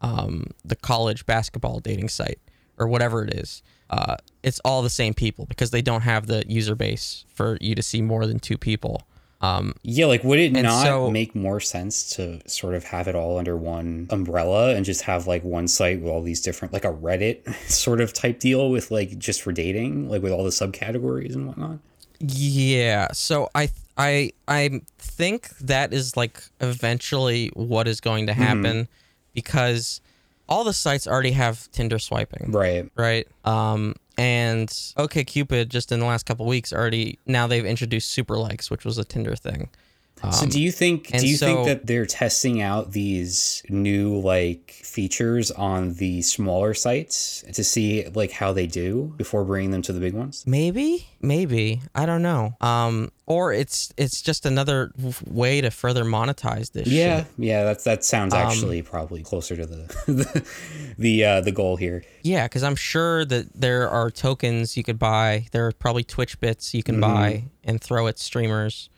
um, 0.02 0.46
the 0.64 0.76
college 0.78 1.26
basketball 1.26 1.80
dating 1.82 2.08
site 2.10 2.40
or 2.78 2.88
whatever 2.88 3.26
it 3.26 3.34
is. 3.34 3.62
Uh, 3.90 4.16
it's 4.44 4.60
all 4.64 4.82
the 4.82 4.90
same 4.90 5.14
people 5.14 5.46
because 5.46 5.72
they 5.72 5.82
don't 5.82 6.02
have 6.02 6.28
the 6.28 6.44
user 6.48 6.74
base 6.76 7.26
for 7.34 7.58
you 7.60 7.76
to 7.76 7.82
see 7.82 8.02
more 8.02 8.26
than 8.26 8.40
two 8.40 8.58
people. 8.58 9.02
Um, 9.42 9.74
Yeah, 9.84 10.06
like 10.06 10.24
would 10.24 10.40
it 10.40 10.54
not 10.54 10.86
so- 10.86 11.12
make 11.12 11.36
more 11.36 11.60
sense 11.60 12.10
to 12.16 12.40
sort 12.50 12.76
of 12.76 12.86
have 12.86 13.08
it 13.10 13.16
all 13.16 13.38
under 13.38 13.58
one 13.58 14.08
umbrella 14.10 14.74
and 14.74 14.86
just 14.86 15.02
have 15.04 15.28
like 15.28 15.44
one 15.44 15.68
site 15.68 16.00
with 16.02 16.10
all 16.10 16.22
these 16.24 16.40
different 16.42 16.74
like 16.74 16.86
a 16.86 16.94
Reddit 16.94 17.54
sort 17.70 18.00
of 18.00 18.14
type 18.14 18.40
deal 18.40 18.70
with 18.70 18.90
like 18.90 19.18
just 19.20 19.42
for 19.42 19.52
dating, 19.52 20.10
like 20.10 20.22
with 20.24 20.32
all 20.32 20.44
the 20.46 20.50
subcategories 20.52 21.36
and 21.36 21.48
whatnot? 21.48 21.80
yeah, 22.20 23.12
so 23.12 23.50
I 23.54 23.70
I 23.98 24.32
I 24.48 24.82
think 24.98 25.50
that 25.60 25.94
is 25.94 26.18
like 26.18 26.42
eventually 26.60 27.50
what 27.54 27.88
is 27.88 28.02
going 28.02 28.28
to 28.28 28.34
happen 28.34 28.88
because 29.34 30.02
all 30.48 30.64
the 30.64 30.74
sites 30.74 31.08
already 31.08 31.32
have 31.32 31.70
Tinder 31.72 32.00
swiping. 32.00 32.52
Right. 32.52 32.90
right? 32.96 33.28
Um, 33.46 33.96
and 34.18 34.70
OkCupid 34.70 35.70
just 35.70 35.92
in 35.92 36.00
the 36.00 36.06
last 36.06 36.26
couple 36.26 36.46
weeks 36.46 36.72
already 36.72 37.20
now 37.26 37.48
they've 37.48 37.66
introduced 37.66 38.10
super 38.10 38.38
likes, 38.38 38.70
which 38.70 38.86
was 38.86 38.98
a 38.98 39.04
Tinder 39.04 39.36
thing. 39.36 39.70
So 40.32 40.48
do 40.48 40.60
you 40.62 40.72
think 40.72 41.08
do 41.08 41.28
you 41.28 41.36
so- 41.38 41.46
think 41.46 41.66
that 41.68 41.86
they're 41.88 42.06
testing 42.06 42.62
out 42.62 42.92
these 42.94 43.62
new 43.70 44.18
like 44.20 44.72
features 44.72 45.52
on 45.52 45.94
the 45.96 46.22
smaller 46.22 46.74
sites 46.74 47.44
to 47.54 47.64
see 47.64 48.08
like 48.16 48.32
how 48.32 48.54
they 48.54 48.66
do 48.66 49.14
before 49.18 49.44
bringing 49.44 49.72
them 49.72 49.82
to 49.84 49.94
the 49.94 50.00
big 50.00 50.14
ones? 50.14 50.44
Maybe, 50.48 51.08
maybe 51.22 51.82
I 51.94 52.06
don't 52.06 52.22
know. 52.24 52.56
Um, 52.62 53.12
or 53.28 53.52
it's 53.54 53.94
it's 53.98 54.22
just 54.22 54.46
another 54.46 54.92
way 55.28 55.62
to 55.62 55.70
further 55.70 56.04
monetize 56.06 56.72
this. 56.72 56.88
Yeah, 56.88 57.24
shit. 57.26 57.28
yeah, 57.38 57.64
that's 57.66 57.84
that 57.84 58.04
sounds 58.04 58.34
Um, 58.34 58.40
actually 58.48 58.82
probably 58.82 59.22
closer 59.22 59.56
to 59.58 59.66
the 59.66 59.76
the 60.08 60.48
the, 60.98 61.26
uh, 61.26 61.42
the 61.42 61.52
goal 61.52 61.76
here. 61.76 62.04
yeah, 62.24 62.46
because 62.46 62.64
I'm 62.64 62.76
sure 62.78 63.26
that 63.26 63.48
there 63.54 63.90
are 63.90 64.10
tokens 64.10 64.76
you 64.78 64.84
could 64.84 64.98
buy. 64.98 65.48
There 65.52 65.68
are 65.68 65.72
probably 65.74 66.04
Twitch 66.04 66.40
bits 66.40 66.74
you 66.74 66.82
can 66.84 67.00
buy 67.00 67.44
and 67.64 67.80
throw 67.82 68.08
at 68.08 68.18
streamers. 68.18 68.90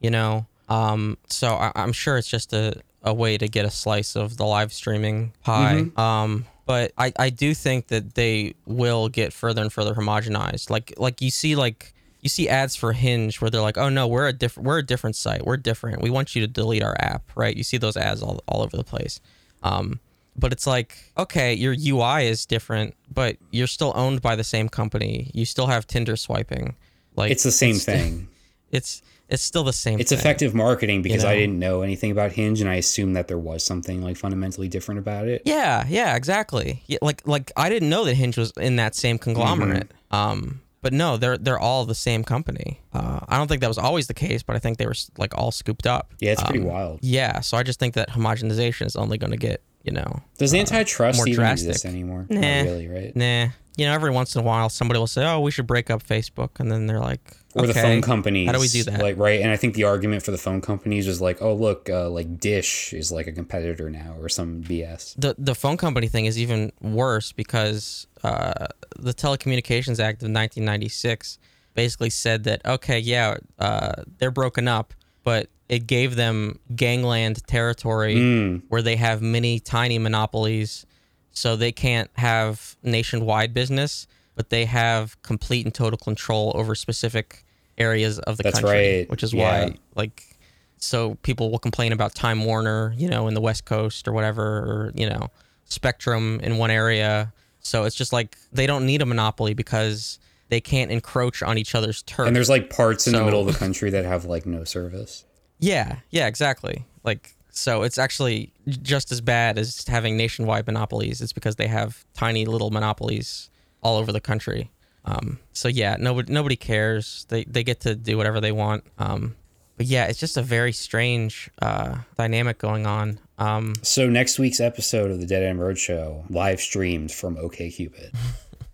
You 0.00 0.10
know, 0.10 0.46
um, 0.68 1.18
so 1.28 1.48
I, 1.48 1.72
I'm 1.74 1.92
sure 1.92 2.16
it's 2.16 2.28
just 2.28 2.52
a 2.52 2.80
a 3.02 3.12
way 3.12 3.36
to 3.36 3.46
get 3.48 3.66
a 3.66 3.70
slice 3.70 4.16
of 4.16 4.38
the 4.38 4.46
live 4.46 4.72
streaming 4.72 5.32
pie. 5.42 5.86
Um, 5.96 6.46
but 6.66 6.92
I, 6.96 7.12
I 7.18 7.30
do 7.30 7.52
think 7.52 7.88
that 7.88 8.14
they 8.14 8.54
will 8.64 9.10
get 9.10 9.32
further 9.34 9.60
and 9.60 9.70
further 9.72 9.94
homogenized. 9.94 10.70
Like 10.70 10.94
like 10.96 11.20
you 11.20 11.30
see 11.30 11.54
like 11.54 11.92
you 12.22 12.30
see 12.30 12.48
ads 12.48 12.74
for 12.74 12.94
Hinge 12.94 13.40
where 13.42 13.50
they're 13.50 13.60
like, 13.60 13.76
oh 13.76 13.90
no, 13.90 14.06
we're 14.06 14.28
a 14.28 14.32
different 14.32 14.66
we're 14.66 14.78
a 14.78 14.86
different 14.86 15.16
site. 15.16 15.44
We're 15.44 15.58
different. 15.58 16.00
We 16.00 16.08
want 16.08 16.34
you 16.34 16.40
to 16.40 16.46
delete 16.46 16.82
our 16.82 16.96
app, 16.98 17.30
right? 17.34 17.54
You 17.54 17.62
see 17.62 17.76
those 17.76 17.98
ads 17.98 18.22
all, 18.22 18.40
all 18.48 18.62
over 18.62 18.76
the 18.76 18.84
place. 18.84 19.20
Um, 19.62 20.00
but 20.36 20.52
it's 20.52 20.66
like, 20.66 20.96
okay, 21.16 21.54
your 21.54 21.74
UI 21.78 22.26
is 22.26 22.44
different, 22.46 22.94
but 23.12 23.36
you're 23.50 23.66
still 23.66 23.92
owned 23.94 24.20
by 24.20 24.34
the 24.34 24.42
same 24.42 24.68
company. 24.68 25.30
You 25.34 25.44
still 25.44 25.66
have 25.66 25.86
Tinder 25.86 26.16
swiping. 26.16 26.74
Like 27.14 27.30
It's 27.30 27.42
the 27.42 27.52
same 27.52 27.76
thing. 27.76 28.28
It's 28.72 29.02
it's 29.28 29.42
still 29.42 29.64
the 29.64 29.72
same. 29.72 29.98
It's 30.00 30.10
thing. 30.10 30.18
effective 30.18 30.54
marketing 30.54 31.02
because 31.02 31.24
I 31.24 31.34
know? 31.34 31.40
didn't 31.40 31.58
know 31.58 31.82
anything 31.82 32.10
about 32.10 32.32
Hinge 32.32 32.60
and 32.60 32.68
I 32.68 32.74
assumed 32.76 33.16
that 33.16 33.28
there 33.28 33.38
was 33.38 33.64
something 33.64 34.02
like 34.02 34.16
fundamentally 34.16 34.68
different 34.68 34.98
about 34.98 35.26
it. 35.28 35.42
Yeah, 35.44 35.86
yeah, 35.88 36.14
exactly. 36.16 36.82
Yeah, 36.86 36.98
like 37.02 37.26
like 37.26 37.50
I 37.56 37.68
didn't 37.68 37.88
know 37.88 38.04
that 38.04 38.14
Hinge 38.14 38.36
was 38.36 38.52
in 38.58 38.76
that 38.76 38.94
same 38.94 39.18
conglomerate. 39.18 39.88
Mm-hmm. 40.12 40.14
Um, 40.16 40.60
but 40.82 40.92
no, 40.92 41.16
they're 41.16 41.38
they're 41.38 41.58
all 41.58 41.86
the 41.86 41.94
same 41.94 42.22
company. 42.24 42.80
Uh, 42.92 43.20
I 43.26 43.38
don't 43.38 43.48
think 43.48 43.62
that 43.62 43.68
was 43.68 43.78
always 43.78 44.06
the 44.06 44.14
case, 44.14 44.42
but 44.42 44.54
I 44.54 44.58
think 44.58 44.76
they 44.76 44.86
were 44.86 44.94
like 45.16 45.36
all 45.36 45.50
scooped 45.50 45.86
up. 45.86 46.12
Yeah, 46.20 46.32
it's 46.32 46.42
pretty 46.42 46.60
Um, 46.60 46.66
wild. 46.66 46.98
Yeah, 47.02 47.40
so 47.40 47.56
I 47.56 47.62
just 47.62 47.78
think 47.80 47.94
that 47.94 48.10
homogenization 48.10 48.84
is 48.86 48.94
only 48.94 49.16
going 49.16 49.30
to 49.30 49.38
get 49.38 49.62
you 49.82 49.92
know 49.92 50.20
Does 50.38 50.52
antitrust 50.54 51.16
more 51.18 51.26
even 51.28 51.40
drastic. 51.40 51.68
exist 51.70 51.84
anymore? 51.86 52.26
Nah. 52.28 52.40
Not 52.40 52.64
really, 52.64 52.88
right? 52.88 53.16
nah. 53.16 53.48
You 53.76 53.86
know, 53.86 53.92
every 53.94 54.10
once 54.12 54.36
in 54.36 54.40
a 54.40 54.44
while, 54.44 54.68
somebody 54.68 55.00
will 55.00 55.06
say, 55.08 55.24
"Oh, 55.26 55.40
we 55.40 55.50
should 55.50 55.66
break 55.66 55.90
up 55.90 56.00
Facebook," 56.06 56.60
and 56.60 56.70
then 56.70 56.86
they're 56.86 57.00
like, 57.00 57.32
Or 57.54 57.66
the 57.66 57.74
phone 57.74 58.02
companies. 58.02 58.46
How 58.46 58.52
do 58.52 58.60
we 58.60 58.68
do 58.68 58.82
that?" 58.84 59.00
Like, 59.00 59.16
right? 59.16 59.40
And 59.40 59.50
I 59.50 59.56
think 59.56 59.74
the 59.74 59.84
argument 59.84 60.22
for 60.22 60.30
the 60.30 60.38
phone 60.38 60.60
companies 60.60 61.06
is 61.06 61.20
like, 61.20 61.40
oh, 61.40 61.54
look, 61.54 61.88
uh, 61.88 62.08
like 62.10 62.38
Dish 62.40 62.92
is 62.92 63.12
like 63.12 63.26
a 63.26 63.32
competitor 63.32 63.88
now 63.90 64.14
or 64.20 64.28
some 64.28 64.62
BS. 64.62 65.14
the 65.18 65.34
the 65.38 65.54
phone 65.54 65.76
company 65.76 66.08
thing 66.08 66.26
is 66.26 66.38
even 66.38 66.72
worse 66.80 67.32
because 67.32 68.06
uh, 68.22 68.66
the 68.98 69.14
Telecommunications 69.14 70.00
Act 70.00 70.22
of 70.22 70.30
1996 70.30 71.38
basically 71.74 72.10
said 72.10 72.44
that 72.44 72.64
okay, 72.66 72.98
yeah, 72.98 73.36
uh, 73.58 73.92
they're 74.18 74.30
broken 74.30 74.66
up, 74.68 74.94
but 75.22 75.48
it 75.68 75.86
gave 75.86 76.14
them 76.16 76.58
gangland 76.76 77.46
territory 77.46 78.16
Mm. 78.16 78.62
where 78.68 78.82
they 78.82 78.96
have 78.96 79.22
many 79.22 79.58
tiny 79.58 79.98
monopolies, 79.98 80.84
so 81.32 81.56
they 81.56 81.72
can't 81.72 82.10
have 82.14 82.76
nationwide 82.82 83.54
business, 83.54 84.06
but 84.34 84.50
they 84.50 84.64
have 84.64 85.20
complete 85.22 85.64
and 85.64 85.74
total 85.74 85.98
control 85.98 86.52
over 86.54 86.74
specific 86.74 87.44
areas 87.78 88.18
of 88.20 88.36
the 88.36 88.44
That's 88.44 88.60
country, 88.60 88.98
right, 88.98 89.10
which 89.10 89.22
is 89.22 89.32
yeah. 89.32 89.66
why 89.66 89.74
like 89.94 90.34
so 90.78 91.14
people 91.22 91.50
will 91.50 91.58
complain 91.58 91.92
about 91.92 92.14
Time 92.14 92.44
Warner, 92.44 92.94
you 92.96 93.08
know, 93.08 93.26
in 93.26 93.34
the 93.34 93.40
West 93.40 93.64
Coast 93.64 94.06
or 94.06 94.12
whatever, 94.12 94.42
or 94.42 94.92
you 94.94 95.08
know, 95.08 95.30
Spectrum 95.64 96.40
in 96.42 96.58
one 96.58 96.70
area. 96.70 97.32
So 97.60 97.84
it's 97.84 97.96
just 97.96 98.12
like 98.12 98.36
they 98.52 98.66
don't 98.66 98.84
need 98.84 99.00
a 99.00 99.06
monopoly 99.06 99.54
because 99.54 100.18
they 100.50 100.60
can't 100.60 100.90
encroach 100.90 101.42
on 101.42 101.56
each 101.56 101.74
other's 101.74 102.02
turf. 102.02 102.26
And 102.26 102.36
there's 102.36 102.50
like 102.50 102.70
parts 102.70 103.06
in 103.06 103.14
the 103.14 103.24
middle 103.24 103.40
of 103.40 103.46
the 103.46 103.58
country 103.58 103.90
that 103.90 104.04
have 104.04 104.26
like 104.26 104.46
no 104.46 104.64
service. 104.64 105.24
yeah, 105.58 105.96
yeah, 106.10 106.26
exactly. 106.26 106.84
Like 107.02 107.34
so, 107.50 107.82
it's 107.82 107.98
actually 107.98 108.52
just 108.68 109.12
as 109.12 109.20
bad 109.20 109.58
as 109.58 109.86
having 109.86 110.16
nationwide 110.16 110.66
monopolies. 110.66 111.20
It's 111.20 111.32
because 111.32 111.56
they 111.56 111.68
have 111.68 112.04
tiny 112.12 112.44
little 112.44 112.70
monopolies 112.70 113.48
all 113.84 113.96
over 113.98 114.10
the 114.10 114.20
country. 114.20 114.70
Um, 115.04 115.38
so 115.52 115.68
yeah, 115.68 115.96
nobody 116.00 116.32
nobody 116.32 116.56
cares. 116.56 117.26
They 117.28 117.44
they 117.44 117.62
get 117.62 117.80
to 117.80 117.94
do 117.94 118.16
whatever 118.16 118.40
they 118.40 118.52
want. 118.52 118.84
Um, 118.98 119.36
but 119.76 119.86
yeah, 119.86 120.06
it's 120.06 120.18
just 120.18 120.36
a 120.36 120.42
very 120.42 120.72
strange 120.72 121.50
uh, 121.60 121.98
dynamic 122.16 122.58
going 122.58 122.86
on. 122.86 123.18
Um, 123.38 123.74
So 123.82 124.08
next 124.08 124.38
week's 124.38 124.60
episode 124.60 125.10
of 125.10 125.20
the 125.20 125.26
DeadEndRoad 125.26 125.76
Show 125.76 126.24
live 126.30 126.60
streamed 126.60 127.10
from 127.12 127.36
OKCupid. 127.36 128.14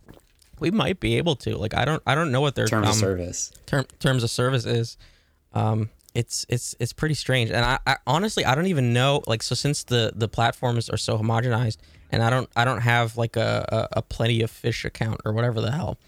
we 0.60 0.70
might 0.70 1.00
be 1.00 1.16
able 1.16 1.34
to 1.36 1.56
like 1.56 1.74
I 1.74 1.84
don't 1.84 2.02
I 2.06 2.14
don't 2.14 2.30
know 2.30 2.40
what 2.40 2.54
their 2.54 2.66
Terms 2.66 2.86
um, 2.86 2.90
of 2.92 2.96
service. 2.96 3.50
term, 3.66 3.86
terms 3.98 4.22
of 4.22 4.30
service 4.30 4.66
is. 4.66 4.96
Um, 5.52 5.88
it's 6.14 6.46
it's 6.48 6.74
it's 6.80 6.92
pretty 6.92 7.14
strange, 7.14 7.50
and 7.50 7.64
I, 7.64 7.78
I 7.86 7.96
honestly 8.06 8.44
I 8.44 8.54
don't 8.54 8.66
even 8.66 8.92
know 8.92 9.22
like 9.26 9.42
so 9.42 9.54
since 9.54 9.84
the 9.84 10.12
the 10.14 10.28
platforms 10.28 10.88
are 10.90 10.96
so 10.96 11.18
homogenized, 11.18 11.78
and 12.10 12.22
I 12.22 12.30
don't 12.30 12.48
I 12.56 12.64
don't 12.64 12.80
have 12.80 13.16
like 13.16 13.36
a 13.36 13.88
a, 13.92 13.98
a 13.98 14.02
plenty 14.02 14.42
of 14.42 14.50
fish 14.50 14.84
account 14.84 15.20
or 15.24 15.32
whatever 15.32 15.60
the 15.60 15.70
hell. 15.70 15.98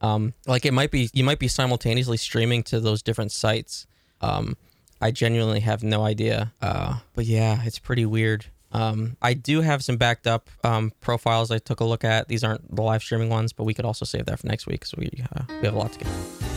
Um, 0.00 0.34
like 0.46 0.64
it 0.64 0.72
might 0.72 0.90
be 0.90 1.10
you 1.12 1.24
might 1.24 1.38
be 1.38 1.48
simultaneously 1.48 2.16
streaming 2.16 2.62
to 2.64 2.80
those 2.80 3.02
different 3.02 3.32
sites. 3.32 3.86
Um, 4.20 4.56
I 5.00 5.10
genuinely 5.10 5.60
have 5.60 5.82
no 5.82 6.02
idea. 6.02 6.52
Uh, 6.60 6.98
but 7.14 7.24
yeah, 7.24 7.62
it's 7.64 7.78
pretty 7.78 8.04
weird. 8.04 8.46
Um, 8.72 9.16
I 9.22 9.34
do 9.34 9.60
have 9.62 9.82
some 9.82 9.96
backed 9.96 10.26
up 10.26 10.50
um, 10.62 10.92
profiles 11.00 11.50
I 11.50 11.58
took 11.58 11.80
a 11.80 11.84
look 11.84 12.04
at. 12.04 12.28
These 12.28 12.44
aren't 12.44 12.74
the 12.74 12.82
live 12.82 13.02
streaming 13.02 13.30
ones, 13.30 13.52
but 13.52 13.64
we 13.64 13.74
could 13.74 13.84
also 13.84 14.04
save 14.04 14.26
that 14.26 14.40
for 14.40 14.46
next 14.46 14.66
week 14.66 14.80
because 14.80 14.94
we 14.96 15.10
uh, 15.34 15.44
we 15.48 15.66
have 15.66 15.74
a 15.74 15.78
lot 15.78 15.92
to 15.92 15.98
get. 16.00 16.47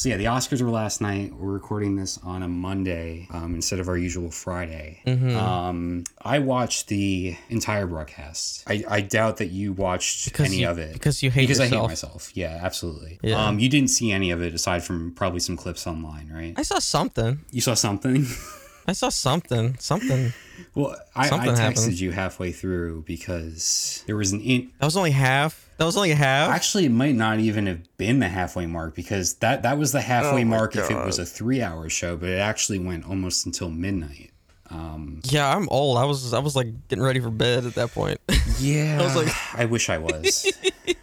So 0.00 0.08
yeah, 0.08 0.16
the 0.16 0.24
Oscars 0.24 0.62
were 0.62 0.70
last 0.70 1.02
night. 1.02 1.34
We're 1.34 1.52
recording 1.52 1.94
this 1.96 2.18
on 2.24 2.42
a 2.42 2.48
Monday 2.48 3.28
um, 3.34 3.54
instead 3.54 3.80
of 3.80 3.88
our 3.90 3.98
usual 3.98 4.30
Friday. 4.30 5.02
Mm-hmm. 5.06 5.36
Um, 5.36 6.04
I 6.22 6.38
watched 6.38 6.88
the 6.88 7.36
entire 7.50 7.86
broadcast. 7.86 8.64
I, 8.66 8.82
I 8.88 9.02
doubt 9.02 9.36
that 9.36 9.48
you 9.48 9.74
watched 9.74 10.24
Because 10.24 10.46
any 10.46 10.60
you- 10.62 10.70
of 10.70 10.78
it 10.78 10.94
because 10.94 11.22
you 11.22 11.30
hate 11.30 11.42
because 11.48 11.60
I 11.60 11.64
hate 11.64 11.72
yourself. 11.72 11.88
myself. 11.90 12.30
Yeah, 12.34 12.60
absolutely. 12.62 13.18
Yeah. 13.22 13.44
Um, 13.46 13.58
you 13.58 13.68
didn't 13.68 13.90
see 13.90 14.10
any 14.10 14.30
of 14.30 14.40
it 14.42 14.54
aside 14.54 14.82
from 14.84 15.12
probably 15.12 15.40
some 15.40 15.58
clips 15.58 15.86
online, 15.86 16.30
right? 16.32 16.54
I 16.56 16.62
saw 16.62 16.78
something. 16.78 17.40
You 17.50 17.60
saw 17.60 17.74
something. 17.74 18.24
I 18.88 18.94
saw 18.94 19.10
something. 19.10 19.76
Something. 19.80 20.32
well, 20.74 20.96
I, 21.14 21.26
I 21.26 21.28
texted 21.28 21.58
happened. 21.58 22.00
you 22.00 22.12
halfway 22.12 22.52
through 22.52 23.02
because 23.06 24.02
there 24.06 24.16
was 24.16 24.32
an 24.32 24.40
in- 24.40 24.70
That 24.78 24.86
was 24.86 24.96
only 24.96 25.10
half. 25.10 25.68
That 25.80 25.86
was 25.86 25.96
only 25.96 26.10
half. 26.10 26.50
Actually, 26.50 26.84
it 26.84 26.90
might 26.90 27.14
not 27.14 27.38
even 27.38 27.66
have 27.66 27.96
been 27.96 28.18
the 28.18 28.28
halfway 28.28 28.66
mark 28.66 28.94
because 28.94 29.36
that 29.36 29.62
that 29.62 29.78
was 29.78 29.92
the 29.92 30.02
halfway 30.02 30.42
Oh 30.42 30.44
my 30.44 30.58
mark 30.58 30.76
if 30.76 30.90
it 30.90 30.94
was 31.06 31.18
a 31.18 31.24
three-hour 31.24 31.88
show, 31.88 32.18
but 32.18 32.28
it 32.28 32.38
actually 32.38 32.78
went 32.78 33.08
almost 33.08 33.46
until 33.46 33.70
midnight. 33.70 34.30
Um, 34.68 35.20
yeah, 35.24 35.48
I'm 35.56 35.70
old. 35.70 35.96
I 35.96 36.04
was 36.04 36.34
I 36.34 36.38
was 36.38 36.54
like 36.54 36.66
getting 36.88 37.02
ready 37.02 37.18
for 37.18 37.30
bed 37.30 37.64
at 37.64 37.74
that 37.76 37.92
point. 37.92 38.20
Yeah, 38.60 38.98
I 39.00 39.02
was 39.04 39.16
like- 39.16 39.34
I 39.58 39.64
wish 39.64 39.88
I 39.88 39.96
was. 39.96 40.52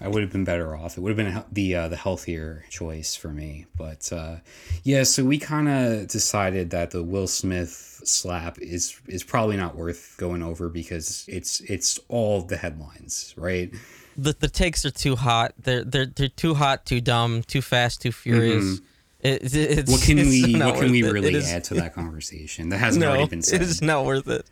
I 0.00 0.08
would 0.08 0.22
have 0.22 0.30
been 0.30 0.44
better 0.44 0.76
off. 0.76 0.96
It 0.96 1.00
would 1.00 1.16
have 1.16 1.16
been 1.16 1.42
the 1.50 1.74
uh, 1.74 1.88
the 1.88 1.96
healthier 1.96 2.64
choice 2.70 3.14
for 3.16 3.28
me. 3.28 3.66
But 3.76 4.12
uh, 4.12 4.36
yeah, 4.84 5.02
so 5.02 5.24
we 5.24 5.38
kind 5.38 5.68
of 5.68 6.06
decided 6.08 6.70
that 6.70 6.92
the 6.92 7.02
Will 7.02 7.26
Smith 7.26 8.00
slap 8.04 8.58
is 8.58 9.00
is 9.08 9.24
probably 9.24 9.56
not 9.56 9.74
worth 9.76 10.14
going 10.18 10.42
over 10.42 10.68
because 10.68 11.24
it's 11.28 11.60
it's 11.60 11.98
all 12.08 12.42
the 12.42 12.56
headlines, 12.56 13.34
right? 13.36 13.72
the 14.16 14.34
the 14.38 14.48
takes 14.48 14.84
are 14.84 14.90
too 14.90 15.16
hot. 15.16 15.52
They're 15.58 15.84
they're 15.84 16.06
they're 16.06 16.28
too 16.28 16.54
hot, 16.54 16.86
too 16.86 17.00
dumb, 17.00 17.42
too 17.42 17.62
fast, 17.62 18.02
too 18.02 18.12
furious. 18.12 18.80
It, 19.20 19.42
it- 19.52 19.78
it's, 19.80 19.90
Mm-hmm. 19.90 19.92
What 19.92 20.02
can 20.02 20.16
we 20.28 20.60
what 20.64 20.74
can 20.80 20.92
we 20.92 21.02
really 21.02 21.34
is- 21.34 21.50
add 21.50 21.64
to 21.64 21.74
that 21.74 21.92
conversation 21.92 22.68
that 22.68 22.78
hasn't 22.78 23.00
No, 23.04 23.10
already 23.10 23.26
been 23.26 23.42
said? 23.42 23.62
it 23.62 23.68
is 23.68 23.82
not 23.82 24.04
worth 24.04 24.28
it. 24.28 24.46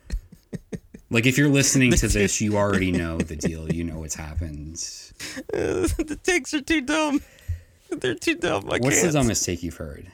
Like 1.09 1.25
if 1.25 1.37
you're 1.37 1.47
listening 1.47 1.91
to 2.03 2.07
this, 2.09 2.41
you 2.41 2.57
already 2.57 2.91
know 2.91 3.17
the 3.17 3.35
deal. 3.47 3.71
You 3.71 3.85
know 3.85 3.99
what's 3.99 4.15
happened. 4.15 4.83
the 5.49 6.19
takes 6.23 6.53
are 6.53 6.61
too 6.61 6.81
dumb. 6.81 7.21
They're 7.89 8.15
too 8.15 8.35
dumb. 8.35 8.65
I 8.65 8.79
What's 8.79 8.97
the 8.97 9.01
can't. 9.03 9.13
dumbest 9.13 9.45
take 9.45 9.63
you've 9.63 9.77
heard? 9.77 10.07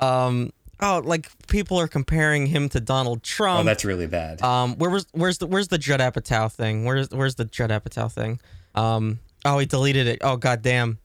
Um. 0.00 0.52
Oh, 0.80 1.00
like 1.04 1.30
people 1.46 1.78
are 1.78 1.86
comparing 1.88 2.46
him 2.46 2.68
to 2.70 2.80
Donald 2.80 3.22
Trump. 3.22 3.60
Oh, 3.60 3.62
that's 3.62 3.84
really 3.84 4.06
bad. 4.08 4.42
Um, 4.42 4.76
where 4.76 4.90
was 4.90 5.06
where's 5.12 5.38
the 5.38 5.46
where's 5.46 5.68
the 5.68 5.78
Judd 5.78 6.00
Apatow 6.00 6.52
thing? 6.52 6.84
Where's 6.84 7.08
where's 7.10 7.36
the 7.36 7.44
Judd 7.44 7.70
Apatow 7.70 8.10
thing? 8.10 8.40
Um, 8.74 9.20
oh, 9.44 9.58
he 9.58 9.66
deleted 9.66 10.06
it. 10.08 10.18
Oh, 10.20 10.36
goddamn. 10.36 10.98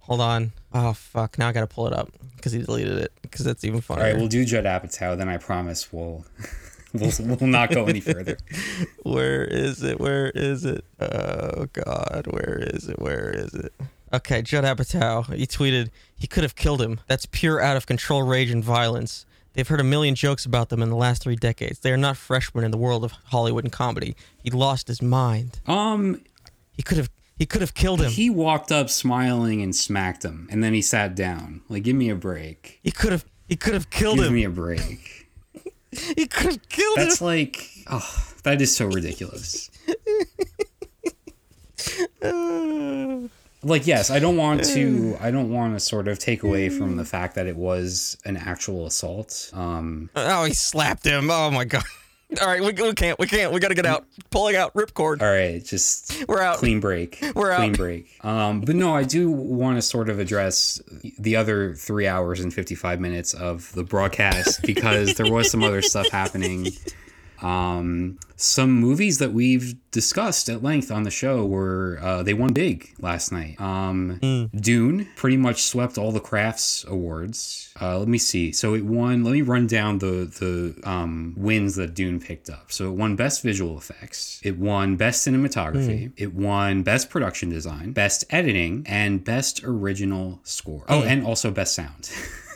Hold 0.00 0.22
on. 0.22 0.52
Oh 0.72 0.94
fuck. 0.94 1.38
Now 1.38 1.48
I 1.48 1.52
gotta 1.52 1.66
pull 1.66 1.86
it 1.86 1.92
up 1.92 2.10
because 2.36 2.52
he 2.52 2.62
deleted 2.62 2.98
it 2.98 3.12
because 3.22 3.44
that's 3.44 3.62
even 3.62 3.76
All 3.76 3.82
funnier. 3.82 4.04
right, 4.06 4.16
we'll 4.16 4.26
do 4.28 4.44
Judd 4.44 4.64
Apatow. 4.64 5.16
Then 5.16 5.28
I 5.28 5.36
promise 5.36 5.92
we'll 5.92 6.24
we'll 6.92 7.12
we'll 7.20 7.48
not 7.48 7.70
go 7.70 7.84
any 7.86 8.00
further. 8.00 8.36
Where 9.02 9.44
is 9.44 9.82
it? 9.82 10.00
Where 10.00 10.30
is 10.30 10.64
it? 10.64 10.84
Oh 11.00 11.66
God, 11.72 12.26
where 12.30 12.58
is 12.72 12.88
it? 12.88 12.98
Where 13.00 13.30
is 13.30 13.54
it? 13.54 13.72
Okay, 14.12 14.42
Judd 14.42 14.64
Apatow. 14.64 15.32
He 15.34 15.46
tweeted, 15.46 15.90
"He 16.16 16.26
could 16.26 16.42
have 16.42 16.56
killed 16.56 16.82
him. 16.82 17.00
That's 17.06 17.26
pure 17.26 17.60
out 17.60 17.76
of 17.76 17.86
control 17.86 18.22
rage 18.22 18.50
and 18.50 18.62
violence. 18.64 19.24
They've 19.52 19.66
heard 19.66 19.80
a 19.80 19.84
million 19.84 20.14
jokes 20.14 20.44
about 20.46 20.68
them 20.68 20.80
in 20.82 20.90
the 20.90 20.96
last 20.96 21.22
three 21.22 21.36
decades. 21.36 21.80
They 21.80 21.92
are 21.92 21.96
not 21.96 22.16
freshmen 22.16 22.64
in 22.64 22.70
the 22.70 22.76
world 22.78 23.04
of 23.04 23.12
Hollywood 23.26 23.64
and 23.64 23.72
comedy. 23.72 24.14
He 24.42 24.50
lost 24.50 24.86
his 24.88 25.02
mind. 25.02 25.60
Um, 25.66 26.22
He 26.76 26.82
could 26.82 26.98
have 26.98 27.10
he 27.38 27.46
could 27.46 27.60
have 27.62 27.72
killed 27.74 28.00
him. 28.02 28.10
He, 28.10 28.28
walked 28.28 28.70
up 28.70 28.90
smiling 28.90 29.62
and 29.62 29.74
smacked 29.74 30.24
him, 30.24 30.46
and 30.50 30.62
then 30.62 30.74
he 30.74 30.82
sat 30.82 31.14
down. 31.14 31.62
Like, 31.70 31.84
give 31.84 31.96
me 31.96 32.10
a 32.10 32.14
break. 32.14 32.80
He 32.82 32.90
could 32.90 33.12
have 33.12 33.24
he 33.48 33.56
could 33.56 33.74
have 33.74 33.90
killed 33.90 34.16
Give 34.16 34.26
him. 34.26 34.34
Give 34.34 34.40
me 34.40 34.44
a 34.44 34.50
break. 34.50 35.19
He 36.16 36.26
could 36.26 36.46
have 36.52 36.68
killed 36.68 36.98
him. 36.98 37.04
That's 37.04 37.20
like, 37.20 37.68
oh, 37.88 38.32
that 38.44 38.60
is 38.62 38.74
so 38.74 38.86
ridiculous. 38.86 39.70
like 43.62 43.86
yes 43.86 44.10
i 44.10 44.18
don't 44.18 44.36
want 44.36 44.64
to 44.64 45.16
i 45.20 45.30
don't 45.30 45.50
want 45.52 45.74
to 45.74 45.80
sort 45.80 46.08
of 46.08 46.18
take 46.18 46.42
away 46.42 46.68
from 46.68 46.96
the 46.96 47.04
fact 47.04 47.34
that 47.34 47.46
it 47.46 47.56
was 47.56 48.16
an 48.24 48.36
actual 48.36 48.86
assault 48.86 49.50
um 49.54 50.08
Oh, 50.16 50.44
he 50.44 50.54
slapped 50.54 51.04
him. 51.04 51.30
Oh 51.30 51.50
my 51.50 51.64
god. 51.64 51.82
All 52.40 52.46
right, 52.46 52.60
we, 52.60 52.72
we 52.72 52.92
can't. 52.94 53.18
We 53.18 53.26
can't. 53.26 53.52
We 53.52 53.58
got 53.60 53.68
to 53.68 53.74
get 53.74 53.86
out. 53.86 54.04
Pulling 54.30 54.54
out 54.54 54.72
ripcord. 54.74 55.20
all 55.22 55.28
right 55.32 55.64
just 55.64 56.24
We're 56.28 56.40
out. 56.40 56.58
clean 56.58 56.78
break 56.78 57.18
We're 57.34 57.50
out. 57.50 57.58
clean 57.58 57.72
break 57.72 58.16
um 58.24 58.60
but 58.60 58.76
no 58.76 58.94
i 58.94 59.02
do 59.02 59.28
want 59.28 59.76
to 59.76 59.82
sort 59.82 60.08
of 60.08 60.20
address 60.20 60.80
the 61.18 61.34
other 61.34 61.74
three 61.74 62.06
hours 62.06 62.38
and 62.38 62.54
55 62.54 63.00
minutes 63.00 63.34
of 63.34 63.72
the 63.72 63.82
broadcast 63.82 64.62
because 64.62 65.14
there 65.14 65.30
was 65.32 65.50
some 65.50 65.64
other 65.64 65.82
stuff 65.82 66.08
happening 66.10 66.68
um 67.42 68.18
some 68.36 68.72
movies 68.72 69.18
that 69.18 69.32
we've 69.34 69.74
discussed 69.90 70.48
at 70.48 70.62
length 70.62 70.90
on 70.90 71.02
the 71.02 71.10
show 71.10 71.44
were 71.44 71.98
uh, 72.00 72.22
they 72.22 72.32
won 72.32 72.52
big 72.54 72.90
last 73.00 73.32
night. 73.32 73.60
Um 73.60 74.18
dune 74.54 75.08
pretty 75.16 75.36
much 75.36 75.62
swept 75.62 75.98
all 75.98 76.12
the 76.12 76.20
crafts 76.20 76.84
awards. 76.88 77.72
Uh, 77.80 77.98
let 77.98 78.08
me 78.08 78.18
see. 78.18 78.52
So 78.52 78.74
it 78.74 78.84
won 78.84 79.24
let 79.24 79.32
me 79.32 79.42
run 79.42 79.66
down 79.66 79.98
the 79.98 80.24
the 80.40 80.88
um, 80.88 81.34
wins 81.36 81.76
that 81.76 81.94
dune 81.94 82.20
picked 82.20 82.48
up. 82.50 82.72
So 82.72 82.88
it 82.88 82.96
won 82.96 83.16
best 83.16 83.42
visual 83.42 83.76
effects. 83.76 84.40
It 84.42 84.58
won 84.58 84.96
best 84.96 85.26
cinematography. 85.26 86.12
It 86.16 86.34
won 86.34 86.82
best 86.82 87.10
production 87.10 87.50
design 87.50 87.92
best 87.92 88.24
editing 88.30 88.84
and 88.86 89.22
best 89.24 89.62
original 89.64 90.40
score. 90.44 90.84
Oh 90.88 91.02
and 91.02 91.26
also 91.26 91.50
best 91.50 91.74
sound 91.74 92.10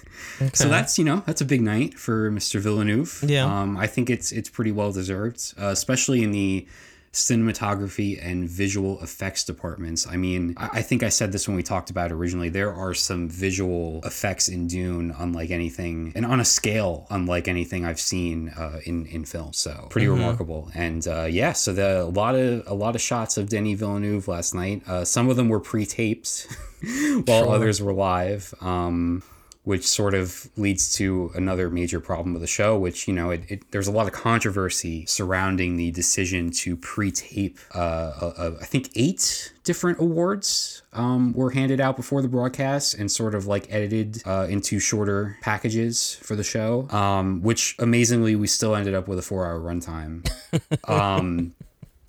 So 0.52 0.68
that's 0.68 0.98
you 0.98 1.04
know 1.04 1.22
that's 1.26 1.40
a 1.40 1.44
big 1.44 1.62
night 1.62 1.94
for 1.94 2.30
Mr. 2.30 2.60
Villeneuve. 2.60 3.24
Yeah. 3.26 3.44
Um, 3.44 3.76
I 3.76 3.86
think 3.86 4.10
it's 4.10 4.32
it's 4.32 4.48
pretty 4.48 4.72
well 4.72 4.92
deserved, 4.92 5.54
uh, 5.60 5.66
especially 5.68 6.22
in 6.22 6.32
the 6.32 6.66
cinematography 7.14 8.18
and 8.20 8.48
visual 8.48 9.00
effects 9.00 9.44
departments. 9.44 10.04
I 10.06 10.16
mean, 10.16 10.54
I, 10.56 10.70
I 10.74 10.82
think 10.82 11.04
I 11.04 11.08
said 11.08 11.30
this 11.30 11.46
when 11.46 11.56
we 11.56 11.62
talked 11.62 11.88
about 11.88 12.10
it 12.10 12.14
originally. 12.14 12.48
There 12.48 12.74
are 12.74 12.92
some 12.92 13.28
visual 13.28 14.00
effects 14.04 14.48
in 14.48 14.66
Dune 14.66 15.14
unlike 15.16 15.50
anything, 15.50 16.12
and 16.16 16.26
on 16.26 16.40
a 16.40 16.44
scale 16.44 17.06
unlike 17.10 17.46
anything 17.46 17.84
I've 17.84 18.00
seen 18.00 18.48
uh, 18.50 18.80
in 18.84 19.06
in 19.06 19.24
film. 19.24 19.52
So 19.52 19.86
pretty 19.90 20.08
remarkable. 20.08 20.70
And 20.74 21.06
uh, 21.06 21.24
yeah, 21.24 21.52
so 21.52 21.72
the 21.72 22.02
a 22.02 22.04
lot 22.04 22.34
of 22.34 22.64
a 22.66 22.74
lot 22.74 22.96
of 22.96 23.00
shots 23.00 23.38
of 23.38 23.48
Denis 23.48 23.78
Villeneuve 23.78 24.26
last 24.26 24.54
night. 24.54 24.82
Uh, 24.86 25.04
some 25.04 25.30
of 25.30 25.36
them 25.36 25.48
were 25.48 25.60
pre-taped, 25.60 26.48
while 27.26 27.50
others 27.50 27.80
were 27.80 27.94
live. 27.94 28.52
Um, 28.60 29.22
which 29.64 29.86
sort 29.86 30.14
of 30.14 30.50
leads 30.56 30.92
to 30.92 31.30
another 31.34 31.70
major 31.70 31.98
problem 31.98 32.34
of 32.34 32.40
the 32.42 32.46
show, 32.46 32.78
which, 32.78 33.08
you 33.08 33.14
know, 33.14 33.30
it, 33.30 33.42
it, 33.48 33.70
there's 33.72 33.88
a 33.88 33.92
lot 33.92 34.06
of 34.06 34.12
controversy 34.12 35.06
surrounding 35.06 35.76
the 35.76 35.90
decision 35.90 36.50
to 36.50 36.76
pre 36.76 37.10
tape, 37.10 37.58
uh, 37.72 38.52
I 38.60 38.64
think, 38.64 38.90
eight 38.94 39.52
different 39.64 39.98
awards 39.98 40.82
um, 40.92 41.32
were 41.32 41.50
handed 41.50 41.80
out 41.80 41.96
before 41.96 42.20
the 42.20 42.28
broadcast 42.28 42.94
and 42.94 43.10
sort 43.10 43.34
of 43.34 43.46
like 43.46 43.66
edited 43.72 44.22
uh, 44.26 44.46
into 44.50 44.78
shorter 44.78 45.38
packages 45.40 46.16
for 46.16 46.36
the 46.36 46.44
show, 46.44 46.86
um, 46.90 47.42
which 47.42 47.74
amazingly, 47.78 48.36
we 48.36 48.46
still 48.46 48.76
ended 48.76 48.94
up 48.94 49.08
with 49.08 49.18
a 49.18 49.22
four 49.22 49.46
hour 49.46 49.58
runtime. 49.58 50.30
um, 50.88 51.54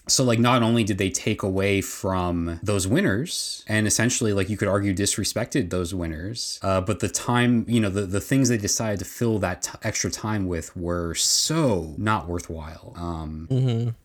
so 0.08 0.24
like 0.24 0.40
not 0.40 0.62
only 0.64 0.84
did 0.84 0.98
they 0.98 1.10
take 1.10 1.44
away 1.44 1.82
from 1.82 2.60
those 2.62 2.88
winners 2.88 3.64
and 3.68 3.88
essentially 3.88 4.34
like 4.34 4.50
you 4.50 4.58
could 4.58 4.68
argue 4.68 4.94
disrespected 4.94 5.70
those 5.70 5.94
winners 5.94 6.60
uh, 6.62 6.82
but 6.82 7.00
the 7.00 7.10
time 7.10 7.66
you 7.68 7.80
know 7.80 7.90
the, 7.90 8.02
the 8.02 8.22
things 8.22 8.50
they 8.50 8.58
decided 8.58 9.00
to 9.00 9.06
fill 9.06 9.40
that 9.40 9.64
t- 9.64 9.72
extra 9.84 10.12
time 10.12 10.48
with 10.48 10.76
were 10.76 11.14
so 11.16 11.94
not 11.98 12.28
worthwhile. 12.28 12.94
Um, 12.96 13.48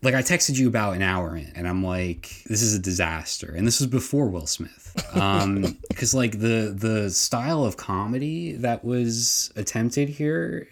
like 0.03 0.15
i 0.15 0.23
texted 0.23 0.59
you 0.59 0.69
about 0.69 0.95
an 0.97 1.03
hour 1.03 1.37
in 1.37 1.53
and 1.55 1.69
i'm 1.69 1.85
like 1.85 2.43
this 2.47 2.63
is 2.63 2.75
a 2.75 2.79
disaster. 2.79 3.55
And 3.57 3.67
this 3.67 3.81
was 3.81 3.89
before 3.89 4.29
will 4.29 4.47
smith 4.47 4.90
um 5.15 5.79
because 5.89 6.15
like 6.15 6.39
the 6.39 6.75
the 6.77 7.11
style 7.11 7.65
of 7.65 7.77
comedy 7.77 8.53
that 8.53 8.85
was 8.85 9.53
attempted 9.57 10.09
here 10.09 10.69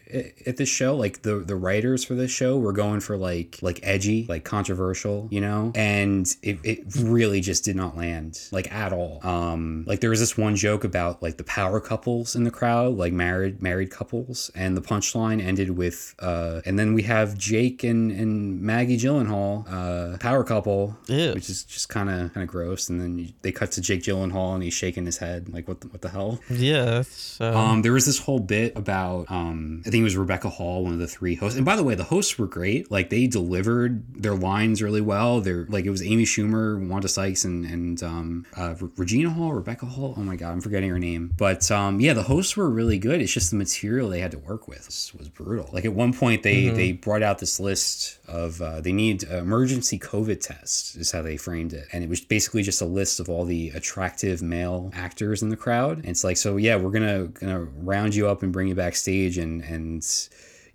at, 0.46 0.56
this 0.56 0.68
show 0.68 0.96
like 0.96 1.22
the 1.22 1.36
the 1.36 1.54
writers 1.54 2.04
for 2.04 2.14
this 2.14 2.30
show 2.30 2.58
were 2.58 2.72
going 2.72 3.00
for 3.00 3.16
like 3.16 3.58
like 3.62 3.78
edgy 3.82 4.26
like 4.28 4.44
controversial 4.44 5.28
you 5.30 5.40
know 5.40 5.70
and 5.74 6.36
it, 6.42 6.58
it 6.64 6.80
really 6.98 7.40
just 7.40 7.64
did 7.64 7.76
not 7.76 7.96
land 7.96 8.48
like 8.50 8.72
at 8.72 8.92
all 8.92 9.20
um 9.22 9.84
like 9.86 10.00
there 10.00 10.10
was 10.10 10.20
this 10.20 10.36
one 10.36 10.56
joke 10.56 10.84
about 10.84 11.22
like 11.22 11.36
the 11.36 11.44
power 11.44 11.80
couples 11.80 12.34
in 12.34 12.44
the 12.44 12.50
crowd 12.50 12.96
like 12.96 13.12
married 13.12 13.62
married 13.62 13.90
couples 13.90 14.50
and 14.54 14.76
the 14.76 14.80
punchline 14.80 15.42
ended 15.42 15.70
with 15.70 16.14
uh 16.20 16.60
and 16.64 16.78
then 16.78 16.94
we 16.94 17.02
have 17.02 17.36
jake 17.36 17.84
and 17.84 18.10
and 18.10 18.60
maggie 18.60 18.96
gyllenhaal 18.96 19.64
uh 19.70 20.16
power 20.18 20.42
couple 20.42 20.96
Ew. 21.06 21.34
which 21.34 21.50
is 21.50 21.64
just 21.64 21.88
kind 21.88 22.08
of 22.08 22.32
kind 22.32 22.42
of 22.42 22.48
gross 22.48 22.88
and 22.88 23.00
then 23.00 23.32
they 23.42 23.52
cut 23.52 23.70
to 23.72 23.80
jake 23.80 24.02
gyllenhaal 24.08 24.54
and 24.54 24.62
he's 24.62 24.74
shaking 24.74 25.04
his 25.06 25.18
head 25.18 25.48
like 25.52 25.68
what 25.68 25.80
the, 25.80 25.88
what 25.88 26.02
the 26.02 26.08
hell 26.08 26.40
Yeah. 26.50 26.84
That's, 26.84 27.40
uh, 27.40 27.56
um, 27.56 27.82
there 27.82 27.92
was 27.92 28.06
this 28.06 28.18
whole 28.18 28.38
bit 28.40 28.76
about 28.76 29.30
um, 29.30 29.82
I 29.86 29.90
think 29.90 30.00
it 30.00 30.04
was 30.04 30.16
Rebecca 30.16 30.48
Hall, 30.48 30.84
one 30.84 30.92
of 30.94 30.98
the 30.98 31.06
three 31.06 31.34
hosts. 31.34 31.56
And 31.56 31.64
by 31.64 31.76
the 31.76 31.84
way, 31.84 31.94
the 31.94 32.04
hosts 32.04 32.38
were 32.38 32.46
great. 32.46 32.90
Like 32.90 33.10
they 33.10 33.26
delivered 33.26 34.22
their 34.22 34.34
lines 34.34 34.82
really 34.82 35.00
well. 35.00 35.40
They're 35.40 35.66
like 35.68 35.84
it 35.84 35.90
was 35.90 36.02
Amy 36.02 36.24
Schumer, 36.24 36.88
Wanda 36.88 37.08
Sykes, 37.08 37.44
and 37.44 37.64
and 37.64 38.02
um, 38.02 38.46
uh, 38.56 38.74
Re- 38.80 38.90
Regina 38.96 39.30
Hall, 39.30 39.52
Rebecca 39.52 39.86
Hall. 39.86 40.14
Oh 40.16 40.22
my 40.22 40.36
god, 40.36 40.52
I'm 40.52 40.60
forgetting 40.60 40.90
her 40.90 40.98
name. 40.98 41.32
But 41.36 41.70
um, 41.70 42.00
yeah, 42.00 42.14
the 42.14 42.22
hosts 42.24 42.56
were 42.56 42.68
really 42.70 42.98
good. 42.98 43.20
It's 43.20 43.32
just 43.32 43.50
the 43.50 43.56
material 43.56 44.08
they 44.08 44.20
had 44.20 44.30
to 44.32 44.38
work 44.38 44.68
with 44.68 44.86
was, 44.86 45.12
was 45.18 45.28
brutal. 45.28 45.68
Like 45.72 45.84
at 45.84 45.92
one 45.92 46.12
point, 46.12 46.42
they 46.42 46.68
they 46.70 46.92
brought 46.92 47.22
out 47.22 47.38
this 47.38 47.60
list 47.60 48.18
of 48.26 48.60
uh, 48.60 48.80
they 48.80 48.92
need 48.92 49.22
emergency 49.24 49.98
COVID 49.98 50.40
tests 50.40 50.96
is 50.96 51.10
how 51.10 51.22
they 51.22 51.36
framed 51.36 51.72
it, 51.72 51.86
and 51.92 52.02
it 52.04 52.10
was 52.10 52.20
basically 52.20 52.62
just 52.62 52.80
a 52.80 52.86
list 52.86 53.20
of 53.20 53.28
all 53.28 53.44
the 53.44 53.70
attractive 53.70 53.97
male 54.42 54.90
actors 54.94 55.42
in 55.42 55.48
the 55.48 55.56
crowd. 55.56 55.98
And 55.98 56.06
it's 56.08 56.24
like, 56.24 56.36
so 56.36 56.56
yeah, 56.56 56.76
we're 56.76 56.90
gonna 56.90 57.26
gonna 57.28 57.60
round 57.60 58.14
you 58.14 58.28
up 58.28 58.42
and 58.42 58.52
bring 58.52 58.68
you 58.68 58.74
backstage, 58.74 59.38
and 59.38 59.62
and 59.62 60.06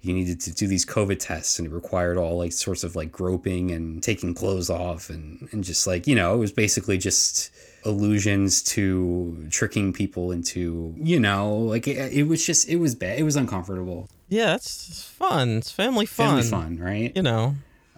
you 0.01 0.13
needed 0.13 0.41
to 0.41 0.53
do 0.53 0.67
these 0.67 0.85
COVID 0.85 1.19
tests, 1.19 1.59
and 1.59 1.67
it 1.67 1.71
required 1.71 2.17
all 2.17 2.37
like 2.37 2.51
sorts 2.51 2.83
of 2.83 2.95
like 2.95 3.11
groping 3.11 3.71
and 3.71 4.03
taking 4.03 4.33
clothes 4.33 4.69
off, 4.69 5.09
and 5.09 5.47
and 5.51 5.63
just 5.63 5.87
like 5.87 6.07
you 6.07 6.15
know, 6.15 6.33
it 6.33 6.37
was 6.37 6.51
basically 6.51 6.97
just 6.97 7.51
allusions 7.85 8.63
to 8.63 9.45
tricking 9.49 9.91
people 9.91 10.31
into 10.31 10.95
you 10.97 11.19
know 11.19 11.53
like 11.53 11.85
it, 11.85 12.13
it 12.13 12.23
was 12.23 12.45
just 12.45 12.69
it 12.69 12.77
was 12.77 12.95
bad 12.95 13.19
it 13.19 13.23
was 13.23 13.35
uncomfortable 13.35 14.07
yeah, 14.33 14.55
it's, 14.55 14.89
it's 14.89 15.03
fun. 15.03 15.49
It's 15.57 15.71
family 15.71 16.07
fun. 16.07 16.41
family 16.41 16.49
fun 16.49 16.77
right 16.79 17.11
You 17.15 17.21
know. 17.21 17.55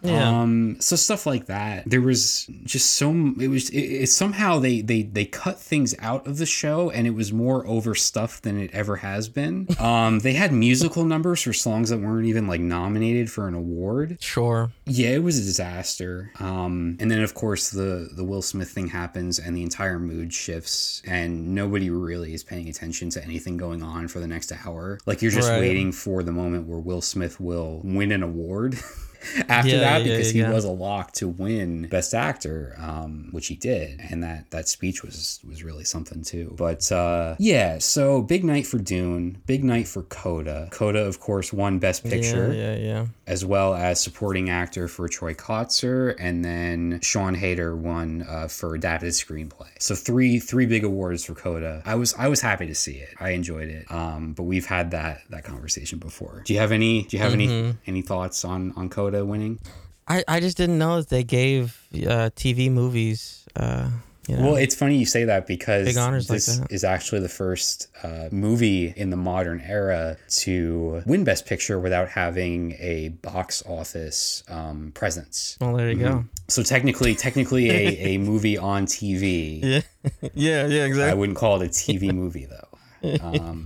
Yeah. 0.07 0.41
um 0.41 0.77
so 0.79 0.95
stuff 0.95 1.25
like 1.25 1.45
that 1.47 1.83
there 1.85 2.01
was 2.01 2.45
just 2.63 2.91
so 2.91 3.11
it 3.39 3.47
was 3.47 3.69
it, 3.69 3.79
it 4.03 4.07
somehow 4.09 4.59
they 4.59 4.81
they 4.81 5.03
they 5.03 5.25
cut 5.25 5.59
things 5.59 5.95
out 5.99 6.27
of 6.27 6.37
the 6.37 6.45
show 6.45 6.89
and 6.89 7.07
it 7.07 7.11
was 7.15 7.31
more 7.33 7.65
overstuffed 7.67 8.43
than 8.43 8.59
it 8.59 8.71
ever 8.73 8.97
has 8.97 9.29
been 9.29 9.67
um 9.79 10.19
they 10.19 10.33
had 10.33 10.51
musical 10.51 11.05
numbers 11.05 11.41
for 11.41 11.53
songs 11.53 11.89
that 11.89 11.99
weren't 11.99 12.25
even 12.27 12.47
like 12.47 12.61
nominated 12.61 13.31
for 13.31 13.47
an 13.47 13.53
award 13.53 14.17
sure. 14.21 14.71
yeah 14.85 15.09
it 15.09 15.23
was 15.23 15.37
a 15.39 15.43
disaster 15.43 16.31
um 16.39 16.97
and 16.99 17.09
then 17.09 17.21
of 17.21 17.33
course 17.33 17.69
the 17.71 18.09
the 18.15 18.23
will 18.23 18.41
smith 18.41 18.69
thing 18.69 18.87
happens 18.87 19.39
and 19.39 19.55
the 19.55 19.63
entire 19.63 19.99
mood 19.99 20.33
shifts 20.33 21.01
and 21.05 21.53
nobody 21.55 21.89
really 21.89 22.33
is 22.33 22.43
paying 22.43 22.69
attention 22.69 23.09
to 23.09 23.23
anything 23.23 23.57
going 23.57 23.81
on 23.83 24.07
for 24.07 24.19
the 24.19 24.27
next 24.27 24.51
hour 24.65 24.99
like 25.05 25.21
you're 25.21 25.31
just 25.31 25.49
Right. 25.49 25.59
waiting 25.59 25.91
for 25.91 26.23
the 26.23 26.31
moment 26.31 26.67
where 26.67 26.79
will 26.79 27.01
smith 27.01 27.39
will 27.39 27.81
win 27.83 28.11
an 28.11 28.23
award 28.23 28.77
after 29.49 29.71
Yeah, 29.71 29.79
that 29.79 30.05
yeah, 30.05 30.11
because 30.17 30.33
yeah. 30.33 30.47
he 30.47 30.53
was 30.53 30.65
a 30.65 30.71
lock 30.71 31.11
to 31.13 31.27
win 31.27 31.87
best 31.87 32.13
actor 32.13 32.75
um 32.79 33.29
which 33.31 33.47
he 33.47 33.55
did 33.55 33.99
and 34.09 34.23
that 34.23 34.51
that 34.51 34.67
speech 34.67 35.03
was 35.03 35.39
was 35.47 35.63
really 35.63 35.83
something 35.83 36.21
too 36.23 36.53
but 36.57 36.91
uh 36.91 37.35
yeah 37.39 37.77
so 37.79 38.21
big 38.21 38.43
night 38.43 38.65
for 38.67 38.77
dune 38.77 39.37
big 39.45 39.63
night 39.63 39.87
for 39.87 40.03
coda 40.03 40.67
coda 40.71 40.99
of 40.99 41.19
course 41.19 41.51
won 41.53 41.79
best 41.79 42.03
picture 42.03 42.53
Yeah, 42.53 42.75
yeah, 42.75 42.77
yeah. 42.91 43.05
as 43.27 43.43
well 43.45 43.73
as 43.75 43.99
supporting 44.01 44.49
actor 44.49 44.87
for 44.87 45.07
Troy 45.07 45.33
Kotsur, 45.33 46.15
and 46.19 46.43
then 46.43 46.99
Siân 47.01 47.35
Heder 47.35 47.75
won 47.75 48.25
uh, 48.27 48.47
for 48.47 48.75
adapted 48.75 49.09
screenplay. 49.13 49.69
So 49.79 49.95
three 49.95 50.39
three 50.39 50.65
big 50.65 50.83
awards 50.83 51.23
for 51.25 51.33
Coda. 51.33 51.81
I 51.85 51.95
was 51.95 52.13
I 52.17 52.27
was 52.27 52.41
happy 52.41 52.67
to 52.67 52.75
see 52.75 52.93
it. 52.97 53.09
I 53.19 53.29
enjoyed 53.31 53.69
it. 53.69 53.89
Um, 53.91 54.33
but 54.33 54.43
we've 54.43 54.65
had 54.65 54.91
that 54.91 55.21
that 55.29 55.43
conversation 55.43 55.99
before. 55.99 56.41
Do 56.45 56.53
you 56.53 56.59
have 56.59 56.71
any 56.71 57.03
Do 57.03 57.17
you 57.17 57.23
have 57.23 57.33
any 57.33 57.75
any 57.87 58.01
thoughts 58.01 58.43
on 58.45 58.73
on 58.75 58.89
Coda 58.89 59.14
winning? 59.23 59.59
I, 60.07 60.23
I 60.27 60.39
just 60.39 60.57
didn't 60.57 60.77
know 60.77 60.97
that 60.97 61.09
they 61.09 61.23
gave 61.23 61.79
uh, 61.93 62.29
TV 62.35 62.71
movies 62.71 63.45
uh, 63.55 63.89
You 64.27 64.37
know? 64.37 64.43
Well, 64.43 64.55
it's 64.55 64.73
funny 64.75 64.97
you 64.97 65.05
say 65.05 65.25
that 65.25 65.45
because 65.47 65.85
Big 65.85 65.97
honors 65.97 66.29
like 66.29 66.37
this 66.37 66.57
that. 66.57 66.71
is 66.71 66.83
actually 66.83 67.21
the 67.21 67.29
first 67.29 67.87
uh, 68.03 68.29
movie 68.31 68.93
in 68.95 69.09
the 69.11 69.17
modern 69.17 69.61
era 69.61 70.17
to 70.41 71.03
win 71.05 71.23
Best 71.23 71.45
Picture 71.45 71.79
without 71.79 72.09
having 72.09 72.73
a 72.79 73.09
box 73.09 73.63
office 73.67 74.43
um, 74.47 74.91
presence. 74.95 75.57
well, 75.61 75.75
there 75.75 75.89
you 75.91 75.97
go. 75.97 76.25
So 76.47 76.63
technically, 76.63 77.13
technically, 77.15 77.69
a, 77.69 78.15
a 78.15 78.17
movie 78.31 78.57
on 78.57 78.85
TV. 78.87 79.83
Yeah, 80.33 80.65
yeah, 80.65 80.67
yeah, 80.67 80.85
exactly. 80.85 81.11
I 81.11 81.13
wouldn't 81.15 81.37
call 81.37 81.61
it 81.61 81.65
a 81.65 81.69
TV 81.69 82.13
movie 82.13 82.45
though. 82.45 82.67
Um, 83.21 83.65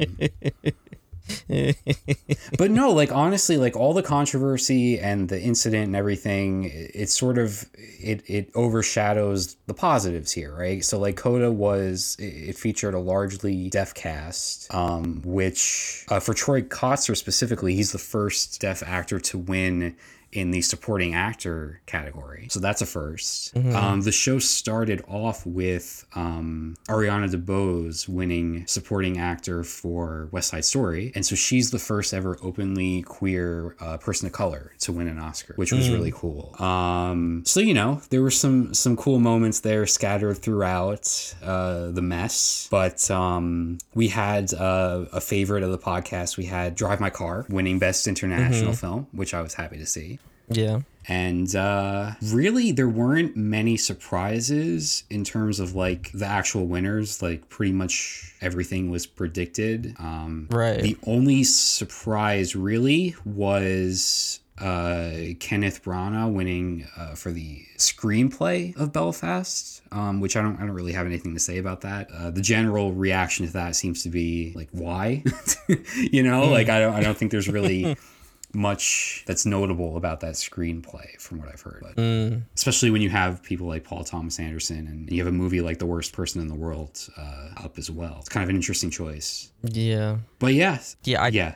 but 2.57 2.71
no, 2.71 2.91
like 2.91 3.11
honestly, 3.11 3.57
like 3.57 3.75
all 3.75 3.93
the 3.93 4.03
controversy 4.03 4.99
and 4.99 5.29
the 5.29 5.41
incident 5.41 5.87
and 5.87 5.95
everything, 5.95 6.65
it, 6.65 6.91
it 6.93 7.09
sort 7.09 7.37
of 7.37 7.69
it 7.75 8.23
it 8.27 8.49
overshadows 8.55 9.55
the 9.67 9.73
positives 9.73 10.31
here, 10.31 10.53
right? 10.53 10.83
So 10.83 10.99
like 10.99 11.17
Coda 11.17 11.51
was 11.51 12.15
it, 12.19 12.49
it 12.49 12.57
featured 12.57 12.93
a 12.93 12.99
largely 12.99 13.69
deaf 13.69 13.93
cast, 13.93 14.73
um, 14.73 15.21
which 15.23 16.05
uh, 16.09 16.19
for 16.19 16.33
Troy 16.33 16.61
Kotsur 16.61 17.15
specifically, 17.15 17.75
he's 17.75 17.91
the 17.91 17.97
first 17.97 18.59
deaf 18.61 18.83
actor 18.83 19.19
to 19.19 19.37
win 19.37 19.95
in 20.31 20.51
the 20.51 20.61
supporting 20.61 21.13
actor 21.15 21.81
category. 21.85 22.47
So 22.49 22.59
that's 22.59 22.81
a 22.81 22.85
1st 22.85 23.75
Um, 23.75 24.01
the 24.01 24.11
show 24.11 24.39
started 24.39 25.03
off 25.07 25.45
with 25.45 26.05
um, 26.15 26.75
Ariana 26.87 27.29
DeBose 27.29 28.07
winning 28.07 28.65
supporting 28.67 29.17
actor 29.17 29.63
for 29.63 30.29
West 30.31 30.49
Side 30.49 30.65
Story. 30.65 31.11
And 31.15 31.25
so 31.25 31.35
she's 31.35 31.71
the 31.71 31.79
first 31.79 32.13
ever 32.13 32.37
openly 32.41 33.01
queer 33.03 33.75
uh, 33.79 33.97
person 33.97 34.27
of 34.27 34.33
color 34.33 34.73
to 34.79 34.91
win 34.91 35.07
an 35.07 35.19
Oscar, 35.19 35.53
which 35.55 35.71
was 35.71 35.89
really 35.89 36.11
cool. 36.11 36.55
Um, 36.59 37.43
so, 37.45 37.59
you 37.59 37.73
know, 37.73 38.01
there 38.09 38.21
were 38.21 38.31
some, 38.31 38.73
some 38.73 38.95
cool 38.95 39.19
moments 39.19 39.61
there 39.61 39.85
scattered 39.87 40.37
throughout 40.37 41.35
uh, 41.43 41.91
the 41.91 42.01
mess. 42.01 42.67
But 42.69 43.09
um, 43.09 43.77
we 43.93 44.09
had 44.09 44.53
uh, 44.53 45.05
a 45.11 45.21
favorite 45.21 45.63
of 45.63 45.71
the 45.71 45.77
podcast. 45.77 46.37
We 46.37 46.45
had 46.45 46.75
Drive 46.75 46.99
My 46.99 47.09
Car 47.09 47.45
winning 47.49 47.79
Best 47.79 48.07
International 48.07 48.73
Film, 48.73 49.07
which 49.11 49.33
I 49.33 49.41
was 49.41 49.53
happy 49.55 49.77
to 49.77 49.85
see. 49.85 50.18
Yeah. 50.49 50.81
And 51.07 51.55
uh, 51.55 52.11
really, 52.21 52.71
there 52.71 52.87
weren't 52.87 53.35
many 53.35 53.77
surprises 53.77 55.03
in 55.09 55.23
terms 55.23 55.59
of 55.59 55.73
like 55.73 56.11
the 56.11 56.25
actual 56.25 56.67
winners. 56.67 57.21
Like, 57.21 57.49
pretty 57.49 57.71
much 57.71 58.35
everything 58.41 58.91
was 58.91 59.07
predicted. 59.07 59.95
Um, 59.97 60.47
Right. 60.51 60.81
The 60.81 60.97
only 61.07 61.43
surprise 61.43 62.55
really 62.55 63.15
was 63.25 64.39
uh, 64.59 65.11
Kenneth 65.39 65.83
Branagh 65.83 66.31
winning 66.31 66.87
uh, 66.97 67.15
for 67.15 67.31
the 67.31 67.65
screenplay 67.77 68.75
of 68.77 68.91
Belfast, 68.93 69.81
um, 69.91 70.19
which 70.19 70.35
I 70.35 70.41
don't, 70.41 70.57
I 70.57 70.59
don't 70.59 70.71
really 70.71 70.93
have 70.93 71.07
anything 71.07 71.33
to 71.33 71.39
say 71.39 71.57
about 71.57 71.81
that. 71.81 72.11
Uh, 72.11 72.29
the 72.29 72.41
general 72.41 72.91
reaction 72.91 73.47
to 73.47 73.53
that 73.53 73.75
seems 73.75 74.03
to 74.03 74.09
be 74.09 74.51
like, 74.55 74.69
why? 74.71 75.23
you 75.95 76.23
know, 76.23 76.45
like 76.49 76.69
I 76.69 76.79
don't, 76.79 76.93
I 76.93 77.01
don't 77.01 77.17
think 77.17 77.31
there's 77.31 77.49
really 77.49 77.95
much 78.53 79.23
that's 79.27 79.45
notable 79.45 79.95
about 79.97 80.21
that 80.21 80.33
screenplay 80.33 81.19
from 81.19 81.37
what 81.39 81.49
I've 81.49 81.61
heard. 81.61 81.83
But 81.95 82.41
especially 82.55 82.89
when 82.89 83.01
you 83.01 83.09
have 83.09 83.43
people 83.43 83.67
like 83.67 83.83
Paul 83.83 84.03
Thomas 84.03 84.39
Anderson 84.39 84.87
and 84.87 85.11
you 85.11 85.19
have 85.23 85.27
a 85.31 85.35
movie 85.35 85.61
like 85.61 85.77
The 85.79 85.85
Worst 85.85 86.13
Person 86.13 86.41
in 86.41 86.47
the 86.47 86.55
World 86.55 87.07
uh, 87.17 87.49
up 87.57 87.77
as 87.77 87.91
well. 87.91 88.17
It's 88.19 88.29
kind 88.29 88.43
of 88.43 88.49
an 88.49 88.55
interesting 88.55 88.89
choice. 88.89 89.51
Yeah. 89.63 90.17
But 90.39 90.53
yeah, 90.55 90.79
Yeah. 91.03 91.21
I, 91.23 91.27
yeah. 91.27 91.55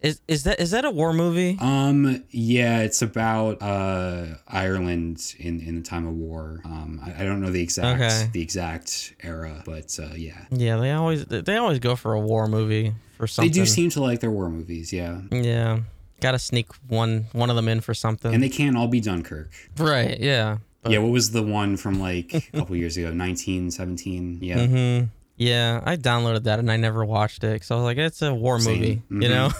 Is 0.00 0.20
is 0.28 0.44
that 0.44 0.60
is 0.60 0.70
that 0.70 0.84
a 0.84 0.92
war 0.92 1.12
movie? 1.12 1.58
Um, 1.60 2.22
yeah, 2.30 2.82
it's 2.82 3.02
about 3.02 3.60
uh 3.60 4.26
Ireland 4.46 5.34
in 5.40 5.58
in 5.60 5.74
the 5.74 5.82
time 5.82 6.06
of 6.06 6.14
war. 6.14 6.60
Um, 6.64 7.00
I, 7.04 7.22
I 7.22 7.24
don't 7.26 7.40
know 7.40 7.50
the 7.50 7.60
exact 7.60 8.00
Okay. 8.00 8.30
the 8.32 8.40
exact 8.40 9.14
era, 9.24 9.60
but 9.66 9.98
uh, 10.00 10.14
yeah, 10.14 10.44
Yeah, 10.52 10.76
they 10.76 10.92
always 10.92 11.24
they 11.24 11.56
always 11.56 11.80
go 11.80 11.96
for 11.96 12.12
a 12.14 12.20
war 12.20 12.46
movie 12.46 12.94
for 13.16 13.26
something. 13.26 13.50
they 13.50 13.58
do 13.58 13.66
seem 13.66 13.90
to 13.90 14.00
like 14.00 14.20
their 14.20 14.30
war 14.30 14.48
movies. 14.48 14.92
Yeah, 14.92 15.20
Yeah. 15.32 15.80
Got 16.20 16.32
to 16.32 16.38
sneak 16.38 16.68
one 16.88 17.26
one 17.32 17.48
of 17.50 17.56
them 17.56 17.68
in 17.68 17.80
for 17.80 17.94
something. 17.94 18.32
and 18.34 18.42
they 18.42 18.48
can't 18.48 18.76
all 18.76 18.88
be 18.88 19.00
Dunkirk. 19.00 19.50
right. 19.78 20.18
Yeah. 20.18 20.58
But, 20.82 20.92
Yeah, 20.92 20.98
what 20.98 21.10
was 21.12 21.30
the 21.32 21.42
one 21.42 21.76
from 21.76 21.98
like 22.00 22.32
a 22.34 22.40
couple 22.58 22.74
years 22.76 22.96
ago? 22.96 23.06
1917. 23.12 24.38
Yeah. 24.42 24.66
hmm 24.66 25.04
Yeah, 25.36 25.80
I 25.84 25.96
downloaded 25.96 26.44
that 26.44 26.58
and 26.58 26.70
I 26.70 26.76
never 26.76 27.04
watched 27.04 27.44
it 27.44 27.52
because 27.54 27.70
I 27.70 27.74
was 27.76 27.84
like, 27.84 27.98
it's 27.98 28.22
a 28.22 28.34
war 28.34 28.58
Same. 28.60 28.74
movie, 28.80 29.02
Mhm. 29.10 29.22
you 29.22 29.28
know. 29.28 29.50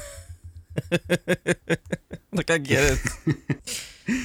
like 2.32 2.50
I 2.50 2.58
get 2.58 2.98
it. 3.26 3.82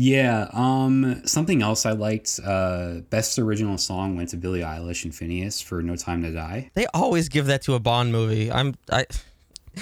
Yeah. 0.00 0.46
Um. 0.52 1.22
Something 1.26 1.60
else 1.60 1.84
I 1.84 1.90
liked. 1.90 2.38
Uh. 2.44 3.00
Best 3.10 3.36
original 3.36 3.76
song 3.78 4.14
went 4.16 4.28
to 4.28 4.36
Billie 4.36 4.60
Eilish 4.60 5.02
and 5.04 5.12
Finneas 5.12 5.60
for 5.60 5.82
"No 5.82 5.96
Time 5.96 6.22
to 6.22 6.30
Die." 6.32 6.70
They 6.74 6.86
always 6.94 7.28
give 7.28 7.46
that 7.46 7.62
to 7.62 7.74
a 7.74 7.80
Bond 7.80 8.12
movie. 8.12 8.48
I'm 8.52 8.76
I. 8.92 9.06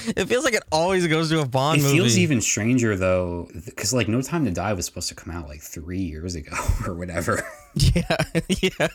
It 0.16 0.26
feels 0.28 0.44
like 0.44 0.54
it 0.54 0.62
always 0.72 1.06
goes 1.06 1.30
to 1.30 1.40
a 1.40 1.46
Bond 1.46 1.80
It 1.80 1.82
movie. 1.84 1.96
feels 1.98 2.18
even 2.18 2.40
stranger 2.40 2.96
though, 2.96 3.48
because 3.64 3.92
like 3.92 4.08
"No 4.08 4.22
Time 4.22 4.44
to 4.44 4.50
Die" 4.50 4.72
was 4.72 4.86
supposed 4.86 5.08
to 5.08 5.14
come 5.14 5.34
out 5.34 5.48
like 5.48 5.60
three 5.60 6.00
years 6.02 6.34
ago 6.34 6.56
or 6.86 6.94
whatever. 6.94 7.42
Yeah, 7.74 8.16
yeah. 8.48 8.88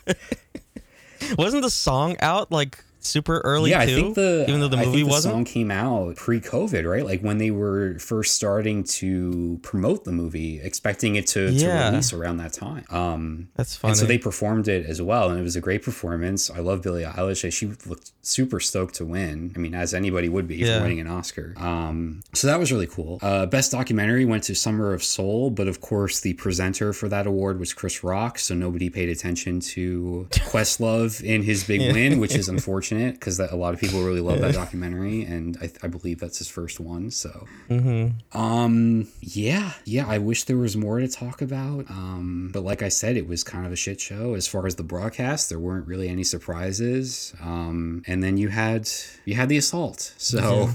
Wasn't 1.38 1.62
the 1.62 1.70
song 1.70 2.16
out 2.20 2.52
like 2.52 2.84
super 3.04 3.40
early 3.42 3.72
yeah, 3.72 3.86
too? 3.86 3.92
I 3.92 3.96
think 3.96 4.16
the 4.16 4.46
even 4.48 4.60
though 4.62 4.68
the 4.68 4.78
I 4.78 4.86
movie 4.86 4.98
think 5.00 5.08
the 5.08 5.12
wasn't. 5.12 5.34
song 5.34 5.46
came 5.46 5.72
out 5.72 6.16
pre-COVID, 6.16 6.90
right? 6.90 7.06
Like 7.06 7.22
when 7.22 7.38
they 7.38 7.52
were 7.52 7.98
first 8.00 8.36
starting 8.36 8.84
to 8.86 9.60
promote 9.64 10.04
the 10.04 10.12
movie, 10.12 10.60
expecting 10.62 11.16
it 11.16 11.28
to, 11.28 11.50
Yeah. 11.52 11.84
to 11.86 11.90
release 11.92 12.14
around 12.14 12.38
that 12.38 12.54
time. 12.54 12.86
Um. 12.90 13.48
That's 13.56 13.76
funny. 13.76 13.92
And 13.92 13.98
so 14.00 14.06
they 14.06 14.18
performed 14.18 14.68
it 14.68 14.86
as 14.86 15.02
well, 15.02 15.30
and 15.30 15.40
it 15.40 15.44
was 15.44 15.56
a 15.56 15.62
great 15.62 15.84
performance. 15.84 16.50
I 16.50 16.60
love 16.60 16.82
Billie 16.82 17.04
Eilish. 17.04 17.52
She 17.52 17.68
looked 17.86 18.12
super 18.22 18.60
stoked 18.60 18.96
to 18.96 19.06
win. 19.06 19.52
I 19.56 19.60
mean, 19.60 19.74
as 19.74 19.94
anybody 19.94 20.30
would 20.30 20.48
be 20.48 20.58
Yeah. 20.58 20.78
for 20.78 20.84
winning 20.84 21.00
an 21.00 21.08
Oscar. 21.08 21.54
Um, 21.58 22.22
so 22.34 22.48
that 22.48 22.60
was 22.60 22.72
really 22.72 22.88
cool. 22.88 23.20
Uh, 23.22 23.46
Best 23.46 23.72
documentary 23.72 24.26
went 24.26 24.44
to 24.44 24.56
Summer 24.56 24.94
of 24.94 25.04
Soul, 25.04 25.50
but 25.50 25.68
of 25.68 25.82
course 25.82 26.20
the 26.20 26.34
presenter 26.34 26.94
for 26.94 27.10
that 27.10 27.26
award 27.28 27.60
was 27.60 27.74
Chris 27.74 28.04
Rock, 28.04 28.38
so 28.40 28.54
nobody 28.56 28.90
paid 28.90 29.10
attention 29.10 29.60
to 29.62 30.28
Questlove 30.32 31.22
in 31.24 31.44
his 31.44 31.64
big 31.64 31.82
win, 31.94 32.20
which 32.20 32.36
is 32.36 32.48
unfortunate 32.50 32.91
because 32.92 33.40
a 33.40 33.56
lot 33.56 33.74
of 33.74 33.80
people 33.80 34.02
really 34.04 34.22
love 34.22 34.40
that 34.42 34.54
documentary, 34.64 35.24
and 35.24 35.58
I, 35.62 35.72
I 35.84 35.88
believe 35.88 36.20
that's 36.20 36.38
his 36.38 36.48
first 36.50 36.80
one. 36.80 37.12
So 37.12 37.48
Mm-hmm. 37.70 38.38
um, 38.40 39.08
yeah, 39.22 39.74
yeah, 39.86 40.06
I 40.08 40.18
wish 40.18 40.44
there 40.44 40.58
was 40.58 40.76
more 40.78 41.00
to 41.00 41.08
talk 41.08 41.42
about. 41.42 41.90
Um, 41.90 42.50
but 42.54 42.64
like 42.64 42.82
I 42.82 42.90
said, 42.90 43.18
it 43.18 43.28
was 43.28 43.44
kind 43.44 43.66
of 43.66 43.72
a 43.72 43.76
shit 43.76 44.00
show 44.02 44.34
as 44.36 44.48
far 44.48 44.66
as 44.68 44.76
the 44.76 44.84
broadcast. 44.84 45.50
There 45.50 45.60
weren't 45.60 45.88
really 45.88 46.10
any 46.10 46.24
surprises. 46.24 47.34
Um, 47.42 48.04
and 48.08 48.24
then 48.24 48.38
you 48.38 48.50
had 48.50 48.90
you 49.26 49.36
had 49.36 49.50
the 49.50 49.58
assault. 49.58 50.14
So 50.18 50.70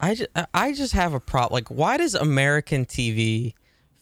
I 0.00 0.14
just, 0.14 0.30
I 0.54 0.72
just 0.72 0.92
have 0.92 1.14
a 1.14 1.20
problem. 1.20 1.54
Like, 1.56 1.68
why 1.68 1.96
does 1.96 2.14
American 2.14 2.84
TV 2.86 3.54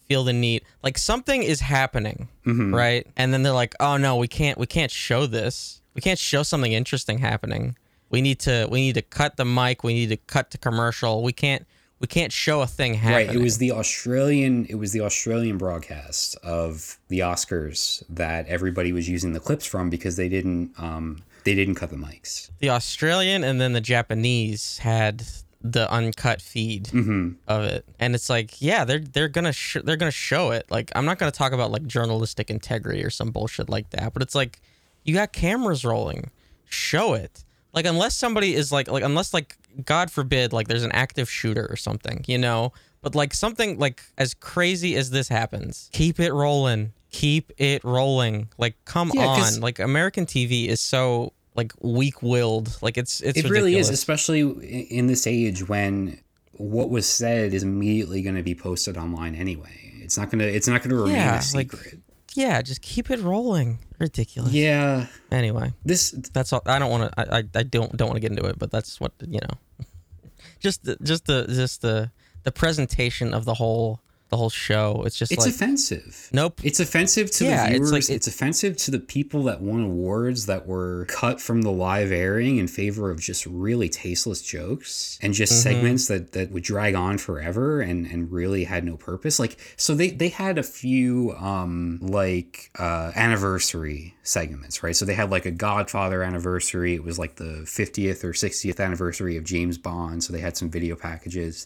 feel 0.07 0.23
the 0.23 0.33
need? 0.33 0.63
Like, 0.83 0.97
something 0.97 1.41
is 1.43 1.59
happening, 1.59 2.29
Mm-hmm. 2.45 2.73
right? 2.73 3.07
And 3.17 3.33
then 3.33 3.43
they're 3.43 3.51
like, 3.51 3.75
"Oh 3.79 3.97
no, 3.97 4.15
we 4.17 4.27
can't. 4.27 4.57
We 4.57 4.67
can't 4.67 4.91
show 4.91 5.25
this. 5.25 5.81
We 5.97 6.01
can't 6.01 6.19
show 6.19 6.43
something 6.43 6.71
interesting 6.71 7.17
happening. 7.17 7.75
We 8.09 8.21
need 8.21 8.39
to. 8.41 8.67
We 8.71 8.79
need 8.81 8.93
to 8.95 9.01
cut 9.01 9.35
the 9.35 9.43
mic. 9.43 9.83
We 9.83 9.93
need 9.95 10.09
to 10.09 10.17
cut 10.17 10.51
the 10.51 10.57
commercial. 10.59 11.23
We 11.23 11.33
can't. 11.33 11.65
We 11.99 12.05
can't 12.07 12.31
show 12.31 12.61
a 12.61 12.67
thing 12.67 12.93
happening. 12.93 13.27
right, 13.27 13.35
it 13.35 13.41
was 13.41 13.57
the 13.57 13.71
Australian 13.71 14.65
it 14.69 14.75
was 14.75 14.91
the 14.91 15.01
Australian 15.01 15.57
broadcast 15.57 16.35
of 16.43 16.99
the 17.07 17.19
Oscars 17.21 18.03
that 18.07 18.45
everybody 18.47 18.93
was 18.93 19.09
using 19.09 19.33
the 19.33 19.39
clips 19.39 19.65
from 19.65 19.89
because 19.89 20.15
they 20.15 20.29
didn't 20.29 20.71
um 20.77 21.23
they 21.43 21.55
didn't 21.55 21.73
cut 21.75 21.89
the 21.89 21.95
mics. 21.95 22.51
the 22.59 22.69
Australian 22.69 23.43
and 23.43 23.59
then 23.59 23.73
the 23.73 23.81
Japanese 23.81 24.77
had 24.77 25.23
the 25.59 25.91
uncut 25.91 26.39
feed 26.39 26.83
Mm-hmm. 26.85 27.29
of 27.47 27.63
it, 27.63 27.83
and 27.99 28.13
it's 28.13 28.29
like, 28.29 28.61
yeah, 28.61 28.85
they're 28.85 28.99
they're 28.99 29.27
gonna 29.27 29.51
sh- 29.51 29.77
they're 29.83 29.97
gonna 29.97 30.11
show 30.11 30.51
it. 30.51 30.69
Like, 30.69 30.91
I'm 30.95 31.03
not 31.05 31.17
gonna 31.17 31.31
talk 31.31 31.51
about 31.51 31.71
like 31.71 31.87
journalistic 31.87 32.51
integrity 32.51 33.03
or 33.03 33.09
some 33.09 33.31
bullshit 33.31 33.67
like 33.69 33.89
that, 33.89 34.13
but 34.13 34.21
it's 34.21 34.35
like, 34.35 34.61
you 35.07 35.13
got 35.15 35.33
cameras 35.33 35.83
rolling, 35.83 36.29
show 36.69 37.13
it. 37.13 37.43
Like, 37.73 37.85
unless 37.85 38.15
somebody 38.15 38.53
is 38.53 38.71
like 38.71 38.89
like 38.91 39.03
unless 39.03 39.33
like 39.33 39.55
God 39.85 40.11
forbid 40.11 40.53
like 40.53 40.67
there's 40.67 40.83
an 40.83 40.91
active 40.91 41.29
shooter 41.29 41.65
or 41.69 41.75
something, 41.75 42.23
you 42.27 42.37
know. 42.37 42.73
But 43.01 43.15
like 43.15 43.33
something 43.33 43.79
like 43.79 44.03
as 44.17 44.33
crazy 44.33 44.95
as 44.95 45.09
this 45.11 45.29
happens, 45.29 45.89
keep 45.93 46.19
it 46.19 46.33
rolling. 46.33 46.93
Keep 47.11 47.53
it 47.57 47.83
rolling. 47.85 48.49
Like, 48.57 48.75
come 48.85 49.11
Yeah, 49.13 49.27
on. 49.27 49.59
Like 49.61 49.79
American 49.79 50.25
TV 50.25 50.67
is 50.67 50.81
so 50.81 51.31
like 51.55 51.71
weak-willed. 51.81 52.77
Like 52.81 52.97
it's 52.97 53.21
it's 53.21 53.39
it 53.39 53.49
really 53.49 53.77
is 53.77 53.89
especially 53.89 54.41
in 54.89 55.07
this 55.07 55.25
age 55.25 55.67
when 55.67 56.19
what 56.53 56.89
was 56.89 57.07
said 57.07 57.53
is 57.53 57.63
immediately 57.63 58.21
going 58.23 58.35
to 58.35 58.41
be 58.43 58.55
posted 58.55 58.97
online 58.97 59.35
anyway 59.35 59.69
it's 60.01 60.17
not 60.17 60.31
going 60.31 60.39
to 60.39 60.47
it's 60.47 60.67
not 60.67 60.81
going 60.81 60.89
to 60.89 60.95
remain 60.95 61.15
Yeah, 61.15 61.35
a 61.35 61.53
like- 61.53 61.71
secret 61.71 61.99
Yeah, 62.35 62.61
just 62.61 62.81
keep 62.81 63.09
it 63.09 63.19
rolling. 63.19 63.79
Ridiculous. 63.99 64.53
yeah 64.53 65.07
Anyway, 65.31 65.73
this 65.83 66.11
that's 66.33 66.53
all. 66.53 66.61
I 66.65 66.77
don't 66.79 66.91
want 66.91 67.11
to. 67.11 67.19
I, 67.19 67.37
I 67.39 67.43
I 67.55 67.63
don't 67.63 67.95
don't 67.97 68.07
want 68.07 68.15
to 68.17 68.21
get 68.21 68.31
into 68.31 68.45
it, 68.45 68.59
but 68.59 68.71
that's 68.71 68.99
what 68.99 69.11
you 69.27 69.39
know. 69.39 69.85
Just 70.59 70.83
the 70.83 70.97
just 71.03 71.25
the 71.25 71.45
just 71.47 71.81
the 71.81 72.11
the 72.43 72.51
presentation 72.51 73.33
of 73.33 73.45
the 73.45 73.53
whole 73.55 73.99
the 74.29 74.37
whole 74.37 74.49
show. 74.49 75.03
It's 75.05 75.17
just 75.17 75.31
It's 75.31 75.45
like 75.45 75.53
offensive. 75.55 76.29
nope. 76.33 76.59
It's 76.63 76.79
offensive 76.79 77.31
to 77.31 77.45
Yeah, 77.45 77.69
the 77.69 77.75
it's 77.75 77.89
viewers. 77.89 77.91
like- 78.09 78.15
It's, 78.17 78.27
offensive 78.27 78.75
to 78.77 78.91
the 78.91 78.99
people 78.99 79.43
that 79.43 79.61
won 79.61 79.81
awards 79.83 80.47
that 80.47 80.67
were 80.67 81.05
cut 81.09 81.39
from 81.39 81.61
the 81.61 81.71
live 81.71 82.11
airing 82.11 82.57
in 82.57 82.67
favor 82.67 83.09
of 83.09 83.19
just 83.21 83.45
really 83.45 83.87
tasteless 83.89 84.41
jokes 84.41 85.17
and 85.21 85.33
just 85.33 85.53
Mm-hmm. 85.53 85.61
segments 85.63 86.07
that, 86.07 86.33
that 86.33 86.51
would 86.51 86.63
drag 86.63 86.93
on 86.95 87.17
forever 87.17 87.79
and, 87.79 88.05
and 88.05 88.31
really 88.31 88.65
had 88.65 88.83
no 88.83 88.97
purpose. 88.97 89.39
Like 89.39 89.57
so 89.77 89.95
they, 89.95 90.09
they 90.09 90.29
had 90.29 90.57
a 90.57 90.63
few 90.63 91.33
um 91.39 91.99
like 92.01 92.69
uh 92.77 93.11
anniversary 93.15 94.13
segments, 94.23 94.83
right? 94.83 94.95
So 94.95 95.05
they 95.05 95.13
had 95.13 95.29
like 95.31 95.45
a 95.45 95.51
Godfather 95.51 96.21
anniversary. 96.21 96.93
It 96.95 97.03
was 97.03 97.17
like 97.17 97.35
the 97.35 97.61
50th 97.65 98.23
or 98.25 98.33
60th 98.33 98.79
anniversary 98.83 99.37
of 99.37 99.45
James 99.45 99.77
Bond. 99.77 100.23
So 100.23 100.33
they 100.33 100.41
had 100.41 100.57
some 100.57 100.69
video 100.69 100.95
packages. 100.97 101.65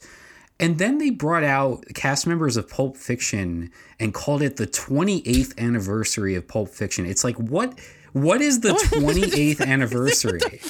And 0.62 0.78
then 0.78 1.00
they 1.00 1.10
brought 1.10 1.44
out 1.44 1.84
cast 1.96 2.28
members 2.28 2.56
of 2.56 2.70
Pulp 2.70 2.96
Fiction 2.96 3.72
and 4.00 4.14
called 4.14 4.42
it 4.44 4.58
the 4.58 4.68
28th 4.68 5.58
anniversary 5.58 6.36
of 6.36 6.48
Pulp 6.48 6.70
Fiction. 6.70 7.06
It's 7.06 7.24
like 7.24 7.36
what 7.38 7.78
what 8.14 8.42
is 8.42 8.60
the 8.62 8.70
28th 8.94 9.66
anniversary? 9.66 10.40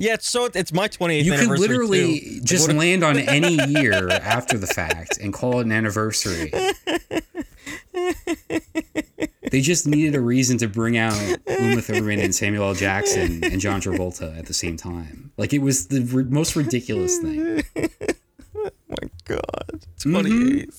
yeah, 0.00 0.14
it's 0.14 0.28
so 0.28 0.46
it's 0.54 0.72
my 0.72 0.88
28th 0.88 1.24
You 1.24 1.32
could 1.32 1.48
literally 1.58 2.20
too. 2.20 2.40
just 2.42 2.72
land 2.72 3.04
on 3.04 3.18
any 3.18 3.54
year 3.70 4.08
after 4.08 4.56
the 4.56 4.66
fact 4.66 5.18
and 5.18 5.32
call 5.32 5.60
it 5.60 5.66
an 5.66 5.72
anniversary. 5.72 6.50
They 9.50 9.60
just 9.62 9.86
needed 9.86 10.14
a 10.14 10.20
reason 10.20 10.58
to 10.58 10.68
bring 10.68 10.96
out 10.98 11.14
Uma 11.48 11.80
Thurman 11.80 12.20
and 12.20 12.34
Samuel 12.34 12.64
L. 12.68 12.74
Jackson 12.74 13.42
and 13.44 13.60
John 13.60 13.80
Travolta 13.80 14.38
at 14.38 14.44
the 14.46 14.52
same 14.54 14.76
time. 14.76 15.32
Like 15.38 15.52
it 15.54 15.60
was 15.60 15.88
the 15.88 16.06
r- 16.14 16.24
most 16.24 16.54
ridiculous 16.54 17.18
thing. 17.18 17.62
My 18.88 19.08
god. 19.24 19.80
Mm-hmm. 20.00 20.70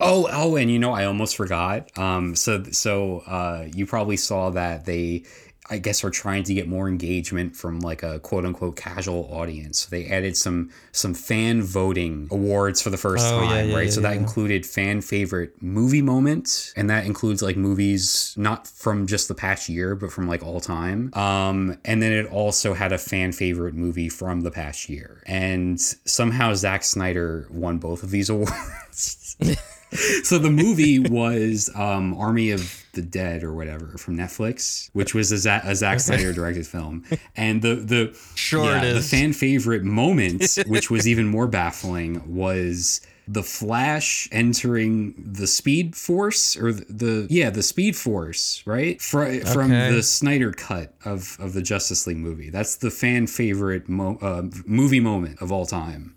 Oh, 0.00 0.28
oh, 0.30 0.54
and 0.54 0.70
you 0.70 0.78
know, 0.78 0.92
I 0.92 1.06
almost 1.06 1.36
forgot. 1.36 1.90
Um, 1.98 2.36
so, 2.36 2.62
so 2.70 3.24
uh, 3.26 3.66
you 3.74 3.84
probably 3.84 4.16
saw 4.16 4.50
that 4.50 4.84
they, 4.84 5.24
I 5.70 5.78
guess, 5.78 6.02
are 6.04 6.10
trying 6.10 6.44
to 6.44 6.54
get 6.54 6.66
more 6.68 6.88
engagement 6.88 7.56
from 7.56 7.80
like 7.80 8.02
a 8.02 8.20
quote 8.20 8.44
unquote 8.44 8.76
casual 8.76 9.28
audience. 9.32 9.80
So 9.80 9.88
they 9.90 10.06
added 10.06 10.36
some 10.36 10.70
some 10.92 11.14
fan 11.14 11.62
voting 11.62 12.28
awards 12.30 12.80
for 12.80 12.90
the 12.90 12.96
first 12.96 13.26
Oh, 13.26 13.40
time, 13.40 13.68
yeah, 13.68 13.74
right? 13.76 13.84
yeah, 13.86 13.90
so 13.90 14.00
that 14.00 14.16
included 14.16 14.64
fan 14.64 15.00
favorite 15.00 15.60
movie 15.62 16.02
moments, 16.02 16.72
and 16.76 16.88
that 16.90 17.04
includes 17.06 17.42
like 17.42 17.56
movies 17.56 18.34
not 18.36 18.66
from 18.66 19.06
just 19.06 19.28
the 19.28 19.34
past 19.34 19.68
year, 19.68 19.94
but 19.94 20.10
from 20.12 20.26
like 20.26 20.42
all 20.42 20.60
time. 20.60 21.10
Um, 21.14 21.78
and 21.84 22.02
then 22.02 22.12
it 22.12 22.26
also 22.26 22.74
had 22.74 22.92
a 22.92 22.98
fan 22.98 23.32
favorite 23.32 23.74
movie 23.74 24.08
from 24.08 24.40
the 24.42 24.50
past 24.50 24.88
year, 24.88 25.22
and 25.26 25.80
somehow 25.80 26.54
Zack 26.54 26.84
Snyder 26.84 27.46
won 27.50 27.78
both 27.78 28.02
of 28.02 28.10
these 28.10 28.30
awards. 28.30 29.36
so 30.22 30.38
the 30.38 30.50
movie 30.50 30.98
was 30.98 31.70
um, 31.74 32.14
Army 32.14 32.50
of 32.50 32.84
the 32.92 33.02
Dead 33.02 33.42
or 33.42 33.54
whatever 33.54 33.96
from 33.98 34.16
Netflix, 34.16 34.90
which 34.92 35.14
was 35.14 35.30
a, 35.32 35.38
Za- 35.38 35.62
a 35.64 35.74
Zack 35.74 36.00
Snyder 36.00 36.32
directed 36.32 36.66
film, 36.66 37.04
and 37.36 37.62
the 37.62 37.76
the 37.76 38.18
Sure 38.34 38.76
it 38.76 38.94
the 38.94 39.00
fan 39.00 39.32
favorite 39.32 39.84
moment, 39.84 40.58
which 40.66 40.90
was 40.90 41.06
even 41.06 41.26
more 41.26 41.46
baffling, 41.46 42.34
was 42.34 43.00
the 43.30 43.42
Flash 43.42 44.26
entering 44.32 45.14
the 45.18 45.46
Speed 45.46 45.94
Force 45.94 46.56
or 46.56 46.72
the, 46.72 46.84
the 46.88 47.26
yeah 47.30 47.50
the 47.50 47.62
Speed 47.62 47.94
Force 47.94 48.62
right? 48.66 49.00
Fr- 49.00 49.40
from 49.40 49.70
the 49.70 50.02
Snyder 50.02 50.52
cut 50.52 50.94
of 51.04 51.36
of 51.38 51.52
the 51.52 51.62
Justice 51.62 52.06
League 52.06 52.16
movie. 52.16 52.50
That's 52.50 52.76
the 52.76 52.90
fan 52.90 53.26
favorite 53.26 53.88
mo- 53.88 54.18
uh, 54.20 54.42
movie 54.66 55.00
moment 55.00 55.40
of 55.42 55.52
all 55.52 55.66
time 55.66 56.16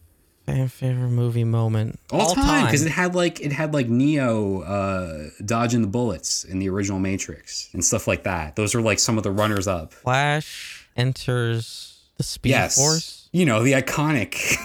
favorite 0.67 1.09
movie 1.09 1.43
moment. 1.43 1.99
all, 2.11 2.35
time 2.35 2.65
because 2.65 2.85
it 2.85 2.91
had 2.91 3.15
like 3.15 3.39
it 3.41 3.51
had 3.51 3.73
like 3.73 3.89
Neo 3.89 4.61
uh, 4.61 5.29
dodging 5.45 5.81
the 5.81 5.87
bullets 5.87 6.43
in 6.43 6.59
the 6.59 6.69
original 6.69 6.99
Matrix 6.99 7.69
and 7.73 7.83
stuff 7.83 8.07
like 8.07 8.23
that. 8.23 8.55
Those 8.55 8.75
are 8.75 8.81
like 8.81 8.99
some 8.99 9.17
of 9.17 9.23
the 9.23 9.31
runners 9.31 9.67
up. 9.67 9.93
Flash 9.93 10.87
enters 10.95 11.99
the 12.17 12.23
Speed 12.23 12.49
yes, 12.51 12.75
Force. 12.77 13.29
you 13.31 13.45
know 13.45 13.63
the 13.63 13.73
iconic, 13.73 14.31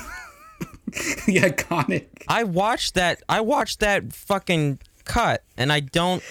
the 1.26 1.36
iconic. 1.40 2.06
I 2.28 2.44
watched 2.44 2.94
that. 2.94 3.22
I 3.28 3.40
watched 3.40 3.80
that 3.80 4.12
fucking 4.12 4.78
cut, 5.04 5.42
and 5.56 5.72
I 5.72 5.80
don't. 5.80 6.22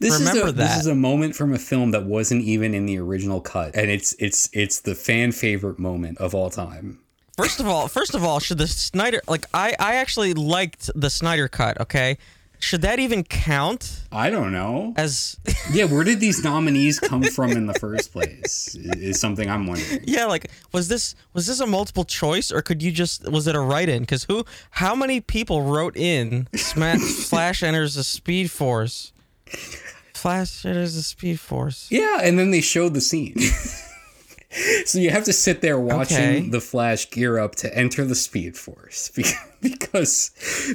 This 0.00 0.18
Remember 0.18 0.46
is 0.46 0.48
a, 0.48 0.52
This 0.52 0.68
that. 0.68 0.80
is 0.80 0.86
a 0.88 0.96
moment 0.96 1.36
from 1.36 1.52
a 1.54 1.58
film 1.58 1.92
that 1.92 2.04
wasn't 2.04 2.42
even 2.42 2.74
in 2.74 2.86
the 2.86 2.98
original 2.98 3.40
cut, 3.40 3.76
and 3.76 3.88
it's 3.88 4.14
it's 4.18 4.48
it's 4.52 4.80
the 4.80 4.96
fan 4.96 5.30
favorite 5.30 5.78
moment 5.78 6.18
of 6.18 6.34
all 6.34 6.50
time. 6.50 6.98
First 7.36 7.60
of 7.60 7.66
all, 7.66 7.88
first 7.88 8.14
of 8.14 8.22
all, 8.24 8.40
should 8.40 8.58
the 8.58 8.66
Snyder 8.66 9.20
like 9.26 9.46
I 9.54 9.74
I 9.78 9.94
actually 9.96 10.34
liked 10.34 10.90
the 10.94 11.08
Snyder 11.10 11.48
cut. 11.48 11.80
Okay, 11.80 12.18
should 12.58 12.82
that 12.82 12.98
even 12.98 13.24
count 13.24 14.02
I 14.12 14.28
don't 14.30 14.52
know. 14.52 14.92
as? 14.96 15.38
Yeah, 15.72 15.84
where 15.84 16.04
did 16.04 16.20
these 16.20 16.44
nominees 16.44 16.98
come 17.00 17.22
from 17.22 17.52
in 17.52 17.66
the 17.66 17.74
first 17.74 18.12
place? 18.12 18.74
Is, 18.74 19.18
something 19.18 19.48
I'm 19.48 19.66
wondering. 19.66 20.00
yeah, 20.04 20.26
like 20.26 20.50
was 20.72 20.88
this 20.88 21.14
was 21.32 21.46
this 21.46 21.60
a 21.60 21.66
multiple 21.66 22.04
choice 22.04 22.52
or 22.52 22.60
could 22.60 22.82
you 22.82 22.92
just 22.92 23.26
was 23.30 23.46
it 23.46 23.54
a 23.54 23.60
write 23.60 23.88
in? 23.88 24.02
Because 24.02 24.24
who 24.24 24.44
how 24.72 24.94
many 24.94 25.20
people 25.20 25.62
wrote 25.62 25.96
in 25.96 26.48
Sma- 26.54 26.98
Flash 27.30 27.62
enters 27.62 27.94
the 27.94 28.04
Speed 28.04 28.50
Force? 28.50 29.12
Flash 30.14 30.66
enters 30.66 30.94
the 30.94 31.02
Speed 31.02 31.40
Force. 31.40 31.88
Yeah, 31.90 32.20
and 32.22 32.38
then 32.38 32.50
they 32.50 32.60
showed 32.60 32.92
the 32.94 33.00
scene. 33.00 33.36
so 34.84 34.98
you 34.98 35.10
have 35.10 35.24
to 35.24 35.32
sit 35.32 35.60
there 35.60 35.78
watching 35.78 36.16
Okay. 36.18 36.48
the 36.48 36.60
Flash 36.60 37.10
gear 37.10 37.38
up 37.38 37.54
to 37.56 37.76
enter 37.76 38.04
the 38.04 38.14
Speed 38.14 38.56
Force 38.56 39.10
because 39.62 40.30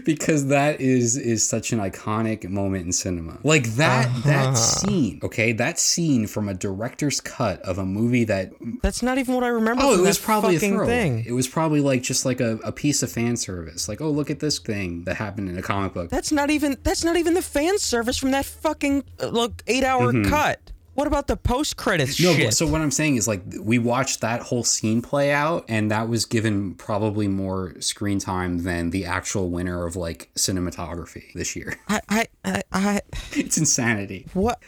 because 0.05 0.47
that 0.47 0.79
is 0.81 1.17
is 1.17 1.47
such 1.47 1.71
an 1.73 1.79
iconic 1.79 2.47
moment 2.49 2.85
in 2.85 2.91
cinema. 2.91 3.37
Like 3.43 3.65
that 3.75 4.09
that 4.23 4.53
scene, 4.57 5.19
okay, 5.23 5.51
that 5.53 5.77
scene 5.79 6.25
from 6.27 6.47
a 6.49 6.53
director's 6.53 7.19
cut 7.21 7.61
of 7.61 7.77
a 7.77 7.85
movie 7.85 8.23
that 8.25 8.51
That's 8.81 9.03
not 9.03 9.17
even 9.17 9.35
what 9.35 9.43
I 9.43 9.49
remember. 9.49 9.83
oh, 9.83 9.93
it 9.93 10.01
was 10.01 10.17
probably 10.17 10.55
a 10.55 10.59
throwaway. 10.59 10.85
thing. 10.87 11.25
It 11.27 11.33
was 11.33 11.47
probably 11.47 11.81
like 11.81 12.01
just 12.03 12.25
like 12.25 12.39
a, 12.41 12.57
a 12.63 12.71
piece 12.71 13.03
of 13.03 13.11
fan 13.11 13.35
service. 13.37 13.87
Like, 13.89 14.01
oh, 14.01 14.09
look 14.09 14.29
at 14.31 14.39
this 14.39 14.59
thing 14.59 15.03
that 15.03 15.15
happened 15.17 15.49
in 15.49 15.57
a 15.57 15.61
comic 15.61 15.93
book. 15.93 16.09
That's 16.09 16.31
not 16.31 16.49
even 16.49 16.77
that's 16.83 17.03
not 17.03 17.17
even 17.17 17.33
the 17.33 17.41
fan 17.41 17.77
service 17.79 18.17
from 18.17 18.31
that 18.31 18.45
fucking 18.45 19.03
uh, 19.21 19.27
look 19.27 19.61
eight 19.67 19.83
hour 19.83 20.11
cut. 20.23 20.71
What 20.97 21.05
about 21.05 21.27
the 21.27 21.37
post 21.37 21.77
credits. 21.77 22.19
No, 22.19 22.33
shit? 22.33 22.55
so 22.55 22.65
what 22.65 22.81
I'm 22.81 22.89
saying 22.89 23.17
is 23.17 23.27
like 23.27 23.43
we 23.61 23.77
watched 23.77 24.21
that 24.21 24.41
whole 24.41 24.63
scene 24.63 25.03
play 25.03 25.31
out, 25.31 25.63
and 25.67 25.91
that 25.91 26.09
was 26.09 26.25
given 26.25 26.73
probably 26.73 27.27
more 27.27 27.75
screen 27.79 28.17
time 28.17 28.63
than 28.63 28.89
the 28.89 29.05
actual 29.05 29.51
winner 29.51 29.85
of 29.85 29.95
like 29.95 30.31
cinematography 30.33 31.31
this 31.33 31.55
year. 31.55 31.75
I, 31.87 32.01
I, 32.09 32.27
I, 32.43 32.63
I, 32.71 33.01
it's 33.33 33.59
insanity. 33.59 34.25
what? 34.33 34.59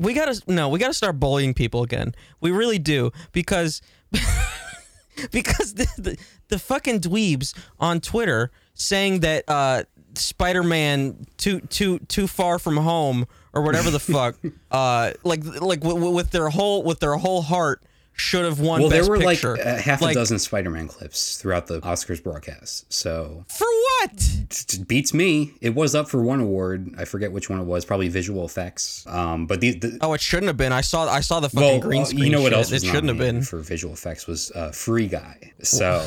We 0.00 0.14
gotta 0.14 0.40
no, 0.46 0.70
we 0.70 0.78
gotta 0.78 0.94
start 0.94 1.20
bullying 1.20 1.52
people 1.52 1.82
again. 1.82 2.14
We 2.40 2.50
really 2.50 2.78
do 2.78 3.12
because 3.32 3.82
because 5.30 5.74
the, 5.74 5.86
the 5.98 6.18
the 6.48 6.58
fucking 6.58 7.00
dweebs 7.00 7.54
on 7.78 8.00
Twitter 8.00 8.50
saying 8.72 9.20
that 9.20 9.44
uh, 9.46 9.82
Spider-Man 10.14 11.26
too 11.36 11.60
too 11.60 11.98
too 11.98 12.26
far 12.26 12.58
from 12.58 12.78
home 12.78 13.26
or 13.52 13.62
whatever 13.62 13.90
the 13.90 14.00
fuck, 14.00 14.36
uh, 14.70 15.12
like 15.24 15.44
like 15.44 15.80
w- 15.80 15.96
w- 15.98 16.14
with 16.14 16.30
their 16.30 16.48
whole 16.48 16.82
with 16.82 17.00
their 17.00 17.14
whole 17.16 17.42
heart 17.42 17.82
should 18.14 18.44
have 18.44 18.60
won. 18.60 18.80
Well, 18.80 18.90
there 18.90 19.08
were 19.08 19.18
Picture. 19.18 19.56
like 19.56 19.64
half 19.80 20.02
Like, 20.02 20.12
a 20.12 20.14
dozen 20.14 20.38
Spider-Man 20.38 20.86
clips 20.86 21.38
throughout 21.38 21.66
the 21.66 21.80
Oscars 21.80 22.22
broadcast, 22.22 22.92
so 22.92 23.44
For 23.48 23.66
what? 23.66 24.86
beats 24.86 25.14
me. 25.14 25.54
It 25.62 25.74
was 25.74 25.94
up 25.94 26.10
for 26.10 26.22
one 26.22 26.40
award. 26.40 26.94
I 26.98 27.06
forget 27.06 27.32
which 27.32 27.48
one 27.48 27.58
it 27.58 27.64
was. 27.64 27.86
Probably 27.86 28.08
visual 28.08 28.44
effects. 28.44 29.06
Um, 29.08 29.46
but 29.46 29.60
the, 29.62 29.78
the 29.78 29.98
Oh, 30.02 30.12
it 30.12 30.20
shouldn't 30.20 30.48
have 30.48 30.58
been. 30.58 30.72
I 30.72 30.82
saw 30.82 31.08
I 31.08 31.20
saw 31.20 31.40
the 31.40 31.48
fucking 31.48 31.66
well, 31.68 31.80
green 31.80 32.02
uh, 32.02 32.04
screen. 32.04 32.24
you 32.24 32.30
know 32.30 32.42
what 32.42 32.50
shit. 32.50 32.58
else 32.58 32.72
It 32.72 32.82
shouldn't 32.84 33.08
have 33.08 33.18
been. 33.18 33.40
for 33.42 33.60
visual 33.60 33.94
effects 33.94 34.26
was 34.26 34.50
uh, 34.52 34.72
Free 34.72 35.06
Guy. 35.08 35.52
So 35.62 36.06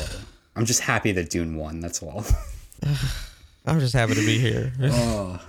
I'm 0.54 0.64
just 0.64 0.80
happy 0.82 1.10
that 1.12 1.28
Dune 1.30 1.56
won. 1.56 1.80
That's 1.80 2.02
all. 2.04 2.24
I'm 3.66 3.80
just 3.80 3.94
happy 3.94 4.14
to 4.14 4.24
be 4.24 4.38
here. 4.38 4.72
oh. 4.80 5.40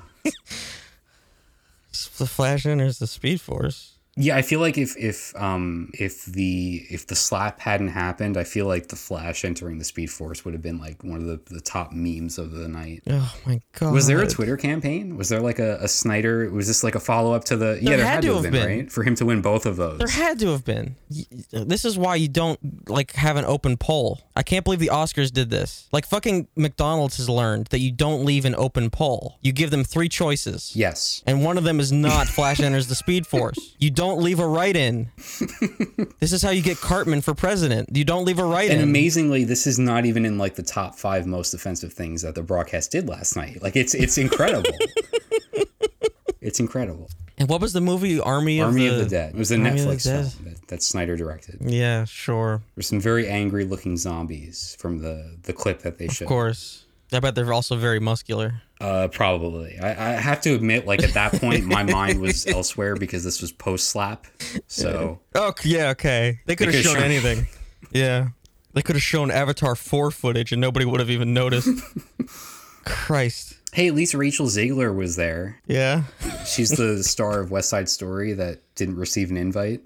The 2.18 2.28
Flash 2.28 2.66
enters 2.66 3.00
the 3.00 3.08
Speed 3.08 3.42
Force. 3.42 3.97
Yeah, 4.18 4.36
I 4.36 4.42
feel 4.42 4.60
like 4.60 4.78
if 4.78 4.98
if 4.98 5.34
um 5.36 5.92
if 5.94 6.26
the 6.26 6.86
if 6.90 7.06
the 7.06 7.16
slap 7.16 7.60
hadn't 7.60 7.90
happened, 7.90 8.36
I 8.36 8.44
feel 8.44 8.66
like 8.66 8.88
the 8.88 8.96
Flash 8.96 9.46
entering 9.46 9.78
the 9.78 9.86
Speed 9.86 10.10
Force 10.10 10.44
would 10.44 10.54
have 10.54 10.64
been 10.64 10.80
like 10.80 11.04
one 11.04 11.20
of 11.20 11.26
the, 11.26 11.40
the 11.54 11.62
top 11.62 11.92
memes 11.92 12.40
of 12.40 12.52
the 12.52 12.68
night. 12.68 13.04
Oh 13.08 13.36
my 13.46 13.62
god. 13.80 13.94
Was 13.94 14.08
there 14.08 14.22
a 14.22 14.28
Twitter 14.28 14.58
campaign? 14.58 15.18
Was 15.18 15.30
there 15.30 15.40
like 15.40 15.60
a, 15.60 15.78
a 15.82 15.88
Snyder? 15.88 16.50
Was 16.50 16.68
this 16.68 16.84
like 16.84 16.96
a 16.96 17.00
follow 17.00 17.34
up 17.34 17.44
to 17.46 17.56
the? 17.56 17.78
yeah, 17.82 17.96
there 17.96 18.06
had, 18.06 18.22
to 18.24 18.34
have 18.42 18.52
been, 18.52 18.66
right 18.66 18.92
for 18.92 19.04
him 19.04 19.14
to 19.16 19.26
win 19.26 19.42
both 19.42 19.66
of 19.66 19.76
those. 19.76 20.00
There 20.00 20.08
had 20.08 20.40
to 20.40 20.48
have 20.48 20.66
been. 20.66 20.96
This 21.52 21.86
is 21.86 21.98
why 21.98 22.16
you 22.16 22.28
don't 22.28 22.90
like 22.90 23.14
have 23.14 23.38
an 23.38 23.46
open 23.46 23.78
poll. 23.78 24.22
I 24.36 24.44
can't 24.44 24.64
believe 24.64 24.80
the 24.80 24.90
Oscars 24.94 25.32
did 25.32 25.50
this. 25.50 25.88
Like 25.92 26.06
fucking 26.08 26.48
McDonald's 26.56 27.18
has 27.18 27.30
learned 27.30 27.68
that 27.68 27.80
you 27.80 27.92
don't 27.92 28.26
leave 28.26 28.46
an 28.46 28.56
open 28.56 28.90
poll. 28.90 29.38
You 29.42 29.52
give 29.52 29.70
them 29.70 29.84
three 29.84 30.10
choices. 30.10 30.74
yes. 30.76 31.24
And 31.28 31.44
one 31.44 31.58
of 31.58 31.64
them 31.64 31.80
is 31.80 31.92
not 31.92 32.28
Flash 32.28 32.60
enters 32.60 32.88
the 32.88 32.96
Speed 32.96 33.28
Force. 33.28 33.76
You 33.78 33.92
don't 33.92 34.07
don't 34.08 34.22
leave 34.22 34.40
a 34.40 34.48
write-in. 34.48 35.12
this 36.20 36.32
is 36.32 36.42
how 36.42 36.50
you 36.50 36.62
get 36.62 36.78
Cartman 36.78 37.22
for 37.22 37.34
president. 37.34 37.96
You 37.96 38.06
don't 38.06 38.26
leave 38.26 38.40
a 38.40 38.44
And 38.44 38.52
write-in. 38.52 38.80
And 38.80 38.84
amazingly, 38.84 39.44
this 39.44 39.68
is 39.68 39.78
not 39.78 40.06
even 40.06 40.26
in 40.26 40.38
like 40.38 40.56
the 40.56 40.64
top 40.64 40.96
five 40.96 41.26
most 41.26 41.54
offensive 41.54 41.94
things 41.94 42.22
that 42.22 42.36
the 42.36 42.44
broadcast 42.44 42.92
did 42.92 43.08
last 43.08 43.36
night. 43.36 43.62
Like 43.62 43.76
it's 43.76 43.94
it's 43.94 44.18
incredible. 44.26 44.72
it's 46.42 46.60
incredible. 46.60 47.10
and 47.38 47.50
what 47.50 47.60
was 47.62 47.74
the 47.74 47.82
movie 47.82 48.20
Army, 48.20 48.62
Army 48.62 48.88
of, 48.88 48.94
of 48.94 49.00
the, 49.00 49.04
the 49.04 49.10
Dead. 49.10 49.36
It 49.36 49.38
was 49.38 49.52
a 49.52 49.56
Army 49.56 49.72
the 49.72 49.76
Netflix 49.76 50.04
film 50.04 50.46
that, 50.46 50.68
that 50.68 50.84
Snyder 50.84 51.16
directed. 51.18 51.58
Yeah, 51.62 52.06
sure. 52.06 52.62
There's 52.76 52.88
some 52.88 53.02
very 53.02 53.28
angry 53.28 53.66
looking 53.66 53.98
zombies 53.98 54.76
from 54.80 55.00
the 55.00 55.38
the 55.44 55.54
clip 55.54 55.82
that 55.82 55.98
they 55.98 56.08
showed. 56.08 56.26
Of 56.26 56.30
course. 56.30 56.86
I 57.12 57.20
bet 57.22 57.36
they're 57.36 57.54
also 57.54 57.78
very 57.78 58.00
muscular. 58.02 58.62
Uh, 58.80 59.08
probably. 59.08 59.78
I, 59.80 59.90
I 59.90 60.12
have 60.14 60.40
to 60.42 60.54
admit, 60.54 60.86
like 60.86 61.02
at 61.04 61.14
that 61.16 61.34
point, 61.34 61.66
my 61.66 61.84
mind 61.84 62.22
was 62.22 62.46
elsewhere 62.48 62.96
because 62.96 63.24
this 63.24 63.42
was 63.42 63.52
post 63.52 63.88
slap. 63.88 64.28
So 64.68 65.20
Oh 65.36 65.54
yeah, 65.64 65.90
okay. 65.90 66.40
They 66.46 66.56
could 66.56 66.74
have 66.74 66.84
shown 66.84 66.96
shown- 66.96 67.04
anything. 67.04 67.48
Yeah, 67.92 68.30
they 68.74 68.82
could 68.84 68.96
have 68.96 69.04
shown 69.04 69.32
Avatar 69.32 69.76
four 69.76 70.12
footage 70.12 70.52
and 70.52 70.62
nobody 70.62 70.86
would 70.86 71.00
have 71.00 71.10
even 71.10 71.34
noticed. 71.34 71.70
Christ. 72.86 73.56
hey, 73.74 73.88
at 73.88 73.96
least 73.96 74.14
Rachel 74.14 74.46
Zegler 74.48 74.96
was 74.96 75.16
there. 75.18 75.60
Yeah. 75.68 76.04
She's 76.46 76.70
the 76.70 77.04
star 77.04 77.40
of 77.42 77.52
West 77.52 77.70
Side 77.70 77.90
Story 77.90 78.34
that 78.34 78.60
didn't 78.76 78.96
receive 78.98 79.30
an 79.30 79.38
invite. 79.38 79.82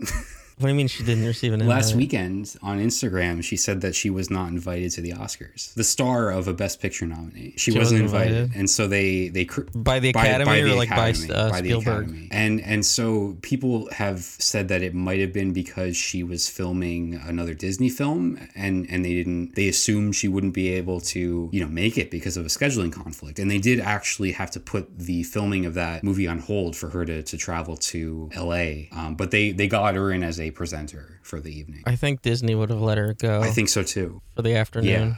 What 0.61 0.67
do 0.67 0.73
you 0.73 0.77
mean 0.77 0.87
she 0.87 1.03
didn't 1.03 1.25
receive 1.25 1.53
an 1.53 1.65
Last 1.67 1.95
weekend 1.95 2.55
on 2.61 2.79
Instagram, 2.79 3.43
she 3.43 3.57
said 3.57 3.81
that 3.81 3.95
she 3.95 4.09
was 4.09 4.29
not 4.29 4.49
invited 4.49 4.91
to 4.91 5.01
the 5.01 5.13
Oscars. 5.13 5.73
The 5.73 5.83
star 5.83 6.29
of 6.29 6.47
a 6.47 6.53
Best 6.53 6.79
Picture 6.79 7.07
nominee, 7.07 7.53
she, 7.57 7.71
wasn't, 7.71 7.81
wasn't 7.81 8.01
invited. 8.01 8.37
invited? 8.37 8.59
and 8.59 8.69
so 8.69 8.87
they 8.87 9.29
they 9.29 9.45
cr- 9.45 9.61
by 9.73 9.99
the 9.99 10.09
Academy 10.09 10.61
or 10.61 10.75
like 10.75 10.89
by, 10.89 11.11
uh, 11.33 11.53
Spielberg? 11.53 12.27
And 12.31 12.61
and 12.61 12.85
so 12.85 13.37
people 13.41 13.89
have 13.91 14.19
said 14.19 14.67
that 14.67 14.83
it 14.83 14.93
might 14.93 15.19
have 15.19 15.33
been 15.33 15.51
because 15.53 15.97
she 15.97 16.23
was 16.23 16.47
filming 16.47 17.15
another 17.15 17.53
Disney 17.53 17.89
film, 17.89 18.37
and 18.55 18.87
and 18.89 19.03
they 19.03 19.13
didn't. 19.13 19.55
They 19.55 19.67
assumed 19.67 20.15
she 20.15 20.27
wouldn't 20.27 20.53
be 20.53 20.69
able 20.69 21.01
to 21.01 21.49
you 21.51 21.59
know 21.59 21.69
make 21.69 21.97
it 21.97 22.11
because 22.11 22.37
of 22.37 22.45
a 22.45 22.49
scheduling 22.49 22.91
conflict, 22.91 23.39
and 23.39 23.49
they 23.49 23.57
did 23.57 23.79
actually 23.79 24.33
have 24.33 24.51
to 24.51 24.59
put 24.59 24.99
the 24.99 25.23
filming 25.23 25.65
of 25.65 25.73
that 25.73 26.03
movie 26.03 26.27
on 26.27 26.39
hold 26.39 26.75
for 26.75 26.89
her 26.89 27.05
to 27.05 27.23
to 27.23 27.37
travel 27.37 27.75
to 27.77 28.29
L.A. 28.33 28.89
Um, 28.91 29.15
but 29.15 29.31
they 29.31 29.51
they 29.51 29.67
got 29.67 29.95
her 29.95 30.11
in 30.11 30.23
as 30.23 30.39
a 30.39 30.50
presenter 30.51 31.19
for 31.23 31.39
the 31.39 31.49
evening. 31.57 31.83
I 31.85 31.95
think 31.95 32.21
Disney 32.21 32.53
would 32.55 32.69
have 32.69 32.81
let 32.81 32.97
her 32.97 33.13
go 33.13 33.41
I 33.41 33.49
think 33.51 33.69
so 33.69 33.83
too. 33.83 34.21
for 34.35 34.41
the 34.43 34.55
afternoon. 34.55 35.17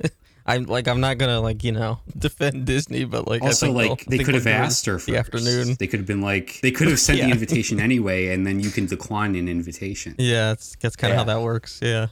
Yeah. 0.00 0.08
I'm 0.46 0.64
like 0.64 0.88
I'm 0.88 1.00
not 1.00 1.18
gonna 1.18 1.40
like 1.40 1.62
you 1.62 1.70
know 1.72 2.00
defend 2.18 2.66
Disney, 2.66 3.04
but 3.04 3.28
like 3.28 3.42
I 3.42 3.46
Also, 3.46 3.66
think 3.66 3.76
like 3.90 4.04
they 4.06 4.18
could 4.24 4.34
have 4.34 4.46
asked 4.48 4.86
her 4.86 4.98
for 4.98 5.10
the 5.12 5.16
afternoon. 5.16 5.76
They 5.78 5.86
could 5.86 6.00
have 6.00 6.06
been 6.06 6.20
like 6.20 6.60
they 6.62 6.72
could 6.72 6.88
have 6.88 6.98
sent 6.98 7.18
Yeah. 7.20 7.26
the 7.26 7.32
invitation 7.32 7.78
anyway, 7.78 8.28
and 8.34 8.44
then 8.46 8.58
you 8.58 8.70
can 8.70 8.86
decline 8.86 9.36
an 9.36 9.48
invitation. 9.48 10.16
Yeah, 10.18 10.48
that's 10.48 10.74
that's 10.80 10.96
kind 10.96 11.12
of 11.12 11.14
Yeah. 11.14 11.18
how 11.20 11.24
that 11.38 11.42
works. 11.44 11.78
Yeah. 11.82 12.08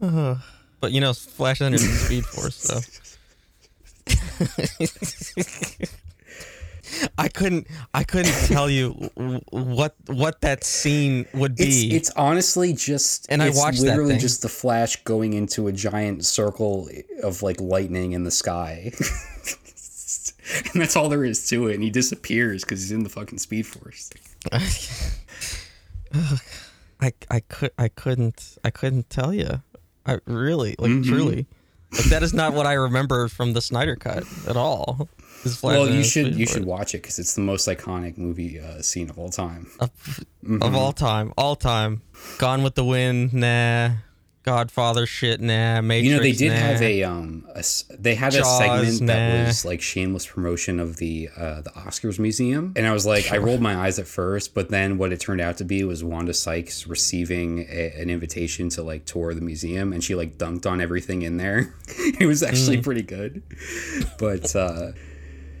God. 0.00 0.38
But 0.80 0.92
you 0.92 1.00
know, 1.00 1.14
Flash 1.14 1.62
is 1.62 2.04
Speed 2.04 2.26
Force, 2.26 2.54
so. 2.56 2.80
I 7.18 7.28
couldn't. 7.28 7.66
I 7.94 8.04
couldn't 8.04 8.34
tell 8.46 8.68
you 8.70 8.90
what 9.50 9.94
what 10.06 10.40
that 10.42 10.64
scene 10.64 11.26
would 11.34 11.56
be. 11.56 11.94
it's 11.94 12.10
honestly 12.10 12.72
just 12.72 13.26
And 13.28 13.42
I 13.42 13.50
watched 13.50 13.80
literally 13.80 14.18
just 14.18 14.42
the 14.42 14.48
Flash 14.48 15.02
going 15.04 15.32
into 15.32 15.66
a 15.68 15.72
giant 15.72 16.24
circle 16.24 16.88
of 17.22 17.42
like 17.42 17.60
lightning 17.60 18.12
in 18.12 18.24
the 18.24 18.30
sky. 18.30 18.92
and 20.72 20.80
that's 20.82 20.96
all 20.96 21.08
there 21.08 21.24
is 21.24 21.48
to 21.48 21.68
it. 21.68 21.74
And 21.74 21.82
he 21.82 21.90
disappears 21.90 22.62
because 22.64 22.82
he's 22.82 22.92
in 22.92 23.02
the 23.02 23.08
fucking 23.08 23.38
Speed 23.38 23.66
Force. 23.66 24.10
I 27.00 27.12
I 27.30 27.40
could 27.40 27.72
I 27.78 27.88
couldn't 27.88 28.58
I 28.64 28.70
couldn't 28.70 29.10
tell 29.10 29.32
you. 29.32 29.62
I 30.06 30.18
really 30.26 30.76
like 30.78 30.90
Mm-hmm. 30.90 31.10
truly. 31.10 31.46
Like 31.92 32.04
that 32.06 32.22
is 32.22 32.32
not 32.34 32.52
what 32.52 32.66
I 32.66 32.74
remember 32.74 33.28
from 33.28 33.52
the 33.52 33.60
Snyder 33.60 33.96
cut 33.96 34.24
at 34.48 34.56
all. 34.56 35.08
Well, 35.62 35.88
you 35.88 36.02
should 36.04 36.34
you 36.34 36.46
should 36.46 36.64
watch 36.64 36.94
it 36.94 37.02
because 37.02 37.18
it's 37.18 37.34
the 37.34 37.40
most 37.42 37.66
iconic 37.68 38.16
movie 38.18 38.58
uh, 38.60 38.82
scene 38.82 39.10
of 39.10 39.18
all 39.18 39.30
time. 39.30 39.68
of 39.80 40.74
all 40.74 40.92
time, 40.92 41.32
all 41.36 41.56
time. 41.56 42.02
Gone 42.38 42.62
with 42.62 42.74
the 42.74 42.84
Wind, 42.84 43.32
nah. 43.34 43.90
Godfather 44.42 45.06
shit, 45.06 45.40
nah. 45.40 45.80
Matrix, 45.80 46.06
You 46.08 46.16
know, 46.16 46.22
they 46.22 46.30
did 46.30 46.50
nah. 46.50 46.54
have 46.54 46.80
a 46.80 47.02
um, 47.02 47.44
a 47.56 47.64
they 47.98 48.14
had 48.14 48.32
a 48.32 48.38
Jaws, 48.38 48.58
segment 48.58 49.06
that 49.08 49.44
was 49.48 49.64
like 49.64 49.82
shameless 49.82 50.24
promotion 50.24 50.78
of 50.78 50.98
the 50.98 51.28
uh, 51.36 51.62
the 51.62 51.70
Oscars 51.70 52.20
museum, 52.20 52.72
and 52.76 52.86
I 52.86 52.92
was 52.92 53.04
like, 53.04 53.32
I 53.32 53.38
rolled 53.38 53.60
my 53.60 53.74
eyes 53.74 53.98
at 53.98 54.06
first, 54.06 54.54
but 54.54 54.68
then 54.70 54.98
what 54.98 55.10
it 55.12 55.18
turned 55.18 55.40
out 55.40 55.56
to 55.56 55.64
be 55.64 55.82
was 55.82 56.04
Wanda 56.04 56.32
Sykes 56.32 56.86
receiving 56.86 57.66
a, 57.68 57.92
an 58.00 58.08
invitation 58.08 58.68
to 58.68 58.84
like 58.84 59.04
tour 59.04 59.34
the 59.34 59.40
museum, 59.40 59.92
and 59.92 60.04
she 60.04 60.14
like 60.14 60.38
dunked 60.38 60.64
on 60.64 60.80
everything 60.80 61.22
in 61.22 61.38
there. 61.38 61.74
it 62.20 62.26
was 62.26 62.42
Mm. 62.42 62.48
actually 62.48 62.80
pretty 62.82 63.02
good, 63.02 63.42
but 64.20 64.54
uh, 64.54 64.92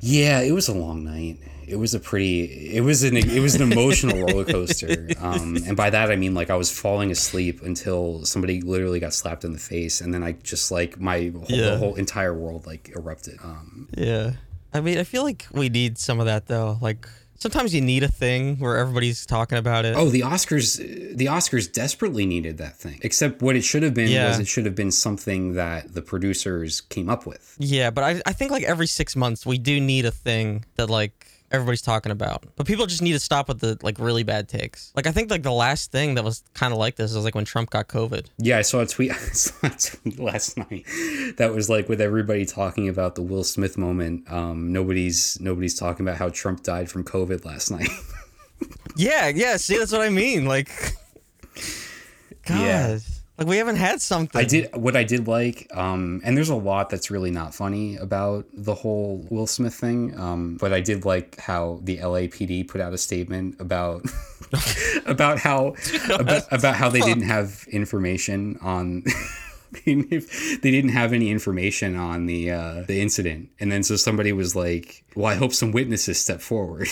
yeah, 0.00 0.40
it 0.40 0.52
was 0.52 0.68
a 0.68 0.74
long 0.74 1.04
night. 1.04 1.38
It 1.66 1.76
was 1.76 1.94
a 1.94 2.00
pretty. 2.00 2.44
It 2.76 2.82
was 2.82 3.02
an. 3.02 3.16
It 3.16 3.40
was 3.40 3.56
an 3.56 3.72
emotional 3.72 4.18
roller 4.24 4.44
coaster, 4.54 5.08
um, 5.20 5.56
and 5.66 5.76
by 5.76 5.90
that 5.90 6.12
I 6.12 6.16
mean 6.16 6.32
like 6.32 6.48
I 6.48 6.54
was 6.54 6.70
falling 6.70 7.10
asleep 7.10 7.60
until 7.62 8.24
somebody 8.24 8.60
literally 8.60 9.00
got 9.00 9.12
slapped 9.14 9.44
in 9.44 9.52
the 9.52 9.58
face, 9.58 10.00
and 10.00 10.14
then 10.14 10.22
I 10.22 10.32
just 10.32 10.70
like 10.70 11.00
my 11.00 11.32
whole, 11.34 11.44
Yeah. 11.48 11.70
the 11.70 11.78
whole 11.78 11.94
entire 11.96 12.32
world 12.34 12.66
like 12.66 12.92
erupted. 12.94 13.38
Um, 13.42 13.88
Yeah. 13.96 14.32
I 14.72 14.80
mean, 14.80 14.98
I 14.98 15.04
feel 15.04 15.24
like 15.24 15.46
we 15.52 15.68
need 15.68 15.98
some 15.98 16.20
of 16.20 16.26
that 16.26 16.46
though. 16.46 16.78
Like 16.80 17.08
sometimes 17.38 17.74
you 17.74 17.80
need 17.80 18.02
a 18.02 18.08
thing 18.08 18.56
where 18.58 18.76
everybody's 18.76 19.26
talking 19.26 19.58
about 19.58 19.84
it. 19.84 19.94
oh, 19.96 20.08
the 20.08 20.20
Oscars! 20.20 20.76
The 21.16 21.26
Oscars 21.26 21.70
desperately 21.72 22.26
needed 22.26 22.58
that 22.58 22.76
thing. 22.76 22.98
Except 23.02 23.42
what 23.42 23.56
it 23.56 23.62
should 23.62 23.82
have 23.82 23.94
been 23.94 24.08
Yeah. 24.08 24.28
was 24.28 24.38
it 24.38 24.46
should 24.48 24.64
have 24.66 24.74
been 24.74 24.92
something 24.92 25.54
that 25.54 25.94
the 25.94 26.02
producers 26.02 26.80
came 26.80 27.08
up 27.08 27.26
with. 27.26 27.56
Yeah, 27.58 27.90
but 27.90 28.04
I, 28.04 28.22
I 28.26 28.32
think 28.32 28.50
like 28.50 28.62
every 28.64 28.86
six 28.86 29.16
months 29.16 29.44
we 29.46 29.58
do 29.58 29.80
need 29.80 30.04
a 30.04 30.10
thing 30.10 30.64
that 30.76 30.88
like 30.90 31.25
everybody's 31.50 31.82
talking 31.82 32.12
about. 32.12 32.44
But 32.56 32.66
people 32.66 32.86
just 32.86 33.02
need 33.02 33.12
to 33.12 33.20
stop 33.20 33.48
with 33.48 33.60
the 33.60 33.78
like 33.82 33.98
really 33.98 34.22
bad 34.22 34.48
takes. 34.48 34.92
Like 34.96 35.06
I 35.06 35.12
think 35.12 35.30
like 35.30 35.42
the 35.42 35.52
last 35.52 35.92
thing 35.92 36.14
that 36.14 36.24
was 36.24 36.42
kind 36.54 36.72
of 36.72 36.78
like 36.78 36.96
this 36.96 37.14
was 37.14 37.24
like 37.24 37.34
when 37.34 37.44
Trump 37.44 37.70
got 37.70 37.88
COVID. 37.88 38.26
Yeah, 38.38 38.58
I 38.58 38.62
saw 38.62 38.80
a 38.80 38.86
tweet, 38.86 39.12
saw 39.32 39.66
a 39.66 39.70
tweet 39.70 40.18
last 40.18 40.56
night 40.56 40.84
that 41.36 41.52
was 41.54 41.68
like 41.68 41.88
with 41.88 42.00
everybody 42.00 42.44
talking 42.46 42.88
about 42.88 43.14
the 43.14 43.22
Will 43.22 43.44
Smith 43.44 43.78
moment. 43.78 44.30
Um, 44.30 44.72
nobody's 44.72 45.38
nobody's 45.40 45.78
talking 45.78 46.06
about 46.06 46.18
how 46.18 46.28
Trump 46.28 46.62
died 46.62 46.90
from 46.90 47.04
COVID 47.04 47.44
last 47.44 47.70
night. 47.70 47.88
Yeah, 48.96 49.28
yeah. 49.28 49.58
See, 49.58 49.76
that's 49.76 49.92
what 49.92 50.00
I 50.00 50.08
mean. 50.08 50.46
Like, 50.46 50.70
God, 52.46 52.60
Yeah. 52.60 52.98
Like 53.38 53.46
we 53.46 53.58
haven't 53.58 53.76
had 53.76 54.00
something. 54.00 54.40
I 54.40 54.44
did 54.44 54.74
what 54.74 54.96
I 54.96 55.04
did 55.04 55.28
like, 55.28 55.68
um, 55.74 56.20
and 56.24 56.36
there's 56.36 56.48
a 56.48 56.54
lot 56.54 56.88
that's 56.88 57.10
really 57.10 57.30
not 57.30 57.54
funny 57.54 57.96
about 57.96 58.46
the 58.52 58.74
whole 58.74 59.26
Will 59.30 59.46
Smith 59.46 59.74
thing. 59.74 60.18
Um, 60.18 60.56
but 60.56 60.72
I 60.72 60.80
did 60.80 61.04
like 61.04 61.38
how 61.38 61.80
the 61.82 61.98
LAPD 61.98 62.66
put 62.68 62.80
out 62.80 62.94
a 62.94 62.98
statement 62.98 63.60
about 63.60 64.06
about 65.06 65.38
how 65.38 65.74
about, 66.10 66.44
about 66.50 66.76
how 66.76 66.88
they 66.88 67.00
didn't 67.00 67.24
have 67.24 67.66
information 67.70 68.58
on. 68.62 69.04
if 69.84 70.62
they 70.62 70.70
didn't 70.70 70.90
have 70.90 71.12
any 71.12 71.30
information 71.30 71.96
on 71.96 72.26
the 72.26 72.50
uh, 72.50 72.82
the 72.86 73.02
incident, 73.02 73.50
and 73.60 73.70
then 73.70 73.82
so 73.82 73.96
somebody 73.96 74.32
was 74.32 74.56
like, 74.56 75.04
"Well, 75.14 75.26
I 75.26 75.34
hope 75.34 75.52
some 75.52 75.72
witnesses 75.72 76.18
step 76.18 76.40
forward." 76.40 76.88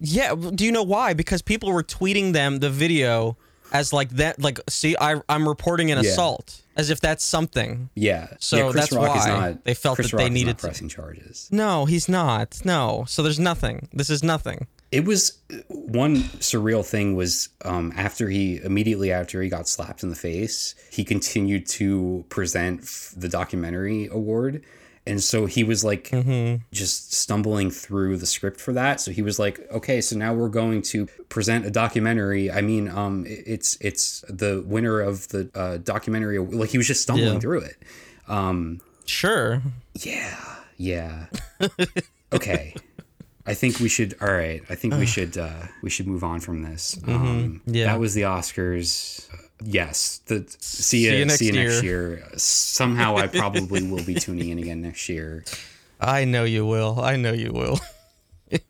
Yeah. 0.00 0.34
Do 0.34 0.64
you 0.64 0.72
know 0.72 0.82
why? 0.82 1.12
Because 1.12 1.42
people 1.42 1.70
were 1.70 1.82
tweeting 1.82 2.32
them 2.32 2.60
the 2.60 2.70
video 2.70 3.36
as 3.72 3.92
like 3.92 4.10
that. 4.10 4.40
Like, 4.40 4.60
see, 4.68 4.96
I 5.00 5.20
I'm 5.28 5.48
reporting 5.48 5.90
an 5.90 6.02
Yeah. 6.02 6.10
assault 6.10 6.62
as 6.76 6.90
if 6.90 7.00
that's 7.00 7.24
something. 7.24 7.90
yeah, 7.96 8.28
So 8.38 8.56
yeah, 8.68 8.72
that's 8.72 8.92
Rock 8.92 9.16
why 9.16 9.26
not, 9.28 9.64
they 9.64 9.74
felt 9.74 9.96
Chris 9.96 10.10
that 10.12 10.16
they 10.16 10.22
Rock 10.24 10.30
is 10.30 10.34
needed 10.34 10.46
not 10.50 10.58
to- 10.58 10.66
pressing 10.68 10.88
charges. 10.88 11.48
No, 11.50 11.86
he's 11.86 12.08
not. 12.08 12.60
No. 12.64 13.04
So 13.08 13.22
there's 13.22 13.40
nothing. 13.40 13.88
This 13.92 14.10
is 14.10 14.22
nothing. 14.22 14.66
it 14.90 15.04
was 15.04 15.36
one 15.68 16.16
surreal 16.40 16.82
thing 16.82 17.14
was 17.14 17.50
um, 17.62 17.92
after 17.94 18.30
he 18.30 18.58
immediately 18.64 19.12
after 19.12 19.42
he 19.42 19.48
got 19.50 19.68
slapped 19.68 20.02
in 20.02 20.08
the 20.08 20.16
face 20.16 20.74
he 20.90 21.04
continued 21.04 21.66
to 21.66 22.24
present 22.30 22.80
f- 22.82 23.12
the 23.14 23.28
documentary 23.28 24.06
award 24.10 24.62
and 25.08 25.22
so 25.22 25.46
he 25.46 25.64
was 25.64 25.82
like 25.82 26.10
just 26.72 27.12
stumbling 27.12 27.70
through 27.70 28.16
the 28.16 28.26
script 28.26 28.60
for 28.60 28.72
that 28.72 29.00
so 29.00 29.10
he 29.10 29.22
was 29.22 29.38
like 29.38 29.58
okay 29.72 30.00
so 30.00 30.14
now 30.16 30.32
we're 30.34 30.48
going 30.48 30.80
to 30.82 31.06
present 31.28 31.64
a 31.66 31.70
documentary 31.70 32.50
i 32.52 32.60
mean 32.60 32.88
um 32.88 33.24
it's 33.26 33.76
it's 33.80 34.24
the 34.28 34.62
winner 34.66 35.00
of 35.00 35.26
the 35.28 35.50
uh, 35.54 35.78
documentary 35.78 36.38
like 36.38 36.70
he 36.70 36.78
was 36.78 36.86
just 36.86 37.02
stumbling 37.02 37.34
Yeah. 37.34 37.40
through 37.40 37.60
it 37.60 37.76
Sure. 39.06 39.62
yeah 39.94 40.56
yeah 40.76 41.26
okay 42.32 42.74
I 43.46 43.54
think 43.54 43.80
we 43.80 43.88
should. 43.88 44.14
All 44.20 44.30
right. 44.30 44.60
I 44.68 44.74
think 44.74 44.92
we 44.92 45.06
should. 45.14 45.38
Uh, 45.38 45.48
we 45.82 45.88
should 45.88 46.06
move 46.06 46.22
on 46.22 46.38
from 46.40 46.62
this. 46.64 47.00
Um, 47.06 47.14
Mm-hmm. 47.64 47.74
Yeah. 47.74 47.86
That 47.86 47.98
was 47.98 48.12
the 48.12 48.22
Oscars. 48.28 49.26
Yes. 49.62 50.18
The 50.26 50.44
see 50.60 51.04
you. 51.04 51.10
See 51.10 51.18
you 51.18 51.24
next 51.24 51.38
see 51.38 51.46
you 51.46 51.52
next 51.52 51.82
year. 51.82 52.16
year. 52.18 52.28
Somehow, 52.36 53.16
I 53.16 53.26
probably 53.42 53.82
will 53.82 54.04
be 54.04 54.14
tuning 54.14 54.50
in 54.50 54.58
again 54.58 54.82
next 54.82 55.08
year. 55.08 55.44
I 56.00 56.24
know 56.24 56.44
you 56.44 56.64
will. 56.64 57.00
I 57.00 57.16
know 57.16 57.32
you 57.32 57.52
will. 57.52 57.80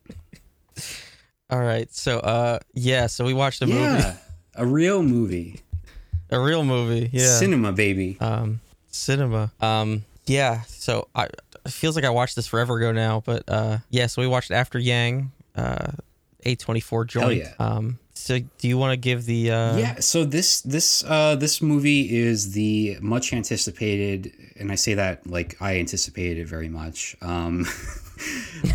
All 1.50 1.60
right. 1.60 1.92
So, 1.92 2.18
uh, 2.18 2.58
yeah. 2.74 3.06
So 3.06 3.24
we 3.24 3.32
watched 3.34 3.62
a 3.62 3.66
movie, 3.66 3.80
Yeah, 3.80 4.16
a 4.54 4.66
real 4.66 5.02
movie, 5.02 5.60
a 6.30 6.38
real 6.38 6.62
movie. 6.64 7.08
Yeah. 7.12 7.38
cinema, 7.38 7.72
baby. 7.72 8.16
um, 8.20 8.60
cinema. 8.90 9.50
Um, 9.60 10.04
yeah. 10.26 10.62
So 10.66 11.08
I 11.14 11.24
it 11.64 11.72
feels 11.72 11.96
like 11.96 12.04
I 12.04 12.10
watched 12.10 12.36
this 12.36 12.46
forever 12.46 12.76
ago 12.78 12.92
now, 12.92 13.22
but 13.24 13.44
uh, 13.48 13.78
yeah. 13.90 14.06
So 14.06 14.20
we 14.22 14.28
watched 14.28 14.50
After 14.50 14.78
Yang, 14.78 15.32
uh, 15.56 15.92
A 16.44 16.54
twenty 16.56 16.80
four 16.80 17.04
joint. 17.06 17.38
yeah. 17.38 17.54
Um, 17.58 17.98
so 18.18 18.38
do 18.58 18.68
you 18.68 18.76
want 18.76 18.92
to 18.92 18.96
give 18.96 19.24
the 19.26 19.50
uh, 19.50 19.76
yeah 19.76 20.00
so 20.00 20.24
this 20.24 20.60
this 20.62 21.04
uh 21.04 21.36
this 21.36 21.62
movie 21.62 22.18
is 22.18 22.52
the 22.52 22.98
much 23.00 23.32
anticipated 23.32 24.32
and 24.58 24.72
i 24.72 24.74
say 24.74 24.94
that 24.94 25.24
like 25.26 25.56
i 25.60 25.78
anticipated 25.78 26.38
it 26.38 26.48
very 26.48 26.68
much 26.68 27.16
um 27.22 27.64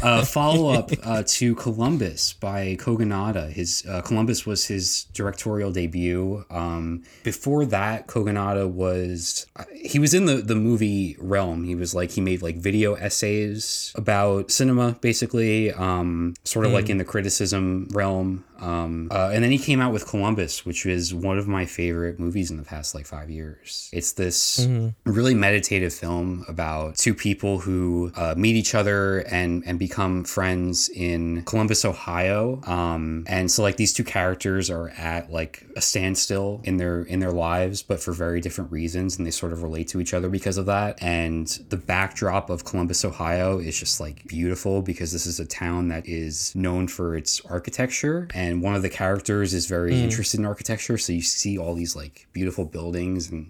uh 0.02 0.24
follow-up 0.24 0.92
uh, 1.04 1.24
to 1.26 1.56
columbus 1.56 2.34
by 2.34 2.76
kogonada 2.80 3.50
his 3.52 3.84
uh, 3.90 4.02
columbus 4.02 4.46
was 4.46 4.66
his 4.66 5.06
directorial 5.14 5.72
debut 5.72 6.46
um 6.50 7.04
before 7.24 7.66
that 7.66 8.08
kogonada 8.08 8.70
was 8.70 9.46
uh, 9.56 9.64
he 9.74 10.00
was 10.00 10.14
in 10.14 10.26
the 10.26 10.36
the 10.36 10.56
movie 10.56 11.16
realm. 11.20 11.64
He 11.64 11.76
was 11.76 11.94
like 11.94 12.12
he 12.12 12.22
made 12.22 12.42
like 12.42 12.56
video 12.56 12.94
essays 12.96 13.92
about 13.96 14.52
cinema 14.52 14.98
basically 15.02 15.72
um 15.72 16.34
sort 16.44 16.66
of 16.66 16.72
like 16.72 16.90
in 16.90 16.98
the 16.98 17.06
criticism 17.06 17.88
realm 17.92 18.44
um, 18.64 19.10
uh, 19.12 19.32
and 19.34 19.44
then 19.44 19.52
he 19.52 19.58
came 19.58 19.82
out 19.82 19.92
with 19.92 20.08
Columbus, 20.08 20.66
which 20.66 20.86
is 20.86 21.14
one 21.14 21.38
of 21.38 21.48
my 21.50 21.66
favorite 21.66 22.18
movies 22.18 22.50
in 22.50 22.56
the 22.56 22.64
past 22.64 22.96
like 22.96 23.06
five 23.06 23.30
years. 23.30 23.90
It's 23.92 24.14
this 24.14 24.66
really 25.06 25.34
meditative 25.34 25.94
film 25.94 26.46
about 26.48 26.96
two 26.96 27.14
people 27.14 27.60
who 27.60 28.14
uh, 28.16 28.36
meet 28.38 28.56
each 28.56 28.74
other 28.74 29.20
and 29.34 29.64
and 29.66 29.80
become 29.80 30.24
friends 30.24 30.90
in 30.90 31.44
Columbus, 31.44 31.84
Ohio. 31.84 32.62
Um, 32.68 33.26
and 33.28 33.50
so 33.50 33.64
like 33.64 33.78
these 33.78 33.92
two 33.92 34.04
characters 34.04 34.70
are 34.70 34.90
at 34.90 35.32
like 35.32 35.66
a 35.76 35.82
standstill 35.82 36.62
in 36.64 36.78
their 36.78 37.02
in 37.02 37.20
their 37.20 37.32
lives, 37.32 37.82
but 37.82 38.00
for 38.00 38.14
very 38.14 38.40
different 38.40 38.72
reasons, 38.72 39.18
and 39.18 39.26
they 39.26 39.32
sort 39.32 39.52
of 39.52 39.64
relate 39.64 39.88
to 39.90 40.00
each 40.00 40.14
other 40.14 40.30
because 40.30 40.58
of 40.58 40.68
that. 40.68 41.02
And 41.02 41.48
the 41.70 41.78
backdrop 41.78 42.52
of 42.52 42.64
Columbus, 42.64 43.04
Ohio, 43.04 43.58
is 43.58 43.78
just 43.78 44.00
like 44.00 44.28
beautiful 44.28 44.84
because 44.84 45.12
this 45.12 45.26
is 45.26 45.40
a 45.40 45.46
town 45.46 45.88
that 45.88 46.08
is 46.08 46.56
known 46.56 46.88
for 46.88 47.16
its 47.16 47.42
architecture 47.46 48.28
and 48.34 48.62
one 48.62 48.76
of 48.76 48.84
the 48.84 48.90
characters 48.90 49.54
is 49.54 49.66
very 49.66 50.00
interested 50.02 50.40
in 50.40 50.46
architecture 50.46 50.98
so 50.98 51.12
you 51.14 51.22
see 51.22 51.58
all 51.58 51.74
these 51.74 51.96
like 51.96 52.28
beautiful 52.34 52.66
buildings 52.66 53.32
and 53.32 53.50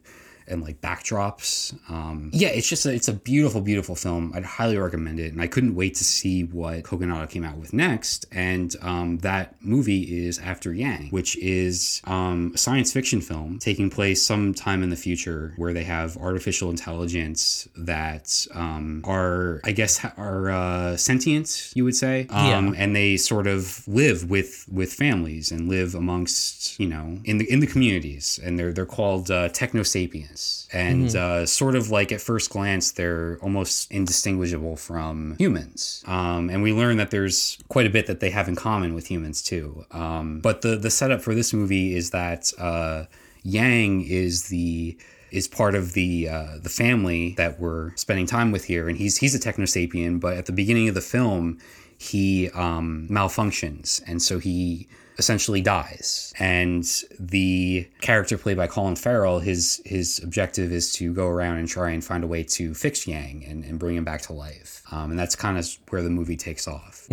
and 0.53 0.61
like 0.63 0.79
backdrops. 0.81 1.73
Um 1.89 2.29
yeah 2.33 2.49
it's 2.49 2.67
just 2.69 2.85
a, 2.85 2.91
it's 2.93 3.07
a 3.07 3.13
beautiful 3.13 3.61
beautiful 3.61 3.95
film. 3.95 4.31
I'd 4.35 4.45
highly 4.45 4.77
recommend 4.77 5.19
it 5.19 5.33
and 5.33 5.41
i 5.41 5.47
couldn't 5.47 5.75
wait 5.75 5.95
to 5.95 6.03
see 6.03 6.43
what 6.43 6.83
kogonada 6.83 7.29
came 7.29 7.43
out 7.43 7.57
with 7.57 7.73
next. 7.73 8.25
And 8.31 8.75
um 8.81 9.17
that 9.29 9.55
movie 9.61 10.03
is 10.25 10.39
after 10.39 10.73
yang 10.73 11.09
which 11.17 11.31
is 11.37 12.01
um 12.05 12.51
a 12.55 12.57
science 12.57 12.93
fiction 12.93 13.19
film 13.21 13.59
taking 13.59 13.89
place 13.89 14.19
sometime 14.25 14.83
in 14.83 14.89
the 14.89 14.95
future 15.07 15.53
where 15.57 15.73
they 15.73 15.83
have 15.83 16.15
artificial 16.17 16.69
intelligence 16.69 17.67
that 17.75 18.27
um 18.53 19.01
are 19.05 19.59
i 19.63 19.71
guess 19.79 19.93
are 20.17 20.49
uh 20.51 20.95
sentient 20.97 21.71
you 21.75 21.83
would 21.83 21.95
say. 22.05 22.15
Um 22.29 22.45
Yeah. 22.73 22.81
and 22.81 22.89
they 22.95 23.17
sort 23.17 23.47
of 23.55 23.63
live 23.87 24.29
with 24.29 24.51
with 24.79 24.91
families 24.93 25.51
and 25.53 25.61
live 25.75 25.89
amongst 26.03 26.79
you 26.81 26.87
know 26.93 27.05
in 27.29 27.35
the 27.39 27.45
in 27.53 27.59
the 27.63 27.67
communities 27.73 28.39
and 28.43 28.51
they're 28.57 28.73
they're 28.75 28.93
called 28.99 29.25
uh, 29.31 29.49
techno 29.61 29.83
sapiens 29.95 30.42
and 30.71 31.15
uh, 31.15 31.45
sort 31.45 31.75
of 31.75 31.89
like 31.89 32.11
at 32.11 32.21
first 32.21 32.49
glance 32.49 32.91
they're 32.91 33.37
almost 33.41 33.91
indistinguishable 33.91 34.75
from 34.75 35.35
humans. 35.37 36.03
Um, 36.07 36.49
and 36.49 36.63
we 36.63 36.73
learn 36.73 36.97
that 36.97 37.11
there's 37.11 37.57
quite 37.67 37.85
a 37.85 37.89
bit 37.89 38.07
that 38.07 38.19
they 38.19 38.31
have 38.31 38.47
in 38.47 38.55
common 38.55 38.93
with 38.93 39.07
humans 39.07 39.41
too. 39.41 39.85
Um, 39.91 40.39
but 40.39 40.61
the 40.61 40.75
the 40.75 40.89
setup 40.89 41.21
for 41.21 41.35
this 41.35 41.53
movie 41.53 41.95
is 41.95 42.09
that 42.11 42.51
uh, 42.57 43.05
Yang 43.43 44.05
is 44.07 44.47
the 44.49 44.97
is 45.31 45.47
part 45.47 45.75
of 45.75 45.93
the 45.93 46.29
uh, 46.29 46.57
the 46.61 46.69
family 46.69 47.33
that 47.37 47.59
we're 47.59 47.95
spending 47.95 48.25
time 48.25 48.51
with 48.51 48.65
here, 48.65 48.87
and 48.87 48.97
he's 48.97 49.17
he's 49.17 49.35
a 49.35 49.39
techno 49.39 49.65
sapien. 49.65 50.19
But 50.19 50.37
at 50.37 50.45
the 50.45 50.53
beginning 50.53 50.87
of 50.87 50.95
the 50.95 51.01
film, 51.01 51.59
he 51.97 52.49
um, 52.51 53.07
malfunctions, 53.09 54.01
and 54.07 54.21
so 54.21 54.39
he 54.39 54.87
essentially 55.17 55.61
dies. 55.61 56.33
And 56.39 56.83
the 57.19 57.87
character 58.01 58.37
played 58.37 58.57
by 58.57 58.67
Colin 58.67 58.95
Farrell, 58.95 59.39
his 59.39 59.81
his 59.85 60.19
objective 60.23 60.71
is 60.71 60.93
to 60.93 61.13
go 61.13 61.27
around 61.27 61.57
and 61.57 61.67
try 61.67 61.91
and 61.91 62.03
find 62.03 62.23
a 62.23 62.27
way 62.27 62.43
to 62.43 62.73
fix 62.73 63.07
Yang 63.07 63.45
and, 63.45 63.63
and 63.63 63.77
bring 63.79 63.95
him 63.95 64.03
back 64.03 64.21
to 64.23 64.33
life. 64.33 64.81
Um, 64.91 65.11
and 65.11 65.19
that's 65.19 65.35
kind 65.35 65.57
of 65.57 65.67
where 65.89 66.01
the 66.01 66.09
movie 66.09 66.37
takes 66.37 66.67
off. 66.67 67.07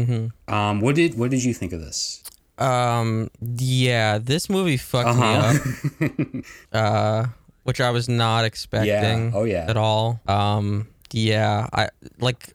Um, 0.49 0.81
what 0.81 0.95
did 0.95 1.17
what 1.19 1.31
did 1.31 1.43
you 1.45 1.55
think 1.55 1.73
of 1.73 1.81
this? 1.81 2.23
Um, 2.59 3.31
yeah, 3.41 4.19
this 4.19 4.51
movie 4.51 4.77
fucked 4.77 5.09
Uh-huh. 5.09 5.55
me 6.01 6.43
up. 6.43 6.45
uh, 6.73 7.27
which 7.65 7.81
I 7.81 7.91
was 7.91 8.09
not 8.09 8.45
expecting. 8.45 9.33
Oh, 9.35 9.45
yeah. 9.45 9.67
At 9.69 9.77
all. 9.77 10.21
Um, 10.27 10.89
yeah, 11.13 11.67
I 11.73 11.89
like. 12.19 12.55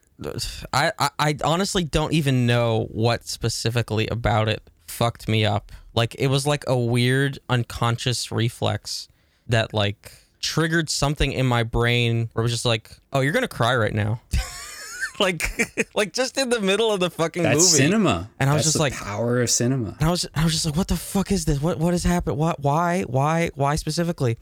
I, 0.71 0.91
I 0.99 1.09
I 1.19 1.35
honestly 1.43 1.83
don't 1.83 2.13
even 2.13 2.45
know 2.45 2.87
what 2.91 3.27
specifically 3.27 4.07
about 4.07 4.47
it 4.47 4.61
fucked 4.87 5.27
me 5.27 5.45
up. 5.45 5.71
Like 5.93 6.15
it 6.19 6.27
was 6.27 6.45
like 6.45 6.63
a 6.67 6.77
weird 6.77 7.39
unconscious 7.49 8.31
reflex 8.31 9.07
that 9.47 9.73
like 9.73 10.11
triggered 10.41 10.89
something 10.89 11.31
in 11.31 11.45
my 11.45 11.63
brain 11.63 12.29
where 12.33 12.41
it 12.41 12.45
was 12.45 12.51
just 12.51 12.65
like, 12.65 12.91
oh, 13.13 13.21
you're 13.21 13.33
gonna 13.33 13.47
cry 13.47 13.75
right 13.75 13.93
now. 13.93 14.21
like 15.19 15.43
like 15.95 16.13
just 16.13 16.37
in 16.37 16.49
the 16.49 16.59
middle 16.59 16.91
of 16.91 16.99
the 16.99 17.09
fucking 17.09 17.43
That's 17.43 17.55
movie. 17.57 17.83
cinema, 17.85 18.29
And 18.39 18.49
I 18.49 18.53
was 18.53 18.65
That's 18.65 18.73
just 18.73 18.77
the 18.77 18.81
like- 18.81 18.93
power 18.93 19.41
of 19.41 19.49
cinema. 19.49 19.95
And 19.99 20.07
I 20.07 20.11
was 20.11 20.27
I 20.35 20.43
was 20.43 20.53
just 20.53 20.65
like, 20.65 20.75
what 20.75 20.87
the 20.87 20.97
fuck 20.97 21.31
is 21.31 21.45
this? 21.45 21.61
What 21.61 21.79
what 21.79 21.93
has 21.93 22.03
happened? 22.03 22.37
What 22.37 22.59
why 22.59 23.03
why 23.03 23.49
why 23.55 23.75
specifically? 23.75 24.37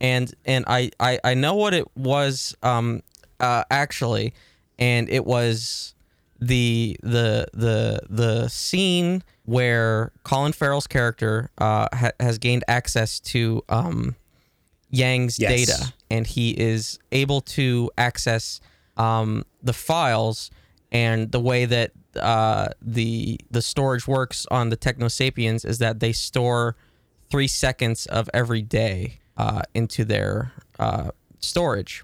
And 0.00 0.32
and 0.44 0.64
I 0.68 0.90
I, 1.00 1.18
I 1.24 1.34
know 1.34 1.54
what 1.54 1.74
it 1.74 1.86
was 1.96 2.54
um 2.62 3.02
uh 3.40 3.64
actually, 3.70 4.34
and 4.78 5.08
it 5.08 5.24
was 5.24 5.94
the 6.40 6.96
the 7.02 7.48
the 7.52 8.00
the 8.08 8.48
scene 8.48 9.24
where 9.48 10.12
Colin 10.24 10.52
Farrell's 10.52 10.86
character 10.86 11.50
uh 11.56 11.88
ha- 11.92 12.12
has 12.20 12.36
gained 12.38 12.64
access 12.68 13.18
to 13.20 13.62
um 13.70 14.14
Yang's 14.90 15.38
Yes. 15.38 15.50
data, 15.66 15.92
and 16.10 16.26
he 16.26 16.50
is 16.50 16.98
able 17.12 17.40
to 17.42 17.90
access 17.98 18.60
um, 18.96 19.44
the 19.62 19.72
files 19.74 20.50
and 20.90 21.30
the 21.30 21.40
way 21.40 21.66
that 21.66 21.92
uh, 22.16 22.68
the 22.80 23.38
the 23.50 23.60
storage 23.62 24.06
works 24.08 24.46
on 24.50 24.70
the 24.70 24.76
Techno 24.76 25.08
Sapiens 25.08 25.64
is 25.64 25.78
that 25.78 26.00
they 26.00 26.12
store 26.12 26.74
three 27.30 27.48
seconds 27.48 28.06
of 28.06 28.30
every 28.32 28.62
day 28.62 29.18
uh, 29.36 29.60
into 29.74 30.04
their 30.06 30.52
uh, 30.78 31.10
storage, 31.40 32.02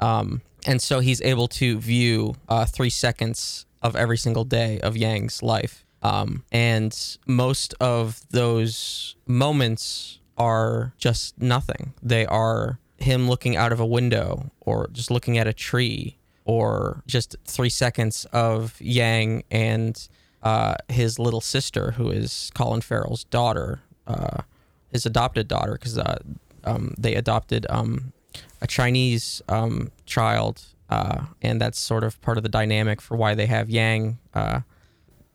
um, 0.00 0.40
and 0.66 0.80
so 0.80 1.00
he's 1.00 1.20
able 1.22 1.48
to 1.48 1.78
view 1.78 2.34
uh, 2.48 2.64
three 2.64 2.90
seconds 2.90 3.66
of 3.82 3.94
every 3.94 4.16
single 4.16 4.44
day 4.44 4.80
of 4.80 4.96
Yang's 4.96 5.42
life. 5.42 5.81
Um, 6.02 6.44
and 6.50 6.96
most 7.26 7.74
of 7.80 8.20
those 8.30 9.16
moments 9.26 10.18
are 10.36 10.92
just 10.98 11.40
nothing. 11.40 11.94
They 12.02 12.26
are 12.26 12.78
him 12.98 13.28
looking 13.28 13.56
out 13.56 13.72
of 13.72 13.80
a 13.80 13.86
window 13.86 14.50
or 14.60 14.88
just 14.92 15.10
looking 15.10 15.38
at 15.38 15.46
a 15.46 15.52
tree 15.52 16.16
or 16.44 17.02
just 17.06 17.36
three 17.44 17.68
seconds 17.68 18.24
of 18.32 18.80
Yang 18.80 19.44
and 19.50 20.08
uh, 20.42 20.74
his 20.88 21.18
little 21.18 21.40
sister, 21.40 21.92
who 21.92 22.10
is 22.10 22.50
Colin 22.54 22.80
Farrell's 22.80 23.24
daughter, 23.24 23.80
uh, 24.06 24.42
his 24.90 25.06
adopted 25.06 25.46
daughter, 25.46 25.72
because 25.72 25.98
uh, 25.98 26.18
um, 26.64 26.94
they 26.98 27.14
adopted 27.14 27.66
um, 27.70 28.12
a 28.60 28.66
Chinese 28.66 29.40
um, 29.48 29.92
child, 30.04 30.62
uh, 30.90 31.26
and 31.40 31.60
that's 31.60 31.78
sort 31.78 32.02
of 32.02 32.20
part 32.22 32.36
of 32.36 32.42
the 32.42 32.48
dynamic 32.48 33.00
for 33.00 33.16
why 33.16 33.34
they 33.34 33.46
have 33.46 33.70
Yang 33.70 34.18
uh, 34.34 34.60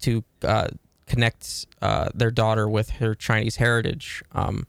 to 0.01 0.23
uh, 0.43 0.67
connect 1.07 1.65
uh, 1.81 2.09
their 2.13 2.31
daughter 2.31 2.67
with 2.67 2.89
her 2.91 3.15
Chinese 3.15 3.55
heritage. 3.57 4.23
Um, 4.33 4.67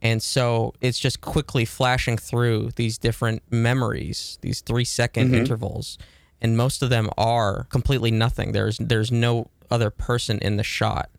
and 0.00 0.22
so 0.22 0.74
it's 0.80 0.98
just 0.98 1.20
quickly 1.20 1.64
flashing 1.64 2.16
through 2.16 2.70
these 2.76 2.98
different 2.98 3.42
memories, 3.50 4.38
these 4.42 4.60
three 4.60 4.84
second 4.84 5.34
intervals, 5.34 5.98
and 6.40 6.56
most 6.56 6.82
of 6.82 6.90
them 6.90 7.10
are 7.18 7.64
completely 7.64 8.10
nothing. 8.12 8.52
There's 8.52 8.78
there's 8.78 9.10
no 9.10 9.50
other 9.70 9.90
person 9.90 10.38
in 10.38 10.56
the 10.56 10.62
shot, 10.62 11.10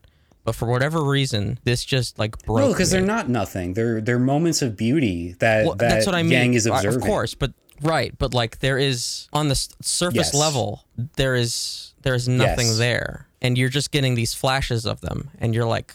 but 0.45 0.55
for 0.55 0.65
whatever 0.65 1.03
reason, 1.03 1.59
this 1.65 1.83
just 1.83 2.17
like 2.17 2.37
broke. 2.45 2.59
No, 2.59 2.69
because 2.69 2.89
they're 2.89 3.01
not 3.01 3.27
nothing. 3.27 3.73
They're 3.73 3.99
they're 3.99 4.17
moments 4.17 4.61
of 4.61 4.77
beauty 4.77 5.35
that 5.39 5.65
Well, 5.65 5.75
that 5.75 5.89
that's 5.89 6.05
what 6.05 6.15
I 6.15 6.23
mean. 6.23 6.31
Yang 6.31 6.53
is 6.53 6.65
observing. 6.65 7.01
Of 7.01 7.05
course, 7.05 7.35
but 7.35 7.51
right, 7.81 8.17
but 8.17 8.33
like 8.33 8.59
there 8.59 8.77
is 8.77 9.27
on 9.33 9.49
the 9.49 9.55
surface 9.81 10.15
Yes. 10.15 10.33
level, 10.33 10.85
there 11.17 11.35
is 11.35 11.93
there 12.03 12.15
is 12.15 12.29
nothing 12.29 12.67
Yes. 12.67 12.77
there, 12.77 13.27
and 13.41 13.57
you're 13.57 13.69
just 13.69 13.91
getting 13.91 14.15
these 14.15 14.33
flashes 14.33 14.85
of 14.85 15.01
them, 15.01 15.29
and 15.39 15.53
you're 15.55 15.65
like, 15.67 15.93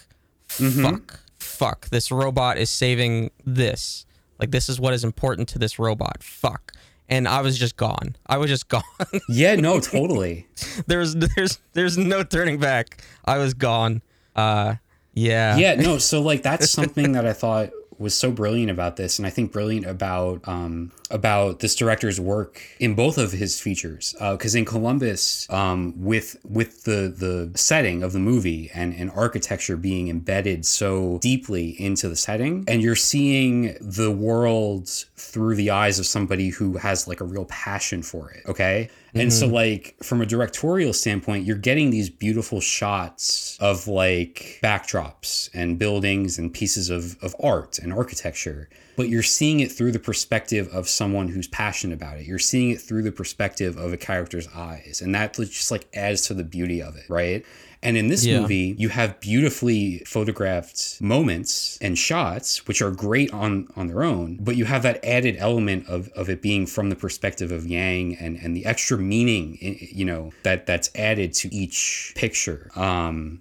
Mm-hmm. 0.59 0.83
fuck, 0.83 1.21
fuck, 1.39 1.89
this 1.89 2.11
robot 2.13 2.59
is 2.59 2.71
saving 2.71 3.31
this. 3.45 4.07
Like 4.39 4.51
this 4.51 4.69
is 4.69 4.79
what 4.79 4.93
is 4.95 5.03
important 5.03 5.49
to 5.51 5.59
this 5.59 5.79
robot. 5.79 6.23
Fuck. 6.23 6.73
And 7.09 7.27
I 7.27 7.41
was 7.41 7.59
just 7.59 7.77
gone. 7.77 8.15
I 8.27 8.37
was 8.37 8.51
just 8.51 8.69
gone. 8.75 8.83
Yeah, 9.29 9.57
no, 9.57 9.81
totally. 9.81 10.47
there's 10.87 11.15
there's 11.15 11.59
there's 11.73 11.97
no 11.99 12.23
turning 12.23 12.59
back. 12.61 13.03
I 13.25 13.39
was 13.39 13.55
gone. 13.55 14.03
Uh, 14.37 14.77
yeah. 15.15 15.57
yeah 15.57 15.75
no 15.77 15.99
so 15.99 16.21
like 16.21 16.43
that's 16.43 16.69
something 16.81 17.13
that 17.13 17.25
i 17.25 17.33
thought 17.33 17.71
was 17.99 18.15
so 18.17 18.33
brilliant 18.33 18.69
about 18.69 18.97
this 18.97 19.21
and 19.21 19.27
i 19.27 19.31
think 19.31 19.53
brilliant 19.53 19.87
about 19.87 20.41
um 20.49 20.91
about 21.15 21.61
this 21.61 21.75
director's 21.75 22.21
work 22.21 22.61
in 22.81 22.95
both 22.95 23.17
of 23.19 23.33
his 23.33 23.61
features. 23.61 24.15
Because 24.21 24.55
in 24.55 24.65
columbus 24.65 25.49
um 25.51 25.95
with 25.97 26.37
with 26.45 26.85
the 26.85 27.15
the 27.17 27.51
setting 27.59 28.03
of 28.03 28.13
the 28.13 28.19
movie 28.19 28.71
and 28.75 28.93
and 28.95 29.11
architecture 29.13 29.77
being 29.77 30.09
embedded 30.09 30.67
so 30.67 31.19
deeply 31.23 31.81
into 31.81 32.09
the 32.09 32.17
setting 32.17 32.65
and 32.67 32.83
you're 32.83 32.97
seeing 32.97 33.77
the 33.81 34.11
world 34.11 34.89
through 35.17 35.55
the 35.55 35.71
eyes 35.71 35.99
of 35.99 36.07
somebody 36.07 36.49
who 36.49 36.77
has 36.77 37.07
like 37.07 37.21
a 37.21 37.25
real 37.25 37.45
passion 37.47 38.03
for 38.03 38.31
it 38.31 38.43
okay? 38.47 38.91
And 39.17 39.33
so, 39.33 39.47
like, 39.47 39.95
from 40.03 40.21
a 40.21 40.27
directorial 40.27 40.93
standpoint, 40.93 41.45
you're 41.47 41.57
getting 41.57 41.91
these 41.91 42.11
beautiful 42.11 42.61
shots 42.61 43.57
of 43.61 43.87
like 43.87 44.59
backdrops 44.63 45.49
and 45.55 45.79
buildings 45.79 46.37
and 46.39 46.53
pieces 46.53 46.91
of, 46.91 47.17
of 47.23 47.37
art 47.41 47.79
and 47.79 47.93
architecture, 47.93 48.69
but 48.97 49.09
you're 49.09 49.23
seeing 49.23 49.61
it 49.61 49.71
through 49.73 49.93
the 49.93 49.99
perspective 49.99 50.69
of 50.73 50.89
someone 50.89 51.29
who's 51.29 51.49
passionate 51.49 51.95
about 51.95 52.19
it. 52.19 52.27
You're 52.27 52.39
seeing 52.39 52.71
it 52.71 52.81
through 52.81 53.03
the 53.03 53.13
perspective 53.13 53.77
of 53.77 53.93
a 53.93 53.97
character's 53.97 54.49
eyes. 54.55 55.01
And 55.03 55.15
that 55.15 55.35
just 55.35 55.71
like 55.71 55.87
adds 55.95 56.23
to 56.29 56.35
the 56.35 56.45
beauty 56.45 56.81
of 56.83 56.97
it, 56.97 57.05
right? 57.09 57.45
And 57.83 57.99
in 57.99 58.09
this 58.09 58.25
Yeah. 58.25 58.41
movie, 58.41 58.75
you 58.79 58.89
have 58.89 59.21
beautifully 59.21 59.99
photographed 60.07 61.03
moments 61.03 61.77
and 61.83 61.99
shots, 61.99 62.67
which 62.67 62.81
are 62.81 62.91
great 62.91 63.31
on 63.35 63.69
on 63.77 63.89
their 63.89 64.03
own, 64.03 64.39
but 64.41 64.57
you 64.57 64.65
have 64.65 64.83
that 64.85 65.05
added 65.05 65.37
element 65.39 65.87
of, 65.87 66.09
of 66.17 66.31
it 66.31 66.41
being 66.41 66.65
from 66.67 66.89
the 66.89 66.97
perspective 66.97 67.53
of 67.53 67.67
Yang 67.67 68.17
and, 68.17 68.39
and 68.39 68.57
the 68.57 68.65
extra 68.65 68.97
meaning, 68.97 69.59
you 69.61 70.07
know, 70.07 70.33
that 70.45 70.65
that's 70.65 70.91
added 70.95 71.35
to 71.35 71.55
each 71.55 72.13
picture. 72.17 72.71
Um, 72.75 73.41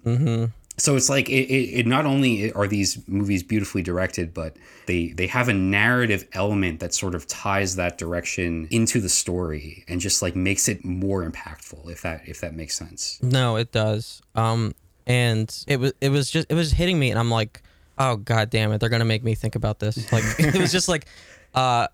so 0.76 0.96
it's 0.96 1.08
like 1.08 1.28
it, 1.28 1.44
it, 1.48 1.80
it 1.80 1.86
not 1.86 2.04
only 2.04 2.52
are 2.52 2.66
these 2.66 2.98
movies 3.06 3.42
beautifully 3.42 3.82
directed 3.82 4.34
but 4.34 4.56
they 4.86 5.08
they 5.08 5.26
have 5.26 5.48
a 5.48 5.52
narrative 5.54 6.26
element 6.32 6.80
that 6.80 6.92
sort 6.92 7.14
of 7.14 7.26
ties 7.28 7.76
that 7.76 7.96
direction 7.98 8.66
into 8.70 9.00
the 9.00 9.08
story 9.08 9.84
and 9.88 10.00
just 10.00 10.20
like 10.22 10.34
makes 10.34 10.68
it 10.68 10.84
more 10.84 11.28
impactful 11.28 11.88
if 11.90 12.02
that 12.02 12.22
if 12.26 12.40
that 12.40 12.54
makes 12.54 12.76
sense 12.76 13.18
No, 13.22 13.56
it 13.56 13.72
does. 13.72 14.22
Um, 14.34 14.74
and 15.06 15.64
it 15.66 15.78
was 15.78 15.92
it 16.00 16.08
was 16.10 16.30
just 16.30 16.46
it 16.50 16.54
was 16.54 16.72
hitting 16.72 16.98
me, 16.98 17.10
and 17.10 17.18
I'm 17.18 17.30
like, 17.30 17.62
oh 17.98 18.16
god 18.16 18.50
damn 18.50 18.72
it, 18.72 18.78
they're 18.78 18.88
gonna 18.88 19.04
make 19.04 19.22
me 19.22 19.34
think 19.34 19.54
about 19.54 19.78
this. 19.78 20.10
Like 20.12 20.24
it 20.38 20.56
was 20.60 20.72
just 20.72 20.88
like, 20.88 21.06
uh, 21.54 21.88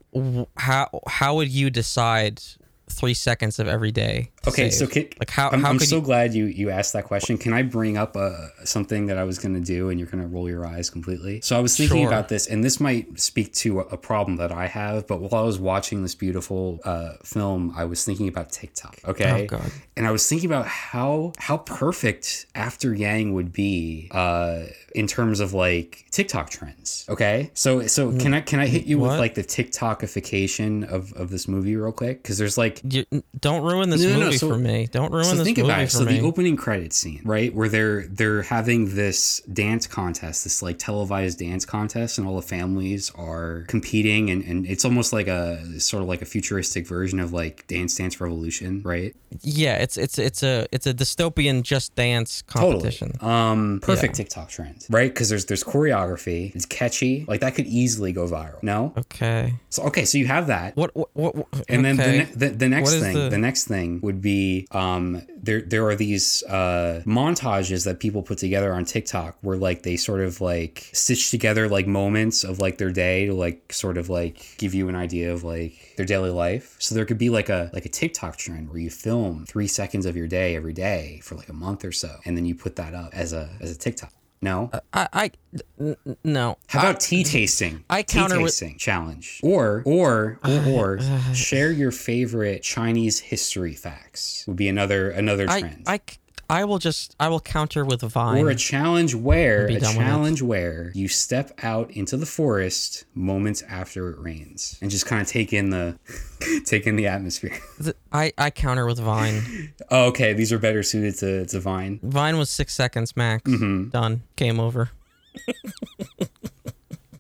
how 0.56 1.00
how 1.06 1.36
would 1.36 1.48
you 1.48 1.70
decide 1.70 2.40
three 2.88 3.14
seconds 3.14 3.58
of 3.58 3.68
every 3.68 3.92
day? 3.92 4.30
To 4.42 4.48
Okay, 4.50 4.70
save? 4.70 4.88
so 4.88 4.92
can, 4.92 5.08
like 5.18 5.28
how 5.30 5.50
I'm, 5.50 5.62
how 5.62 5.68
I'm 5.70 5.78
so 5.78 5.96
you? 5.96 6.02
glad 6.02 6.32
you 6.34 6.46
you 6.46 6.70
asked 6.70 6.92
that 6.94 7.04
question. 7.04 7.36
Can 7.36 7.52
I 7.52 7.62
bring 7.62 7.98
up 7.98 8.16
uh, 8.16 8.48
something 8.64 9.06
that 9.06 9.18
I 9.18 9.24
was 9.24 9.38
going 9.38 9.54
to 9.54 9.60
do, 9.60 9.90
and 9.90 10.00
you're 10.00 10.08
going 10.08 10.22
to 10.22 10.28
roll 10.28 10.48
your 10.48 10.64
eyes 10.66 10.88
completely? 10.88 11.40
So 11.42 11.56
I 11.56 11.60
was 11.60 11.76
thinking 11.76 11.98
Sure. 11.98 12.06
about 12.08 12.28
this, 12.28 12.46
and 12.46 12.64
this 12.64 12.80
might 12.80 13.20
speak 13.20 13.52
to 13.54 13.80
a, 13.80 13.82
a 13.84 13.96
problem 13.98 14.36
that 14.38 14.50
I 14.52 14.66
have. 14.66 15.06
But 15.06 15.20
while 15.20 15.42
I 15.42 15.46
was 15.46 15.58
watching 15.58 16.02
this 16.02 16.14
beautiful 16.14 16.80
uh, 16.84 17.12
film, 17.22 17.72
I 17.76 17.84
was 17.84 18.04
thinking 18.04 18.28
about 18.28 18.50
TikTok. 18.50 18.98
Okay, 19.04 19.44
Oh, 19.44 19.46
God. 19.58 19.70
and 19.96 20.06
I 20.06 20.10
was 20.10 20.26
thinking 20.28 20.48
about 20.50 20.66
how 20.66 21.32
how 21.38 21.58
perfect 21.58 22.46
After 22.54 22.94
Yang 22.94 23.34
would 23.34 23.52
be 23.52 24.08
uh, 24.12 24.64
in 24.94 25.06
terms 25.06 25.40
of 25.40 25.52
like 25.52 26.06
TikTok 26.10 26.48
trends. 26.50 27.04
Okay, 27.10 27.50
so 27.54 27.86
so 27.86 28.10
can 28.18 28.32
I 28.34 28.40
can 28.40 28.58
I 28.58 28.66
hit 28.66 28.84
you 28.86 28.98
with 28.98 29.10
Mm. 29.10 29.18
Like 29.18 29.34
the 29.34 29.44
TikTokification 29.44 30.88
of 30.90 31.12
of 31.14 31.30
this 31.30 31.46
movie 31.48 31.76
real 31.76 31.92
quick? 31.92 32.22
Because 32.22 32.38
there's 32.38 32.56
like 32.58 32.80
You, 32.88 33.04
don't 33.38 33.62
ruin 33.62 33.90
this 33.90 34.02
No, 34.02 34.10
no, 34.14 34.20
no, 34.26 34.29
movie 34.30 34.38
so- 34.38 34.48
for 34.48 34.58
me. 34.58 34.88
Don't 34.90 35.12
ruin 35.12 35.24
so 35.24 35.34
this 35.36 35.44
think 35.44 35.58
movie 35.58 35.70
about 35.70 35.82
it. 35.82 35.90
So 35.90 36.04
me. 36.04 36.18
the 36.18 36.26
opening 36.26 36.56
credit 36.56 36.92
scene, 36.92 37.20
right, 37.24 37.54
where 37.54 37.68
they're 37.68 38.06
they're 38.08 38.42
having 38.42 38.94
this 38.94 39.40
dance 39.52 39.86
contest, 39.86 40.44
this 40.44 40.62
like 40.62 40.78
televised 40.78 41.38
dance 41.38 41.64
contest, 41.64 42.18
and 42.18 42.26
all 42.26 42.36
the 42.36 42.42
families 42.42 43.10
are 43.16 43.64
competing, 43.68 44.30
and, 44.30 44.42
and 44.44 44.66
it's 44.66 44.84
almost 44.84 45.12
like 45.12 45.26
a 45.28 45.80
sort 45.80 46.02
of 46.02 46.08
like 46.08 46.22
a 46.22 46.26
futuristic 46.26 46.86
version 46.86 47.20
of 47.20 47.32
like 47.32 47.66
Dance 47.66 47.94
Dance 47.96 48.20
Revolution, 48.20 48.82
right? 48.84 49.14
yeah, 49.42 49.76
it's 49.76 49.96
it's 49.96 50.18
it's 50.18 50.42
a 50.42 50.66
it's 50.72 50.86
a 50.88 50.92
dystopian 50.94 51.62
just 51.62 51.94
dance 51.94 52.42
competition. 52.42 53.12
Totally. 53.12 53.30
Um, 53.32 53.78
perfect 53.80 54.14
Yeah. 54.18 54.24
TikTok 54.24 54.48
trend, 54.48 54.86
right? 54.90 55.12
Because 55.12 55.28
there's 55.28 55.44
there's 55.46 55.62
choreography, 55.62 56.54
it's 56.54 56.66
catchy, 56.66 57.24
like 57.28 57.40
that 57.40 57.54
could 57.54 57.66
easily 57.66 58.12
go 58.12 58.26
viral. 58.26 58.60
No, 58.62 58.92
Okay. 58.96 59.54
so 59.68 59.84
okay, 59.84 60.04
so 60.04 60.18
you 60.18 60.26
have 60.26 60.48
that. 60.48 60.76
What 60.76 60.94
what, 60.96 61.08
what 61.14 61.34
what- 61.36 61.46
And 61.68 61.84
then 61.84 61.96
the, 61.96 62.06
ne- 62.06 62.32
the, 62.34 62.48
the 62.48 62.68
next 62.68 62.94
thing, 62.98 63.14
the- 63.14 63.28
the... 63.30 63.38
next 63.38 63.64
thing 63.68 64.00
would 64.02 64.19
be 64.20 64.66
um, 64.70 65.22
there. 65.36 65.62
There 65.62 65.88
are 65.88 65.94
these 65.94 66.42
uh, 66.44 67.02
montages 67.06 67.84
that 67.84 68.00
people 68.00 68.22
put 68.22 68.38
together 68.38 68.72
on 68.72 68.84
TikTok 68.84 69.36
where 69.40 69.56
like 69.56 69.82
they 69.82 69.96
sort 69.96 70.20
of 70.20 70.40
like 70.40 70.90
stitch 70.92 71.30
together 71.30 71.68
like 71.68 71.86
moments 71.86 72.44
of 72.44 72.58
like 72.58 72.78
their 72.78 72.90
day 72.90 73.26
to 73.26 73.34
like 73.34 73.72
sort 73.72 73.98
of 73.98 74.08
like 74.08 74.54
give 74.58 74.74
you 74.74 74.88
an 74.88 74.96
idea 74.96 75.32
of 75.32 75.44
like 75.44 75.94
their 75.96 76.06
daily 76.06 76.30
life. 76.30 76.76
So 76.78 76.94
there 76.94 77.04
could 77.04 77.18
be 77.18 77.30
like 77.30 77.48
a 77.48 77.70
like 77.72 77.86
a 77.86 77.90
TikTok 77.90 78.36
trend 78.36 78.68
where 78.68 78.78
you 78.78 78.90
film 78.90 79.46
three 79.46 79.68
seconds 79.68 80.06
of 80.06 80.16
your 80.16 80.28
day 80.28 80.56
every 80.56 80.72
day 80.72 81.20
for 81.22 81.34
like 81.34 81.48
a 81.48 81.54
month 81.54 81.84
or 81.84 81.92
so, 81.92 82.16
and 82.24 82.36
then 82.36 82.44
you 82.44 82.54
put 82.54 82.76
that 82.76 82.94
up 82.94 83.10
as 83.12 83.32
a 83.32 83.50
as 83.60 83.70
a 83.70 83.78
TikTok. 83.78 84.12
No. 84.42 84.70
Uh, 84.72 84.80
I 84.94 85.08
I 85.12 85.30
n- 85.78 85.96
n- 86.06 86.16
no. 86.24 86.56
How 86.68 86.80
about 86.80 87.00
tea 87.00 87.24
tasting? 87.24 87.84
I 87.90 88.00
tea 88.02 88.18
counter 88.18 88.40
with- 88.40 88.52
tasting 88.52 88.78
challenge, 88.78 89.38
or 89.42 89.82
or 89.84 90.38
or, 90.42 90.50
uh, 90.50 90.70
or 90.70 90.98
uh, 90.98 91.32
share 91.34 91.70
your 91.70 91.90
favorite 91.92 92.62
Chinese 92.62 93.20
history 93.20 93.74
facts 93.74 94.44
would 94.46 94.56
be 94.56 94.68
another 94.68 95.10
another 95.10 95.46
I, 95.48 95.60
trend. 95.60 95.82
I, 95.86 95.98
c- 95.98 96.16
I 96.50 96.64
will 96.64 96.78
just 96.78 97.14
I 97.20 97.28
will 97.28 97.40
counter 97.40 97.84
with 97.84 98.02
Vine. 98.02 98.44
or 98.44 98.50
a 98.50 98.56
challenge 98.56 99.14
where 99.14 99.66
a 99.66 99.78
done 99.78 99.96
with 99.96 100.04
it. 100.04 100.08
challenge 100.08 100.42
where 100.42 100.90
you 100.94 101.06
step 101.06 101.52
out 101.62 101.90
into 101.92 102.16
the 102.16 102.26
forest 102.26 103.04
moments 103.14 103.62
after 103.62 104.10
it 104.10 104.18
rains 104.18 104.76
and 104.82 104.90
just 104.90 105.06
kind 105.06 105.22
of 105.22 105.28
take 105.28 105.52
in 105.52 105.70
the 105.70 105.96
take 106.66 106.86
in 106.86 106.96
the 106.96 107.06
atmosphere. 107.06 107.56
I, 108.12 108.32
I 108.36 108.50
counter 108.50 108.84
with 108.84 108.98
Vine. 108.98 109.72
oh, 109.90 110.06
okay, 110.06 110.32
these 110.32 110.52
are 110.52 110.58
better 110.58 110.82
suited 110.82 111.16
to, 111.18 111.46
to 111.46 111.60
Vine. 111.60 112.00
Vine 112.02 112.36
was 112.36 112.50
six 112.50 112.74
seconds 112.74 113.16
max. 113.16 113.48
Mm-hmm. 113.48 113.90
Done. 113.90 114.22
Game 114.36 114.58
over. 114.58 114.90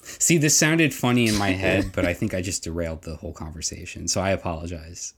See, 0.02 0.38
this 0.38 0.56
sounded 0.56 0.92
funny 0.92 1.28
in 1.28 1.36
my 1.36 1.50
head, 1.50 1.92
but 1.94 2.04
I 2.04 2.14
think 2.14 2.34
I 2.34 2.42
just 2.42 2.64
derailed 2.64 3.02
the 3.02 3.14
whole 3.16 3.32
conversation, 3.32 4.08
so 4.08 4.20
I 4.20 4.30
apologize. 4.30 5.14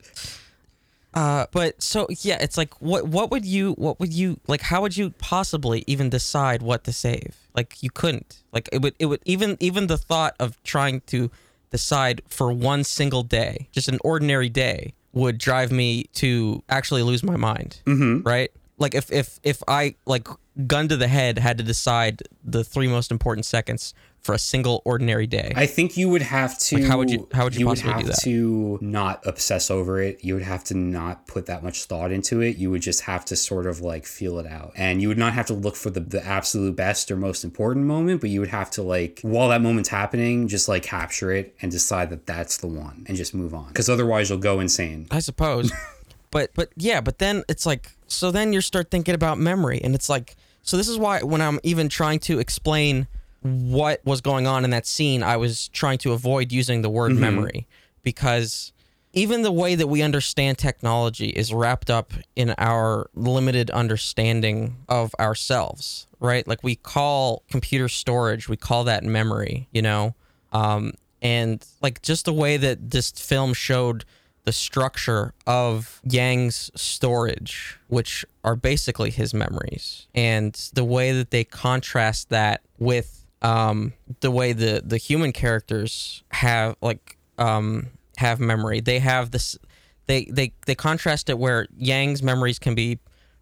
Uh, 1.14 1.46
but 1.52 1.80
so 1.82 2.06
yeah, 2.20 2.38
it's 2.40 2.56
like 2.56 2.80
what 2.80 3.06
what 3.06 3.30
would 3.30 3.44
you 3.44 3.72
what 3.72 4.00
would 4.00 4.12
you 4.12 4.40
like? 4.46 4.62
How 4.62 4.80
would 4.82 4.96
you 4.96 5.10
possibly 5.18 5.84
even 5.86 6.08
decide 6.08 6.62
what 6.62 6.84
to 6.84 6.92
save? 6.92 7.36
Like 7.54 7.82
you 7.82 7.90
couldn't. 7.90 8.42
Like 8.52 8.68
it 8.72 8.80
would 8.80 8.94
it 8.98 9.06
would 9.06 9.20
even 9.24 9.56
even 9.60 9.88
the 9.88 9.98
thought 9.98 10.34
of 10.40 10.62
trying 10.62 11.02
to 11.08 11.30
decide 11.70 12.22
for 12.28 12.52
one 12.52 12.84
single 12.84 13.22
day, 13.22 13.68
just 13.72 13.88
an 13.88 13.98
ordinary 14.02 14.48
day, 14.48 14.94
would 15.12 15.38
drive 15.38 15.70
me 15.70 16.04
to 16.14 16.62
actually 16.68 17.02
lose 17.02 17.22
my 17.22 17.36
mind. 17.36 17.80
Mm-hmm. 17.84 18.26
Right? 18.26 18.50
Like 18.78 18.94
if 18.94 19.12
if 19.12 19.38
if 19.42 19.62
I 19.68 19.96
like 20.06 20.28
gun 20.66 20.88
to 20.88 20.96
the 20.96 21.08
head 21.08 21.38
had 21.38 21.58
to 21.58 21.64
decide 21.64 22.22
the 22.44 22.64
three 22.64 22.88
most 22.88 23.10
important 23.10 23.46
seconds 23.46 23.94
for 24.22 24.34
a 24.34 24.38
single 24.38 24.82
ordinary 24.84 25.26
day. 25.26 25.52
I 25.56 25.66
think 25.66 25.96
you 25.96 26.08
would 26.08 26.22
have 26.22 26.56
to. 26.60 26.86
how 26.86 26.96
would 26.98 27.10
you- 27.10 27.28
how 27.32 27.44
would 27.44 27.56
you 27.56 27.66
would 27.66 27.78
possibly 27.80 27.92
have 27.92 28.02
do 28.02 28.06
that? 28.08 28.20
to 28.22 28.78
not 28.80 29.20
obsess 29.26 29.68
over 29.70 30.00
it. 30.00 30.20
You 30.22 30.34
would 30.34 30.44
have 30.44 30.62
to 30.64 30.74
not 30.74 31.26
put 31.26 31.46
that 31.46 31.64
much 31.64 31.84
thought 31.84 32.12
into 32.12 32.40
it. 32.40 32.56
You 32.56 32.70
would 32.70 32.82
just 32.82 33.00
have 33.02 33.24
to 33.26 33.36
sort 33.36 33.66
of 33.66 33.80
like 33.80 34.06
feel 34.06 34.38
it 34.38 34.46
out, 34.46 34.72
and 34.76 35.02
you 35.02 35.08
would 35.08 35.18
not 35.18 35.32
have 35.32 35.46
to 35.46 35.54
look 35.54 35.74
for 35.76 35.90
the 35.90 36.00
the 36.00 36.24
absolute 36.24 36.76
best 36.76 37.10
or 37.10 37.16
most 37.16 37.42
important 37.42 37.86
moment. 37.86 38.20
But 38.20 38.30
you 38.30 38.38
would 38.40 38.50
have 38.50 38.70
to 38.72 38.82
like 38.82 39.18
while 39.22 39.48
that 39.48 39.60
moment's 39.60 39.88
happening, 39.88 40.46
just 40.46 40.68
like 40.68 40.84
capture 40.84 41.32
it 41.32 41.54
and 41.60 41.72
decide 41.72 42.10
that 42.10 42.24
that's 42.26 42.58
the 42.58 42.68
one, 42.68 43.04
and 43.08 43.16
just 43.16 43.34
move 43.34 43.54
on. 43.54 43.68
Because 43.68 43.88
otherwise, 43.88 44.30
you'll 44.30 44.38
go 44.38 44.60
insane. 44.60 45.08
I 45.10 45.18
suppose. 45.18 45.72
but 46.30 46.50
but 46.54 46.70
yeah, 46.76 47.00
but 47.00 47.18
then 47.18 47.42
it's 47.48 47.66
like 47.66 47.90
so 48.06 48.30
then 48.30 48.52
you 48.52 48.60
start 48.60 48.90
thinking 48.90 49.14
about 49.16 49.38
memory 49.38 49.80
and 49.82 49.94
it's 49.96 50.08
like 50.08 50.36
so 50.62 50.76
this 50.76 50.86
is 50.88 50.96
why 50.96 51.22
when 51.22 51.40
I'm 51.40 51.58
even 51.64 51.88
trying 51.88 52.20
to 52.20 52.38
explain 52.38 53.08
what 53.42 54.00
was 54.04 54.20
going 54.20 54.46
on 54.46 54.64
in 54.64 54.70
that 54.70 54.86
scene, 54.86 55.22
I 55.22 55.36
was 55.36 55.68
trying 55.68 55.98
to 55.98 56.12
avoid 56.12 56.52
using 56.52 56.82
the 56.82 56.90
word 56.90 57.12
memory 57.12 57.66
because 58.02 58.72
even 59.12 59.42
the 59.42 59.52
way 59.52 59.74
that 59.74 59.88
we 59.88 60.00
understand 60.02 60.58
technology 60.58 61.28
is 61.28 61.52
wrapped 61.52 61.90
up 61.90 62.12
in 62.34 62.54
our 62.56 63.10
limited 63.14 63.70
understanding 63.70 64.76
of 64.88 65.14
ourselves, 65.20 66.06
right? 66.18 66.46
Like 66.46 66.62
we 66.62 66.76
call 66.76 67.42
computer 67.50 67.88
storage, 67.88 68.48
we 68.48 68.56
call 68.56 68.84
that 68.84 69.04
memory, 69.04 69.68
you 69.72 69.82
know? 69.82 70.14
Um, 70.52 70.92
and 71.20 71.64
like 71.82 72.02
just 72.02 72.24
the 72.24 72.32
way 72.32 72.56
that 72.56 72.90
this 72.90 73.10
film 73.10 73.54
showed 73.54 74.04
the 74.44 74.52
structure 74.52 75.34
of 75.46 76.00
Yang's 76.04 76.70
storage, 76.74 77.78
which 77.88 78.24
are 78.42 78.56
basically 78.56 79.10
his 79.10 79.32
memories, 79.32 80.08
and 80.14 80.54
the 80.74 80.84
way 80.84 81.12
that 81.12 81.30
they 81.30 81.44
contrast 81.44 82.28
that 82.30 82.62
with 82.78 83.21
um, 83.42 83.92
the 84.20 84.30
way 84.30 84.52
the 84.52 84.82
the 84.84 84.96
human 84.96 85.32
characters 85.32 86.22
have 86.30 86.76
like 86.80 87.18
um, 87.38 87.88
have 88.16 88.40
memory. 88.40 88.80
They 88.80 88.98
have 89.00 89.30
this. 89.30 89.58
They 90.06 90.24
they 90.24 90.52
they 90.66 90.74
contrast 90.74 91.28
it 91.28 91.38
where 91.38 91.66
Yang's 91.76 92.22
memories 92.22 92.58
can 92.58 92.74
be 92.74 92.98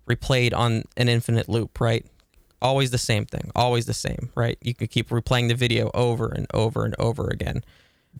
replayed 0.09 0.55
on 0.55 0.85
an 0.97 1.09
infinite 1.09 1.48
loop, 1.48 1.81
right? 1.81 2.05
always 2.62 2.90
the 2.90 2.98
same 2.98 3.24
thing, 3.27 3.51
always 3.55 3.86
the 3.86 3.94
same, 3.94 4.31
right? 4.35 4.59
You 4.60 4.74
can 4.74 4.86
keep 4.89 5.10
replaying 5.10 5.48
the 5.48 5.55
video 5.55 5.90
over 5.94 6.28
and 6.28 6.47
over 6.52 6.85
and 6.85 6.94
over 6.98 7.28
again. 7.28 7.64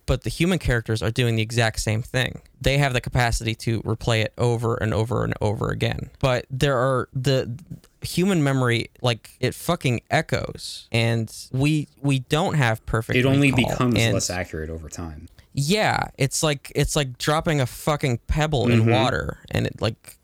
But 0.05 0.23
the 0.23 0.29
human 0.29 0.57
characters 0.57 1.01
are 1.01 1.11
doing 1.11 1.35
the 1.35 1.41
exact 1.41 1.81
same 1.81 2.01
thing. 2.01 2.41
They 2.59 2.77
have 2.77 2.93
the 2.93 3.01
capacity 3.01 3.55
to 3.55 3.81
replay 3.81 4.23
it 4.23 4.33
over 4.37 4.75
and 4.75 4.93
over 4.93 5.23
and 5.23 5.33
over 5.41 5.69
again. 5.69 6.09
But 6.19 6.45
there 6.49 6.77
are 6.77 7.09
the 7.13 7.59
human 8.01 8.43
memory 8.43 8.89
like 9.01 9.31
it 9.39 9.53
fucking 9.53 10.01
echoes 10.09 10.87
and 10.91 11.31
we 11.51 11.87
we 12.01 12.19
don't 12.19 12.55
have 12.55 12.83
perfect 12.85 13.17
It 13.17 13.25
only 13.25 13.51
becomes 13.51 13.95
And- 13.99 14.13
less 14.15 14.29
accurate 14.29 14.69
over 14.69 14.89
time. 14.89 15.27
yeah, 15.53 16.05
it's 16.17 16.41
like 16.43 16.71
it's 16.75 16.95
like 16.95 17.17
dropping 17.17 17.61
a 17.61 17.65
fucking 17.65 18.19
pebble 18.27 18.65
Mm-hmm. 18.67 18.81
in 18.89 18.91
water, 18.91 19.37
and 19.51 19.67
it 19.67 19.81
like 19.81 20.17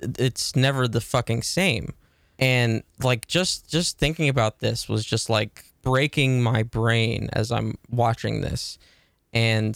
it's 0.00 0.54
never 0.54 0.86
the 0.86 1.00
fucking 1.00 1.42
same. 1.42 1.94
And 2.38 2.82
like 3.02 3.26
just 3.26 3.68
just 3.70 3.98
thinking 3.98 4.28
about 4.28 4.60
this 4.60 4.88
was 4.88 5.04
just 5.04 5.30
like 5.30 5.64
breaking 5.82 6.42
my 6.42 6.62
brain 6.62 7.28
as 7.32 7.50
I'm 7.50 7.76
watching 7.90 8.40
this, 8.42 8.78
and 9.32 9.74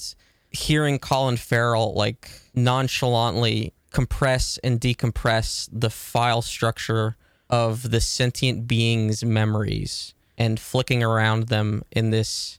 hearing 0.50 0.98
Colin 0.98 1.36
Farrell 1.38 1.94
like 1.94 2.30
nonchalantly 2.54 3.72
compress 3.92 4.58
and 4.62 4.80
decompress 4.80 5.68
the 5.72 5.90
file 5.90 6.42
structure 6.42 7.16
of 7.50 7.90
the 7.90 8.00
sentient 8.00 8.66
being's 8.66 9.24
memories 9.24 10.14
and 10.38 10.58
flicking 10.58 11.02
around 11.02 11.48
them 11.48 11.82
in 11.90 12.10
this 12.10 12.58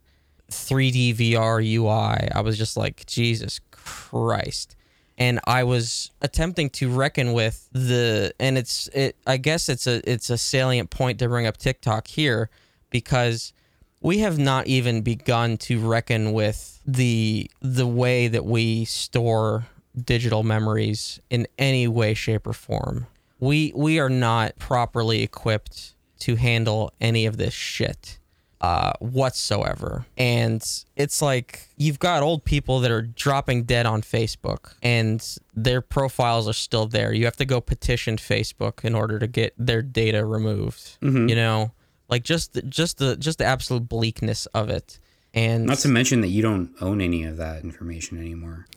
3D 0.51 1.15
VR 1.15 1.63
UI, 1.63 2.29
I 2.31 2.41
was 2.41 2.57
just 2.57 2.77
like, 2.77 3.05
Jesus 3.05 3.59
Christ. 3.71 4.75
And 5.17 5.39
I 5.45 5.63
was 5.63 6.11
attempting 6.21 6.69
to 6.71 6.89
reckon 6.89 7.33
with 7.33 7.69
the 7.71 8.33
and 8.39 8.57
it's 8.57 8.87
it 8.87 9.15
I 9.27 9.37
guess 9.37 9.69
it's 9.69 9.85
a 9.85 10.01
it's 10.09 10.31
a 10.31 10.37
salient 10.37 10.89
point 10.89 11.19
to 11.19 11.27
bring 11.27 11.45
up 11.45 11.57
TikTok 11.57 12.07
here 12.07 12.49
because 12.89 13.53
we 13.99 14.19
have 14.19 14.39
not 14.39 14.65
even 14.65 15.01
begun 15.01 15.57
to 15.57 15.79
reckon 15.79 16.33
with 16.33 16.81
the 16.87 17.51
the 17.61 17.85
way 17.85 18.29
that 18.29 18.45
we 18.45 18.85
store 18.85 19.67
digital 20.03 20.41
memories 20.41 21.19
in 21.29 21.47
any 21.59 21.87
way 21.87 22.13
shape 22.13 22.47
or 22.47 22.53
form. 22.53 23.05
We 23.41 23.73
we 23.75 23.99
are 23.99 24.09
not 24.09 24.57
properly 24.57 25.21
equipped 25.23 25.95
to 26.19 26.35
handle 26.35 26.93
any 27.01 27.25
of 27.25 27.35
this 27.37 27.53
shit 27.53 28.19
uh, 28.61 28.93
whatsoever. 28.99 30.05
And 30.15 30.63
it's 30.95 31.19
like 31.21 31.67
you've 31.77 31.97
got 31.97 32.21
old 32.21 32.45
people 32.45 32.79
that 32.81 32.91
are 32.91 33.01
dropping 33.01 33.63
dead 33.63 33.87
on 33.87 34.03
Facebook 34.03 34.75
and 34.83 35.19
their 35.55 35.81
profiles 35.81 36.47
are 36.47 36.53
still 36.53 36.85
there. 36.85 37.11
You 37.11 37.25
have 37.25 37.37
to 37.37 37.45
go 37.45 37.59
petition 37.59 38.17
Facebook 38.17 38.85
in 38.85 38.93
order 38.93 39.17
to 39.17 39.25
get 39.25 39.55
their 39.57 39.81
data 39.81 40.23
removed. 40.23 40.97
You 41.01 41.35
know, 41.35 41.71
like 42.07 42.23
just 42.23 42.59
just 42.69 42.99
the 42.99 43.17
just 43.17 43.39
the 43.39 43.45
absolute 43.45 43.89
bleakness 43.89 44.45
of 44.53 44.69
it. 44.69 44.99
And 45.33 45.65
Not 45.65 45.79
to 45.79 45.87
mention 45.87 46.21
that 46.21 46.27
you 46.27 46.43
don't 46.43 46.71
own 46.81 47.01
any 47.01 47.23
of 47.23 47.37
that 47.37 47.63
information 47.63 48.19
anymore. 48.19 48.67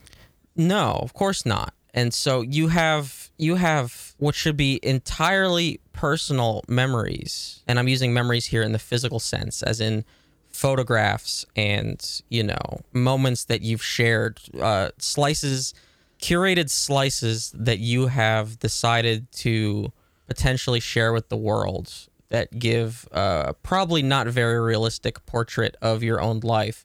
no, 0.56 0.98
of 1.02 1.12
course 1.12 1.44
not. 1.44 1.74
And 1.94 2.12
so 2.12 2.42
you 2.42 2.68
have 2.68 3.30
you 3.38 3.54
have 3.54 4.14
what 4.18 4.34
should 4.34 4.56
be 4.56 4.80
entirely 4.82 5.80
personal 5.92 6.64
memories, 6.68 7.62
and 7.68 7.78
I'm 7.78 7.88
using 7.88 8.12
memories 8.12 8.46
here 8.46 8.62
in 8.62 8.72
the 8.72 8.80
physical 8.80 9.20
sense, 9.20 9.62
as 9.62 9.80
in 9.80 10.04
photographs 10.48 11.44
and 11.56 12.22
you 12.28 12.42
know 12.42 12.80
moments 12.92 13.44
that 13.44 13.62
you've 13.62 13.82
shared, 13.82 14.40
uh, 14.60 14.90
slices, 14.98 15.72
curated 16.20 16.68
slices 16.68 17.52
that 17.54 17.78
you 17.78 18.08
have 18.08 18.58
decided 18.58 19.30
to 19.30 19.92
potentially 20.26 20.80
share 20.80 21.12
with 21.12 21.28
the 21.28 21.36
world 21.36 21.92
that 22.30 22.58
give 22.58 23.06
uh, 23.12 23.52
probably 23.62 24.02
not 24.02 24.26
very 24.26 24.58
realistic 24.58 25.24
portrait 25.26 25.76
of 25.80 26.02
your 26.02 26.20
own 26.20 26.40
life 26.40 26.84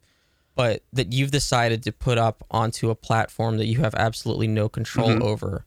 but 0.60 0.84
that 0.92 1.14
you've 1.14 1.32
decided 1.32 1.84
to 1.84 1.90
put 1.90 2.18
up 2.18 2.44
onto 2.52 2.90
a 2.90 2.96
platform 2.96 3.56
that 3.56 3.68
you 3.68 3.80
have 3.80 3.96
absolutely 3.96 4.46
no 4.46 4.68
control 4.68 5.08
mm-hmm. 5.08 5.24
over. 5.24 5.64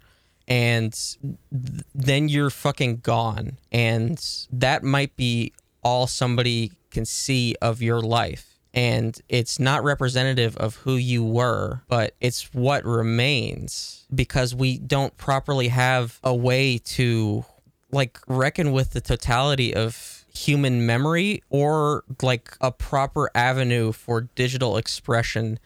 And 0.47 0.93
th- 0.93 1.85
then 1.95 2.29
you're 2.29 2.51
fucking 2.51 2.99
gone. 2.99 3.57
And 3.73 4.23
that 4.53 4.83
might 4.83 5.17
be 5.17 5.55
all 5.83 6.07
somebody 6.07 6.73
can 6.91 7.07
see 7.07 7.55
of 7.63 7.81
your 7.81 8.03
life. 8.03 8.59
And 8.75 9.19
it's 9.31 9.59
not 9.59 9.83
representative 9.83 10.59
of 10.59 10.77
who 10.77 10.97
you 10.97 11.25
were 11.25 11.81
but 11.89 12.15
it's 12.21 12.53
what 12.53 12.85
remains 12.85 14.05
because 14.15 14.55
we 14.55 14.77
don't 14.77 15.17
properly 15.17 15.69
have 15.69 16.21
a 16.23 16.35
way 16.35 16.77
to 16.77 17.47
like 17.91 18.19
reckon 18.27 18.73
with 18.73 18.91
the 18.91 19.01
totality 19.01 19.75
of 19.75 20.22
human 20.35 20.87
memory 20.87 21.43
or 21.51 22.05
like 22.23 22.57
a 22.61 22.73
proper 22.73 23.31
avenue 23.35 23.93
for 23.93 24.23
digital 24.35 24.77
expression 24.77 25.59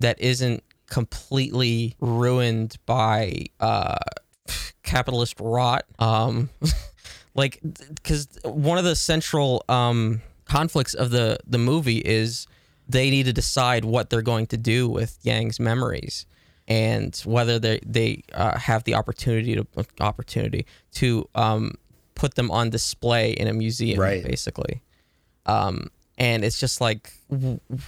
that 0.00 0.20
isn't 0.20 0.62
completely 0.88 1.94
ruined 2.00 2.76
by 2.86 3.44
uh 3.60 3.98
capitalist 4.82 5.34
rot. 5.38 5.84
Um 5.98 6.50
like 7.34 7.60
because 7.94 8.28
one 8.44 8.78
of 8.78 8.84
the 8.84 8.96
central 8.96 9.64
um 9.68 10.22
conflicts 10.46 10.94
of 10.94 11.10
the 11.10 11.38
the 11.46 11.58
movie 11.58 11.98
is 11.98 12.46
they 12.88 13.10
need 13.10 13.26
to 13.26 13.32
decide 13.32 13.84
what 13.84 14.08
they're 14.10 14.22
going 14.22 14.46
to 14.46 14.56
do 14.56 14.88
with 14.88 15.18
Yang's 15.22 15.60
memories 15.60 16.26
and 16.66 17.16
whether 17.24 17.58
they 17.58 17.80
they 17.84 18.22
uh, 18.34 18.58
have 18.58 18.84
the 18.84 18.94
opportunity 18.94 19.54
to 19.54 19.66
opportunity 20.00 20.66
to 20.92 21.28
um 21.34 21.72
put 22.18 22.34
them 22.34 22.50
on 22.50 22.68
display 22.70 23.30
in 23.32 23.46
a 23.48 23.52
museum 23.54 23.98
Right. 24.00 24.22
basically. 24.22 24.82
Um 25.46 25.90
and 26.18 26.44
it's 26.44 26.58
just 26.60 26.80
like 26.80 27.12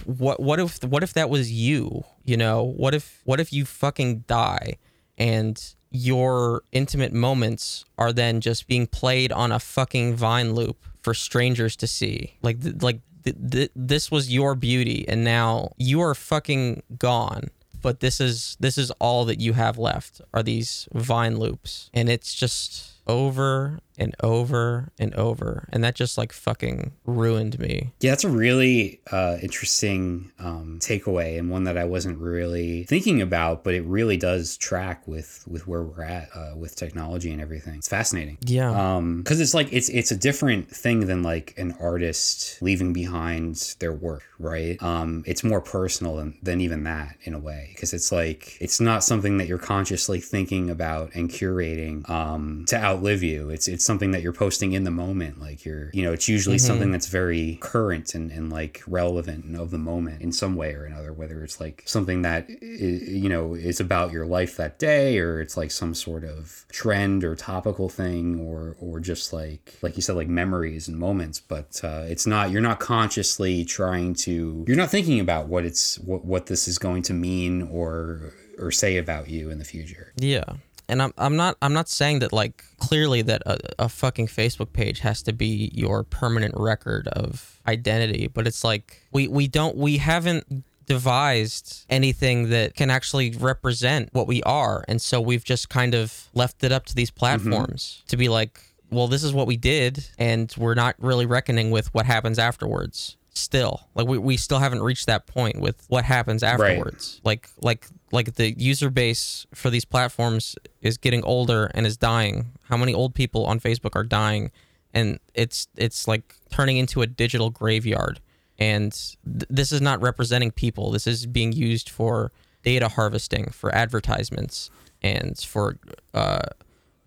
what 0.05 0.39
what 0.39 0.59
if 0.59 0.83
what 0.83 1.03
if 1.03 1.13
that 1.13 1.29
was 1.29 1.51
you 1.51 2.03
you 2.23 2.37
know? 2.37 2.63
What 2.63 2.93
if 2.93 3.21
what 3.25 3.39
if 3.39 3.51
you 3.53 3.65
fucking 3.65 4.19
die 4.27 4.77
and 5.17 5.61
your 5.91 6.63
intimate 6.71 7.11
moments 7.13 7.83
are 7.97 8.13
then 8.13 8.39
just 8.41 8.67
being 8.67 8.87
played 8.87 9.31
on 9.31 9.51
a 9.51 9.59
fucking 9.59 10.15
vine 10.15 10.53
loop 10.53 10.77
for 11.01 11.13
strangers 11.13 11.75
to 11.77 11.87
see? 11.87 12.37
Like 12.41 12.61
th- 12.61 12.81
like 12.81 12.99
th- 13.25 13.35
th- 13.51 13.71
this 13.75 14.09
was 14.09 14.31
your 14.33 14.55
beauty 14.55 15.05
and 15.09 15.23
now 15.23 15.73
you 15.77 15.99
are 16.01 16.15
fucking 16.15 16.83
gone. 16.97 17.49
But 17.81 17.99
this 17.99 18.21
is 18.21 18.55
this 18.59 18.77
is 18.77 18.91
all 18.99 19.25
that 19.25 19.39
you 19.41 19.53
have 19.53 19.77
left 19.79 20.21
are 20.33 20.43
these 20.43 20.87
vine 20.93 21.37
loops. 21.39 21.89
And 21.93 22.07
it's 22.09 22.33
just 22.35 23.00
over 23.07 23.79
and 23.97 24.15
over 24.23 24.89
and 24.97 25.13
over 25.15 25.67
and 25.71 25.83
that 25.83 25.95
just 25.95 26.17
like 26.17 26.31
fucking 26.31 26.91
ruined 27.05 27.59
me 27.59 27.93
Yeah, 27.99 28.11
that's 28.11 28.23
a 28.23 28.29
really 28.29 28.99
uh, 29.11 29.37
interesting 29.41 30.31
um, 30.39 30.79
takeaway 30.81 31.37
and 31.37 31.49
one 31.51 31.65
that 31.65 31.77
I 31.77 31.83
wasn't 31.83 32.17
really 32.17 32.85
thinking 32.85 33.21
about, 33.21 33.63
but 33.63 33.73
it 33.73 33.83
really 33.85 34.17
does 34.17 34.57
track 34.57 35.07
with 35.07 35.43
with 35.47 35.67
where 35.67 35.83
we're 35.83 36.03
at 36.03 36.29
uh, 36.33 36.53
with 36.55 36.75
technology 36.75 37.31
and 37.31 37.41
everything. 37.41 37.75
It's 37.75 37.87
fascinating. 37.87 38.37
yeah 38.45 38.71
Um, 38.71 39.17
because 39.21 39.39
it's 39.39 39.53
like 39.53 39.67
it's 39.71 39.89
it's 39.89 40.11
a 40.11 40.17
different 40.17 40.69
thing 40.69 41.05
than 41.07 41.21
like 41.21 41.53
an 41.57 41.75
artist 41.79 42.61
leaving 42.61 42.93
behind 42.93 43.75
their 43.79 43.93
work, 43.93 44.23
right? 44.39 44.81
Um, 44.81 45.23
it's 45.27 45.43
more 45.43 45.61
personal 45.61 46.15
than 46.15 46.37
than 46.41 46.61
even 46.61 46.85
that 46.85 47.17
in 47.23 47.33
a 47.33 47.39
way, 47.39 47.71
because 47.73 47.93
it's 47.93 48.11
like 48.11 48.57
it's 48.61 48.79
not 48.79 49.03
something 49.03 49.37
that 49.37 49.47
you're 49.47 49.57
consciously 49.59 50.19
thinking 50.19 50.69
about 50.69 51.13
and 51.13 51.29
curating 51.29 52.09
um 52.09 52.65
to 52.69 52.77
outlive 52.91 53.23
you. 53.23 53.49
It's 53.49 53.67
it's 53.67 53.85
something 53.85 54.11
that 54.11 54.21
you're 54.21 54.33
posting 54.33 54.73
in 54.73 54.83
the 54.83 54.91
moment, 54.91 55.39
like 55.39 55.65
you're 55.65 55.89
you 55.93 56.03
know 56.03 56.13
it's 56.13 56.27
usually 56.27 56.57
something 56.57 56.91
that's 56.91 57.07
very 57.07 57.57
current 57.61 58.13
and 58.15 58.31
and 58.31 58.51
like 58.51 58.81
relevant 58.87 59.45
and 59.45 59.55
of 59.57 59.71
the 59.71 59.77
moment 59.77 60.21
in 60.21 60.31
some 60.31 60.55
way 60.55 60.73
or 60.73 60.85
another, 60.85 61.13
whether 61.13 61.43
it's 61.43 61.59
like 61.59 61.83
something 61.85 62.21
that 62.21 62.49
you 62.61 63.29
know 63.29 63.53
is 63.53 63.79
about 63.79 64.11
your 64.11 64.25
life 64.25 64.57
that 64.57 64.79
day 64.79 65.17
or 65.19 65.41
it's 65.41 65.57
like 65.57 65.71
some 65.71 65.93
sort 65.93 66.23
of 66.23 66.65
trend 66.71 67.23
or 67.23 67.35
topical 67.35 67.89
thing 67.89 68.39
or 68.39 68.75
or 68.79 68.99
just 68.99 69.33
like 69.33 69.77
like 69.81 69.95
you 69.95 70.01
said 70.01 70.15
like 70.15 70.27
memories 70.27 70.87
and 70.87 70.97
moments 70.97 71.39
but 71.39 71.79
uh, 71.83 72.03
it's 72.07 72.25
not 72.27 72.51
you're 72.51 72.61
not 72.61 72.79
consciously 72.79 73.65
trying 73.65 74.13
to 74.13 74.63
you're 74.67 74.77
not 74.77 74.89
thinking 74.89 75.19
about 75.19 75.47
what 75.47 75.65
it's 75.65 75.99
what, 75.99 76.25
what 76.25 76.45
this 76.47 76.67
is 76.67 76.77
going 76.77 77.01
to 77.01 77.13
mean 77.13 77.61
or 77.63 78.33
or 78.59 78.71
say 78.71 78.97
about 78.97 79.29
you 79.29 79.49
in 79.49 79.57
the 79.59 79.65
future 79.65 80.11
Yeah. 80.17 80.43
And 80.91 81.01
I'm 81.01 81.13
I'm 81.17 81.37
not 81.37 81.55
I'm 81.61 81.71
not 81.71 81.87
saying 81.87 82.19
that 82.19 82.33
like 82.33 82.65
clearly 82.77 83.21
that 83.21 83.41
a, 83.45 83.57
a 83.79 83.89
fucking 83.89 84.27
Facebook 84.27 84.73
page 84.73 84.99
has 84.99 85.23
to 85.23 85.31
be 85.31 85.71
your 85.73 86.03
permanent 86.03 86.53
record 86.57 87.07
of 87.07 87.61
identity, 87.65 88.27
but 88.27 88.45
it's 88.45 88.65
like 88.65 89.01
we 89.13 89.29
we 89.29 89.47
don't 89.47 89.77
we 89.77 89.97
haven't 89.97 90.65
devised 90.85 91.85
anything 91.89 92.49
that 92.49 92.75
can 92.75 92.89
actually 92.89 93.31
represent 93.31 94.09
what 94.11 94.27
we 94.27 94.43
are, 94.43 94.83
and 94.89 95.01
so 95.01 95.21
we've 95.21 95.45
just 95.45 95.69
kind 95.69 95.93
of 95.93 96.27
left 96.33 96.61
it 96.65 96.73
up 96.73 96.85
to 96.87 96.95
these 96.95 97.09
mm-hmm. 97.09 97.19
platforms 97.19 98.03
to 98.09 98.17
be 98.17 98.27
like, 98.27 98.59
well, 98.89 99.07
this 99.07 99.23
is 99.23 99.31
what 99.31 99.47
we 99.47 99.55
did, 99.55 100.05
and 100.19 100.53
we're 100.57 100.73
not 100.73 100.95
really 100.99 101.25
reckoning 101.25 101.71
with 101.71 101.93
what 101.93 102.05
happens 102.05 102.37
afterwards. 102.37 103.15
Still, 103.33 103.87
like 103.95 104.07
we, 104.07 104.17
we 104.17 104.35
still 104.35 104.59
haven't 104.59 104.83
reached 104.83 105.05
that 105.05 105.25
point 105.25 105.61
with 105.61 105.85
what 105.87 106.03
happens 106.03 106.43
afterwards. 106.43 107.21
Like 107.23 107.47
like 107.61 107.87
like 108.11 108.35
the 108.35 108.51
user 108.59 108.89
base 108.89 109.45
for 109.53 109.69
these 109.69 109.85
platforms 109.85 110.55
is 110.81 110.97
getting 110.97 111.23
older 111.23 111.71
and 111.73 111.85
is 111.85 111.97
dying 111.97 112.51
how 112.63 112.77
many 112.77 112.93
old 112.93 113.15
people 113.15 113.45
on 113.45 113.59
facebook 113.59 113.95
are 113.95 114.03
dying 114.03 114.51
and 114.93 115.19
it's 115.33 115.67
it's 115.77 116.07
like 116.07 116.35
turning 116.51 116.77
into 116.77 117.01
a 117.01 117.07
digital 117.07 117.49
graveyard. 117.49 118.19
And 118.59 118.91
th- 118.91 119.45
this 119.49 119.71
is 119.71 119.81
not 119.81 120.01
representing 120.01 120.51
people. 120.51 120.91
This 120.91 121.07
is 121.07 121.25
being 121.25 121.51
used 121.51 121.89
for 121.89 122.31
data 122.63 122.89
harvesting, 122.89 123.49
for 123.51 123.73
advertisements, 123.73 124.69
and 125.01 125.37
for 125.39 125.77
uh, 126.13 126.41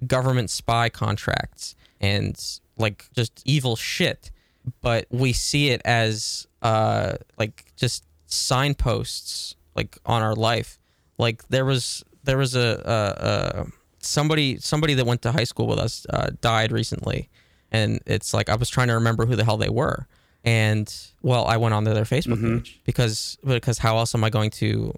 government 0.06 0.50
spy 0.50 0.88
contracts, 0.88 1.76
and 2.00 2.40
like 2.76 3.08
just 3.14 3.42
evil 3.44 3.76
shit. 3.76 4.30
But 4.80 5.06
we 5.10 5.32
see 5.32 5.70
it 5.70 5.82
as 5.84 6.46
uh, 6.62 7.14
like 7.38 7.64
just 7.76 8.04
signposts, 8.26 9.54
like 9.76 9.98
on 10.06 10.22
our 10.22 10.34
life. 10.34 10.78
Like 11.18 11.46
there 11.48 11.64
was 11.64 12.04
there 12.24 12.38
was 12.38 12.54
a, 12.54 12.82
a, 12.84 13.60
a 13.60 13.66
somebody 13.98 14.58
somebody 14.58 14.94
that 14.94 15.06
went 15.06 15.22
to 15.22 15.32
high 15.32 15.44
school 15.44 15.66
with 15.66 15.78
us 15.78 16.06
uh, 16.10 16.30
died 16.40 16.72
recently, 16.72 17.28
and 17.70 18.00
it's 18.06 18.32
like 18.34 18.48
I 18.48 18.56
was 18.56 18.68
trying 18.68 18.88
to 18.88 18.94
remember 18.94 19.26
who 19.26 19.36
the 19.36 19.44
hell 19.44 19.56
they 19.56 19.68
were, 19.68 20.06
and 20.44 20.92
well, 21.22 21.46
I 21.46 21.56
went 21.56 21.74
onto 21.74 21.92
their 21.94 22.04
Facebook 22.04 22.40
page 22.58 22.80
because 22.84 23.38
because 23.44 23.78
how 23.78 23.98
else 23.98 24.14
am 24.14 24.24
I 24.24 24.30
going 24.30 24.50
to 24.52 24.92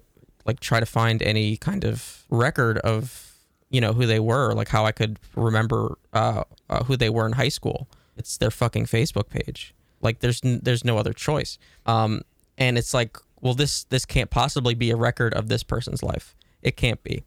like 0.45 0.59
try 0.59 0.79
to 0.79 0.85
find 0.85 1.21
any 1.21 1.57
kind 1.57 1.83
of 1.83 2.23
record 2.29 2.77
of 2.79 3.33
you 3.69 3.81
know 3.81 3.93
who 3.93 4.05
they 4.05 4.19
were, 4.19 4.53
like 4.53 4.69
how 4.69 4.85
I 4.85 4.91
could 4.91 5.19
remember 5.35 5.97
uh, 6.13 6.43
uh, 6.69 6.83
who 6.85 6.95
they 6.97 7.09
were 7.09 7.25
in 7.25 7.33
high 7.33 7.49
school. 7.49 7.87
It's 8.15 8.37
their 8.37 8.49
fucking 8.51 8.85
Facebook 8.85 9.29
page. 9.29 9.75
Like 10.01 10.19
there's 10.19 10.41
n- 10.43 10.61
there's 10.63 10.83
no 10.85 10.97
other 10.97 11.13
choice. 11.13 11.59
Um, 11.85 12.21
and 12.57 12.77
it's 12.77 12.93
like, 12.93 13.17
well, 13.41 13.53
this 13.53 13.83
this 13.85 14.05
can't 14.05 14.29
possibly 14.29 14.73
be 14.73 14.91
a 14.91 14.95
record 14.95 15.33
of 15.33 15.47
this 15.47 15.63
person's 15.63 16.03
life. 16.03 16.35
It 16.61 16.75
can't 16.77 17.01
be. 17.03 17.25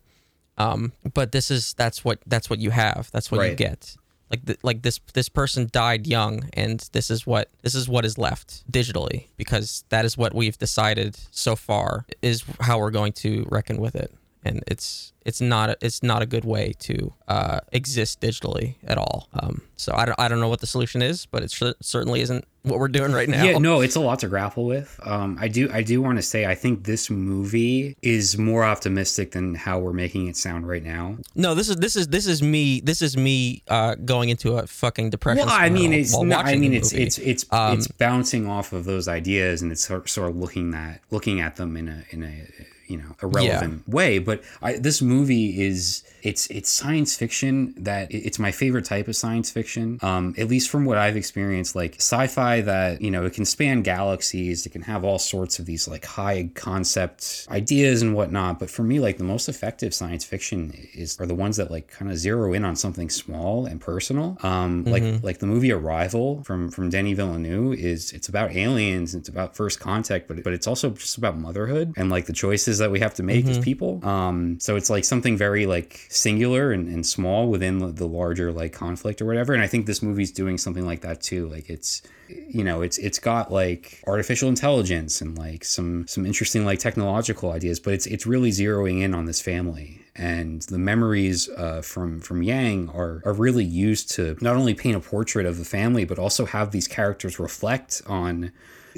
Um, 0.58 0.92
but 1.14 1.32
this 1.32 1.50
is 1.50 1.74
that's 1.74 2.04
what 2.04 2.20
that's 2.26 2.50
what 2.50 2.58
you 2.58 2.70
have. 2.70 3.10
That's 3.12 3.30
what 3.30 3.38
you 3.50 3.56
get. 3.56 3.96
Like 4.30 4.58
like 4.62 4.82
this 4.82 5.00
this 5.14 5.28
person 5.28 5.68
died 5.72 6.06
young, 6.06 6.48
and 6.52 6.80
this 6.92 7.10
is 7.10 7.26
what 7.26 7.48
this 7.62 7.74
is 7.74 7.88
what 7.88 8.04
is 8.04 8.18
left 8.18 8.70
digitally 8.70 9.26
because 9.36 9.84
that 9.88 10.04
is 10.04 10.16
what 10.18 10.34
we've 10.34 10.58
decided 10.58 11.18
so 11.30 11.56
far 11.56 12.04
is 12.22 12.44
how 12.60 12.78
we're 12.78 12.90
going 12.90 13.12
to 13.14 13.46
reckon 13.50 13.78
with 13.78 13.96
it. 13.96 14.12
And 14.44 14.62
it's 14.66 15.12
it's 15.26 15.40
not 15.40 15.70
a, 15.70 15.76
it's 15.82 16.02
not 16.02 16.22
a 16.22 16.26
good 16.26 16.44
way 16.44 16.72
to 16.80 17.12
uh, 17.28 17.60
exist 17.72 18.20
digitally 18.20 18.76
at 18.84 18.96
all. 18.96 19.28
Um, 19.34 19.62
so 19.76 19.92
I 19.94 20.06
don't 20.06 20.18
I 20.18 20.28
don't 20.28 20.40
know 20.40 20.48
what 20.48 20.60
the 20.60 20.66
solution 20.66 21.02
is, 21.02 21.26
but 21.26 21.42
it 21.42 21.50
cer- 21.50 21.74
certainly 21.80 22.20
isn't 22.22 22.46
what 22.62 22.78
we're 22.78 22.88
doing 22.88 23.12
right 23.12 23.28
now. 23.28 23.44
Yeah, 23.44 23.58
no, 23.58 23.80
it's 23.80 23.96
a 23.96 24.00
lot 24.00 24.18
to 24.20 24.28
grapple 24.28 24.66
with. 24.66 24.98
Um, 25.02 25.38
I 25.40 25.48
do, 25.48 25.70
I 25.72 25.82
do 25.82 26.02
want 26.02 26.18
to 26.18 26.22
say, 26.22 26.44
I 26.44 26.54
think 26.54 26.84
this 26.84 27.08
movie 27.08 27.96
is 28.02 28.36
more 28.36 28.64
optimistic 28.64 29.32
than 29.32 29.54
how 29.54 29.78
we're 29.78 29.94
making 29.94 30.26
it 30.26 30.36
sound 30.36 30.68
right 30.68 30.82
now. 30.82 31.16
No, 31.34 31.54
this 31.54 31.68
is 31.68 31.76
this 31.76 31.96
is 31.96 32.08
this 32.08 32.26
is 32.26 32.42
me. 32.42 32.80
This 32.80 33.02
is 33.02 33.16
me 33.16 33.62
uh, 33.68 33.94
going 33.96 34.28
into 34.28 34.56
a 34.56 34.66
fucking 34.66 35.10
depression. 35.10 35.46
Well, 35.46 35.54
I 35.54 35.70
mean, 35.70 35.92
it's 35.92 36.14
while 36.14 36.24
no, 36.24 36.36
I 36.36 36.56
mean, 36.56 36.72
it's 36.72 36.92
it's 36.92 37.18
it's 37.18 37.44
it's 37.52 37.88
bouncing 37.88 38.46
off 38.46 38.72
of 38.72 38.84
those 38.84 39.08
ideas, 39.08 39.62
and 39.62 39.72
it's 39.72 39.86
sort 39.86 40.08
sort 40.08 40.30
of 40.30 40.36
looking 40.36 40.74
at 40.74 41.00
looking 41.10 41.40
at 41.40 41.56
them 41.56 41.76
in 41.76 41.88
a 41.88 42.04
in 42.10 42.22
a 42.22 42.46
you 42.90 42.98
know 42.98 43.14
a 43.22 43.26
relevant 43.26 43.88
way. 43.88 44.18
But 44.18 44.42
I, 44.60 44.74
this 44.74 45.00
movie 45.00 45.62
is 45.62 46.02
it's 46.22 46.46
it's 46.48 46.68
science 46.68 47.16
fiction 47.16 47.72
that 47.78 48.12
it's 48.12 48.38
my 48.38 48.50
favorite 48.50 48.84
type 48.84 49.08
of 49.08 49.16
science 49.16 49.50
fiction. 49.50 49.98
Um, 50.02 50.34
at 50.36 50.48
least 50.48 50.68
from 50.68 50.84
what 50.84 50.98
I've 50.98 51.16
experienced, 51.16 51.74
like 51.74 51.94
sci-fi 51.96 52.60
that 52.62 53.00
you 53.00 53.10
know 53.10 53.24
it 53.24 53.32
can 53.32 53.44
span 53.44 53.82
galaxies, 53.82 54.66
it 54.66 54.70
can 54.70 54.82
have 54.82 55.04
all 55.04 55.18
sorts 55.18 55.58
of 55.58 55.66
these 55.66 55.86
like 55.86 56.04
high 56.04 56.50
concept 56.54 57.46
ideas 57.50 58.02
and 58.02 58.14
whatnot. 58.14 58.58
But 58.58 58.70
for 58.70 58.82
me, 58.82 58.98
like 58.98 59.18
the 59.18 59.24
most 59.24 59.48
effective 59.48 59.94
science 59.94 60.24
fiction 60.24 60.72
is 60.92 61.18
are 61.20 61.26
the 61.26 61.34
ones 61.34 61.56
that 61.56 61.70
like 61.70 61.88
kind 61.88 62.10
of 62.10 62.18
zero 62.18 62.52
in 62.52 62.64
on 62.64 62.76
something 62.76 63.08
small 63.08 63.66
and 63.66 63.80
personal. 63.80 64.36
Um, 64.42 64.84
like 64.84 65.04
like 65.22 65.38
the 65.38 65.46
movie 65.46 65.72
Arrival 65.72 66.42
from 66.42 66.70
from 66.70 66.90
Denis 66.90 67.16
Villeneuve 67.16 67.78
is 67.78 68.12
it's 68.12 68.28
about 68.28 68.50
aliens, 68.50 69.14
it's 69.14 69.28
about 69.28 69.56
first 69.56 69.78
contact, 69.78 70.26
but 70.26 70.42
but 70.42 70.52
it's 70.52 70.66
also 70.66 70.90
just 70.90 71.16
about 71.16 71.38
motherhood 71.38 71.94
and 71.96 72.10
like 72.10 72.26
the 72.26 72.32
choices 72.32 72.79
that 72.80 72.90
we 72.90 73.00
have 73.00 73.14
to 73.14 73.22
make 73.22 73.46
as 73.46 73.58
people. 73.58 74.04
Um, 74.04 74.58
so 74.60 74.76
it's 74.76 74.90
like 74.90 75.04
something 75.04 75.36
very 75.36 75.66
like 75.66 76.06
singular 76.10 76.72
and, 76.72 76.88
and 76.88 77.06
small 77.06 77.48
within 77.48 77.78
the, 77.78 77.86
the 77.86 78.06
larger 78.06 78.52
like 78.52 78.72
conflict 78.72 79.22
or 79.22 79.26
whatever. 79.26 79.54
And 79.54 79.62
I 79.62 79.66
think 79.66 79.86
this 79.86 80.02
movie's 80.02 80.32
doing 80.32 80.58
something 80.58 80.84
like 80.84 81.00
that 81.02 81.20
too. 81.20 81.48
Like 81.48 81.70
it's 81.70 82.02
you 82.28 82.62
know 82.62 82.82
it's 82.82 82.98
it's 82.98 83.18
got 83.18 83.52
like 83.52 84.02
artificial 84.06 84.48
intelligence 84.48 85.20
and 85.20 85.38
like 85.38 85.64
some 85.64 86.06
some 86.08 86.26
interesting 86.26 86.64
like 86.64 86.78
technological 86.78 87.52
ideas, 87.52 87.78
but 87.80 87.94
it's 87.94 88.06
it's 88.06 88.26
really 88.26 88.50
zeroing 88.50 89.02
in 89.02 89.14
on 89.14 89.24
this 89.26 89.40
family 89.40 90.00
and 90.16 90.62
the 90.62 90.78
memories 90.78 91.48
uh, 91.50 91.80
from 91.82 92.20
from 92.20 92.42
Yang 92.42 92.90
are 92.90 93.22
are 93.24 93.32
really 93.32 93.64
used 93.64 94.10
to 94.12 94.36
not 94.40 94.56
only 94.56 94.74
paint 94.74 94.96
a 94.96 95.00
portrait 95.00 95.46
of 95.46 95.58
the 95.58 95.64
family 95.64 96.04
but 96.04 96.18
also 96.18 96.44
have 96.46 96.72
these 96.72 96.88
characters 96.88 97.38
reflect 97.38 98.02
on 98.06 98.52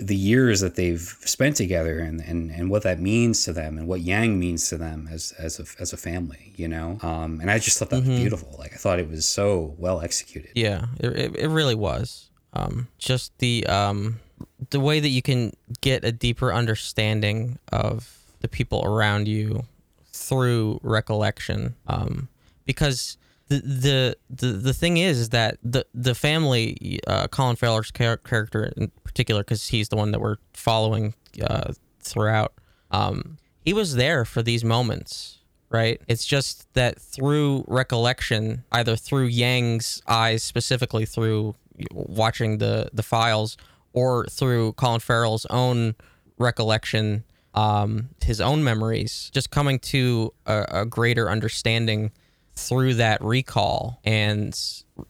the 0.07 0.17
years 0.17 0.61
that 0.61 0.75
they've 0.75 1.17
spent 1.21 1.57
together 1.57 1.99
and, 1.99 2.21
and, 2.21 2.51
and 2.51 2.71
what 2.71 2.83
that 2.83 3.01
means 3.01 3.45
to 3.45 3.53
them 3.53 3.79
and 3.79 3.87
what 3.87 4.01
Yang 4.01 4.39
means 4.39 4.69
to 4.69 4.77
them 4.77 5.09
as 5.11 5.33
as 5.39 5.61
a, 5.61 5.65
as 5.81 5.93
a 5.93 5.97
family, 5.97 6.53
you 6.57 6.69
know. 6.69 6.99
Um, 7.03 7.41
and 7.41 7.51
I 7.51 7.59
just 7.59 7.79
thought 7.79 7.91
that 7.91 8.01
was 8.01 8.09
beautiful. 8.09 8.55
Like 8.59 8.73
I 8.73 8.77
thought 8.77 8.99
it 8.99 9.09
was 9.09 9.27
so 9.27 9.75
well 9.79 10.01
executed. 10.01 10.51
Yeah, 10.55 10.87
it, 10.99 11.13
it, 11.13 11.37
it 11.37 11.49
really 11.49 11.75
was. 11.75 12.31
Um, 12.55 12.89
just 12.99 13.37
the 13.39 13.67
um, 13.67 14.21
the 14.71 14.81
way 14.81 15.01
that 15.01 15.09
you 15.09 15.23
can 15.23 15.53
get 15.81 16.05
a 16.05 16.13
deeper 16.13 16.53
understanding 16.53 17.59
of 17.73 18.19
the 18.41 18.49
people 18.49 18.85
around 18.85 19.29
you 19.29 19.65
through 20.13 20.81
recollection. 20.83 21.75
Um, 21.87 22.29
because 22.65 23.17
the 23.61 24.17
the 24.31 24.47
the, 24.47 24.75
thing 24.75 24.97
is, 24.97 25.19
is 25.19 25.29
that 25.31 25.59
the 25.63 25.87
the 25.95 26.15
family, 26.15 27.01
uh, 27.07 27.29
Colin 27.29 27.57
Farrell's 27.57 27.91
char- 27.91 28.19
character 28.19 28.73
in 28.77 28.91
particular, 29.05 29.43
because 29.43 29.69
he's 29.69 29.89
the 29.89 29.97
one 29.97 30.13
that 30.13 30.21
we're 30.21 30.37
following 30.55 31.15
uh, 31.43 31.73
throughout. 32.01 32.53
Um, 32.91 33.39
he 33.65 33.73
was 33.73 33.95
there 33.95 34.25
for 34.25 34.43
these 34.43 34.65
moments 34.65 35.39
right? 35.73 36.03
It's 36.07 36.27
just 36.27 36.73
that 36.75 37.01
through 37.01 37.65
recollection, 37.67 38.63
either 38.71 38.95
through 38.95 39.27
Yang's 39.27 40.03
eyes, 40.07 40.43
specifically 40.43 41.07
through 41.07 41.57
watching 41.91 42.59
the 42.59 42.91
the 42.93 43.03
files, 43.03 43.57
or 43.93 44.27
through 44.27 44.75
Colin 44.75 45.01
Farrell's 45.01 45.47
own 45.47 45.95
recollection, 46.39 47.25
um, 47.55 48.11
his 48.23 48.41
own 48.41 48.63
memories, 48.63 49.31
just 49.33 49.51
coming 49.51 49.79
to 49.79 50.33
a, 50.47 50.67
a 50.69 50.87
greater 50.87 51.31
understanding 51.31 52.13
through 52.55 52.95
that 52.95 53.23
recall 53.23 54.01
and 54.05 54.59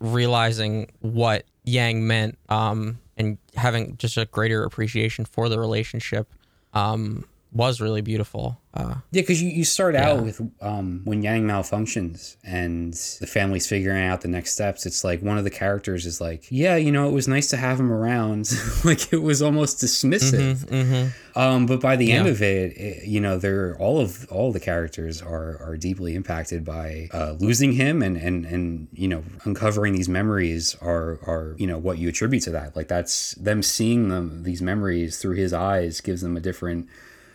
realizing 0.00 0.90
what 1.00 1.44
Yang 1.64 2.06
meant, 2.06 2.38
um, 2.48 2.98
and 3.16 3.38
having 3.54 3.96
just 3.98 4.16
a 4.16 4.26
greater 4.26 4.64
appreciation 4.64 5.24
for 5.24 5.48
the 5.48 5.58
relationship, 5.58 6.32
um, 6.72 7.24
was 7.52 7.80
really 7.80 8.00
beautiful. 8.00 8.58
Uh, 8.74 8.94
Yeah, 9.10 9.20
because 9.20 9.42
you, 9.42 9.50
you 9.50 9.64
start 9.64 9.94
out 9.94 10.22
with 10.24 10.40
um, 10.62 11.02
when 11.04 11.22
Yang 11.22 11.42
malfunctions 11.44 12.36
and 12.42 12.94
the 13.20 13.26
family's 13.26 13.66
figuring 13.66 14.02
out 14.06 14.22
the 14.22 14.28
next 14.28 14.52
steps. 14.54 14.86
It's 14.86 15.04
like 15.04 15.20
one 15.20 15.36
of 15.36 15.44
the 15.44 15.50
characters 15.50 16.06
is 16.06 16.20
like, 16.22 16.46
"Yeah, 16.50 16.76
you 16.76 16.90
know, 16.90 17.06
it 17.06 17.12
was 17.12 17.28
nice 17.28 17.48
to 17.50 17.58
have 17.58 17.78
him 17.78 17.92
around." 17.92 18.50
like 18.84 19.12
it 19.12 19.18
was 19.22 19.42
almost 19.42 19.78
dismissive. 19.78 21.12
Um, 21.34 21.66
but 21.66 21.80
by 21.80 21.96
the 21.96 22.12
end 22.12 22.28
of 22.28 22.42
it, 22.42 22.76
it, 22.76 23.06
you 23.06 23.20
know, 23.20 23.38
they're 23.38 23.76
all 23.78 24.00
of 24.00 24.26
all 24.30 24.52
the 24.52 24.60
characters 24.60 25.20
are 25.20 25.58
are 25.62 25.76
deeply 25.76 26.14
impacted 26.14 26.64
by 26.64 27.08
uh, 27.12 27.36
losing 27.38 27.72
him, 27.72 28.02
and 28.02 28.16
and 28.16 28.46
and 28.46 28.88
you 28.92 29.08
know, 29.08 29.22
uncovering 29.44 29.92
these 29.92 30.08
memories 30.08 30.76
are 30.80 31.18
are 31.26 31.54
you 31.58 31.66
know 31.66 31.78
what 31.78 31.98
you 31.98 32.08
attribute 32.08 32.42
to 32.44 32.50
that. 32.52 32.74
Like 32.74 32.88
that's 32.88 33.32
them 33.34 33.62
seeing 33.62 34.08
them 34.08 34.44
these 34.44 34.62
memories 34.62 35.18
through 35.18 35.36
his 35.36 35.52
eyes 35.52 36.00
gives 36.00 36.22
them 36.22 36.36
a 36.36 36.40
different 36.40 36.88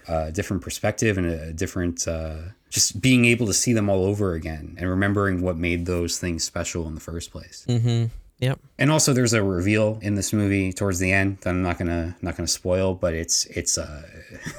uh, 0.07 0.31
different 0.31 0.61
perspective 0.63 1.17
and 1.17 1.27
a, 1.27 1.53
different 1.53 2.07
uh, 2.07 2.35
just 2.69 3.01
being 3.01 3.25
able 3.25 3.45
to 3.47 3.53
see 3.53 3.73
them 3.73 3.89
all 3.89 4.03
over 4.05 4.33
again 4.33 4.75
and 4.79 4.89
remembering 4.89 5.41
what 5.41 5.57
made 5.57 5.85
those 5.85 6.17
things 6.19 6.43
special 6.43 6.87
in 6.87 6.95
the 6.95 7.01
first 7.01 7.31
place. 7.31 7.65
mm-hmm. 7.67 8.05
Yep. 8.39 8.59
And 8.77 8.91
also, 8.91 9.13
there's 9.13 9.33
a 9.33 9.41
reveal 9.41 9.97
in 10.03 10.13
this 10.13 10.31
movie 10.31 10.71
towards 10.71 10.99
the 10.99 11.11
end 11.11 11.39
that 11.41 11.49
I'm 11.49 11.63
not 11.63 11.79
gonna 11.79 12.15
not 12.21 12.37
gonna 12.37 12.47
spoil, 12.47 12.93
but 12.93 13.15
it's 13.15 13.45
it's 13.47 13.79
a 13.79 14.03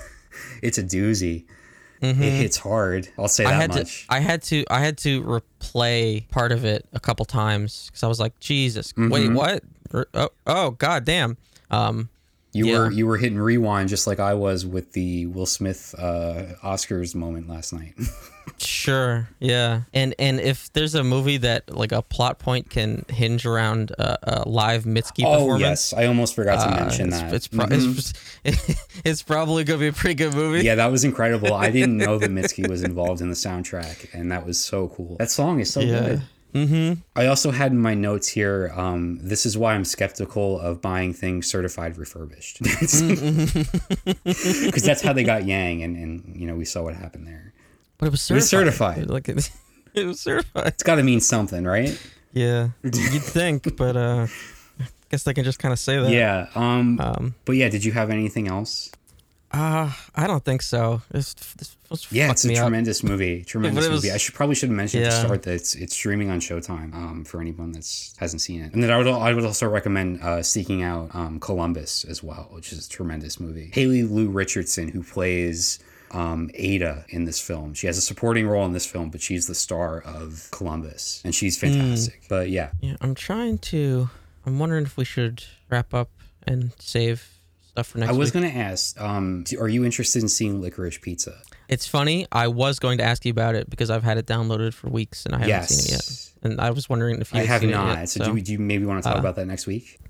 it's 0.63 0.79
a 0.79 0.83
doozy. 0.83 1.45
It 2.01 2.15
hits 2.15 2.57
hard. 2.57 3.09
I'll 3.19 3.27
say 3.29 3.45
that 3.45 3.51
Mm-hmm. 3.51 3.59
I 3.59 3.63
had 3.63 3.75
much. 3.75 4.07
to 4.07 4.13
I 4.15 4.19
had 4.21 4.43
to 4.45 4.65
I 4.71 4.81
had 4.81 4.99
to 4.99 5.23
replay 5.23 6.29
part 6.31 6.53
of 6.53 6.65
it 6.65 6.87
a 6.93 7.01
couple 7.01 7.25
times 7.25 7.87
because 7.87 8.03
I 8.03 8.07
was 8.09 8.21
like, 8.21 8.39
Jesus, 8.41 8.93
Mm-hmm. 8.95 9.11
wait, 9.11 9.33
what? 9.33 9.63
Oh, 10.15 10.29
oh, 10.47 10.71
god 10.73 11.05
damn. 11.05 11.37
Um, 11.71 12.09
you 12.53 12.67
yeah. 12.67 12.79
were 12.79 12.91
you 12.93 13.07
were 13.07 13.17
hitting 13.19 13.39
rewind 13.39 13.89
just 13.89 14.07
like 14.07 14.19
I 14.21 14.35
was 14.35 14.65
with 14.65 14.93
the 14.93 15.27
Will 15.27 15.47
Smith 15.47 15.95
uh, 15.99 16.47
Oscars 16.65 17.15
moment 17.15 17.49
last 17.49 17.73
night. 17.73 17.95
sure, 18.59 19.29
yeah. 19.39 19.83
And 19.93 20.15
and 20.19 20.41
if 20.41 20.73
there's 20.73 20.95
a 20.95 21.05
movie 21.05 21.37
that 21.39 21.75
like 21.75 21.93
a 21.93 22.03
plot 22.03 22.39
point 22.39 22.71
can 22.71 23.05
hinge 23.09 23.45
around 23.47 23.91
a, 23.93 24.43
a 24.43 24.49
live 24.49 24.85
Mitski 24.85 25.25
oh 25.25 25.33
performance, 25.35 25.61
yes, 25.61 25.93
I 25.93 26.07
almost 26.07 26.35
forgot 26.35 26.65
to 26.65 26.73
uh, 26.73 26.81
mention 26.81 27.09
it's, 27.09 27.21
that. 27.21 27.35
It's, 27.35 27.49
pro- 27.49 27.67
Mhm. 27.67 28.13
it's, 28.45 28.91
it's 29.05 29.23
probably 29.23 29.65
gonna 29.65 29.79
be 29.81 29.89
a 29.89 29.93
pretty 29.93 30.15
good 30.15 30.35
movie. 30.35 30.65
yeah, 30.65 30.75
that 30.77 30.91
was 30.91 31.05
incredible. 31.11 31.53
I 31.55 31.71
didn't 31.71 31.97
know 31.99 32.19
that 32.19 32.31
Mitski 32.31 32.69
was 32.69 32.83
involved 32.83 33.21
in 33.21 33.29
the 33.29 33.37
soundtrack, 33.37 34.15
and 34.15 34.33
that 34.33 34.47
was 34.47 34.59
so 34.61 34.89
cool. 34.89 35.17
That 35.19 35.31
song 35.31 35.61
is 35.61 35.73
so 35.73 35.81
Yeah. 35.81 36.01
good. 36.01 36.23
Mm-hmm. 36.55 37.01
I 37.15 37.27
also 37.27 37.51
had 37.51 37.73
in 37.73 37.79
my 37.79 37.93
notes 37.95 38.29
here. 38.29 38.73
Um, 38.75 39.19
this 39.21 39.45
is 39.45 39.59
why 39.59 39.75
I'm 39.75 39.85
skeptical 39.85 40.59
of 40.61 40.81
buying 40.81 41.13
things 41.13 41.51
certified 41.51 41.99
refurbished, 41.99 42.59
because 42.63 43.03
that's 44.83 45.03
how 45.03 45.13
they 45.13 45.25
got 45.25 45.45
Yang, 45.47 45.83
and, 45.83 45.97
and 45.97 46.37
you 46.41 46.47
know 46.47 46.57
we 46.57 46.65
saw 46.65 46.83
what 46.83 46.95
happened 46.95 47.27
there. 47.27 47.53
But 47.99 48.07
it 48.07 48.11
was 48.13 48.31
It 48.31 48.35
was 48.35 48.49
certified. 48.49 48.97
certified. 48.97 49.11
Like 49.11 49.29
it, 49.29 49.51
it 49.95 50.07
was 50.07 50.21
certified. 50.21 50.69
It's 50.69 50.83
got 50.83 50.97
to 50.97 51.03
mean 51.03 51.21
something, 51.21 51.65
right? 51.65 51.99
Yeah, 52.33 52.71
you'd 52.83 52.95
think, 53.23 53.77
but 53.77 53.97
uh, 53.97 54.27
I 54.81 54.85
guess 55.11 55.25
they 55.25 55.35
can 55.35 55.45
just 55.45 55.59
kind 55.59 55.73
of 55.73 55.79
say 55.79 55.99
that. 56.01 56.11
Yeah. 56.11 56.49
Um, 56.55 57.01
Um. 57.01 57.35
but 57.45 57.53
yeah, 57.57 57.69
did 57.69 57.85
you 57.85 57.93
have 57.93 58.11
anything 58.11 58.49
else? 58.49 58.91
Uh, 59.51 59.91
I 60.15 60.27
don't 60.27 60.45
think 60.45 60.63
so. 60.63 61.03
Was 61.13 61.35
Yeah, 62.11 62.31
it's 62.31 62.45
a 62.45 62.49
me 62.49 62.57
up. 62.57 62.65
tremendous 62.65 63.03
movie. 63.03 63.45
Tremendous 63.47 63.89
was- 63.89 64.03
movie. 64.05 64.13
I 64.13 64.17
should 64.19 64.35
probably 64.35 64.55
should 64.55 64.69
have 64.69 64.77
mentioned 64.77 65.05
at 65.05 65.11
the 65.11 65.21
start 65.21 65.43
that 65.45 65.55
it's 65.55 65.75
it's 65.75 65.95
streaming 65.95 66.31
on 66.31 66.41
Showtime. 66.41 66.95
Um, 66.95 67.25
for 67.25 67.41
anyone 67.41 67.73
that's 67.73 68.15
hasn't 68.19 68.43
seen 68.43 68.63
it, 68.63 68.73
and 68.75 68.83
then 68.83 68.91
I 68.91 68.99
would 68.99 69.07
I 69.07 69.33
would 69.33 69.45
also 69.45 69.67
recommend 69.69 70.21
uh, 70.23 70.43
seeking 70.43 70.83
out 70.83 71.15
um 71.15 71.41
Columbus 71.41 72.05
as 72.05 72.23
well, 72.23 72.49
which 72.53 72.73
is 72.73 72.87
a 72.87 72.91
tremendous 72.91 73.41
movie. 73.41 73.71
Haley 73.73 74.03
Lu 74.03 74.29
Richardson, 74.29 74.89
who 74.89 75.03
plays 75.03 75.79
um, 76.11 76.51
Ada 76.55 77.05
in 77.11 77.25
this 77.25 77.39
film. 77.41 77.75
She 77.75 77.87
has 77.87 77.99
a 77.99 78.01
supporting 78.03 78.47
role 78.49 78.65
in 78.65 78.73
this 78.73 78.87
film, 78.87 79.11
but 79.11 79.21
she's 79.21 79.47
the 79.47 79.55
star 79.55 80.01
of 80.03 80.49
Columbus, 80.53 81.21
and 81.25 81.35
she's 81.35 81.59
Hmm. 81.61 81.67
fantastic. 81.69 82.23
But 82.29 82.51
yeah, 82.51 82.71
Yeah, 82.81 82.97
I'm 83.01 83.15
trying 83.15 83.59
to. 83.59 84.09
I'm 84.47 84.59
wondering 84.59 84.85
if 84.85 84.97
we 84.97 85.05
should 85.05 85.45
wrap 85.69 85.93
up 85.93 86.11
and 86.47 86.73
save 86.79 87.29
stuff 87.79 87.93
for 87.93 87.99
next 87.99 88.11
I 88.11 88.13
was 88.13 88.35
week. 88.35 88.43
gonna 88.43 88.55
ask, 88.55 89.01
um, 89.01 89.45
are 89.59 89.69
you 89.69 89.85
interested 89.85 90.23
in 90.23 90.29
seeing 90.29 90.61
Licorice 90.61 91.01
Pizza? 91.01 91.41
It's 91.69 91.87
funny. 91.87 92.27
I 92.33 92.49
was 92.49 92.79
going 92.79 92.99
to 92.99 93.05
ask 93.05 93.25
you 93.25 93.31
about 93.31 93.55
it 93.55 93.69
because 93.69 93.91
I've 93.91 94.03
had 94.03 94.19
it 94.19 94.27
downloaded 94.27 94.75
for 94.75 94.89
weeks 94.89 95.27
and 95.27 95.35
I 95.35 95.39
haven't 95.39 95.49
yes. 95.51 95.69
seen 95.69 95.95
it 95.95 95.99
yet. 95.99 96.51
And 96.51 96.61
I 96.61 96.71
was 96.71 96.89
wondering 96.89 97.21
if 97.21 97.33
you 97.33 97.41
I 97.41 97.45
have 97.45 97.61
seen 97.61 97.71
not. 97.71 97.97
It 97.97 98.01
yet, 98.01 98.09
so, 98.09 98.25
do, 98.25 98.37
you, 98.37 98.43
do 98.43 98.53
you 98.53 98.59
maybe 98.59 98.87
want 98.87 99.03
to 99.03 99.09
talk 99.09 99.17
uh, 99.17 99.21
about 99.21 99.37
that 99.37 99.47
next 99.47 99.67
week? 99.67 100.01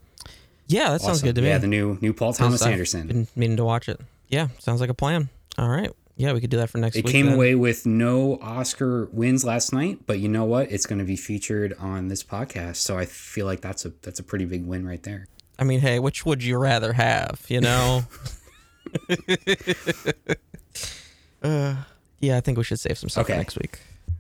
yeah, 0.69 0.91
that 0.91 1.01
sounds 1.01 1.23
good 1.23 1.35
to 1.35 1.43
me. 1.43 1.49
Yeah, 1.49 1.59
the 1.59 1.67
new 1.67 1.99
new 2.01 2.13
Paul 2.13 2.33
Thomas 2.33 2.63
I've 2.63 2.73
Anderson. 2.73 3.07
Been 3.07 3.27
meaning 3.35 3.57
to 3.57 3.65
watch 3.65 3.89
it. 3.89 4.01
Yeah, 4.29 4.49
sounds 4.59 4.81
like 4.81 4.91
a 4.91 4.95
plan. 4.95 5.29
All 5.57 5.69
right. 5.69 5.91
Yeah, 6.17 6.33
we 6.33 6.41
could 6.41 6.51
do 6.51 6.57
that 6.57 6.69
for 6.69 6.79
next 6.79 6.97
It 6.97 7.05
week. 7.05 7.13
came 7.13 7.27
then. 7.27 7.37
away 7.37 7.55
with 7.55 7.87
no 7.87 8.39
Oscar 8.43 9.07
wins 9.07 9.45
last 9.45 9.73
night, 9.73 10.01
but 10.05 10.19
you 10.19 10.29
know 10.29 10.45
what? 10.45 10.71
It's 10.71 10.85
going 10.85 10.99
to 10.99 11.05
be 11.05 11.15
featured 11.15 11.75
on 11.79 12.09
this 12.09 12.25
podcast, 12.25 12.77
so 12.77 12.99
I 12.99 13.07
feel 13.07 13.47
like 13.47 13.61
that's 13.61 13.85
a 13.85 13.93
that's 14.03 14.19
a 14.19 14.25
pretty 14.25 14.45
big 14.45 14.67
win 14.67 14.87
right 14.87 15.03
there. 15.03 15.29
I 15.59 15.65
mean, 15.65 15.81
hey, 15.81 15.99
which 15.99 16.25
would 16.25 16.43
you 16.43 16.57
rather 16.59 16.93
have? 16.93 17.45
You 17.49 17.61
know. 17.61 18.03
uh, 21.43 21.77
yeah, 22.21 22.37
I 22.37 22.41
think 22.41 22.59
we 22.59 22.65
should 22.65 22.81
save 22.81 22.99
some 22.99 23.09
stuff 23.09 23.25
Okay. 23.25 23.35
for 23.35 23.39
next 23.39 23.57
week. 23.59 23.79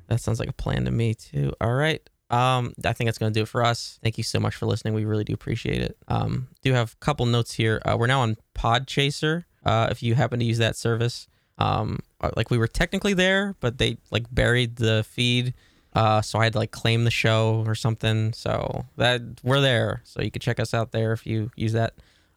That 0.09 0.21
sounds 0.21 0.41
like 0.41 0.49
a 0.49 0.53
plan 0.55 0.85
to 0.87 0.91
me 0.91 1.15
too. 1.15 1.53
All 1.61 1.75
right. 1.75 2.01
Um, 2.31 2.75
I 2.85 2.93
think 2.93 3.09
that's 3.09 3.19
gonna 3.19 3.31
do 3.31 3.43
it 3.43 3.49
for 3.49 3.65
us. 3.65 3.99
Thank 4.03 4.19
you 4.19 4.25
so 4.25 4.39
much 4.41 4.55
for 4.55 4.67
listening. 4.67 4.95
We 4.95 5.05
really 5.05 5.25
do 5.25 5.33
appreciate 5.35 5.81
it. 5.83 5.97
Um, 6.09 6.49
do 6.63 6.73
have 6.73 6.95
a 6.95 7.05
couple 7.05 7.25
notes 7.27 7.55
here. 7.55 7.81
Uh, 7.85 7.97
we're 7.99 8.07
now 8.07 8.21
on 8.21 8.37
Podchaser. 8.55 9.45
Uh, 9.65 9.89
if 9.91 10.03
you 10.03 10.15
happen 10.15 10.39
to 10.39 10.45
use 10.45 10.59
that 10.59 10.77
service, 10.77 11.27
um, 11.59 11.99
uh, 12.21 12.31
like 12.37 12.51
we 12.51 12.59
were 12.59 12.69
technically 12.69 13.15
there, 13.15 13.55
but 13.61 13.79
they 13.79 13.99
like 14.11 14.25
buried 14.31 14.77
the 14.77 15.05
feed. 15.09 15.55
Uh, 15.95 16.21
so 16.23 16.39
I 16.39 16.45
had 16.45 16.53
to 16.53 16.59
like 16.59 16.71
claim 16.71 17.05
the 17.05 17.11
show 17.11 17.65
or 17.67 17.75
something. 17.75 18.33
So 18.33 18.85
that 18.97 19.23
we're 19.43 19.61
there. 19.61 20.03
So 20.05 20.23
you 20.23 20.31
can 20.31 20.41
check 20.41 20.61
us 20.61 20.75
out 20.75 20.93
there 20.93 21.13
if 21.13 21.27
you 21.27 21.51
use 21.57 21.73
that. 21.73 21.95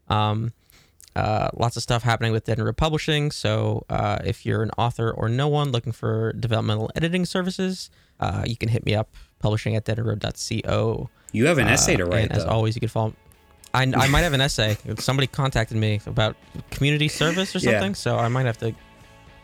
Um, 0.09 0.53
uh, 1.15 1.49
lots 1.53 1.75
of 1.75 1.83
stuff 1.83 2.03
happening 2.03 2.31
with 2.31 2.45
DeadEndRoad 2.45 2.77
Publishing. 2.77 3.31
So 3.31 3.85
uh, 3.89 4.19
if 4.23 4.45
you're 4.45 4.63
an 4.63 4.71
author 4.77 5.11
or 5.11 5.27
no 5.27 5.47
one 5.49 5.71
looking 5.71 5.91
for 5.91 6.31
developmental 6.33 6.89
editing 6.95 7.25
services, 7.25 7.89
uh, 8.21 8.43
you 8.45 8.55
can 8.55 8.69
hit 8.69 8.85
me 8.85 8.95
up 8.95 9.09
publishing 9.39 9.75
at 9.75 9.83
deadendroad.co. 9.85 11.09
You 11.33 11.45
have 11.47 11.57
an 11.57 11.67
essay 11.67 11.97
to 11.97 12.03
Uh, 12.03 12.07
write, 12.07 12.23
And 12.23 12.31
as 12.31 12.45
always, 12.45 12.75
you 12.75 12.79
can 12.79 12.89
follow. 12.89 13.13
I, 13.73 13.83
I 13.83 14.07
might 14.07 14.21
have 14.21 14.33
an 14.33 14.41
essay. 14.41 14.77
Somebody 14.99 15.27
contacted 15.27 15.77
me 15.77 15.99
about 16.05 16.35
community 16.71 17.07
service 17.09 17.55
or 17.55 17.59
Yeah. 17.59 17.71
something, 17.71 17.95
so 17.95 18.17
I 18.17 18.27
might 18.27 18.45
have 18.45 18.57
to 18.59 18.73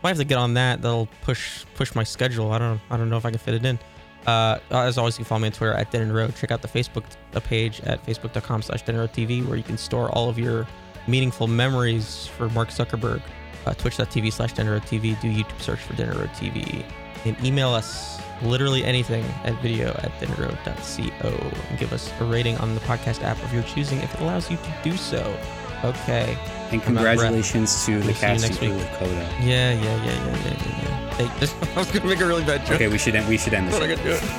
might 0.03 0.09
have 0.09 0.17
to 0.19 0.25
get 0.25 0.37
on 0.37 0.53
that. 0.55 0.81
That'll 0.81 1.07
push 1.21 1.65
push 1.75 1.95
my 1.95 2.03
schedule. 2.03 2.51
I 2.51 2.59
don't 2.59 2.79
I 2.89 2.97
don't 2.97 3.09
know 3.09 3.17
if 3.17 3.25
I 3.25 3.29
can 3.31 3.39
fit 3.39 3.53
it 3.55 3.65
in. 3.65 3.79
Uh, 4.27 4.59
as 4.71 4.97
always, 4.97 5.15
you 5.15 5.23
can 5.23 5.29
follow 5.29 5.39
me 5.39 5.47
on 5.47 5.53
Twitter 5.53 5.73
at 5.73 5.89
Dead 5.89 6.11
Road. 6.11 6.35
Check 6.35 6.51
out 6.51 6.61
the 6.61 6.67
Facebook 6.67 7.05
page 7.41 7.81
at 7.81 8.05
facebook.com 8.05 8.61
slash 8.61 8.83
TV, 8.83 9.45
where 9.47 9.55
you 9.55 9.63
can 9.63 9.77
store 9.77 10.09
all 10.11 10.29
of 10.29 10.37
your 10.37 10.67
meaningful 11.07 11.47
memories 11.47 12.27
for 12.27 12.49
Mark 12.49 12.69
Zuckerberg. 12.69 13.21
Uh, 13.65 13.73
Twitch.tv 13.73 14.31
slash 14.31 14.53
TV. 14.53 15.19
Do 15.21 15.31
YouTube 15.31 15.59
search 15.61 15.79
for 15.79 15.93
and 15.93 16.17
Road 16.17 16.29
TV. 16.29 16.85
And 17.25 17.41
email 17.43 17.69
us 17.69 18.21
literally 18.41 18.83
anything 18.83 19.25
at 19.45 19.59
video 19.61 19.89
at 19.89 20.11
deadendroad.co 20.19 21.29
and 21.69 21.79
give 21.79 21.91
us 21.91 22.11
a 22.19 22.25
rating 22.25 22.57
on 22.57 22.75
the 22.75 22.81
podcast 22.81 23.23
app 23.23 23.41
of 23.43 23.53
your 23.53 23.63
choosing 23.63 23.97
if 23.99 24.13
it 24.13 24.21
allows 24.21 24.51
you 24.51 24.57
to 24.57 24.75
do 24.83 24.95
so. 24.95 25.35
Okay. 25.83 26.37
and 26.71 26.81
I'm 26.83 26.97
out 26.97 26.97
of 26.97 27.17
breath. 27.17 27.17
congratulations 27.19 27.85
to 27.85 27.99
the 27.99 28.13
cast 28.13 28.45
and 28.49 28.57
crew 28.57 28.73
of 28.75 28.87
Coda. 28.93 29.13
Yeah, 29.41 29.71
yeah, 29.73 29.81
yeah, 29.81 30.05
yeah, 30.05 30.05
yeah, 30.05 30.43
yeah. 30.45 30.81
yeah. 30.83 31.15
They, 31.17 31.39
this, 31.39 31.53
I 31.75 31.79
was 31.79 31.91
gonna 31.91 32.05
make 32.07 32.19
a 32.19 32.25
really 32.25 32.43
bad 32.43 32.65
joke, 32.65 32.75
Okay, 32.75 32.87
we 32.87 32.97
should 32.97 33.15
end, 33.15 33.27
we 33.27 33.37
should 33.37 33.53
end 33.53 33.67
this. 33.67 33.79
but 33.79 33.89
I 33.89 33.95
do 33.95 34.09
it. 34.11 34.23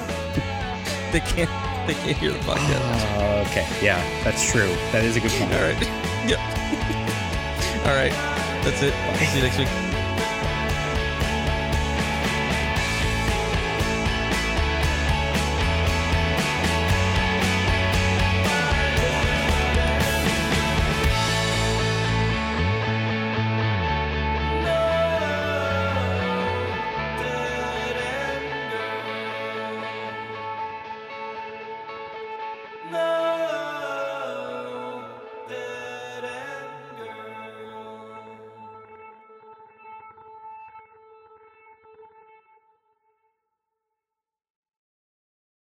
They 1.11 1.21
can't. 1.21 1.49
They 1.87 1.95
can't 1.95 2.19
hear 2.19 2.33
the 2.33 2.39
podcast. 2.41 3.17
Uh, 3.17 3.49
okay, 3.49 3.67
yeah, 3.83 3.99
that's 4.25 4.45
true. 4.53 4.69
That 4.93 5.05
is 5.05 5.17
a 5.17 5.21
good 5.21 5.31
point. 5.33 5.53
All 5.55 5.63
right. 5.63 5.89
Yep. 6.29 6.39
All 7.87 7.95
right. 7.97 8.13
That's 8.63 8.83
it. 8.83 8.93
See 9.17 9.39
you 9.39 9.43
next 9.45 9.57
week. 9.57 9.69